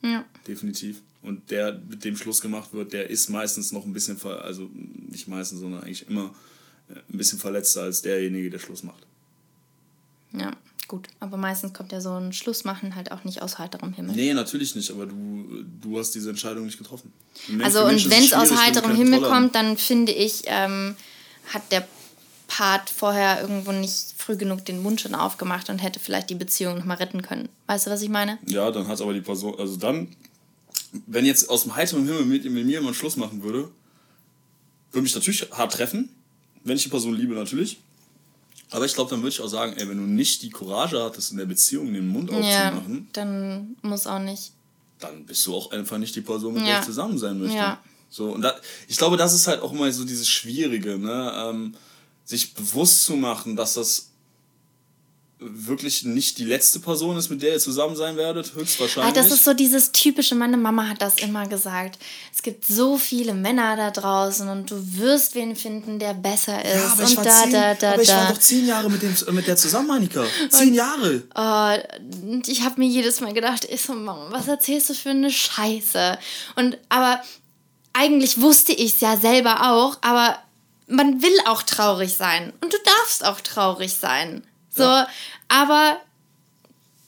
ja. 0.03 0.25
Definitiv. 0.45 1.01
Und 1.21 1.49
der, 1.51 1.79
mit 1.89 2.03
dem 2.03 2.17
Schluss 2.17 2.41
gemacht 2.41 2.73
wird, 2.73 2.91
der 2.91 3.09
ist 3.09 3.29
meistens 3.29 3.71
noch 3.71 3.85
ein 3.85 3.93
bisschen, 3.93 4.17
ver 4.17 4.43
also 4.43 4.69
nicht 5.09 5.27
meistens, 5.27 5.61
sondern 5.61 5.83
eigentlich 5.83 6.07
immer 6.09 6.35
äh, 6.89 6.95
ein 6.95 7.17
bisschen 7.17 7.39
verletzter 7.39 7.83
als 7.83 8.01
derjenige, 8.01 8.49
der 8.49 8.59
Schluss 8.59 8.83
macht. 8.83 9.05
Ja, 10.33 10.51
gut. 10.87 11.07
Aber 11.19 11.37
meistens 11.37 11.73
kommt 11.73 11.91
ja 11.91 12.01
so 12.01 12.13
ein 12.13 12.33
Schlussmachen 12.33 12.95
halt 12.95 13.11
auch 13.11 13.23
nicht 13.23 13.41
aus 13.41 13.57
heiterem 13.59 13.93
Himmel. 13.93 14.15
Nee, 14.15 14.33
natürlich 14.33 14.75
nicht, 14.75 14.91
aber 14.91 15.05
du, 15.05 15.63
du 15.81 15.99
hast 15.99 16.11
diese 16.11 16.29
Entscheidung 16.29 16.65
nicht 16.65 16.77
getroffen. 16.77 17.11
Mensch 17.47 17.63
also, 17.63 17.85
und 17.85 18.09
wenn 18.09 18.23
es 18.23 18.33
aus 18.33 18.55
heiterem 18.57 18.95
Himmel 18.95 19.19
Kontrolle 19.19 19.41
kommt, 19.41 19.55
dann 19.55 19.77
finde 19.77 20.11
ich, 20.11 20.43
ähm, 20.45 20.95
hat 21.53 21.71
der 21.71 21.87
Part 22.47 22.89
vorher 22.89 23.41
irgendwo 23.41 23.71
nicht 23.71 24.13
früh 24.17 24.37
genug 24.37 24.65
den 24.65 24.81
Mund 24.81 25.01
schon 25.01 25.15
aufgemacht 25.15 25.69
und 25.69 25.79
hätte 25.79 25.99
vielleicht 25.99 26.29
die 26.29 26.35
Beziehung 26.35 26.77
nochmal 26.77 26.97
retten 26.97 27.21
können. 27.21 27.49
Weißt 27.67 27.87
du, 27.87 27.91
was 27.91 28.01
ich 28.01 28.09
meine? 28.09 28.37
Ja, 28.47 28.71
dann 28.71 28.87
hat 28.87 29.01
aber 29.01 29.13
die 29.13 29.21
Person, 29.21 29.55
also 29.59 29.75
dann, 29.75 30.07
wenn 31.05 31.25
jetzt 31.25 31.49
aus 31.49 31.63
dem 31.63 31.75
heiteren 31.75 32.05
Himmel 32.05 32.25
mit, 32.25 32.43
mit 32.45 32.65
mir 32.65 32.79
jemand 32.79 32.95
Schluss 32.95 33.17
machen 33.17 33.43
würde, 33.43 33.69
würde 34.91 35.03
mich 35.03 35.13
natürlich 35.13 35.51
hart 35.51 35.73
treffen, 35.73 36.09
wenn 36.63 36.77
ich 36.77 36.83
die 36.83 36.89
Person 36.89 37.13
liebe, 37.13 37.33
natürlich. 37.33 37.79
Aber 38.71 38.85
ich 38.85 38.93
glaube, 38.93 39.09
dann 39.09 39.19
würde 39.21 39.29
ich 39.29 39.41
auch 39.41 39.47
sagen, 39.47 39.73
ey, 39.77 39.87
wenn 39.87 39.97
du 39.97 40.03
nicht 40.03 40.41
die 40.41 40.49
Courage 40.49 41.01
hattest, 41.01 41.31
in 41.31 41.37
der 41.37 41.45
Beziehung 41.45 41.93
den 41.93 42.07
Mund 42.07 42.29
Ja, 42.31 42.37
aufzumachen, 42.69 43.07
dann 43.13 43.75
muss 43.81 44.07
auch 44.07 44.19
nicht. 44.19 44.51
dann 44.99 45.25
bist 45.25 45.45
du 45.45 45.55
auch 45.55 45.71
einfach 45.71 45.97
nicht 45.97 46.15
die 46.15 46.21
Person, 46.21 46.53
mit 46.55 46.63
der 46.63 46.73
Ja. 46.73 46.79
ich 46.79 46.85
zusammen 46.85 47.17
sein 47.17 47.39
möchte. 47.39 47.55
Ja. 47.57 47.79
So, 48.09 48.31
und 48.31 48.41
da, 48.41 48.55
ich 48.87 48.97
glaube, 48.97 49.15
das 49.17 49.33
ist 49.33 49.47
halt 49.47 49.61
auch 49.61 49.71
immer 49.71 49.91
so 49.91 50.03
dieses 50.05 50.27
Schwierige, 50.29 50.97
ne? 50.97 51.33
Ähm, 51.35 51.75
sich 52.25 52.53
bewusst 52.53 53.03
zu 53.05 53.15
machen, 53.15 53.55
dass 53.55 53.75
das 53.75 54.09
wirklich 55.39 56.03
nicht 56.03 56.39
die 56.39 56.45
letzte 56.45 56.79
Person 56.79 57.15
ist, 57.15 57.29
mit 57.29 57.43
der 57.43 57.53
ihr 57.53 57.59
zusammen 57.59 57.95
sein 57.95 58.17
werdet, 58.17 58.51
Ah, 58.55 58.59
höchstwahrscheinlich. 58.59 59.13
das 59.13 59.31
ist 59.31 59.43
so 59.43 59.53
dieses 59.53 59.91
typische, 59.91 60.33
meine 60.33 60.57
Mama 60.57 60.87
hat 60.89 61.01
das 61.01 61.19
immer 61.19 61.45
gesagt. 61.47 61.99
Es 62.33 62.41
gibt 62.41 62.65
so 62.65 62.97
viele 62.97 63.35
Männer 63.35 63.75
da 63.77 63.91
draußen 63.91 64.49
und 64.49 64.71
du 64.71 64.75
wirst 64.97 65.35
wen 65.35 65.55
finden, 65.55 65.99
der 65.99 66.15
besser 66.15 66.63
ist. 66.65 66.73
ja, 66.73 66.91
aber 66.91 67.03
ich, 67.03 67.09
und 67.09 67.17
war, 67.17 67.23
da, 67.23 67.43
zehn, 67.43 67.51
da, 67.51 67.73
da, 67.75 67.93
aber 67.93 68.01
ich 68.01 68.09
war 68.09 68.27
doch 68.33 68.39
zehn 68.39 68.65
Jahre 68.65 68.89
mit, 68.89 69.01
dem, 69.03 69.15
mit 69.35 69.45
der 69.45 69.57
zusammen, 69.57 69.91
Annika. 69.91 70.25
Zehn 70.49 70.73
Jahre. 70.73 71.21
Oh, 71.35 72.27
und 72.31 72.47
ich 72.47 72.61
habe 72.63 72.79
mir 72.79 72.87
jedes 72.87 73.21
Mal 73.21 73.33
gedacht, 73.33 73.67
ich 73.69 73.81
so, 73.81 73.93
Mama, 73.93 74.27
was 74.31 74.47
erzählst 74.47 74.89
du 74.89 74.95
für 74.95 75.09
eine 75.11 75.29
Scheiße? 75.29 76.17
Und 76.55 76.79
aber 76.89 77.21
eigentlich 77.93 78.41
wusste 78.41 78.73
ich 78.73 78.95
es 78.95 79.01
ja 79.01 79.17
selber 79.17 79.71
auch, 79.71 79.97
aber 80.01 80.39
man 80.87 81.21
will 81.21 81.37
auch 81.45 81.61
traurig 81.63 82.13
sein 82.15 82.53
und 82.61 82.73
du 82.73 82.77
darfst 82.83 83.23
auch 83.25 83.39
traurig 83.41 83.93
sein. 83.93 84.43
So, 84.77 84.83
Ja. 84.83 85.07
aber 85.49 85.97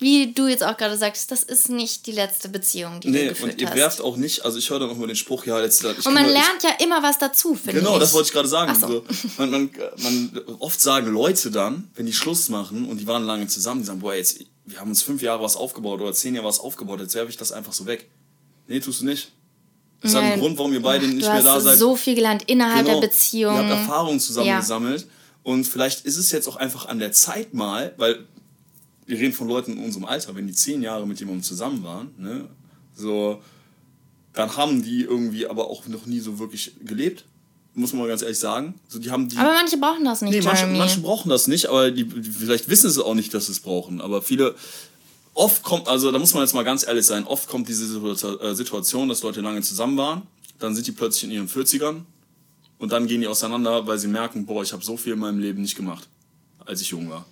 wie 0.01 0.31
du 0.31 0.47
jetzt 0.47 0.63
auch 0.63 0.77
gerade 0.77 0.95
sagst, 0.97 1.29
das 1.29 1.43
ist 1.43 1.67
nicht 1.69 2.07
die 2.07 2.13
letzte 2.13 2.47
Beziehung, 2.47 3.01
die 3.01 3.09
Nee, 3.09 3.23
du 3.23 3.29
geführt 3.29 3.51
und 3.53 3.61
ihr 3.61 3.67
hast. 3.67 3.75
werft 3.75 4.01
auch 4.01 4.15
nicht, 4.15 4.45
also 4.45 4.57
ich 4.57 4.69
höre 4.69 4.79
dann 4.79 4.89
auch 4.89 4.95
mal 4.95 5.07
den 5.07 5.15
Spruch, 5.17 5.45
ja, 5.45 5.59
jetzt. 5.61 5.83
Ich 5.83 6.05
und 6.05 6.13
man 6.13 6.25
ich- 6.25 6.31
lernt 6.31 6.63
ja 6.63 6.69
immer 6.81 7.03
was 7.03 7.17
dazu, 7.19 7.53
finde 7.53 7.71
ich. 7.79 7.85
Genau, 7.85 7.99
das 7.99 8.13
wollte 8.13 8.27
ich 8.27 8.31
gerade 8.33 8.47
sagen. 8.47 8.71
Ach 8.73 8.79
so. 8.79 8.87
So, 8.87 9.03
man, 9.37 9.49
man, 9.51 9.69
man, 9.97 10.41
oft 10.59 10.79
sagen 10.79 11.07
Leute 11.11 11.51
dann, 11.51 11.89
wenn 11.95 12.05
die 12.05 12.13
Schluss 12.13 12.47
machen 12.47 12.85
und 12.87 12.97
die 12.99 13.07
waren 13.07 13.25
lange 13.25 13.47
zusammen, 13.47 13.81
die 13.81 13.87
sagen, 13.87 13.99
boah, 13.99 14.15
jetzt, 14.15 14.39
wir 14.65 14.79
haben 14.79 14.89
uns 14.89 15.01
fünf 15.01 15.21
Jahre 15.21 15.43
was 15.43 15.57
aufgebaut 15.57 15.99
oder 15.99 16.13
zehn 16.13 16.33
Jahre 16.33 16.47
was 16.47 16.61
aufgebaut, 16.61 17.01
jetzt 17.01 17.15
werfe 17.15 17.29
ich 17.31 17.37
das 17.37 17.51
einfach 17.51 17.73
so 17.73 17.85
weg. 17.85 18.09
Nee, 18.67 18.79
tust 18.79 19.01
du 19.01 19.05
nicht. 19.05 19.31
Das 20.01 20.11
ist 20.11 20.17
ein. 20.17 20.39
Grund, 20.39 20.57
warum 20.57 20.71
ihr 20.71 20.81
beide 20.81 21.05
nicht 21.07 21.23
du 21.27 21.29
mehr 21.29 21.33
hast 21.39 21.45
da 21.45 21.59
seid. 21.59 21.77
so 21.77 21.93
viel 21.97 22.15
gelernt 22.15 22.43
innerhalb 22.47 22.85
Genau. 22.85 23.01
der 23.01 23.07
Beziehung. 23.09 23.53
Ihr 23.53 23.59
habt 23.63 23.69
Erfahrungen 23.71 24.19
zusammen 24.21 24.47
Ja. 24.47 24.59
gesammelt 24.61 25.05
und 25.43 25.65
vielleicht 25.65 26.05
ist 26.05 26.17
es 26.17 26.31
jetzt 26.31 26.47
auch 26.47 26.55
einfach 26.55 26.87
an 26.87 26.99
der 26.99 27.11
Zeit 27.11 27.53
mal, 27.53 27.93
weil 27.97 28.25
wir 29.05 29.17
reden 29.17 29.33
von 29.33 29.47
Leuten 29.47 29.73
in 29.77 29.83
unserem 29.83 30.05
Alter, 30.05 30.35
wenn 30.35 30.47
die 30.47 30.53
zehn 30.53 30.81
Jahre 30.81 31.07
mit 31.07 31.19
jemandem 31.19 31.43
zusammen 31.43 31.83
waren, 31.83 32.11
ne, 32.17 32.47
so, 32.93 33.41
dann 34.33 34.55
haben 34.55 34.83
die 34.83 35.01
irgendwie 35.01 35.47
aber 35.47 35.69
auch 35.69 35.87
noch 35.87 36.05
nie 36.05 36.19
so 36.19 36.37
wirklich 36.37 36.73
gelebt, 36.83 37.25
muss 37.73 37.93
man 37.93 38.01
mal 38.01 38.07
ganz 38.07 38.21
ehrlich 38.21 38.39
sagen. 38.39 38.75
So, 38.87 38.99
die 38.99 39.09
haben 39.09 39.29
die, 39.29 39.37
Aber 39.37 39.53
manche 39.53 39.77
brauchen 39.77 40.03
das 40.03 40.21
nicht, 40.21 40.33
nee, 40.33 40.41
manche, 40.41 40.67
manche 40.67 40.99
brauchen 40.99 41.29
das 41.29 41.47
nicht, 41.47 41.67
aber 41.67 41.91
die, 41.91 42.03
die 42.03 42.29
vielleicht 42.29 42.69
wissen 42.69 42.87
es 42.89 42.99
auch 42.99 43.15
nicht, 43.15 43.33
dass 43.33 43.47
sie 43.47 43.53
es 43.53 43.59
brauchen, 43.59 44.01
aber 44.01 44.21
viele 44.21 44.55
oft 45.33 45.63
kommt, 45.63 45.87
also 45.87 46.11
da 46.11 46.19
muss 46.19 46.33
man 46.33 46.43
jetzt 46.43 46.53
mal 46.53 46.63
ganz 46.63 46.85
ehrlich 46.85 47.05
sein, 47.05 47.25
oft 47.25 47.47
kommt 47.47 47.69
diese 47.69 47.85
äh, 47.85 48.53
Situation, 48.53 49.07
dass 49.07 49.23
Leute 49.23 49.41
lange 49.41 49.61
zusammen 49.61 49.97
waren, 49.97 50.23
dann 50.59 50.75
sind 50.75 50.85
die 50.85 50.91
plötzlich 50.91 51.23
in 51.23 51.31
ihren 51.31 51.47
40ern 51.47 52.01
und 52.79 52.91
dann 52.91 53.05
gehen 53.05 53.21
die 53.21 53.27
auseinander, 53.27 53.85
weil 53.85 53.99
sie 53.99 54.07
merken, 54.07 54.45
boah, 54.45 54.63
ich 54.63 54.73
habe 54.73 54.83
so 54.83 54.97
viel 54.97 55.13
in 55.13 55.19
meinem 55.19 55.39
Leben 55.39 55.61
nicht 55.61 55.75
gemacht, 55.75 56.07
als 56.65 56.81
ich 56.81 56.89
jung 56.89 57.09
war. 57.09 57.25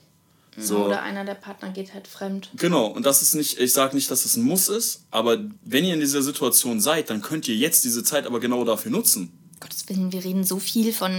So, 0.60 0.86
Oder 0.86 1.04
einer 1.04 1.24
der 1.24 1.36
Partner 1.36 1.70
geht 1.70 1.94
halt 1.94 2.08
fremd. 2.08 2.50
Genau, 2.56 2.88
und 2.88 3.06
das 3.06 3.22
ist 3.22 3.36
nicht, 3.36 3.60
ich 3.60 3.74
sage 3.74 3.96
nicht, 3.96 4.10
dass 4.10 4.26
es 4.26 4.36
ein 4.38 4.44
Muss 4.44 4.70
ist, 4.70 5.04
aber 5.12 5.38
wenn 5.64 5.86
ihr 5.86 5.94
in 5.94 6.00
dieser 6.00 6.24
Situation 6.24 6.82
seid, 6.82 7.12
dann 7.12 7.22
könnt 7.22 7.48
ihr 7.48 7.56
jetzt 7.56 7.84
diese 7.84 8.04
Zeit 8.04 8.26
aber 8.26 8.40
genau 8.40 8.64
dafür 8.64 8.92
nutzen. 8.92 9.32
Gottes 9.60 9.88
Willen, 9.88 10.12
wir 10.12 10.24
reden 10.24 10.44
so 10.44 10.58
viel 10.58 10.94
von 10.94 11.12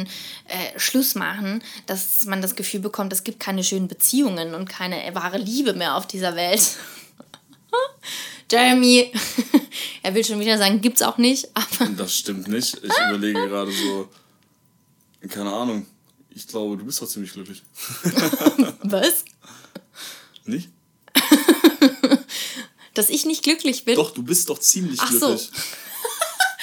äh, 0.46 0.78
Schluss 0.78 1.14
machen, 1.14 1.62
dass 1.86 2.24
man 2.24 2.42
das 2.42 2.56
Gefühl 2.56 2.80
bekommt, 2.80 3.12
es 3.12 3.22
gibt 3.22 3.38
keine 3.38 3.62
schönen 3.62 3.86
Beziehungen 3.86 4.54
und 4.54 4.68
keine 4.68 4.96
wahre 5.14 5.38
Liebe 5.38 5.72
mehr 5.72 5.96
auf 5.96 6.06
dieser 6.06 6.34
Welt. 6.34 6.60
Jeremy, 8.50 9.12
er 10.02 10.14
will 10.14 10.24
schon 10.24 10.40
wieder 10.40 10.58
sagen, 10.58 10.80
gibt's 10.80 11.02
auch 11.02 11.18
nicht, 11.18 11.48
aber 11.54 11.90
Das 11.96 12.14
stimmt 12.14 12.48
nicht. 12.48 12.74
Ich 12.82 12.92
überlege 13.08 13.46
gerade 13.48 13.70
so, 13.70 14.08
keine 15.28 15.52
Ahnung, 15.52 15.86
ich 16.30 16.46
glaube, 16.46 16.76
du 16.76 16.84
bist 16.84 17.00
doch 17.02 17.08
ziemlich 17.08 17.32
glücklich. 17.32 17.62
was? 18.82 19.24
Nicht? 20.44 20.68
Dass 22.94 23.10
ich 23.10 23.24
nicht 23.26 23.42
glücklich 23.42 23.84
bin? 23.84 23.96
Doch, 23.96 24.12
du 24.12 24.22
bist 24.22 24.48
doch 24.48 24.58
ziemlich 24.58 24.98
Ach 25.00 25.10
so. 25.10 25.26
glücklich. 25.28 25.50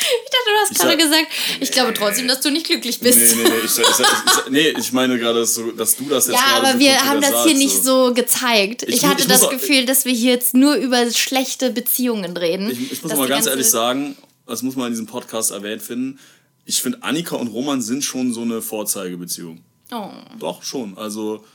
Ich 0.08 0.32
dachte, 0.32 0.46
du 0.46 0.62
hast 0.62 0.72
Ich 0.72 0.78
gerade 0.78 0.92
sag- 0.92 1.00
gesagt, 1.00 1.28
ich 1.62 1.72
glaube 1.72 1.94
trotzdem, 1.94 2.28
dass 2.28 2.42
du 2.42 2.52
nicht 2.52 2.68
glücklich 2.68 3.00
bist. 3.00 3.18
Nee, 3.18 3.44
nee, 3.44 3.50
nee, 3.50 3.56
ich, 3.66 3.78
ich, 3.80 3.88
ich, 3.88 4.52
nee, 4.52 4.74
ich 4.78 4.92
meine 4.92 5.18
gerade, 5.18 5.40
dass, 5.40 5.56
so, 5.56 5.72
dass 5.72 5.96
du 5.96 6.04
das 6.08 6.28
jetzt 6.28 6.36
Ja, 6.36 6.58
aber 6.58 6.74
so 6.74 6.80
wir 6.80 7.06
haben 7.06 7.22
das 7.22 7.32
sagst, 7.32 7.48
hier 7.48 7.56
nicht 7.58 7.84
so 7.84 8.14
gezeigt. 8.14 8.84
Ich, 8.84 9.04
hatte 9.04 9.28
muss 9.28 9.40
das 9.40 9.50
Gefühl, 9.50 9.86
dass 9.86 10.06
wir 10.06 10.14
hier 10.14 10.34
jetzt 10.34 10.54
nur 10.54 10.76
über 10.76 11.10
schlechte 11.12 11.72
Beziehungen 11.72 12.38
reden. 12.38 12.70
Ich, 12.70 13.02
muss 13.02 13.16
mal 13.16 13.28
ganz 13.28 13.48
ehrlich 13.48 13.70
sagen, 13.70 14.16
das 14.46 14.62
muss 14.62 14.76
man 14.76 14.88
in 14.88 14.94
diesem 14.94 15.08
Podcast 15.08 15.50
erwähnt 15.52 15.82
finden. 15.82 16.20
Ich 16.66 16.82
finde, 16.82 17.04
Annika 17.04 17.36
und 17.36 17.48
Roman 17.48 17.82
sind 17.82 18.04
schon 18.04 18.34
so 18.34 18.42
eine 18.42 18.62
Vorzeigebeziehung. 18.62 19.64
Oh. 19.92 20.10
Doch, 20.40 20.64
schon. 20.64 20.98
Also 20.98 21.46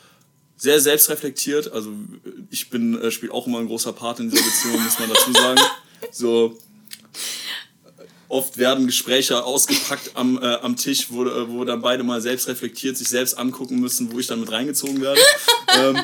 sehr 0.56 0.80
selbstreflektiert. 0.80 1.72
Also 1.72 1.92
ich 2.50 2.70
bin, 2.70 3.00
äh, 3.00 3.10
spiele 3.10 3.32
auch 3.32 3.46
immer 3.46 3.58
ein 3.58 3.66
großer 3.66 3.92
Part 3.92 4.20
in 4.20 4.30
dieser 4.30 4.44
Beziehung, 4.44 4.82
muss 4.82 4.98
man 4.98 5.08
dazu 5.08 5.32
sagen. 5.32 5.60
So 6.12 6.56
oft 8.30 8.56
werden 8.56 8.86
Gespräche 8.86 9.44
ausgepackt 9.44 10.12
am, 10.14 10.38
äh, 10.42 10.54
am 10.62 10.76
Tisch, 10.76 11.08
wo, 11.10 11.26
äh, 11.26 11.50
wo 11.50 11.64
dann 11.64 11.82
beide 11.82 12.04
mal 12.04 12.22
selbst 12.22 12.48
reflektiert 12.48 12.96
sich 12.96 13.08
selbst 13.08 13.36
angucken 13.36 13.80
müssen, 13.80 14.10
wo 14.12 14.18
ich 14.18 14.26
dann 14.26 14.40
mit 14.40 14.50
reingezogen 14.50 15.00
werde. 15.02 15.20
ähm, 15.76 15.98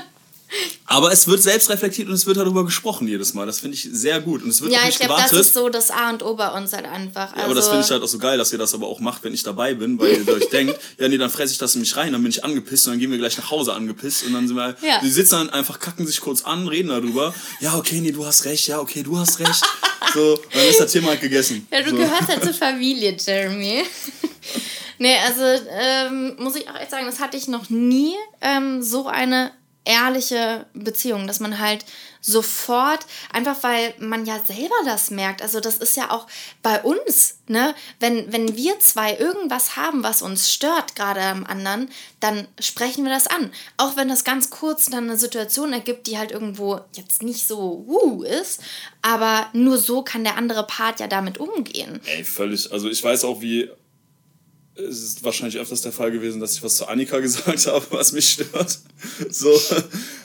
aber 0.87 1.11
es 1.13 1.27
wird 1.27 1.43
selbst 1.43 1.69
reflektiert 1.71 2.09
und 2.09 2.15
es 2.15 2.27
wird 2.27 2.37
darüber 2.37 2.65
gesprochen 2.65 3.09
jedes 3.09 3.35
Mal. 3.35 3.47
Das 3.47 3.61
finde 3.61 3.77
ich 3.77 3.89
sehr 3.91 4.21
gut. 4.21 4.43
Und 4.43 4.51
es 4.51 4.61
wird 4.61 4.73
Ja, 4.73 4.81
ich 4.81 4.87
nicht 4.87 5.01
glaube, 5.01 5.21
das 5.21 5.33
ist 5.33 5.55
so 5.55 5.69
das 5.69 5.91
A 5.91 6.11
und 6.11 6.23
O 6.23 6.35
bei 6.37 6.49
uns 6.53 6.73
halt 6.73 6.87
einfach. 6.87 7.29
Also, 7.31 7.39
Ja, 7.39 7.45
aber 7.45 7.55
das 7.55 7.69
finde 7.69 7.85
ich 7.85 7.91
halt 7.91 8.03
auch 8.03 8.09
so 8.09 8.19
geil, 8.19 8.39
dass 8.39 8.53
ihr 8.53 8.59
das 8.59 8.73
aber 8.75 8.87
auch 8.87 9.01
macht, 9.01 9.25
wenn 9.25 9.35
ich 9.35 9.43
dabei 9.43 9.75
bin, 9.75 9.99
weil 9.99 10.13
ihr 10.25 10.29
euch 10.33 10.49
denkt, 10.51 10.79
ja 10.99 11.09
nee, 11.09 11.19
dann 11.19 11.31
fresse 11.31 11.53
ich 11.53 11.59
das 11.59 11.75
in 11.75 11.81
mich 11.81 11.97
rein, 11.97 12.13
dann 12.13 12.23
bin 12.23 12.31
ich 12.31 12.45
angepisst 12.45 12.87
und 12.87 12.93
dann 12.95 13.01
gehen 13.01 13.11
wir 13.11 13.19
gleich 13.19 13.37
nach 13.39 13.51
Hause 13.51 13.73
angepisst 13.75 14.25
und 14.25 14.33
dann 14.35 14.47
sind 14.47 14.57
wir, 14.57 14.77
Ja. 14.83 15.01
die 15.03 15.11
sitzen 15.11 15.37
dann 15.37 15.51
einfach, 15.51 15.79
kacken 15.81 16.07
sich 16.07 16.21
kurz 16.21 16.43
an, 16.45 16.69
reden 16.69 16.89
darüber, 16.89 17.35
ja 17.61 17.75
okay, 17.77 18.01
nee, 18.01 18.13
du 18.13 18.25
hast 18.25 18.45
recht, 18.45 18.67
ja 18.69 18.79
okay, 18.79 19.03
du 19.03 19.19
hast 19.19 19.39
recht, 19.41 19.63
so, 20.15 20.39
dann 20.53 20.63
ist 20.69 20.81
das 20.81 20.93
Thema 20.93 21.09
halt 21.09 21.21
gegessen. 21.21 21.67
Ja, 21.73 21.83
du 21.83 21.91
so. 21.91 21.97
gehörst 21.97 22.29
halt 22.29 22.43
zur 22.45 22.55
Familie, 22.55 23.17
Jeremy. 23.19 23.83
nee, 24.99 25.17
also 25.27 25.43
ähm, 25.71 26.37
muss 26.39 26.55
ich 26.57 26.69
auch 26.69 26.77
echt 26.77 26.91
sagen, 26.91 27.07
das 27.07 27.19
hatte 27.21 27.37
ich 27.37 27.49
noch 27.49 27.69
nie 27.71 28.15
ähm, 28.41 28.83
so 28.83 29.07
eine 29.09 29.51
ehrliche 29.87 30.67
Beziehung, 30.75 31.27
dass 31.27 31.41
man 31.41 31.59
halt 31.59 31.85
sofort, 32.21 33.07
einfach 33.33 33.63
weil 33.63 33.95
man 33.99 34.27
ja 34.27 34.43
selber 34.45 34.75
das 34.85 35.11
merkt, 35.11 35.43
also 35.43 35.61
das 35.61 35.79
ist 35.79 35.97
ja 35.97 36.11
auch 36.11 36.27
bei 36.61 36.83
uns, 36.83 37.39
ne, 37.47 37.75
wenn, 38.01 38.33
wenn 38.33 38.57
wir 38.57 38.81
zwei 38.81 39.17
irgendwas 39.17 39.77
haben, 39.77 40.03
was 40.03 40.23
uns 40.23 40.53
stört, 40.53 40.97
gerade 40.97 41.21
am 41.21 41.45
anderen, 41.45 41.89
dann 42.19 42.49
sprechen 42.59 43.05
wir 43.05 43.13
das 43.13 43.29
an. 43.29 43.53
Auch 43.77 43.97
wenn 43.97 44.09
das 44.09 44.25
ganz 44.25 44.51
kurz 44.51 44.87
dann 44.87 45.05
eine 45.05 45.17
Situation 45.17 45.73
ergibt, 45.73 46.09
die 46.09 46.19
halt 46.19 46.33
irgendwo 46.33 46.81
jetzt 46.95 47.23
nicht 47.23 47.47
so 47.47 47.85
wuh 47.87 48.25
ist, 48.25 48.61
aber 49.03 49.49
nur 49.53 49.79
so 49.79 50.03
kann 50.03 50.25
der 50.25 50.37
andere 50.37 50.67
Part 50.67 50.99
ja 50.99 51.07
damit 51.07 51.39
umgehen. 51.39 52.01
Ey, 52.07 52.25
völlig, 52.25 52.73
also 52.73 52.89
ich 52.91 53.03
weiß 53.03 53.25
auch, 53.25 53.41
wie, 53.41 53.71
es 54.77 55.03
ist 55.03 55.25
wahrscheinlich 55.25 55.59
öfters 55.59 55.83
der 55.83 55.93
Fall 55.93 56.11
gewesen, 56.11 56.41
dass 56.41 56.55
ich 56.55 56.63
was 56.63 56.77
zu 56.77 56.87
Annika 56.87 57.19
gesagt 57.21 57.67
habe, 57.67 57.87
was 57.91 58.13
mich 58.13 58.31
stört, 58.31 58.79
so, 59.31 59.53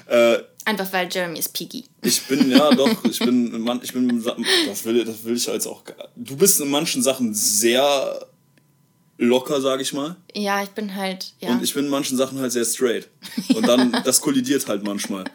äh, 0.08 0.40
Einfach 0.64 0.94
weil 0.94 1.10
Jeremy 1.12 1.40
ist 1.40 1.54
picky. 1.54 1.86
Ich 2.04 2.22
bin, 2.28 2.52
ja 2.52 2.70
doch, 2.72 3.04
ich 3.06 3.18
bin, 3.18 3.62
Mann, 3.62 3.80
ich 3.82 3.94
bin, 3.94 4.24
das 4.24 4.86
will, 4.86 5.04
das 5.04 5.24
will 5.24 5.36
ich 5.36 5.48
jetzt 5.48 5.66
auch, 5.66 5.84
du 6.16 6.36
bist 6.38 6.62
in 6.62 6.70
manchen 6.70 7.02
Sachen 7.02 7.34
sehr 7.34 8.28
locker, 9.18 9.62
sag 9.62 9.82
ich 9.82 9.94
mal. 9.94 10.16
Ja, 10.34 10.62
ich 10.62 10.70
bin 10.70 10.96
halt, 10.96 11.34
ja. 11.40 11.50
Und 11.50 11.64
ich 11.64 11.74
bin 11.74 11.86
in 11.86 11.92
manchen 11.92 12.18
Sachen 12.18 12.40
halt 12.40 12.52
sehr 12.52 12.66
straight. 12.66 13.08
Und 13.56 13.68
dann, 13.68 13.92
das 14.06 14.22
kollidiert 14.22 14.68
halt 14.68 14.84
manchmal. 14.84 15.26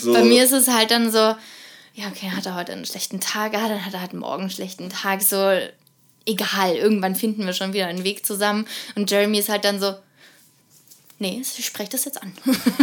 So, 0.00 0.12
Bei 0.12 0.24
mir 0.24 0.44
ist 0.44 0.52
es 0.52 0.68
halt 0.68 0.90
dann 0.90 1.10
so, 1.10 1.18
ja, 1.18 2.08
okay, 2.10 2.30
hat 2.30 2.46
er 2.46 2.54
heute 2.54 2.72
einen 2.72 2.84
schlechten 2.84 3.20
Tag, 3.20 3.54
ja, 3.54 3.68
dann 3.68 3.84
hat 3.84 3.94
er 3.94 4.00
halt 4.00 4.14
morgen 4.14 4.42
einen 4.42 4.50
schlechten 4.50 4.90
Tag, 4.90 5.22
so, 5.22 5.36
egal, 6.26 6.76
irgendwann 6.76 7.14
finden 7.14 7.44
wir 7.46 7.52
schon 7.52 7.72
wieder 7.72 7.86
einen 7.86 8.04
Weg 8.04 8.24
zusammen. 8.24 8.66
Und 8.94 9.10
Jeremy 9.10 9.38
ist 9.38 9.48
halt 9.48 9.64
dann 9.64 9.80
so, 9.80 9.94
nee, 11.18 11.42
ich 11.42 11.64
spreche 11.64 11.90
das 11.90 12.04
jetzt 12.04 12.20
an. 12.22 12.32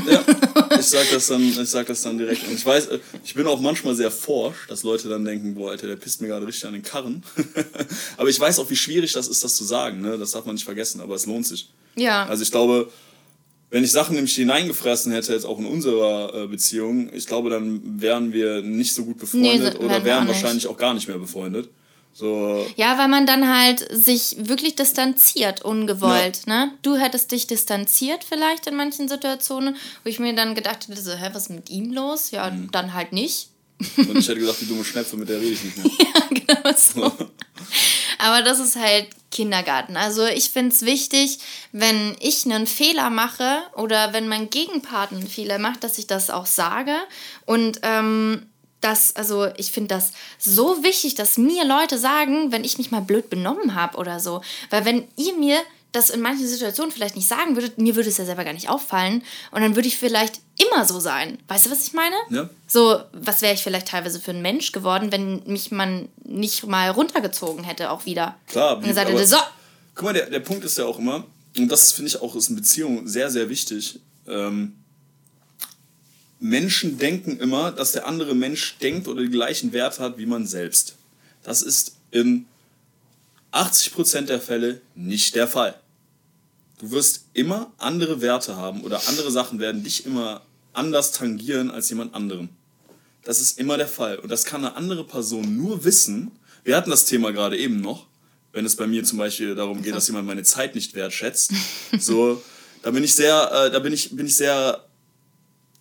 ja, 0.10 0.24
ich 0.80 0.86
sag 0.86 1.10
das 1.12 1.28
dann, 1.28 1.42
ich 1.42 1.70
sag 1.70 1.88
das 1.88 2.02
dann 2.02 2.18
direkt. 2.18 2.48
Und 2.48 2.54
ich 2.54 2.66
weiß, 2.66 2.88
äh, 2.88 3.00
ich 3.24 3.34
bin 3.34 3.48
auch 3.48 3.60
manchmal 3.60 3.96
sehr 3.96 4.12
forsch, 4.12 4.68
dass 4.68 4.84
Leute 4.84 5.10
dann 5.10 5.26
denken, 5.26 5.56
boah, 5.56 5.72
Alter, 5.72 5.88
der 5.88 5.96
pisst 5.96 6.22
mir 6.22 6.28
gerade 6.28 6.48
richtig 6.48 6.66
an 6.66 6.74
den 6.74 6.84
Karren. 6.84 7.24
aber 8.18 8.30
ich 8.30 8.40
weiß 8.40 8.60
auch, 8.60 8.70
wie 8.70 8.76
schwierig 8.76 9.14
das 9.14 9.28
ist, 9.28 9.44
das 9.44 9.56
zu 9.56 9.64
sagen, 9.64 10.02
ne? 10.02 10.18
Das 10.18 10.32
darf 10.32 10.46
man 10.46 10.56
nicht 10.56 10.66
vergessen, 10.66 11.02
aber 11.02 11.16
es 11.16 11.26
lohnt 11.26 11.48
sich. 11.48 11.70
ja. 11.96 12.26
Also 12.26 12.44
ich 12.44 12.52
glaube, 12.52 12.90
wenn 13.72 13.86
ich 13.86 13.92
Sachen 13.92 14.16
nämlich 14.16 14.36
hineingefressen 14.36 15.14
hätte, 15.14 15.32
jetzt 15.32 15.46
auch 15.46 15.58
in 15.58 15.66
unserer 15.66 16.44
äh, 16.44 16.48
Beziehung, 16.48 17.10
ich 17.14 17.26
glaube, 17.26 17.50
dann 17.50 18.02
wären 18.02 18.34
wir 18.34 18.62
nicht 18.62 18.94
so 18.94 19.06
gut 19.06 19.18
befreundet 19.18 19.76
so- 19.76 19.80
oder 19.80 20.04
wären 20.04 20.26
auch 20.26 20.28
wahrscheinlich 20.28 20.68
auch 20.68 20.78
gar 20.78 20.94
nicht 20.94 21.08
mehr 21.08 21.18
befreundet. 21.18 21.70
So, 22.14 22.66
Ja, 22.76 22.98
weil 22.98 23.08
man 23.08 23.26
dann 23.26 23.48
halt 23.48 23.88
sich 23.92 24.36
wirklich 24.40 24.76
distanziert, 24.76 25.64
ungewollt. 25.64 26.46
Ne? 26.46 26.72
Du 26.82 26.96
hättest 26.98 27.32
dich 27.32 27.48
distanziert 27.48 28.24
vielleicht 28.24 28.68
in 28.68 28.76
manchen 28.76 29.08
Situationen, 29.08 29.76
wo 30.04 30.10
ich 30.10 30.20
mir 30.20 30.34
dann 30.36 30.54
gedacht 30.56 30.88
hätte, 30.88 31.02
so, 31.02 31.14
hä, 31.14 31.30
was 31.34 31.44
ist 31.44 31.50
mit 31.50 31.70
ihm 31.70 31.94
los? 31.94 32.32
Ja, 32.32 32.50
Mhm. 32.52 32.70
dann 32.72 32.94
halt 32.94 33.14
nicht. 33.14 33.48
und 33.98 34.18
ich 34.18 34.28
hätte 34.28 34.40
gesagt, 34.40 34.62
die 34.62 34.68
dumme 34.68 34.84
Schnepfe, 34.84 35.16
mit 35.18 35.30
der 35.30 35.40
rede 35.42 35.54
ich 35.54 35.64
nicht 35.64 35.78
mehr. 35.78 35.86
genau 36.30 36.76
so. 36.78 37.12
Aber 38.20 38.44
das 38.44 38.60
ist 38.60 38.76
halt 38.76 39.08
Kindergarten. 39.32 39.98
Also 39.98 40.26
ich 40.26 40.50
finde 40.52 40.76
es 40.76 40.84
wichtig, 40.84 41.40
wenn 41.72 42.16
ich 42.20 42.46
einen 42.46 42.68
Fehler 42.68 43.10
mache 43.10 43.64
oder 43.76 44.14
wenn 44.14 44.28
mein 44.28 44.50
Gegenpart 44.52 45.12
einen 45.14 45.28
Fehler 45.28 45.58
macht, 45.58 45.84
dass 45.84 45.98
ich 45.98 46.06
das 46.06 46.30
auch 46.30 46.46
sage. 46.46 46.94
Und 47.46 47.80
ähm, 47.82 48.46
das, 48.82 49.16
also 49.16 49.48
ich 49.58 49.72
finde 49.72 49.90
das 49.90 50.12
so 50.38 50.84
wichtig, 50.84 51.16
dass 51.16 51.38
mir 51.38 51.64
Leute 51.66 51.98
sagen, 51.98 52.52
wenn 52.52 52.64
ich 52.64 52.78
mich 52.78 52.92
mal 52.92 53.02
blöd 53.02 53.30
benommen 53.30 53.76
habe 53.76 53.98
oder 53.98 54.20
so. 54.20 54.42
Weil 54.70 54.86
wenn 54.86 55.08
ihr 55.16 55.36
mir 55.36 55.60
das 55.92 56.10
in 56.10 56.22
manchen 56.22 56.48
Situationen 56.48 56.92
vielleicht 56.92 57.16
nicht 57.16 57.28
sagen 57.28 57.56
würdet, 57.56 57.78
mir 57.78 57.96
würde 57.96 58.10
es 58.10 58.18
ja 58.18 58.26
selber 58.26 58.46
gar 58.46 58.54
nicht 58.54 58.70
auffallen. 58.70 59.24
Und 59.52 59.62
dann 59.62 59.76
würde 59.76 59.88
ich 59.88 59.98
vielleicht 59.98 60.40
immer 60.58 60.86
so 60.86 61.00
sein. 61.00 61.38
Weißt 61.48 61.66
du, 61.66 61.72
was 61.72 61.86
ich 61.86 61.94
meine? 61.94 62.16
Ja. 62.30 62.50
So, 62.66 63.02
was 63.12 63.42
wäre 63.42 63.54
ich 63.54 63.62
vielleicht 63.62 63.90
teilweise 63.90 64.20
für 64.20 64.32
ein 64.32 64.42
Mensch 64.42 64.72
geworden, 64.72 65.12
wenn 65.12 65.44
mich 65.46 65.72
man 65.72 66.08
nicht 66.24 66.66
mal 66.66 66.90
runtergezogen 66.92 67.64
hätte, 67.66 67.92
auch 67.92 68.06
wieder. 68.06 68.36
Klar, 68.48 68.78
Und 68.78 68.88
gesagt 68.88 69.10
hätte, 69.10 69.28
so, 69.28 69.38
Guck 69.96 70.06
mal, 70.06 70.14
der, 70.14 70.30
der 70.30 70.40
Punkt 70.40 70.64
ist 70.64 70.78
ja 70.78 70.86
auch 70.86 70.98
immer, 70.98 71.26
und 71.58 71.70
das 71.70 71.92
finde 71.92 72.08
ich 72.08 72.22
auch 72.22 72.36
ist 72.36 72.50
in 72.50 72.56
Beziehungen 72.56 73.08
sehr, 73.08 73.30
sehr 73.30 73.50
wichtig. 73.50 74.00
Ähm, 74.28 74.76
Menschen 76.42 76.98
denken 76.98 77.40
immer, 77.40 77.72
dass 77.72 77.92
der 77.92 78.08
andere 78.08 78.34
Mensch 78.34 78.78
denkt 78.82 79.08
oder 79.08 79.22
die 79.22 79.30
gleichen 79.30 79.74
Werte 79.74 80.02
hat 80.02 80.18
wie 80.18 80.26
man 80.26 80.48
selbst. 80.48 80.96
Das 81.44 81.62
ist 81.62 81.96
in 82.10 82.48
80% 83.52 84.22
der 84.22 84.42
Fälle 84.42 84.82
nicht 84.96 85.36
der 85.36 85.48
Fall. 85.48 85.80
Du 86.80 86.90
wirst 86.90 87.26
immer 87.34 87.72
andere 87.78 88.22
Werte 88.22 88.56
haben 88.56 88.82
oder 88.82 89.08
andere 89.08 89.30
Sachen 89.30 89.60
werden 89.60 89.84
dich 89.84 90.08
immer 90.08 90.42
anders 90.74 91.12
tangieren 91.12 91.70
als 91.70 91.90
jemand 91.90 92.16
anderen. 92.16 92.50
Das 93.24 93.40
ist 93.40 93.60
immer 93.60 93.78
der 93.78 93.88
Fall. 93.88 94.18
Und 94.18 94.32
das 94.32 94.44
kann 94.44 94.66
eine 94.66 94.76
andere 94.76 95.04
Person 95.04 95.56
nur 95.56 95.84
wissen. 95.84 96.32
Wir 96.64 96.76
hatten 96.76 96.90
das 96.90 97.06
Thema 97.06 97.32
gerade 97.32 97.56
eben 97.56 97.82
noch, 97.82 98.08
wenn 98.52 98.66
es 98.66 98.76
bei 98.76 98.88
mir 98.88 99.04
zum 99.04 99.20
Beispiel 99.20 99.54
darum 99.54 99.84
geht, 99.84 99.94
dass 99.94 100.08
jemand 100.08 100.26
meine 100.26 100.44
Zeit 100.44 100.74
nicht 100.74 100.96
wertschätzt. 100.96 101.52
So, 102.00 102.42
da 102.82 102.90
bin 102.90 103.04
ich 103.04 103.14
sehr, 103.14 103.52
äh, 103.54 103.70
da 103.70 103.78
bin 103.78 103.94
ich, 103.94 104.16
bin 104.16 104.26
ich 104.26 104.36
sehr 104.36 104.84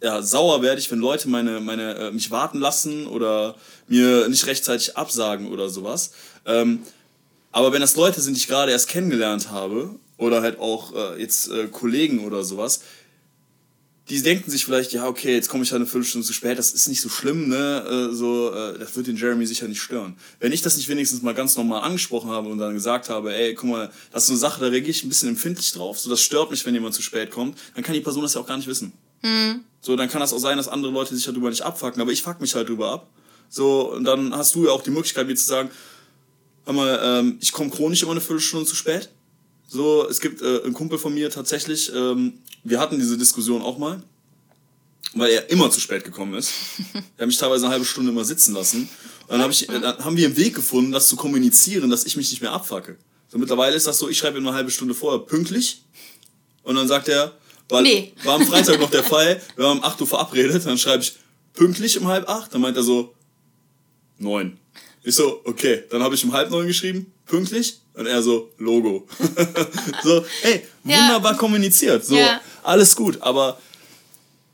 ja, 0.02 0.22
sauer 0.22 0.62
werde 0.62 0.80
ich, 0.80 0.90
wenn 0.90 0.98
Leute 0.98 1.28
meine, 1.28 1.60
meine, 1.60 1.94
äh, 1.96 2.10
mich 2.10 2.30
warten 2.30 2.58
lassen 2.58 3.06
oder 3.06 3.54
mir 3.88 4.28
nicht 4.28 4.46
rechtzeitig 4.46 4.96
absagen 4.96 5.48
oder 5.48 5.68
sowas. 5.68 6.12
Ähm, 6.46 6.80
aber 7.52 7.72
wenn 7.72 7.80
das 7.80 7.96
Leute 7.96 8.20
sind, 8.20 8.34
die 8.34 8.40
ich 8.40 8.48
gerade 8.48 8.72
erst 8.72 8.88
kennengelernt 8.88 9.50
habe 9.50 9.90
oder 10.16 10.42
halt 10.42 10.58
auch 10.58 10.94
äh, 10.94 11.20
jetzt 11.20 11.50
äh, 11.50 11.66
Kollegen 11.66 12.24
oder 12.24 12.44
sowas, 12.44 12.80
die 14.08 14.22
denken 14.22 14.50
sich 14.50 14.64
vielleicht, 14.64 14.92
ja, 14.92 15.06
okay, 15.06 15.34
jetzt 15.34 15.48
komme 15.48 15.62
ich 15.62 15.70
halt 15.70 15.80
eine 15.80 15.86
Viertelstunde 15.86 16.26
zu 16.26 16.32
spät, 16.32 16.58
das 16.58 16.72
ist 16.72 16.88
nicht 16.88 17.00
so 17.00 17.08
schlimm, 17.08 17.48
ne? 17.48 18.08
Äh, 18.10 18.14
so, 18.14 18.52
äh, 18.52 18.76
das 18.78 18.96
wird 18.96 19.06
den 19.06 19.16
Jeremy 19.16 19.46
sicher 19.46 19.68
nicht 19.68 19.80
stören. 19.80 20.16
Wenn 20.40 20.50
ich 20.52 20.62
das 20.62 20.76
nicht 20.76 20.88
wenigstens 20.88 21.22
mal 21.22 21.34
ganz 21.34 21.56
normal 21.56 21.82
angesprochen 21.82 22.30
habe 22.30 22.48
und 22.48 22.58
dann 22.58 22.74
gesagt 22.74 23.08
habe, 23.08 23.34
ey, 23.34 23.54
guck 23.54 23.70
mal, 23.70 23.90
das 24.12 24.24
ist 24.24 24.26
so 24.28 24.32
eine 24.32 24.40
Sache, 24.40 24.60
da 24.60 24.66
reagiere 24.66 24.90
ich 24.90 25.04
ein 25.04 25.08
bisschen 25.08 25.28
empfindlich 25.28 25.70
drauf, 25.72 26.00
so 26.00 26.10
das 26.10 26.22
stört 26.22 26.50
mich, 26.50 26.66
wenn 26.66 26.74
jemand 26.74 26.94
zu 26.94 27.02
spät 27.02 27.30
kommt, 27.30 27.56
dann 27.74 27.84
kann 27.84 27.94
die 27.94 28.00
Person 28.00 28.22
das 28.22 28.34
ja 28.34 28.40
auch 28.40 28.46
gar 28.46 28.56
nicht 28.56 28.66
wissen. 28.66 28.92
So, 29.80 29.96
dann 29.96 30.08
kann 30.08 30.20
das 30.20 30.32
auch 30.32 30.38
sein, 30.38 30.56
dass 30.56 30.68
andere 30.68 30.92
Leute 30.92 31.14
sich 31.14 31.24
darüber 31.24 31.50
nicht 31.50 31.62
abfacken, 31.62 32.00
aber 32.00 32.12
ich 32.12 32.22
fuck 32.22 32.40
mich 32.40 32.54
halt 32.54 32.68
drüber 32.68 32.90
ab. 32.90 33.08
So, 33.48 33.92
und 33.92 34.04
dann 34.04 34.34
hast 34.34 34.54
du 34.54 34.66
ja 34.66 34.72
auch 34.72 34.82
die 34.82 34.90
Möglichkeit, 34.90 35.26
mir 35.26 35.34
zu 35.34 35.46
sagen, 35.46 35.70
hör 36.64 36.72
mal, 36.72 37.00
ähm, 37.02 37.38
ich 37.40 37.52
komme 37.52 37.70
chronisch 37.70 38.02
immer 38.02 38.12
eine 38.12 38.20
Viertelstunde 38.20 38.66
zu 38.66 38.76
spät. 38.76 39.10
So, 39.66 40.08
es 40.08 40.20
gibt 40.20 40.42
äh, 40.42 40.62
einen 40.62 40.74
Kumpel 40.74 40.98
von 40.98 41.14
mir 41.14 41.30
tatsächlich, 41.30 41.92
ähm, 41.94 42.34
wir 42.64 42.78
hatten 42.78 42.98
diese 42.98 43.16
Diskussion 43.16 43.62
auch 43.62 43.78
mal, 43.78 44.02
weil 45.14 45.30
er 45.30 45.50
immer 45.50 45.70
zu 45.70 45.80
spät 45.80 46.04
gekommen 46.04 46.34
ist. 46.34 46.52
Er 47.16 47.24
hat 47.24 47.26
mich 47.26 47.36
teilweise 47.36 47.66
eine 47.66 47.72
halbe 47.72 47.84
Stunde 47.84 48.12
immer 48.12 48.24
sitzen 48.24 48.54
lassen. 48.54 48.88
Und 49.26 49.30
dann, 49.30 49.42
hab 49.42 49.50
ich, 49.50 49.66
dann 49.66 49.84
haben 49.84 50.16
wir 50.16 50.26
einen 50.26 50.36
Weg 50.36 50.54
gefunden, 50.54 50.90
das 50.90 51.06
zu 51.06 51.16
kommunizieren, 51.16 51.90
dass 51.90 52.04
ich 52.04 52.16
mich 52.16 52.30
nicht 52.30 52.40
mehr 52.40 52.52
abfacke. 52.52 52.96
So 53.28 53.36
mittlerweile 53.36 53.76
ist 53.76 53.86
das 53.86 53.98
so, 53.98 54.08
ich 54.08 54.16
schreibe 54.16 54.38
ihm 54.38 54.46
eine 54.46 54.56
halbe 54.56 54.70
Stunde 54.70 54.94
vorher 54.94 55.20
pünktlich. 55.20 55.84
Und 56.62 56.76
dann 56.76 56.88
sagt 56.88 57.08
er, 57.08 57.32
weil 57.70 57.82
Nee. 57.82 58.12
war 58.24 58.34
am 58.36 58.46
Freitag 58.46 58.78
noch 58.80 58.90
der 58.90 59.02
Fall, 59.04 59.40
wir 59.56 59.66
haben 59.66 59.78
um 59.78 59.84
8 59.84 60.00
Uhr 60.00 60.06
verabredet, 60.06 60.64
dann 60.66 60.76
schreibe 60.78 61.02
ich 61.02 61.14
pünktlich 61.54 61.98
um 61.98 62.06
halb 62.08 62.28
acht, 62.28 62.52
dann 62.54 62.60
meint 62.60 62.76
er 62.76 62.82
so, 62.82 63.14
neun. 64.18 64.58
Ich 65.02 65.14
so, 65.14 65.40
okay, 65.44 65.84
dann 65.90 66.02
habe 66.02 66.14
ich 66.14 66.22
um 66.24 66.32
halb 66.32 66.50
neun 66.50 66.66
geschrieben, 66.66 67.12
pünktlich, 67.26 67.78
und 67.94 68.06
er 68.06 68.22
so, 68.22 68.50
Logo. 68.58 69.06
so, 70.02 70.24
ey, 70.42 70.62
Ja. 70.84 70.98
wunderbar 71.02 71.36
kommuniziert, 71.36 72.04
so, 72.04 72.16
Ja. 72.16 72.40
alles 72.62 72.94
gut, 72.94 73.20
aber 73.22 73.58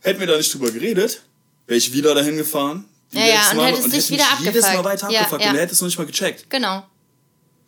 hätten 0.01 0.21
wir 0.21 0.27
da 0.27 0.37
nicht 0.37 0.53
drüber 0.55 0.71
geredet, 0.71 1.23
wäre 1.67 1.79
ich 1.79 1.93
wieder 1.93 2.15
dahin 2.15 2.37
gefahren. 2.37 2.85
Ja, 3.13 3.25
ja, 3.27 3.51
und 3.53 3.61
hättest 3.61 3.87
dich 3.87 3.95
hätte 3.95 4.13
wieder 4.15 4.25
mich 4.37 4.47
jedes 4.47 4.63
Mal 4.63 4.69
abgefuckt. 4.79 4.85
weiter 4.85 5.11
Ja, 5.13 5.21
abgefuckt 5.21 5.43
ja. 5.43 5.51
und 5.51 5.57
er 5.57 5.63
hätte 5.63 5.73
es 5.75 5.81
noch 5.81 5.87
nicht 5.89 5.99
mal 5.99 6.07
gecheckt. 6.07 6.51
Genau. 6.51 6.85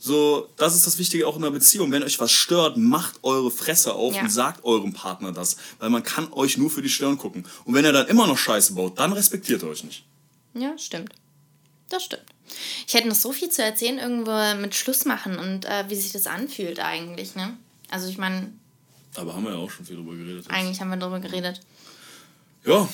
So, 0.01 0.49
das 0.57 0.77
ist 0.77 0.87
das 0.87 0.99
Wichtige 0.99 1.27
auch 1.27 1.37
in 1.37 1.43
einer 1.43 1.51
Beziehung. 1.51 1.91
Wenn 1.91 2.05
euch 2.05 2.21
was 2.21 2.31
stört, 2.31 2.77
macht 2.77 3.17
eure 3.25 3.51
Fresse 3.51 3.95
auf 3.95 4.15
Ja. 4.15 4.23
und 4.23 4.31
sagt 4.31 4.65
eurem 4.65 4.93
Partner 4.93 5.33
das. 5.33 5.57
Weil 5.81 5.91
man 5.91 6.05
kann 6.05 6.33
euch 6.33 6.57
nur 6.57 6.71
für 6.71 6.83
die 6.83 6.89
Stirn 6.89 7.19
gucken. 7.19 7.45
Und 7.65 7.75
wenn 7.75 7.85
er 7.85 7.93
dann 7.93 8.07
immer 8.07 8.27
noch 8.29 8.39
Scheiße 8.39 8.75
baut, 8.75 8.99
dann 8.99 9.13
respektiert 9.13 9.63
er 9.63 9.71
euch 9.71 9.83
nicht. 9.83 10.05
Ja, 10.55 10.77
stimmt. 10.79 11.13
Das 11.89 12.05
stimmt. 12.05 12.23
Ich 12.87 12.95
hätte 12.95 13.09
noch 13.09 13.17
so 13.17 13.33
viel 13.33 13.49
zu 13.51 13.63
erzählen, 13.63 13.99
irgendwo 13.99 14.61
mit 14.61 14.75
Schluss 14.75 15.05
machen 15.05 15.39
und 15.39 15.65
äh, 15.65 15.85
wie 15.89 15.97
sich 15.97 16.13
das 16.13 16.27
anfühlt 16.27 16.79
eigentlich, 16.81 17.35
ne? 17.35 17.57
Also 17.91 18.09
ich 18.09 18.19
meine, 18.19 18.53
Aber 19.17 19.35
haben 19.35 19.45
wir 19.45 19.53
ja 19.53 19.57
auch 19.59 19.71
schon 19.71 19.85
viel 19.85 19.97
drüber 19.97 20.13
geredet. 20.15 20.45
jetzt. 20.45 20.51
eigentlich 20.51 20.81
haben 20.81 20.91
wir 20.91 20.97
darüber 20.97 21.19
geredet. 21.21 21.61
Ja, 22.65 22.89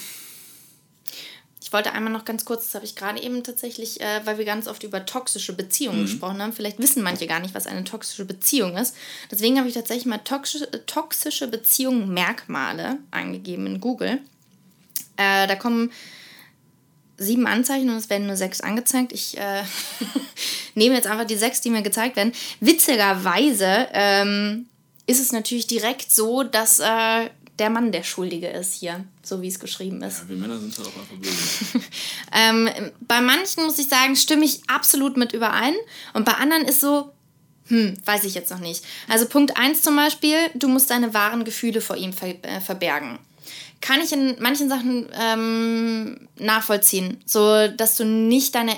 wollte 1.75 1.93
einmal 1.93 2.13
noch 2.13 2.25
ganz 2.25 2.47
kurz, 2.47 2.65
das 2.65 2.75
habe 2.75 2.87
ich 2.87 2.97
gerade 2.97 3.21
eben 3.21 3.43
tatsächlich, 3.43 4.01
äh, 4.01 4.21
weil 4.25 4.39
wir 4.39 4.47
ganz 4.47 4.67
oft 4.67 4.83
über 4.83 5.05
toxische 5.05 5.53
Beziehungen 5.53 6.03
gesprochen 6.03 6.41
haben. 6.41 6.55
Vielleicht 6.55 6.79
wissen 6.79 7.03
manche 7.03 7.27
gar 7.27 7.41
nicht, 7.41 7.55
was 7.55 7.67
eine 7.67 7.85
toxische 7.85 8.25
Beziehung 8.25 8.77
ist. 8.79 8.97
Deswegen 9.31 9.59
habe 9.59 9.69
ich 9.69 9.75
tatsächlich 9.75 10.07
mal 10.07 10.19
toxische, 10.19 10.73
äh, 10.73 10.79
toxische 10.87 11.49
Beziehungen 11.49 12.15
Merkmale 12.15 12.99
eingegeben 13.11 13.67
in 13.67 13.81
Google. 13.81 14.21
Äh, 15.17 15.47
da 15.47 15.55
kommen 15.57 15.93
sieben 17.17 17.47
Anzeichen 17.47 17.91
und 17.91 17.97
es 17.97 18.11
werden 18.11 18.27
nur 18.27 18.37
sechs 18.37 18.61
angezeigt. 18.61 19.13
Ich 19.13 19.37
äh, 19.37 19.63
nehme 20.75 20.95
jetzt 20.95 21.07
einfach 21.07 21.27
die 21.27 21.37
sechs, 21.37 21.61
die 21.61 21.71
mir 21.71 21.83
gezeigt 21.83 22.17
werden. 22.17 22.33
Witzigerweise 22.61 23.89
ähm, 23.93 24.67
ist 25.07 25.21
es 25.21 25.33
natürlich 25.33 25.67
direkt 25.67 26.11
so, 26.11 26.43
dass 26.43 26.81
äh, 26.81 27.31
der 27.59 27.71
Mann 27.71 27.93
der 27.93 28.03
Schuldige 28.03 28.49
ist 28.49 28.75
hier, 28.75 29.05
so 29.23 29.41
wie 29.41 29.49
es 29.49 29.61
geschrieben 29.61 30.03
ist. 30.03 30.21
ja 30.21 30.29
wir 30.29 30.37
Männer 30.37 30.59
sind 30.59 30.77
halt 30.77 30.89
auch 30.89 31.01
einfach 31.01 31.17
böse. 31.17 31.85
Ähm, 32.37 32.69
bei 33.07 33.21
manchen 33.21 33.65
muss 33.65 33.79
ich 33.79 33.87
sagen, 33.87 34.17
stimme 34.17 34.45
ich 34.45 34.63
absolut 34.67 35.17
mit 35.17 35.33
überein. 35.33 35.75
Und 36.15 36.25
bei 36.25 36.33
anderen 36.33 36.65
ist 36.65 36.81
so, 36.81 37.13
hm, 37.69 37.97
weiß 38.05 38.25
ich 38.25 38.35
jetzt 38.35 38.51
noch 38.51 38.59
nicht. 38.59 38.85
Also 39.09 39.27
Punkt 39.27 39.57
1 39.57 39.83
zum 39.83 39.95
Beispiel, 39.95 40.37
du 40.55 40.69
musst 40.69 40.91
deine 40.91 41.15
wahren 41.15 41.45
Gefühle 41.45 41.81
vor 41.81 41.97
ihm 41.97 42.13
ver 42.13 42.35
äh, 42.45 42.61
verbergen. 42.61 43.19
Kann 43.81 44.01
ich 44.01 44.13
in 44.13 44.37
manchen 44.41 44.69
Sachen 44.69 45.09
ähm, 45.19 46.29
nachvollziehen. 46.39 47.23
So, 47.27 47.69
dass 47.69 47.97
du 47.97 48.05
nicht 48.05 48.55
deine, 48.55 48.77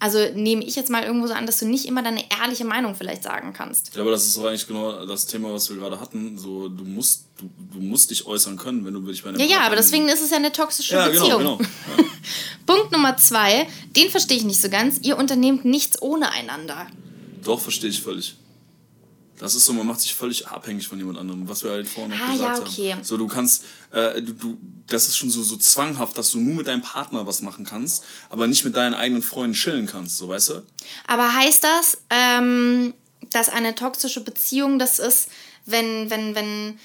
also 0.00 0.18
nehme 0.34 0.64
ich 0.64 0.76
jetzt 0.76 0.90
mal 0.90 1.02
irgendwo 1.04 1.26
so 1.26 1.32
an, 1.34 1.46
dass 1.46 1.58
du 1.58 1.66
nicht 1.66 1.86
immer 1.86 2.02
deine 2.02 2.22
ehrliche 2.40 2.64
Meinung 2.64 2.94
vielleicht 2.94 3.22
sagen 3.22 3.52
kannst. 3.54 3.94
ja, 3.94 4.02
aber 4.02 4.10
das 4.10 4.26
ist 4.26 4.36
doch 4.36 4.44
eigentlich 4.44 4.66
genau 4.66 5.06
das 5.06 5.26
Thema, 5.26 5.52
was 5.52 5.70
wir 5.70 5.76
gerade 5.76 5.98
hatten. 6.00 6.36
So, 6.36 6.68
du 6.68 6.84
musst, 6.84 7.24
du, 7.38 7.48
du 7.72 7.80
musst 7.80 8.10
dich 8.10 8.26
äußern 8.26 8.56
können, 8.56 8.84
wenn 8.84 8.92
du 8.94 9.00
dich 9.00 9.22
bei 9.22 9.30
einem 9.30 9.38
Ja, 9.40 9.46
ja, 9.46 9.50
Partner- 9.52 9.66
aber 9.68 9.76
deswegen 9.76 10.08
ist 10.08 10.20
es 10.22 10.30
ja 10.30 10.36
eine 10.36 10.52
toxische 10.52 10.94
Ja, 10.94 11.06
Beziehung. 11.08 11.38
genau, 11.38 11.56
genau. 11.56 11.58
Ja. 11.98 12.04
Punkt 12.66 12.92
Nummer 12.92 13.16
zwei, 13.18 13.66
den 13.96 14.10
verstehe 14.10 14.36
ich 14.36 14.44
nicht 14.44 14.60
so 14.60 14.68
ganz. 14.68 14.98
Ihr 15.02 15.16
unternehmt 15.18 15.64
nichts 15.64 16.00
ohne 16.02 16.30
einander. 16.32 16.86
Doch, 17.44 17.60
verstehe 17.60 17.90
ich 17.90 18.00
völlig. 18.00 18.36
Das 19.38 19.54
ist 19.54 19.64
so, 19.64 19.72
man 19.72 19.86
macht 19.86 20.00
sich 20.00 20.14
völlig 20.14 20.46
abhängig 20.46 20.86
von 20.86 20.96
jemand 20.98 21.18
anderem, 21.18 21.48
was 21.48 21.64
wir 21.64 21.70
halt 21.72 21.88
vorhin 21.88 22.12
noch 22.16 22.20
Ah, 22.24 22.32
gesagt 22.32 22.58
ja, 22.58 22.64
okay. 22.64 22.92
haben. 22.92 23.04
So, 23.04 23.16
du 23.16 23.26
kannst, 23.26 23.64
äh, 23.90 24.22
du, 24.22 24.32
du, 24.32 24.58
das 24.86 25.08
ist 25.08 25.16
schon 25.16 25.28
so, 25.30 25.42
so 25.42 25.56
zwanghaft, 25.56 26.16
dass 26.16 26.30
du 26.30 26.38
nur 26.38 26.54
mit 26.54 26.66
deinem 26.68 26.82
Partner 26.82 27.26
was 27.26 27.42
machen 27.42 27.64
kannst, 27.64 28.04
aber 28.30 28.46
nicht 28.46 28.64
mit 28.64 28.76
deinen 28.76 28.94
eigenen 28.94 29.22
Freunden 29.22 29.54
chillen 29.54 29.86
kannst, 29.86 30.18
so 30.18 30.28
weißt 30.28 30.50
du? 30.50 30.62
Aber 31.08 31.34
heißt 31.34 31.64
das, 31.64 31.98
ähm, 32.10 32.94
dass 33.30 33.48
eine 33.48 33.74
toxische 33.74 34.20
Beziehung 34.22 34.78
das 34.78 34.98
ist, 35.00 35.28
wenn, 35.66 36.10
wenn, 36.10 36.34
wenn, 36.36 36.78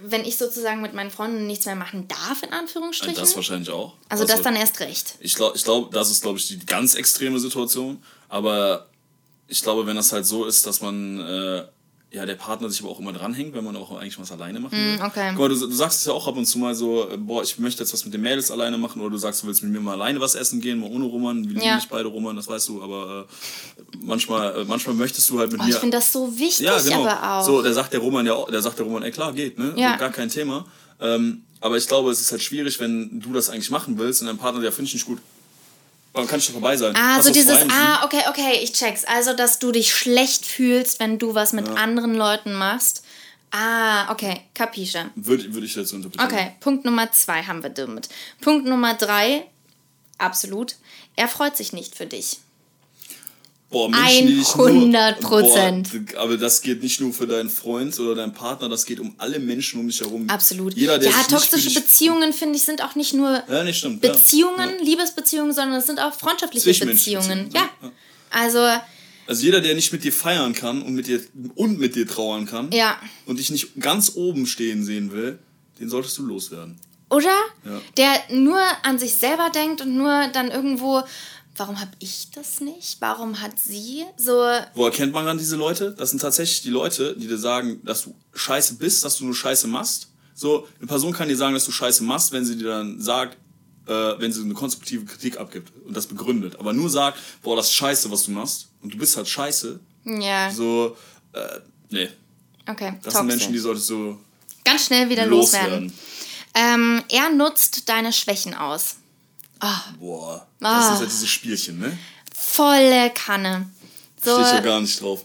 wenn 0.00 0.24
ich 0.24 0.36
sozusagen 0.36 0.80
mit 0.80 0.94
meinen 0.94 1.10
Freunden 1.10 1.46
nichts 1.46 1.66
mehr 1.66 1.74
machen 1.76 2.06
darf, 2.08 2.42
in 2.42 2.52
Anführungsstrichen? 2.52 3.16
Das 3.16 3.34
wahrscheinlich 3.34 3.70
auch. 3.70 3.94
also 4.08 4.24
das 4.24 4.42
dann 4.42 4.56
erst 4.56 4.80
recht. 4.80 5.14
Ich 5.20 5.34
glaube, 5.34 5.56
ich 5.56 5.64
glaub, 5.64 5.90
das 5.92 6.10
ist, 6.10 6.22
glaube 6.22 6.38
ich, 6.38 6.48
die 6.48 6.64
ganz 6.64 6.94
extreme 6.94 7.40
Situation. 7.40 8.02
Aber 8.28 8.88
ich 9.52 9.62
glaube, 9.62 9.86
wenn 9.86 9.96
das 9.96 10.12
halt 10.12 10.26
so 10.26 10.44
ist, 10.46 10.66
dass 10.66 10.80
man, 10.80 11.20
äh, 11.20 11.64
ja, 12.10 12.26
der 12.26 12.34
Partner 12.34 12.68
sich 12.68 12.80
aber 12.82 12.90
auch 12.90 12.98
immer 13.00 13.12
dranhängt, 13.12 13.54
wenn 13.54 13.64
man 13.64 13.74
auch 13.76 13.90
eigentlich 13.96 14.18
was 14.18 14.30
alleine 14.32 14.60
machen 14.60 14.76
will. 14.76 14.98
Mm, 14.98 15.02
okay. 15.02 15.28
Guck 15.30 15.38
mal, 15.38 15.48
du, 15.48 15.54
du 15.58 15.72
sagst 15.72 16.00
es 16.00 16.04
ja 16.06 16.12
auch 16.12 16.26
ab 16.26 16.36
und 16.36 16.44
zu 16.44 16.58
mal 16.58 16.74
so, 16.74 17.08
äh, 17.10 17.16
boah, 17.16 17.42
ich 17.42 17.58
möchte 17.58 17.82
jetzt 17.82 17.92
was 17.94 18.04
mit 18.04 18.12
den 18.12 18.20
Mädels 18.20 18.50
alleine 18.50 18.76
machen 18.76 19.00
oder 19.00 19.10
du 19.10 19.16
sagst, 19.16 19.42
du 19.42 19.46
willst 19.46 19.62
mit 19.62 19.72
mir 19.72 19.80
mal 19.80 19.92
alleine 19.94 20.20
was 20.20 20.34
essen 20.34 20.60
gehen, 20.60 20.78
mal 20.80 20.90
ohne 20.90 21.04
Roman. 21.06 21.42
Wir 21.44 21.48
lieben 21.54 21.62
Ja. 21.62 21.76
nicht 21.76 21.88
beide 21.88 22.08
Roman, 22.08 22.36
das 22.36 22.48
weißt 22.48 22.68
du, 22.68 22.82
aber 22.82 23.26
äh, 23.30 23.96
manchmal, 24.04 24.60
äh, 24.60 24.64
manchmal 24.64 24.94
möchtest 24.94 25.28
du 25.30 25.38
halt 25.38 25.52
mit 25.52 25.60
Oh, 25.60 25.64
mir. 25.64 25.70
ich 25.70 25.76
finde 25.76 25.96
das 25.96 26.12
so 26.12 26.38
wichtig, 26.38 26.66
Ja, 26.66 26.78
genau. 26.80 27.06
aber 27.06 27.38
auch. 27.40 27.46
So, 27.46 27.62
der 27.62 27.72
sagt 27.72 27.92
der 27.94 28.00
Roman 28.00 28.26
ja 28.26 28.34
auch, 28.34 28.50
der 28.50 28.60
sagt 28.62 28.78
der 28.78 28.84
Roman, 28.86 29.02
ey 29.04 29.10
klar, 29.10 29.32
geht, 29.32 29.58
ne? 29.58 29.72
Ja. 29.76 29.96
Gar 29.96 30.10
kein 30.10 30.28
Thema. 30.28 30.66
Ähm, 31.00 31.44
aber 31.60 31.76
ich 31.78 31.86
glaube, 31.88 32.10
es 32.10 32.20
ist 32.20 32.30
halt 32.32 32.42
schwierig, 32.42 32.78
wenn 32.80 33.20
du 33.20 33.32
das 33.32 33.48
eigentlich 33.48 33.70
machen 33.70 33.96
willst 33.98 34.20
und 34.20 34.26
dein 34.26 34.36
Partner, 34.38 34.60
der 34.60 34.72
finde 34.72 34.88
ich 34.88 34.94
nicht 34.94 35.06
gut. 35.06 35.18
Dann 36.14 36.26
kann 36.26 36.38
ich 36.38 36.46
doch 36.46 36.54
dabei 36.54 36.76
sein. 36.76 36.94
Ah, 36.94 37.22
so 37.22 37.32
dieses, 37.32 37.56
ah, 37.70 38.04
okay, 38.04 38.22
okay, 38.28 38.60
ich 38.62 38.72
check's. 38.72 39.04
Also, 39.04 39.34
dass 39.34 39.58
du 39.58 39.72
dich 39.72 39.94
schlecht 39.94 40.44
fühlst, 40.44 41.00
wenn 41.00 41.18
du 41.18 41.34
was 41.34 41.52
mit 41.52 41.68
anderen 41.68 42.14
Leuten 42.14 42.52
machst. 42.52 43.02
Ah, 43.50 44.10
okay, 44.10 44.40
capisce. 44.54 45.10
Würde, 45.14 45.52
würde 45.52 45.66
ich 45.66 45.74
jetzt 45.74 45.92
interpretieren. 45.92 46.32
Okay, 46.32 46.56
Punkt 46.60 46.84
Nummer 46.84 47.12
zwei 47.12 47.42
haben 47.42 47.62
wir 47.62 47.70
damit. 47.70 48.08
Punkt 48.40 48.66
Nummer 48.66 48.94
drei, 48.94 49.44
absolut, 50.16 50.76
er 51.16 51.28
freut 51.28 51.56
sich 51.56 51.74
nicht 51.74 51.94
für 51.94 52.06
dich. 52.06 52.38
Boah, 53.72 53.88
Menschen, 53.88 54.26
die 54.28 54.34
dich 54.36 54.54
100 54.54 55.20
nur- 55.22 55.30
Prozent. 55.30 55.88
Aber 56.16 56.36
das 56.36 56.60
geht 56.60 56.82
nicht 56.82 57.00
nur 57.00 57.12
für 57.12 57.26
deinen 57.26 57.50
Freund 57.50 57.98
oder 57.98 58.14
deinen 58.14 58.32
Partner, 58.34 58.68
das 58.68 58.84
geht 58.86 59.00
um 59.00 59.14
alle 59.18 59.38
Menschen 59.38 59.80
um 59.80 59.88
dich 59.88 60.00
herum. 60.00 60.28
Absolut. 60.28 60.74
Jeder, 60.76 60.98
der 60.98 61.10
ja, 61.10 61.22
toxische 61.28 61.72
Beziehungen, 61.72 62.32
finde 62.32 62.56
ich, 62.56 62.62
sind 62.64 62.82
auch 62.84 62.94
nicht 62.94 63.14
nur 63.14 63.42
Ja, 63.48 63.64
nicht 63.64 63.78
stimmt. 63.78 64.00
Beziehungen, 64.02 64.70
Ja. 64.78 64.84
Liebesbeziehungen, 64.84 65.52
sondern 65.52 65.78
es 65.80 65.86
sind 65.86 65.98
auch 66.00 66.14
freundschaftliche. 66.14 66.84
Beziehungen, 66.86 67.50
Ja. 67.52 67.68
ja. 67.82 67.90
Also, 68.30 68.60
Also 69.26 69.44
jeder, 69.44 69.60
der 69.60 69.74
nicht 69.74 69.92
mit 69.92 70.04
dir 70.04 70.12
feiern 70.12 70.52
kann 70.52 70.82
und 70.82 70.94
mit 70.94 71.06
dir 71.06 71.20
und 71.54 71.78
mit 71.78 71.94
dir 71.94 72.06
trauern 72.06 72.44
kann 72.46 72.70
Ja. 72.72 72.96
und 73.26 73.38
dich 73.38 73.50
nicht 73.50 73.80
ganz 73.80 74.12
oben 74.16 74.46
stehen 74.46 74.84
sehen 74.84 75.12
will, 75.12 75.38
den 75.80 75.88
solltest 75.88 76.18
du 76.18 76.22
loswerden. 76.26 76.76
oder? 77.10 77.28
Ja. 77.64 77.80
Der 77.98 78.36
nur 78.36 78.58
an 78.84 78.98
sich 78.98 79.14
selber 79.14 79.50
denkt 79.54 79.82
und 79.82 79.94
nur 79.96 80.28
dann 80.32 80.50
irgendwo, 80.50 81.02
warum 81.56 81.78
habe 81.80 81.90
ich 81.98 82.30
das 82.34 82.60
nicht? 82.60 82.96
Warum 83.00 83.40
hat 83.40 83.58
sie 83.58 84.04
so. 84.16 84.32
Wo 84.74 84.84
erkennt 84.84 85.12
man 85.12 85.26
dann 85.26 85.38
diese 85.38 85.56
Leute? 85.56 85.94
Das 85.96 86.10
sind 86.10 86.20
tatsächlich 86.20 86.62
die 86.62 86.70
Leute, 86.70 87.16
die 87.16 87.26
dir 87.28 87.38
sagen, 87.38 87.80
dass 87.84 88.02
du 88.04 88.14
scheiße 88.34 88.74
bist, 88.74 89.04
dass 89.04 89.18
du 89.18 89.24
nur 89.24 89.34
scheiße 89.34 89.66
machst. 89.66 90.08
So, 90.34 90.66
eine 90.78 90.86
Person 90.86 91.12
kann 91.12 91.28
dir 91.28 91.36
sagen, 91.36 91.54
dass 91.54 91.64
du 91.64 91.72
scheiße 91.72 92.02
machst, 92.04 92.32
wenn 92.32 92.44
sie 92.44 92.56
dir 92.56 92.68
dann 92.68 93.00
sagt, 93.00 93.36
äh, 93.86 93.92
wenn 94.18 94.32
sie 94.32 94.42
eine 94.42 94.54
konstruktive 94.54 95.04
Kritik 95.04 95.38
abgibt 95.38 95.72
und 95.86 95.96
das 95.96 96.06
begründet. 96.06 96.56
Aber 96.58 96.72
nur 96.72 96.88
sagt, 96.88 97.18
boah, 97.42 97.56
das 97.56 97.66
ist 97.66 97.74
scheiße, 97.74 98.10
was 98.10 98.24
du 98.24 98.30
machst. 98.30 98.68
Und 98.80 98.94
du 98.94 98.98
bist 98.98 99.16
halt 99.16 99.28
scheiße. 99.28 99.78
Ja, 100.04 100.50
So, 100.50 100.96
äh, 101.32 101.60
nee. 101.90 102.08
okay. 102.68 102.94
Das 103.02 103.14
sind 103.14 103.26
Menschen, 103.26 103.52
die 103.52 103.58
toxisch. 103.58 103.62
solltest 103.62 103.90
du 103.90 104.18
Ganz 104.64 104.86
schnell 104.86 105.08
wieder 105.10 105.26
loswerden. 105.26 105.88
loswerden. 105.88 105.92
Ähm, 106.54 107.02
er 107.10 107.30
nutzt 107.30 107.88
deine 107.88 108.12
Schwächen 108.12 108.54
aus. 108.54 108.96
Boah, 109.98 110.46
Ah. 110.60 110.76
das 110.78 110.86
sind 110.88 110.98
halt 110.98 111.10
diese 111.10 111.26
Spielchen, 111.26 111.78
ne? 111.78 111.96
Volle 112.34 113.10
Kanne. 113.10 113.70
So, 114.22 114.32
Stehe 114.34 114.46
ich 114.46 114.52
ja 114.54 114.60
gar 114.60 114.80
nicht 114.80 115.00
drauf. 115.00 115.24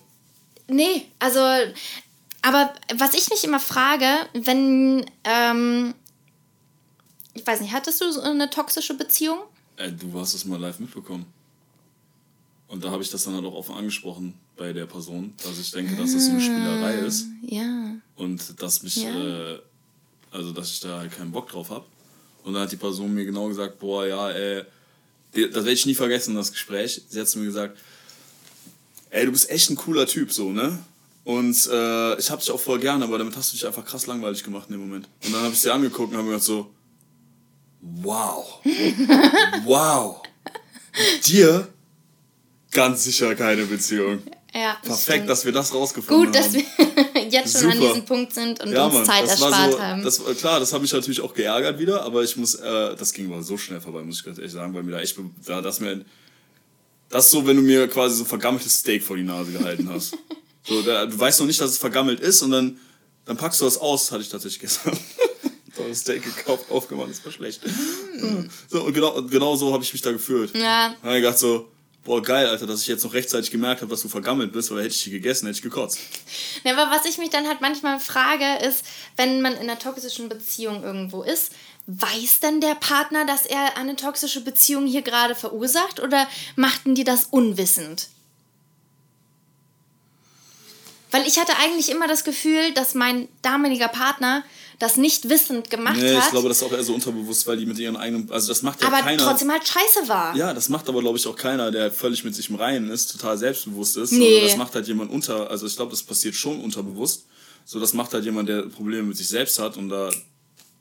Nee, 0.67 1.05
also 1.19 1.39
Aber 2.43 2.73
was 2.95 3.13
ich 3.15 3.29
mich 3.29 3.43
immer 3.43 3.59
frage, 3.59 4.05
wenn, 4.33 5.05
ähm, 5.25 5.93
ich 7.33 7.45
weiß 7.45 7.59
nicht, 7.61 7.73
hattest 7.73 7.99
du 7.99 8.11
so 8.11 8.21
eine 8.21 8.49
toxische 8.49 8.93
Beziehung? 8.93 9.39
Ey, 9.75 9.91
du 9.91 10.17
hast 10.19 10.33
es 10.33 10.45
mal 10.45 10.59
live 10.59 10.79
mitbekommen. 10.79 11.25
Und 12.67 12.83
da 12.83 12.91
habe 12.91 13.01
ich 13.03 13.09
das 13.09 13.23
dann 13.25 13.33
halt 13.35 13.45
auch 13.45 13.53
offen 13.55 13.75
angesprochen 13.75 14.33
bei 14.55 14.71
der 14.71 14.85
Person, 14.85 15.33
dass 15.43 15.57
ich 15.57 15.71
denke, 15.71 15.95
dass 15.95 16.13
das 16.13 16.25
so 16.25 16.31
eine 16.31 16.41
Spielerei 16.41 16.95
ist 16.99 17.25
Ja. 17.41 17.95
und 18.15 18.61
dass 18.61 18.83
mich, 18.83 18.97
Ja. 18.97 19.09
äh, 19.09 19.59
also 20.31 20.51
dass 20.53 20.71
ich 20.71 20.79
da 20.79 20.99
halt 20.99 21.11
keinen 21.11 21.31
Bock 21.31 21.49
drauf 21.49 21.69
habe. 21.69 21.85
Und 22.47 22.53
dann 22.53 22.63
hat 22.63 22.71
die 22.71 22.77
Person 22.77 23.13
mir 23.13 23.25
genau 23.25 23.47
gesagt, 23.47 23.77
boah, 23.79 24.05
ja, 24.07 24.31
ey, 24.31 24.63
die- 25.35 25.45
das 25.49 25.55
werde 25.65 25.71
ich 25.73 25.85
nie 25.85 25.95
vergessen, 25.95 26.33
das 26.35 26.51
Gespräch. 26.51 27.01
Sie 27.09 27.19
hat 27.19 27.27
zu 27.27 27.39
mir 27.39 27.45
gesagt, 27.45 27.77
ey, 29.09 29.25
du 29.25 29.31
bist 29.31 29.49
echt 29.49 29.69
ein 29.69 29.75
cooler 29.75 30.07
Typ, 30.07 30.31
so, 30.31 30.51
ne? 30.51 30.79
Und 31.25 31.67
äh, 31.69 32.17
ich 32.17 32.29
hab 32.31 32.39
dich 32.39 32.49
auch 32.51 32.59
voll 32.59 32.79
gern, 32.79 33.03
aber 33.03 33.17
damit 33.17 33.35
hast 33.35 33.51
du 33.51 33.57
dich 33.57 33.67
einfach 33.67 33.83
krass 33.83 34.07
langweilig 34.07 34.43
gemacht 34.45 34.67
in 34.69 34.75
dem 34.75 34.81
Moment. 34.87 35.09
Und 35.25 35.33
dann 35.33 35.41
habe 35.43 35.53
ich 35.53 35.59
sie 35.59 35.69
angeguckt 35.69 36.11
und 36.11 36.15
habe 36.17 36.23
mir 36.25 36.31
gedacht 36.31 36.45
so, 36.45 36.71
wow, 37.81 38.61
wow, 39.65 40.21
dir 41.25 41.67
ganz 42.71 43.03
sicher 43.03 43.35
keine 43.35 43.65
Beziehung. 43.65 44.21
Ja, 44.53 44.77
Perfekt, 44.81 45.01
stimmt. 45.03 45.29
dass 45.29 45.45
wir 45.45 45.51
das 45.51 45.73
rausgefunden 45.73 46.25
Gut, 46.27 46.35
dass 46.35 46.45
haben. 46.47 46.53
wir 46.55 46.63
jetzt 47.33 47.57
schon 47.57 47.71
an 47.71 47.77
Super. 47.77 47.87
diesem 47.87 48.05
Punkt 48.05 48.33
sind 48.33 48.61
und 48.61 48.71
ja, 48.71 48.85
uns 48.85 48.93
Mann, 48.95 49.05
Zeit 49.05 49.27
erspart 49.27 49.71
so, 49.73 49.79
haben. 49.81 50.03
Das, 50.03 50.21
klar, 50.37 50.59
das 50.59 50.73
hat 50.73 50.81
mich 50.81 50.91
natürlich 50.91 51.21
auch 51.21 51.33
geärgert 51.33 51.79
wieder, 51.79 52.03
aber 52.03 52.23
ich 52.23 52.35
muss, 52.37 52.55
äh, 52.55 52.95
das 52.95 53.13
ging 53.13 53.31
aber 53.31 53.43
so 53.43 53.57
schnell 53.57 53.81
vorbei, 53.81 54.01
muss 54.01 54.19
ich 54.19 54.25
ganz 54.25 54.37
ehrlich 54.37 54.53
sagen, 54.53 54.73
weil 54.73 54.83
mir 54.83 54.91
da 54.91 54.99
echt, 54.99 55.17
da, 55.45 55.61
das 55.61 55.79
mir, 55.79 56.05
das 57.09 57.25
ist 57.25 57.31
so, 57.31 57.45
wenn 57.45 57.55
du 57.55 57.61
mir 57.61 57.87
quasi 57.87 58.15
so 58.15 58.25
vergammeltes 58.25 58.79
Steak 58.79 59.03
vor 59.03 59.15
die 59.15 59.23
Nase 59.23 59.51
gehalten 59.51 59.89
hast. 59.89 60.17
so, 60.63 60.81
da, 60.81 61.05
du 61.05 61.17
weißt 61.17 61.39
noch 61.39 61.47
nicht, 61.47 61.61
dass 61.61 61.71
es 61.71 61.77
vergammelt 61.77 62.19
ist 62.19 62.41
und 62.41 62.51
dann, 62.51 62.77
dann 63.25 63.37
packst 63.37 63.61
du 63.61 63.65
das 63.65 63.77
aus, 63.77 64.11
hatte 64.11 64.21
ich 64.21 64.29
tatsächlich 64.29 64.61
gestern. 64.61 64.97
so 65.75 65.83
ein 65.83 65.95
Steak 65.95 66.23
gekauft, 66.23 66.65
aufgemacht, 66.69 67.09
das 67.09 67.23
war 67.23 67.31
schlecht. 67.31 67.61
so, 68.67 68.83
und 68.83 68.93
genau, 68.93 69.15
und 69.15 69.29
genau 69.29 69.55
so 69.55 69.73
habe 69.73 69.83
ich 69.83 69.93
mich 69.93 70.01
da 70.01 70.11
gefühlt. 70.11 70.53
Mm. 70.53 70.57
Ja. 70.57 70.95
Dann 71.01 71.09
hab 71.09 71.15
ich 71.15 71.21
gedacht 71.21 71.39
so, 71.39 71.69
boah, 72.07 72.23
geil, 72.23 72.47
Alter, 72.47 72.65
dass 72.65 72.81
ich 72.81 72.87
jetzt 72.87 73.03
noch 73.03 73.13
rechtzeitig 73.13 73.51
gemerkt 73.51 73.81
habe, 73.81 73.91
dass 73.91 74.01
du 74.01 74.07
vergammelt 74.07 74.53
bist, 74.53 74.71
weil 74.71 74.79
hätte 74.79 74.95
ich 74.95 75.03
die 75.03 75.11
gegessen, 75.11 75.45
hätte 75.45 75.57
ich 75.57 75.61
gekotzt. 75.61 75.99
Ja, 76.63 76.71
aber 76.71 76.89
was 76.89 77.05
ich 77.05 77.17
mich 77.17 77.29
dann 77.29 77.45
halt 77.45 77.59
manchmal 77.59 77.99
frage, 77.99 78.65
ist, 78.65 78.85
wenn 79.17 79.41
man 79.41 79.53
in 79.53 79.59
einer 79.59 79.77
toxischen 79.77 80.29
Beziehung 80.29 80.83
irgendwo 80.83 81.21
ist, 81.21 81.51
weiß 81.87 82.39
denn 82.39 82.61
der 82.61 82.75
Partner, 82.75 83.25
dass 83.25 83.45
er 83.45 83.77
eine 83.77 83.97
toxische 83.97 84.39
Beziehung 84.41 84.87
hier 84.87 85.01
gerade 85.01 85.35
verursacht 85.35 85.99
oder 85.99 86.27
machten 86.55 86.95
die 86.95 87.03
das 87.03 87.25
unwissend? 87.25 88.07
Weil 91.11 91.27
ich 91.27 91.39
hatte 91.39 91.57
eigentlich 91.61 91.89
immer 91.89 92.07
das 92.07 92.23
Gefühl, 92.23 92.73
dass 92.73 92.93
mein 92.93 93.27
damaliger 93.41 93.89
Partner 93.89 94.43
das 94.79 94.95
nicht 94.97 95.27
wissend 95.29 95.69
gemacht 95.71 95.97
Nee, 95.97 96.13
ich 96.13 96.19
hat, 96.19 96.29
glaube, 96.31 96.49
das 96.49 96.57
ist 96.57 96.63
auch 96.63 96.71
eher 96.71 96.83
so 96.83 96.93
unterbewusst, 96.93 97.47
weil 97.47 97.57
die 97.57 97.65
mit 97.65 97.79
ihren 97.79 97.95
eigenen, 97.95 98.31
also 98.31 98.49
das 98.49 98.61
macht 98.61 98.81
ja 98.81 98.87
aber 98.87 98.99
keiner. 99.01 99.23
trotzdem 99.23 99.49
halt 99.51 99.67
scheiße 99.67 100.07
war. 100.07 100.35
Ja, 100.35 100.53
das 100.53 100.69
macht 100.69 100.87
aber, 100.87 101.01
glaube 101.01 101.17
ich, 101.17 101.25
auch 101.25 101.35
keiner, 101.35 101.71
der 101.71 101.91
völlig 101.91 102.23
mit 102.23 102.35
sich 102.35 102.49
im 102.49 102.55
Reinen 102.55 102.89
ist, 102.91 103.11
total 103.11 103.37
selbstbewusst 103.37 103.97
ist. 103.97 104.11
Nee. 104.11 104.25
sondern 104.25 104.43
Das 104.49 104.57
macht 104.57 104.75
halt 104.75 104.87
jemand 104.87 105.11
unter, 105.11 105.49
also 105.49 105.65
ich 105.65 105.75
glaube, 105.75 105.91
das 105.91 106.03
passiert 106.03 106.35
schon 106.35 106.61
unterbewusst. 106.61 107.25
So, 107.65 107.79
das 107.79 107.93
macht 107.93 108.13
halt 108.13 108.23
jemand, 108.23 108.47
der 108.49 108.61
Probleme 108.63 109.03
mit 109.07 109.17
sich 109.17 109.27
selbst 109.27 109.57
hat 109.59 109.77
und 109.77 109.89
da 109.89 110.09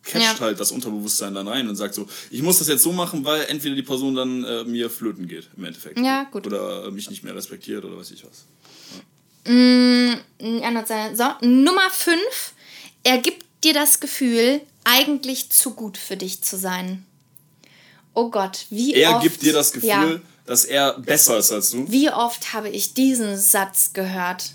catcht 0.04 0.22
Ja. 0.38 0.40
halt 0.40 0.60
das 0.60 0.70
Unterbewusstsein 0.72 1.34
dann 1.34 1.48
rein 1.48 1.66
und 1.68 1.74
sagt 1.76 1.94
so, 1.94 2.06
ich 2.30 2.42
muss 2.42 2.58
das 2.58 2.68
jetzt 2.68 2.82
so 2.82 2.92
machen, 2.92 3.24
weil 3.24 3.46
entweder 3.48 3.74
die 3.74 3.82
Person 3.82 4.14
dann 4.14 4.44
äh, 4.44 4.62
mir 4.64 4.88
flöten 4.90 5.26
geht, 5.26 5.48
im 5.56 5.64
Endeffekt. 5.64 5.98
Ja, 5.98 6.24
gut. 6.24 6.46
Oder 6.46 6.84
äh, 6.86 6.90
mich 6.90 7.08
nicht 7.10 7.24
mehr 7.24 7.34
respektiert 7.34 7.84
oder 7.84 7.96
weiß 7.96 8.10
ich 8.12 8.24
was. 8.24 8.44
Ändert 10.38 10.88
seine- 10.88 11.16
So, 11.16 11.24
Nummer 11.46 11.88
5. 11.90 12.18
Er 13.04 13.18
gibt 13.18 13.45
dir 13.64 13.74
das 13.74 14.00
Gefühl, 14.00 14.60
eigentlich 14.84 15.50
zu 15.50 15.72
gut 15.74 15.98
für 15.98 16.16
dich 16.16 16.42
zu 16.42 16.56
sein. 16.56 17.04
Oh 18.14 18.30
Gott, 18.30 18.66
wie 18.70 18.94
Er 18.94 19.16
oft... 19.16 19.22
gibt 19.22 19.42
dir 19.42 19.52
das 19.52 19.72
Gefühl, 19.72 19.88
Ja, 19.88 20.20
dass 20.46 20.64
er 20.64 20.98
besser 20.98 21.36
ist 21.38 21.52
als 21.52 21.70
du. 21.70 21.90
wie 21.90 22.10
oft 22.10 22.52
habe 22.52 22.68
ich 22.68 22.94
diesen 22.94 23.36
Satz 23.36 23.92
gehört? 23.92 24.52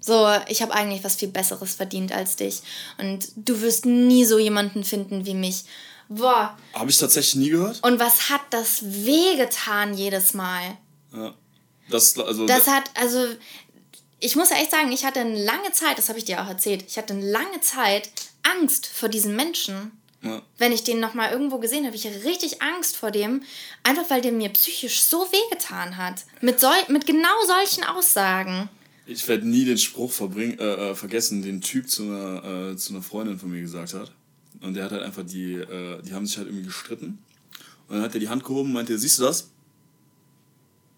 So, 0.00 0.28
ich 0.48 0.62
habe 0.62 0.72
eigentlich 0.74 1.04
was 1.04 1.14
viel 1.14 1.28
Besseres 1.28 1.74
verdient 1.74 2.12
als 2.12 2.36
dich. 2.36 2.60
Und 2.98 3.28
du 3.36 3.60
wirst 3.62 3.86
nie 3.86 4.24
so 4.24 4.38
jemanden 4.38 4.82
finden 4.84 5.24
wie 5.26 5.34
mich. 5.34 5.64
Boah, 6.08 6.56
Habe 6.74 6.90
ich 6.90 6.98
tatsächlich 6.98 7.36
nie 7.36 7.48
gehört. 7.50 7.82
und 7.82 7.98
was 7.98 8.28
hat 8.28 8.42
das 8.50 8.80
wehgetan 8.82 9.94
jedes 9.94 10.34
Mal? 10.34 10.76
Ja. 11.14 11.32
Das, 11.88 12.18
also, 12.18 12.46
Das 12.46 12.66
hat, 12.66 12.84
also, 12.94 13.26
ich 14.22 14.36
muss 14.36 14.50
ja 14.50 14.56
echt 14.56 14.70
sagen, 14.70 14.92
ich 14.92 15.04
hatte 15.04 15.20
eine 15.20 15.44
lange 15.44 15.72
Zeit, 15.72 15.98
das 15.98 16.08
habe 16.08 16.18
ich 16.18 16.24
dir 16.24 16.42
auch 16.42 16.48
erzählt, 16.48 16.84
ich 16.86 16.96
hatte 16.96 17.12
eine 17.12 17.28
lange 17.28 17.60
Zeit 17.60 18.10
Angst 18.42 18.86
vor 18.86 19.08
diesen 19.08 19.34
Menschen. 19.34 19.90
ja. 20.22 20.42
Wenn 20.58 20.70
ich 20.70 20.84
den 20.84 21.00
nochmal 21.00 21.32
irgendwo 21.32 21.58
gesehen 21.58 21.84
habe, 21.84 21.96
ich 21.96 22.06
hatte 22.06 22.24
richtig 22.24 22.62
Angst 22.62 22.96
vor 22.96 23.10
dem, 23.10 23.42
einfach 23.82 24.08
weil 24.10 24.20
der 24.20 24.30
mir 24.30 24.48
psychisch 24.50 25.02
so 25.02 25.26
wehgetan 25.32 25.96
hat. 25.96 26.24
Mit, 26.40 26.60
sol 26.60 26.74
mit 26.88 27.06
genau 27.06 27.34
solchen 27.46 27.82
Aussagen. 27.84 28.68
Ich 29.06 29.26
werde 29.26 29.48
nie 29.48 29.64
den 29.64 29.78
Spruch 29.78 30.12
verbring, 30.12 30.56
äh, 30.58 30.90
äh, 30.90 30.94
vergessen, 30.94 31.42
den 31.42 31.60
Typ 31.60 31.90
zu 31.90 32.04
einer, 32.04 32.70
äh, 32.72 32.76
zu 32.76 32.92
einer 32.92 33.02
Freundin 33.02 33.40
von 33.40 33.50
mir 33.50 33.60
gesagt 33.60 33.94
hat. 33.94 34.12
Und 34.60 34.74
der 34.74 34.84
hat 34.84 34.92
halt 34.92 35.02
einfach 35.02 35.24
die, 35.26 35.54
äh, 35.54 36.00
die 36.02 36.14
haben 36.14 36.26
sich 36.26 36.38
halt 36.38 36.46
irgendwie 36.46 36.66
gestritten. 36.66 37.18
Und 37.88 37.96
dann 37.96 38.02
hat 38.02 38.14
er 38.14 38.20
die 38.20 38.28
Hand 38.28 38.44
gehoben 38.44 38.68
und 38.68 38.74
meinte, 38.74 38.96
siehst 38.96 39.18
du 39.18 39.24
das? 39.24 39.50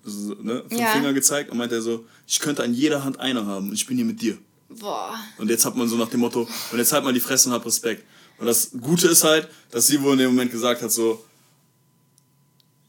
Also, 0.04 0.34
ne, 0.42 0.62
fünf 0.68 0.80
Ja. 0.80 0.88
Finger 0.88 1.12
gezeigt 1.12 1.50
und 1.50 1.56
meinte 1.58 1.76
er 1.76 1.82
so, 1.82 2.04
ich 2.26 2.38
könnte 2.40 2.62
an 2.62 2.74
jeder 2.74 3.04
Hand 3.04 3.18
eine 3.20 3.46
haben 3.46 3.68
und 3.68 3.74
ich 3.74 3.86
bin 3.86 3.96
hier 3.96 4.04
mit 4.06 4.20
dir. 4.20 4.36
Boah. 4.68 5.14
Und 5.38 5.48
jetzt 5.50 5.64
hat 5.64 5.76
man 5.76 5.88
so 5.88 5.96
nach 5.96 6.08
dem 6.08 6.20
Motto, 6.20 6.48
und 6.72 6.78
jetzt 6.78 6.92
halt 6.92 7.04
mal 7.04 7.12
die 7.12 7.20
Fresse 7.20 7.48
und 7.48 7.54
hab 7.54 7.64
Respekt. 7.64 8.04
Und 8.38 8.46
das 8.46 8.70
Gute 8.80 9.06
ist 9.08 9.22
halt, 9.24 9.48
dass 9.70 9.86
sie 9.86 10.02
wohl 10.02 10.12
in 10.14 10.18
dem 10.18 10.30
Moment 10.30 10.50
gesagt 10.50 10.82
hat 10.82 10.90
so, 10.90 11.24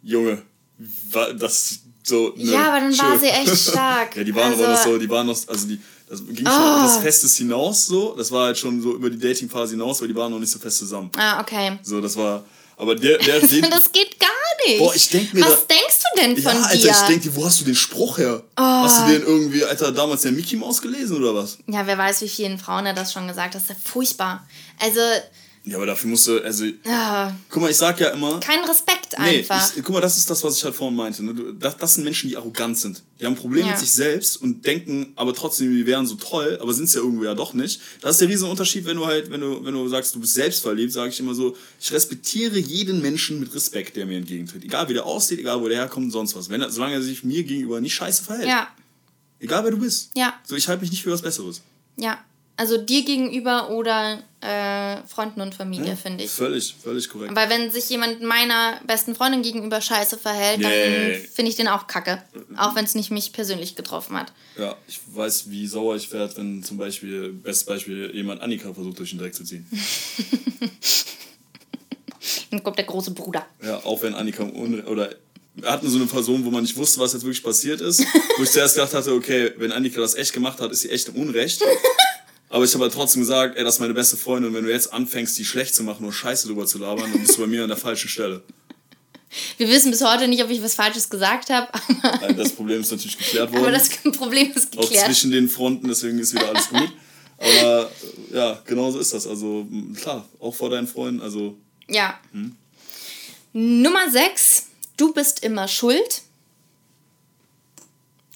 Junge, 0.03 0.41
das 1.37 1.79
so. 2.03 2.33
ne, 2.37 2.43
Ja, 2.51 2.67
aber 2.73 2.79
dann 2.81 2.97
war 2.97 3.11
chill. 3.11 3.19
sie 3.21 3.27
echt 3.27 3.57
stark. 3.71 4.15
ja, 4.15 4.23
die 4.23 4.35
waren 4.35 4.53
aber 4.53 4.67
Also- 4.67 4.89
noch 4.89 4.93
so, 4.93 4.99
die 4.99 5.09
waren 5.09 5.25
noch, 5.27 5.37
also 5.47 5.67
die, 5.67 5.79
das 6.07 6.23
ging 6.25 6.37
schon 6.37 6.47
Ah. 6.47 6.83
das 6.83 6.97
Festes 6.97 7.35
hinaus 7.37 7.87
so. 7.87 8.13
Das 8.15 8.31
war 8.31 8.45
halt 8.47 8.57
schon 8.59 8.79
so 8.81 8.93
über 8.93 9.09
die 9.09 9.17
Dating-Phase 9.17 9.71
hinaus, 9.71 10.01
weil 10.01 10.07
die 10.07 10.15
waren 10.15 10.31
noch 10.31 10.39
nicht 10.39 10.51
so 10.51 10.59
fest 10.59 10.77
zusammen. 10.77 11.09
Ah, 11.17 11.41
okay. 11.41 11.79
So, 11.81 11.99
das 12.01 12.15
war, 12.15 12.45
aber 12.77 12.95
der, 12.95 13.17
der, 13.19 13.39
den, 13.47 13.69
Das 13.69 13.91
geht 13.91 14.19
gar 14.19 14.29
nicht. 14.67 14.79
Boah, 14.79 14.93
ich 14.95 15.09
denk 15.09 15.33
mir 15.33 15.41
Was 15.45 15.67
da- 15.67 15.73
denkst 15.75 15.99
du 16.15 16.21
denn 16.21 16.37
von 16.37 16.53
ja, 16.53 16.61
Alter, 16.63 16.77
dir? 16.77 16.91
ich 16.91 17.07
denke, 17.07 17.35
wo 17.35 17.45
hast 17.45 17.61
du 17.61 17.65
den 17.65 17.75
Spruch 17.75 18.17
her? 18.17 18.43
Ah. 18.55 18.83
Hast 18.83 19.01
du 19.07 19.11
den 19.13 19.23
irgendwie, 19.23 19.63
Alter, 19.63 19.91
damals 19.91 20.23
der 20.23 20.31
Mickey 20.31 20.55
Mouse 20.55 20.81
gelesen 20.81 21.17
oder 21.17 21.33
was? 21.35 21.57
ja, 21.67 21.85
wer 21.87 21.97
weiß, 21.97 22.21
wie 22.21 22.29
vielen 22.29 22.57
Frauen 22.57 22.85
er 22.85 22.93
das 22.93 23.13
schon 23.13 23.27
gesagt 23.27 23.55
hat. 23.55 23.55
Das 23.55 23.63
ist 23.63 23.69
ja 23.69 23.75
furchtbar. 23.83 24.45
Also, 24.79 24.99
Ja, 25.67 25.77
aber 25.77 25.87
dafür 25.87 26.11
musst 26.11 26.27
du, 26.27 26.39
also, 26.43 26.63
ah, 26.85 27.31
guck 27.49 27.63
mal, 27.63 27.71
ich 27.71 27.77
sag 27.77 27.99
ja 27.99 28.09
immer, 28.09 28.39
kein 28.39 28.63
Respekt 28.65 29.15
Nee, 29.17 29.39
einfach. 29.39 29.75
ich, 29.75 29.83
guck 29.83 29.95
mal, 29.95 30.01
das 30.01 30.15
ist 30.17 30.29
das, 30.29 30.43
was 30.43 30.57
ich 30.57 30.63
halt 30.63 30.75
vorhin 30.75 30.95
meinte. 30.95 31.23
Ne? 31.25 31.55
Das, 31.59 31.75
das 31.77 31.95
sind 31.95 32.03
Menschen, 32.03 32.29
die 32.29 32.37
arrogant 32.37 32.77
sind. 32.77 33.01
Die 33.19 33.25
haben 33.25 33.33
ein 33.33 33.37
Problem 33.37 33.61
Ja. 33.65 33.71
mit 33.71 33.79
sich 33.79 33.91
selbst 33.91 34.39
und 34.41 34.63
denken 34.65 35.13
aber 35.15 35.33
trotzdem, 35.33 35.71
die 35.75 35.85
wären 35.87 36.05
so 36.05 36.15
toll, 36.15 36.59
aber 36.61 36.71
sind 36.73 36.83
es 36.85 36.93
ja 36.93 37.01
irgendwo 37.01 37.23
ja 37.23 37.33
doch 37.33 37.53
nicht. 37.55 37.81
Das 38.01 38.11
ist 38.11 38.21
der 38.21 38.29
riesen 38.29 38.47
Unterschied, 38.47 38.85
wenn 38.85 38.97
du 38.97 39.05
halt, 39.07 39.31
wenn 39.31 39.41
du, 39.41 39.65
wenn 39.65 39.73
du 39.73 39.87
sagst, 39.87 40.13
du 40.13 40.19
bist 40.19 40.35
selbstverliebt, 40.35 40.91
sage 40.93 41.09
ich 41.09 41.19
immer 41.19 41.33
so, 41.33 41.57
ich 41.81 41.91
respektiere 41.91 42.59
jeden 42.59 43.01
Menschen 43.01 43.39
mit 43.39 43.53
Respekt, 43.55 43.95
der 43.95 44.05
mir 44.05 44.17
entgegentritt. 44.17 44.63
Egal 44.63 44.87
wie 44.89 44.93
der 44.93 45.05
aussieht, 45.05 45.39
egal 45.39 45.61
wo 45.61 45.67
der 45.67 45.77
herkommt 45.79 46.05
und 46.05 46.11
sonst 46.11 46.35
was. 46.35 46.49
Wenn 46.49 46.61
er, 46.61 46.69
solange 46.69 46.93
er 46.95 47.01
sich 47.01 47.23
mir 47.23 47.43
gegenüber 47.43 47.81
nicht 47.81 47.95
scheiße 47.95 48.23
verhält. 48.23 48.47
ja, 48.49 48.67
Egal 49.39 49.63
wer 49.63 49.71
du 49.71 49.77
bist. 49.79 50.11
ja, 50.15 50.33
So, 50.45 50.55
ich 50.55 50.67
halte 50.67 50.81
mich 50.81 50.91
nicht 50.91 51.01
für 51.03 51.11
was 51.11 51.23
Besseres. 51.23 51.61
ja. 51.97 52.19
Also 52.57 52.77
dir 52.77 53.03
gegenüber 53.03 53.69
oder 53.71 54.23
äh, 54.45 55.05
Freunden 55.07 55.41
und 55.41 55.55
Familie, 55.55 55.95
finde 55.97 56.23
ich. 56.23 56.31
Völlig, 56.31 56.75
völlig 56.81 57.09
korrekt. 57.09 57.35
Weil 57.35 57.49
wenn 57.49 57.71
sich 57.71 57.89
jemand 57.89 58.21
meiner 58.21 58.79
besten 58.85 59.15
Freundin 59.15 59.41
gegenüber 59.41 59.81
scheiße 59.81 60.17
verhält, 60.17 60.63
dann 60.63 60.71
Nee. 60.71 61.15
finde 61.33 61.49
ich 61.49 61.55
den 61.57 61.67
auch 61.67 61.87
kacke. 61.87 62.21
Auch 62.57 62.75
wenn 62.75 62.85
es 62.85 62.95
nicht 62.95 63.11
mich 63.11 63.33
persönlich 63.33 63.75
getroffen 63.75 64.15
hat. 64.17 64.31
Ja, 64.57 64.75
ich 64.87 64.99
weiß, 65.13 65.49
wie 65.49 65.65
sauer 65.67 65.95
ich 65.95 66.11
werde, 66.11 66.37
wenn 66.37 66.63
zum 66.63 66.77
Beispiel, 66.77 67.33
bestes 67.33 67.65
Beispiel, 67.65 68.11
jemand 68.13 68.41
Annika 68.41 68.73
versucht, 68.73 68.99
durch 68.99 69.09
den 69.09 69.19
Dreck 69.19 69.33
zu 69.35 69.43
ziehen. 69.43 69.65
Dann 72.51 72.63
kommt 72.63 72.77
der 72.77 72.85
große 72.85 73.11
Bruder. 73.11 73.45
Ja, 73.63 73.77
auch 73.83 74.01
wenn 74.01 74.13
Annika 74.15 74.43
oder 74.43 75.09
wir 75.55 75.71
hatten 75.71 75.89
so 75.89 75.97
eine 75.97 76.05
Person, 76.07 76.43
wo 76.43 76.51
man 76.51 76.63
nicht 76.63 76.75
wusste, 76.75 76.99
was 76.99 77.13
jetzt 77.13 77.23
wirklich 77.23 77.43
passiert 77.43 77.79
ist. 77.81 78.03
Wo 78.37 78.43
ich 78.43 78.51
zuerst 78.51 78.75
gedacht 78.75 78.93
hatte, 78.93 79.13
okay, 79.13 79.51
wenn 79.57 79.71
Annika 79.71 80.01
das 80.01 80.15
echt 80.15 80.33
gemacht 80.33 80.59
hat, 80.59 80.71
ist 80.71 80.81
sie 80.81 80.89
echt 80.89 81.07
im 81.09 81.15
Unrecht. 81.15 81.61
Aber 82.55 82.63
ich 82.63 82.73
habe 82.73 82.85
halt 82.85 82.93
trotzdem 82.93 83.19
gesagt, 83.21 83.57
ey, 83.57 83.65
das 83.65 83.75
ist 83.75 83.79
meine 83.81 83.93
beste 83.93 84.15
Freundin 84.15 84.49
und 84.51 84.55
wenn 84.55 84.63
du 84.63 84.71
jetzt 84.71 84.93
anfängst, 84.93 85.37
die 85.37 85.43
schlecht 85.43 85.75
zu 85.75 85.83
machen 85.83 86.05
oder 86.05 86.13
Scheiße 86.13 86.47
drüber 86.47 86.65
zu 86.65 86.77
labern, 86.77 87.11
dann 87.11 87.19
bist 87.19 87.35
du 87.35 87.41
bei 87.41 87.47
mir 87.47 87.63
an 87.63 87.67
der 87.67 87.75
falschen 87.77 88.07
Stelle. 88.07 88.43
Wir 89.57 89.67
wissen 89.67 89.91
bis 89.91 90.01
heute 90.01 90.29
nicht, 90.29 90.41
ob 90.41 90.49
ich 90.49 90.63
was 90.63 90.73
Falsches 90.75 91.09
gesagt 91.09 91.49
habe, 91.49 91.67
aber, 92.01 92.31
Das 92.31 92.53
Problem 92.53 92.79
ist 92.79 92.91
natürlich 92.91 93.17
geklärt 93.17 93.51
worden. 93.51 93.63
aber 93.63 93.71
das 93.73 93.89
Problem 94.17 94.53
ist 94.55 94.77
auch 94.77 94.83
geklärt. 94.83 95.05
zwischen 95.07 95.31
den 95.31 95.49
Fronten, 95.49 95.89
deswegen 95.89 96.17
ist 96.17 96.33
wieder 96.33 96.47
alles 96.47 96.69
gut. 96.69 96.89
Aber 97.39 97.91
ja, 98.31 98.61
genau 98.65 98.89
so 98.89 98.99
ist 98.99 99.11
das. 99.13 99.27
Also 99.27 99.67
klar, 99.99 100.25
auch 100.39 100.55
vor 100.55 100.69
deinen 100.69 100.87
Freunden, 100.87 101.19
also 101.19 101.57
Ja. 101.89 102.17
Hm? 102.31 102.55
Nummer 103.51 104.09
6. 104.09 104.67
Du 104.95 105.11
bist 105.11 105.43
immer 105.43 105.67
schuld. 105.67 106.21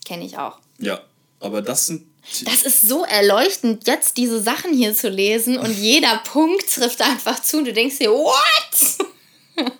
Kenne 0.03 0.25
ich 0.25 0.37
auch. 0.37 0.57
ja. 0.79 0.99
Aber 1.41 1.61
das 1.61 1.85
sind 1.85 2.03
Das 2.45 2.63
ist 2.63 2.81
so 2.81 3.03
erleuchtend, 3.03 3.87
jetzt 3.87 4.17
diese 4.17 4.41
Sachen 4.41 4.73
hier 4.73 4.93
zu 4.93 5.09
lesen 5.09 5.57
und 5.57 5.77
jeder 5.77 6.17
Punkt 6.17 6.73
trifft 6.73 7.01
einfach 7.01 7.41
zu 7.41 7.57
und 7.57 7.65
du 7.65 7.73
denkst 7.73 7.97
dir, 7.97 8.11
what? 8.11 9.07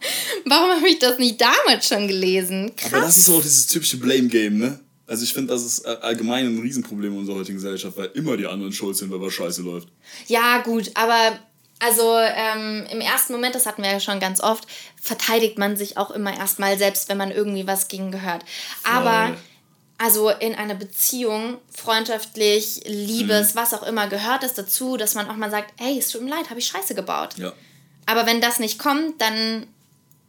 Warum 0.46 0.72
habe 0.72 0.90
ich 0.90 1.00
das 1.00 1.18
nicht 1.20 1.40
damals 1.40 1.88
schon 1.88 2.08
gelesen? 2.08 2.74
Krass. 2.76 2.94
Aber 2.94 3.02
das 3.04 3.18
ist 3.18 3.30
auch 3.30 3.42
dieses 3.42 3.68
typische 3.68 3.98
Blame-Game, 3.98 4.58
ne? 4.58 4.80
Also 5.08 5.24
ich 5.24 5.34
finde, 5.34 5.54
das 5.54 5.64
ist 5.64 5.86
äh, 5.86 5.98
allgemein 6.02 6.46
ein 6.46 6.60
Riesenproblem 6.60 7.14
in 7.14 7.20
unserer 7.20 7.38
heutigen 7.38 7.58
Gesellschaft, 7.58 7.98
weil 7.98 8.12
immer 8.14 8.38
die 8.38 8.46
anderen 8.46 8.72
schuld 8.72 8.96
sind, 8.96 9.12
wenn 9.12 9.22
was 9.22 9.34
scheiße 9.34 9.64
läuft. 9.64 9.88
Ja, 10.28 10.60
gut, 10.60 10.92
aber 10.94 11.40
also 11.80 12.18
ähm, 12.18 12.86
im 12.92 13.02
ersten 13.02 13.34
Moment, 13.34 13.56
das 13.56 13.66
hatten 13.66 13.82
wir 13.82 13.92
ja 13.92 14.00
schon 14.00 14.20
ganz 14.20 14.42
oft, 14.42 14.68
verteidigt 15.02 15.58
man 15.58 15.78
sich 15.78 15.98
auch 15.98 16.12
immer 16.12 16.36
erstmal 16.36 16.78
selbst, 16.78 17.10
wenn 17.10 17.18
man 17.18 17.32
irgendwie 17.32 17.66
was 17.66 17.88
gegen 17.88 18.12
gehört. 18.12 18.44
Aber 18.84 19.28
Voll. 19.28 19.38
Also 20.00 20.30
in 20.30 20.56
einer 20.56 20.76
Beziehung, 20.76 21.58
freundschaftlich, 21.72 22.82
Liebes, 22.86 23.54
Mhm. 23.54 23.60
was 23.60 23.74
auch 23.74 23.84
immer, 23.84 24.08
gehört 24.08 24.44
es 24.44 24.54
dazu, 24.56 24.98
dass 24.98 25.14
man 25.14 25.30
auch 25.30 25.36
mal 25.36 25.52
sagt, 25.52 25.74
hey, 25.78 26.00
es 26.00 26.10
tut 26.10 26.22
mir 26.22 26.30
leid, 26.32 26.50
habe 26.50 26.60
ich 26.60 26.68
Scheiße 26.68 26.96
gebaut. 26.96 27.38
Ja. 27.38 27.54
Aber 28.08 28.26
wenn 28.26 28.42
das 28.42 28.60
nicht 28.60 28.80
kommt, 28.80 29.22
dann, 29.22 29.68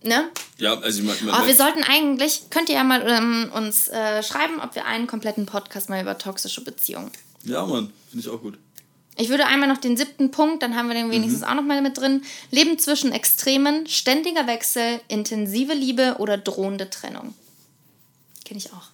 ne? 0.03 0.29
Ja, 0.59 0.75
also 0.79 1.01
ich 1.01 1.07
meine, 1.07 1.33
Aber 1.33 1.47
wir 1.47 1.55
sollten 1.55 1.83
eigentlich, 1.85 2.51
könnt 2.51 2.69
ihr 2.69 2.75
ja 2.75 2.85
mal 2.85 3.01
ähm, 3.09 3.51
uns 3.55 3.89
äh, 3.89 4.23
schreiben, 4.23 4.61
ob 4.61 4.75
wir 4.75 4.85
einen 4.85 5.07
kompletten 5.07 5.47
Podcast 5.47 5.89
mal 5.89 6.03
über 6.03 6.19
toxische 6.19 6.63
Beziehungen. 6.63 7.11
ja, 7.45 7.65
Mann, 7.65 7.93
finde 8.11 8.27
ich 8.27 8.29
auch 8.33 8.41
gut. 8.43 8.59
Ich 9.17 9.29
würde 9.29 9.47
einmal 9.47 9.69
noch 9.69 9.79
den 9.79 9.97
siebten 9.97 10.31
Punkt, 10.31 10.63
dann 10.63 10.75
haben 10.77 10.89
wir 10.89 10.95
den 10.95 11.09
Mhm. 11.09 11.13
wenigstens 11.13 11.43
auch 11.43 11.55
noch 11.55 11.63
mal 11.63 11.81
mit 11.83 11.97
drin. 11.99 12.23
Leben 12.51 12.79
zwischen 12.79 13.13
Extremen, 13.13 13.87
ständiger 13.87 14.47
Wechsel, 14.47 15.01
intensive 15.09 15.75
Liebe 15.75 16.17
oder 16.19 16.39
drohende 16.39 16.89
Trennung. 16.91 17.35
Kenne 18.45 18.59
ich 18.59 18.73
auch. 18.73 18.89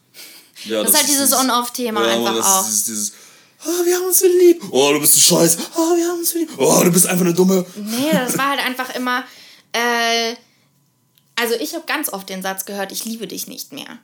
Ja, 0.67 0.83
Das 0.83 0.93
ist 0.93 0.99
halt 0.99 1.09
dieses 1.09 1.33
On-Off-Thema 1.33 2.07
ja, 2.07 2.17
einfach 2.17 2.37
das 2.37 2.47
auch. 2.47 2.69
Ist 2.69 2.89
dieses, 2.89 3.13
oh, 3.65 3.85
wir 3.85 3.95
haben 3.97 4.05
uns 4.07 4.19
so 4.21 4.27
lieb. 4.27 4.63
Oh, 4.71 4.93
du 4.93 5.01
bist 5.01 5.15
so 5.15 5.21
scheiße. 5.21 5.59
Oh, 5.77 5.97
wir 5.97 6.09
haben 6.09 6.19
uns 6.19 6.31
so 6.31 6.39
lieb. 6.39 6.51
Oh, 6.57 6.81
du 6.83 6.91
bist 6.91 7.07
einfach 7.07 7.25
eine 7.25 7.35
dumme. 7.35 7.65
Nee, 7.77 8.11
das 8.13 8.37
war 8.39 8.51
halt 8.51 8.61
einfach 8.65 8.95
immer. 8.95 9.25
Äh, 9.73 10.35
also, 11.37 11.55
ich 11.61 11.75
habe 11.75 11.85
ganz 11.87 12.09
oft 12.13 12.29
den 12.29 12.43
Satz 12.43 12.65
gehört: 12.65 12.93
Ich 12.93 13.05
liebe 13.05 13.27
dich 13.27 13.47
nicht 13.47 13.73
mehr. 13.73 13.99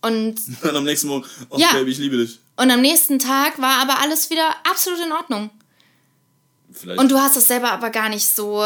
Und, 0.00 0.40
Und 0.62 0.76
am 0.76 0.84
nächsten 0.84 1.08
Morgen, 1.08 1.24
oh, 1.50 1.58
Ja. 1.58 1.72
Baby, 1.72 1.92
ich 1.92 1.98
liebe 1.98 2.16
dich. 2.18 2.38
und 2.56 2.70
am 2.70 2.80
nächsten 2.82 3.18
Tag 3.18 3.58
war 3.60 3.78
aber 3.80 4.00
alles 4.00 4.28
wieder 4.30 4.54
absolut 4.70 5.00
in 5.00 5.12
Ordnung. 5.12 5.50
Vielleicht 6.72 7.00
Und 7.00 7.10
du 7.10 7.18
hast 7.18 7.36
es 7.36 7.48
selber 7.48 7.72
aber 7.72 7.90
gar 7.90 8.08
nicht 8.08 8.26
so 8.26 8.64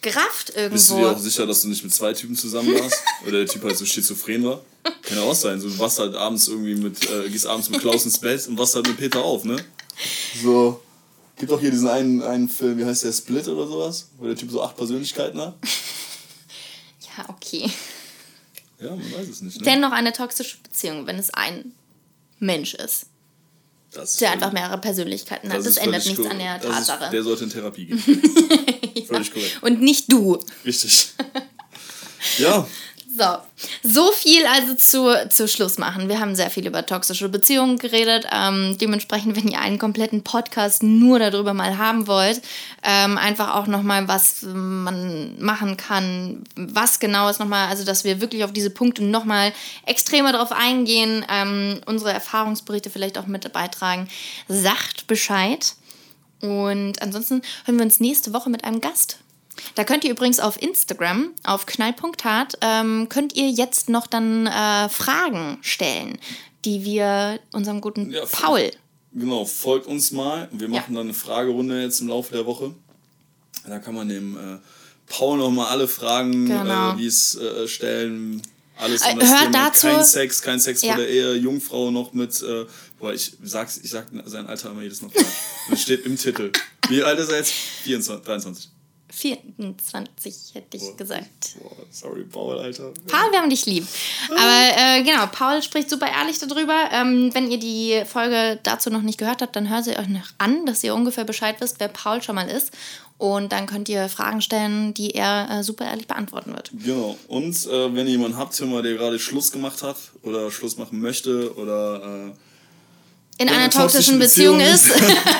gerafft 0.00 0.52
bist 0.70 0.90
du 0.90 0.94
dir 0.94 1.00
auch 1.00 1.04
irgendwo. 1.10 1.22
sicher, 1.22 1.44
dass 1.46 1.62
du 1.62 1.68
nicht 1.68 1.82
mit 1.82 1.92
zwei 1.92 2.12
Typen 2.12 2.36
zusammen 2.36 2.72
warst? 2.78 3.02
Oder 3.26 3.38
der 3.38 3.46
Typ 3.46 3.64
halt 3.64 3.76
so 3.76 3.84
schizophren 3.84 4.44
war? 4.44 4.60
Kann 4.82 5.18
ja 5.18 5.22
auch 5.22 5.34
sein. 5.34 5.60
So, 5.60 5.68
du 5.68 5.78
wachst 5.78 5.98
halt 5.98 6.14
abends 6.14 6.48
irgendwie 6.48 6.74
mit, 6.74 7.08
äh, 7.10 7.28
gehst 7.28 7.46
abends 7.46 7.68
mit 7.68 7.80
Klaus 7.80 8.04
ins 8.04 8.18
Bett 8.18 8.46
und 8.48 8.58
wachst 8.58 8.74
halt 8.74 8.86
mit 8.86 8.96
Peter 8.96 9.22
auf, 9.22 9.44
ne? 9.44 9.56
So. 10.42 10.80
Gibt 11.36 11.52
auch 11.52 11.60
hier 11.60 11.70
diesen 11.70 11.88
einen, 11.88 12.22
einen 12.22 12.48
Film, 12.48 12.78
wie 12.78 12.84
heißt 12.84 13.04
der, 13.04 13.12
Split 13.12 13.46
oder 13.48 13.66
sowas? 13.66 14.08
Wo 14.18 14.26
der 14.26 14.34
Typ 14.36 14.50
so 14.50 14.62
acht 14.62 14.76
Persönlichkeiten 14.76 15.40
hat. 15.40 15.54
Ja, 17.16 17.28
okay. 17.28 17.70
Ja, 18.80 18.90
man 18.90 19.12
weiß 19.12 19.28
es 19.28 19.40
nicht, 19.42 19.58
ne? 19.58 19.64
Dennoch 19.64 19.92
eine 19.92 20.12
toxische 20.12 20.56
Beziehung, 20.62 21.06
wenn 21.06 21.16
es 21.16 21.30
ein 21.34 21.72
Mensch 22.38 22.74
ist, 22.74 23.06
Das 23.92 24.12
ist 24.12 24.20
der 24.20 24.32
einfach 24.32 24.52
mehrere 24.52 24.78
Persönlichkeiten 24.78 25.50
hat. 25.50 25.58
Das, 25.58 25.66
ist 25.66 25.76
ändert 25.78 26.06
nichts 26.06 26.24
an 26.26 26.38
der 26.38 26.58
das 26.58 26.64
ist- 26.80 26.86
Tatsache. 26.88 27.10
Der 27.10 27.22
sollte 27.22 27.44
in 27.44 27.50
Therapie 27.50 27.86
gehen. 27.86 27.98
Völlig 29.06 29.32
korrekt. 29.32 29.58
Und 29.62 29.80
nicht 29.80 30.10
du. 30.12 30.38
Richtig. 30.64 31.08
Ja, 32.38 32.66
So, 33.18 33.38
so 33.82 34.12
viel 34.12 34.46
also 34.46 34.74
zu, 34.76 35.28
zu 35.28 35.48
Schluss 35.48 35.76
machen. 35.76 36.08
Wir 36.08 36.20
haben 36.20 36.36
sehr 36.36 36.50
viel 36.50 36.64
über 36.68 36.86
toxische 36.86 37.28
Beziehungen 37.28 37.76
geredet. 37.76 38.28
Ähm, 38.30 38.78
dementsprechend, 38.78 39.34
wenn 39.34 39.48
ihr 39.48 39.60
einen 39.60 39.80
kompletten 39.80 40.22
Podcast 40.22 40.84
nur 40.84 41.18
darüber 41.18 41.52
mal 41.52 41.78
haben 41.78 42.06
wollt, 42.06 42.40
ähm, 42.84 43.18
einfach 43.18 43.56
auch 43.56 43.66
nochmal, 43.66 44.06
was 44.06 44.42
man 44.42 45.34
machen 45.42 45.76
kann, 45.76 46.44
was 46.54 47.00
genau 47.00 47.28
ist 47.28 47.40
nochmal, 47.40 47.68
also 47.68 47.84
dass 47.84 48.04
wir 48.04 48.20
wirklich 48.20 48.44
auf 48.44 48.52
diese 48.52 48.70
Punkte 48.70 49.02
nochmal 49.02 49.52
extremer 49.84 50.32
drauf 50.32 50.52
eingehen, 50.52 51.26
ähm, 51.28 51.80
unsere 51.86 52.12
Erfahrungsberichte 52.12 52.88
vielleicht 52.88 53.18
auch 53.18 53.26
mit 53.26 53.52
beitragen. 53.52 54.08
Sagt 54.46 55.08
Bescheid. 55.08 55.74
Und 56.40 57.02
ansonsten 57.02 57.42
hören 57.64 57.78
wir 57.78 57.84
uns 57.84 57.98
nächste 57.98 58.32
Woche 58.32 58.48
mit 58.48 58.62
einem 58.62 58.80
Gast. 58.80 59.18
Da 59.74 59.84
könnt 59.84 60.04
ihr 60.04 60.10
übrigens 60.10 60.40
auf 60.40 60.60
Instagram, 60.60 61.30
auf 61.44 61.66
knall.hart, 61.66 62.54
ähm, 62.60 63.08
könnt 63.08 63.34
ihr 63.36 63.48
jetzt 63.50 63.88
noch 63.88 64.06
dann 64.06 64.46
äh, 64.46 64.88
Fragen 64.88 65.58
stellen, 65.62 66.18
die 66.64 66.84
wir 66.84 67.38
unserem 67.52 67.80
guten 67.80 68.10
Ja, 68.10 68.24
Paul. 68.26 68.70
genau. 69.14 69.44
Folgt 69.44 69.86
uns 69.86 70.10
mal. 70.12 70.48
Wir 70.52 70.68
machen 70.68 70.94
dann 70.94 71.04
eine 71.06 71.14
Fragerunde 71.14 71.82
jetzt 71.82 72.00
im 72.00 72.08
Laufe 72.08 72.32
der 72.34 72.46
Woche. 72.46 72.74
Da 73.66 73.78
kann 73.78 73.94
man 73.94 74.08
dem 74.08 74.36
äh, 74.36 74.58
Paul 75.06 75.38
nochmal 75.38 75.66
alle 75.68 75.88
Fragen, 75.88 76.46
Genau. 76.46 76.92
äh, 76.94 76.98
wie 76.98 77.06
es 77.06 77.34
äh, 77.36 77.66
stellen. 77.68 78.42
Alles 78.76 79.02
Äh, 79.02 79.12
um 79.12 79.18
das 79.18 79.28
hört 79.30 79.40
Thema. 79.52 79.64
dazu- 79.70 79.86
Kein 79.88 80.04
Sex, 80.04 80.40
kein 80.42 80.60
Sex 80.60 80.82
Ja. 80.82 80.88
vor 80.94 80.98
der 81.02 81.08
Ehe, 81.10 81.34
Jungfrau 81.34 81.90
noch 81.90 82.12
mit. 82.12 82.40
Äh, 82.42 82.64
boah, 82.98 83.12
ich 83.12 83.32
sag's, 83.42 83.78
ich 83.82 83.90
sag 83.90 84.06
sein 84.26 84.46
Alter 84.46 84.70
immer 84.70 84.82
jedes 84.82 85.02
Mal. 85.02 85.10
Das 85.70 85.82
steht 85.82 86.06
im 86.06 86.16
Titel. 86.16 86.50
Wie 86.88 87.02
alt 87.02 87.18
ist 87.18 87.28
er 87.30 87.38
jetzt? 87.38 87.52
24, 87.52 88.24
23. 88.24 88.68
24 89.10 90.54
hätte 90.54 90.76
ich 90.76 90.82
Boah. 90.82 90.96
gesagt. 90.96 91.56
Boah, 91.60 91.76
sorry, 91.90 92.24
Paul, 92.24 92.58
Alter. 92.58 92.92
Paul, 93.06 93.32
wir 93.32 93.40
haben 93.40 93.50
dich 93.50 93.66
lieb. 93.66 93.86
Aber 94.30 94.98
äh, 94.98 95.02
genau, 95.02 95.26
Paul 95.26 95.62
spricht 95.62 95.88
super 95.88 96.08
ehrlich 96.08 96.38
darüber. 96.38 96.90
Ähm, 96.92 97.34
wenn 97.34 97.50
ihr 97.50 97.58
die 97.58 98.02
Folge 98.06 98.58
dazu 98.62 98.90
noch 98.90 99.02
nicht 99.02 99.18
gehört 99.18 99.40
habt, 99.40 99.56
dann 99.56 99.70
hört 99.70 99.84
sie 99.84 99.96
euch 99.96 100.08
noch 100.08 100.28
an, 100.38 100.66
dass 100.66 100.84
ihr 100.84 100.94
ungefähr 100.94 101.24
Bescheid 101.24 101.56
wisst, 101.60 101.80
wer 101.80 101.88
Paul 101.88 102.22
schon 102.22 102.34
mal 102.34 102.48
ist. 102.48 102.72
Und 103.18 103.50
dann 103.50 103.66
könnt 103.66 103.88
ihr 103.88 104.08
Fragen 104.08 104.40
stellen, 104.40 104.94
die 104.94 105.10
er 105.10 105.48
äh, 105.50 105.62
super 105.64 105.86
ehrlich 105.86 106.06
beantworten 106.06 106.52
wird. 106.52 106.70
Genau. 106.72 107.16
Und 107.26 107.66
äh, 107.66 107.94
wenn 107.94 108.06
ihr 108.06 108.12
jemanden 108.12 108.36
habt, 108.36 108.58
der 108.60 108.94
gerade 108.94 109.18
Schluss 109.18 109.50
gemacht 109.50 109.82
hat 109.82 109.96
oder 110.22 110.50
Schluss 110.52 110.76
machen 110.76 111.00
möchte 111.00 111.56
oder 111.56 112.28
äh, 112.28 112.32
In 113.38 113.46
in 113.46 113.54
einer 113.54 113.70
toxischen 113.70 114.18
Beziehung, 114.18 114.60
ist. 114.60 114.90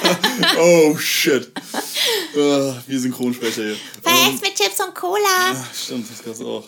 oh 0.58 0.96
shit. 0.96 1.50
äh, 2.34 2.38
wir 2.86 3.00
Synchronsprecher 3.00 3.62
hier. 3.62 3.76
Ähm, 4.06 4.38
mit 4.40 4.54
Chips 4.54 4.80
und 4.80 4.94
Cola? 4.94 5.18
ach, 5.50 5.74
stimmt, 5.74 6.06
das 6.08 6.24
gab's 6.24 6.40
auch. 6.40 6.64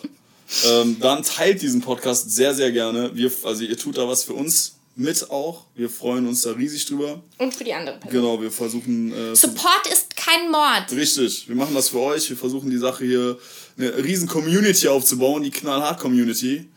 Ähm, 0.65 0.97
dann 0.99 1.23
teilt 1.23 1.61
diesen 1.61 1.79
Podcast 1.79 2.29
sehr, 2.31 2.53
sehr 2.53 2.73
gerne. 2.73 3.15
Wir, 3.15 3.31
also 3.43 3.63
ihr 3.63 3.77
tut 3.77 3.97
da 3.97 4.07
was 4.07 4.25
für 4.25 4.33
uns 4.33 4.75
mit 4.95 5.29
auch. 5.29 5.65
Wir 5.75 5.89
freuen 5.89 6.27
uns 6.27 6.41
da 6.41 6.51
riesig 6.51 6.85
drüber. 6.85 7.21
Und 7.37 7.55
für 7.55 7.63
die 7.63 7.73
andere 7.73 7.97
Person. 7.97 8.21
Genau, 8.21 8.41
wir 8.41 8.51
versuchen. 8.51 9.13
Äh, 9.13 9.33
Support 9.33 9.87
ist 9.91 10.15
kein 10.17 10.51
Mord. 10.51 10.91
Richtig, 10.91 11.47
wir 11.47 11.55
machen 11.55 11.73
das 11.73 11.89
für 11.89 11.99
euch. 11.99 12.29
Wir 12.29 12.37
versuchen 12.37 12.69
die 12.69 12.77
Sache 12.77 13.05
hier 13.05 13.39
eine 13.77 14.03
riesen 14.03 14.27
Community 14.27 14.89
aufzubauen, 14.89 15.43
die 15.43 15.51
Knallhart-Community. 15.51 16.69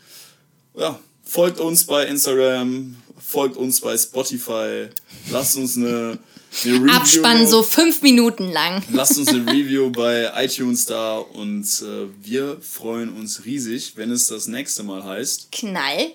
Ja, 0.76 0.98
folgt 1.24 1.58
uns 1.60 1.84
bei 1.84 2.06
Instagram, 2.06 2.96
folgt 3.34 3.56
uns 3.56 3.80
bei 3.80 3.98
Spotify, 3.98 4.88
lasst 5.30 5.56
uns 5.56 5.76
eine, 5.76 6.18
eine 6.64 6.74
Review. 6.74 6.92
Abspann 6.92 7.46
so 7.46 7.62
fünf 7.62 8.00
Minuten 8.02 8.50
lang. 8.52 8.82
Lasst 8.92 9.18
uns 9.18 9.28
eine 9.28 9.44
Review 9.46 9.90
bei 9.90 10.30
iTunes 10.36 10.86
da 10.86 11.18
und 11.18 11.64
äh, 11.82 12.06
wir 12.22 12.58
freuen 12.60 13.12
uns 13.12 13.44
riesig, 13.44 13.96
wenn 13.96 14.10
es 14.10 14.28
das 14.28 14.46
nächste 14.46 14.84
Mal 14.84 15.04
heißt 15.04 15.50
Knall. 15.52 16.12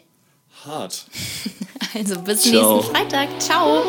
Hart. 0.65 1.05
Also 1.95 2.19
bis 2.19 2.43
Ciao. 2.43 2.75
nächsten 2.75 2.91
Freitag. 2.93 3.41
Ciao. 3.41 3.83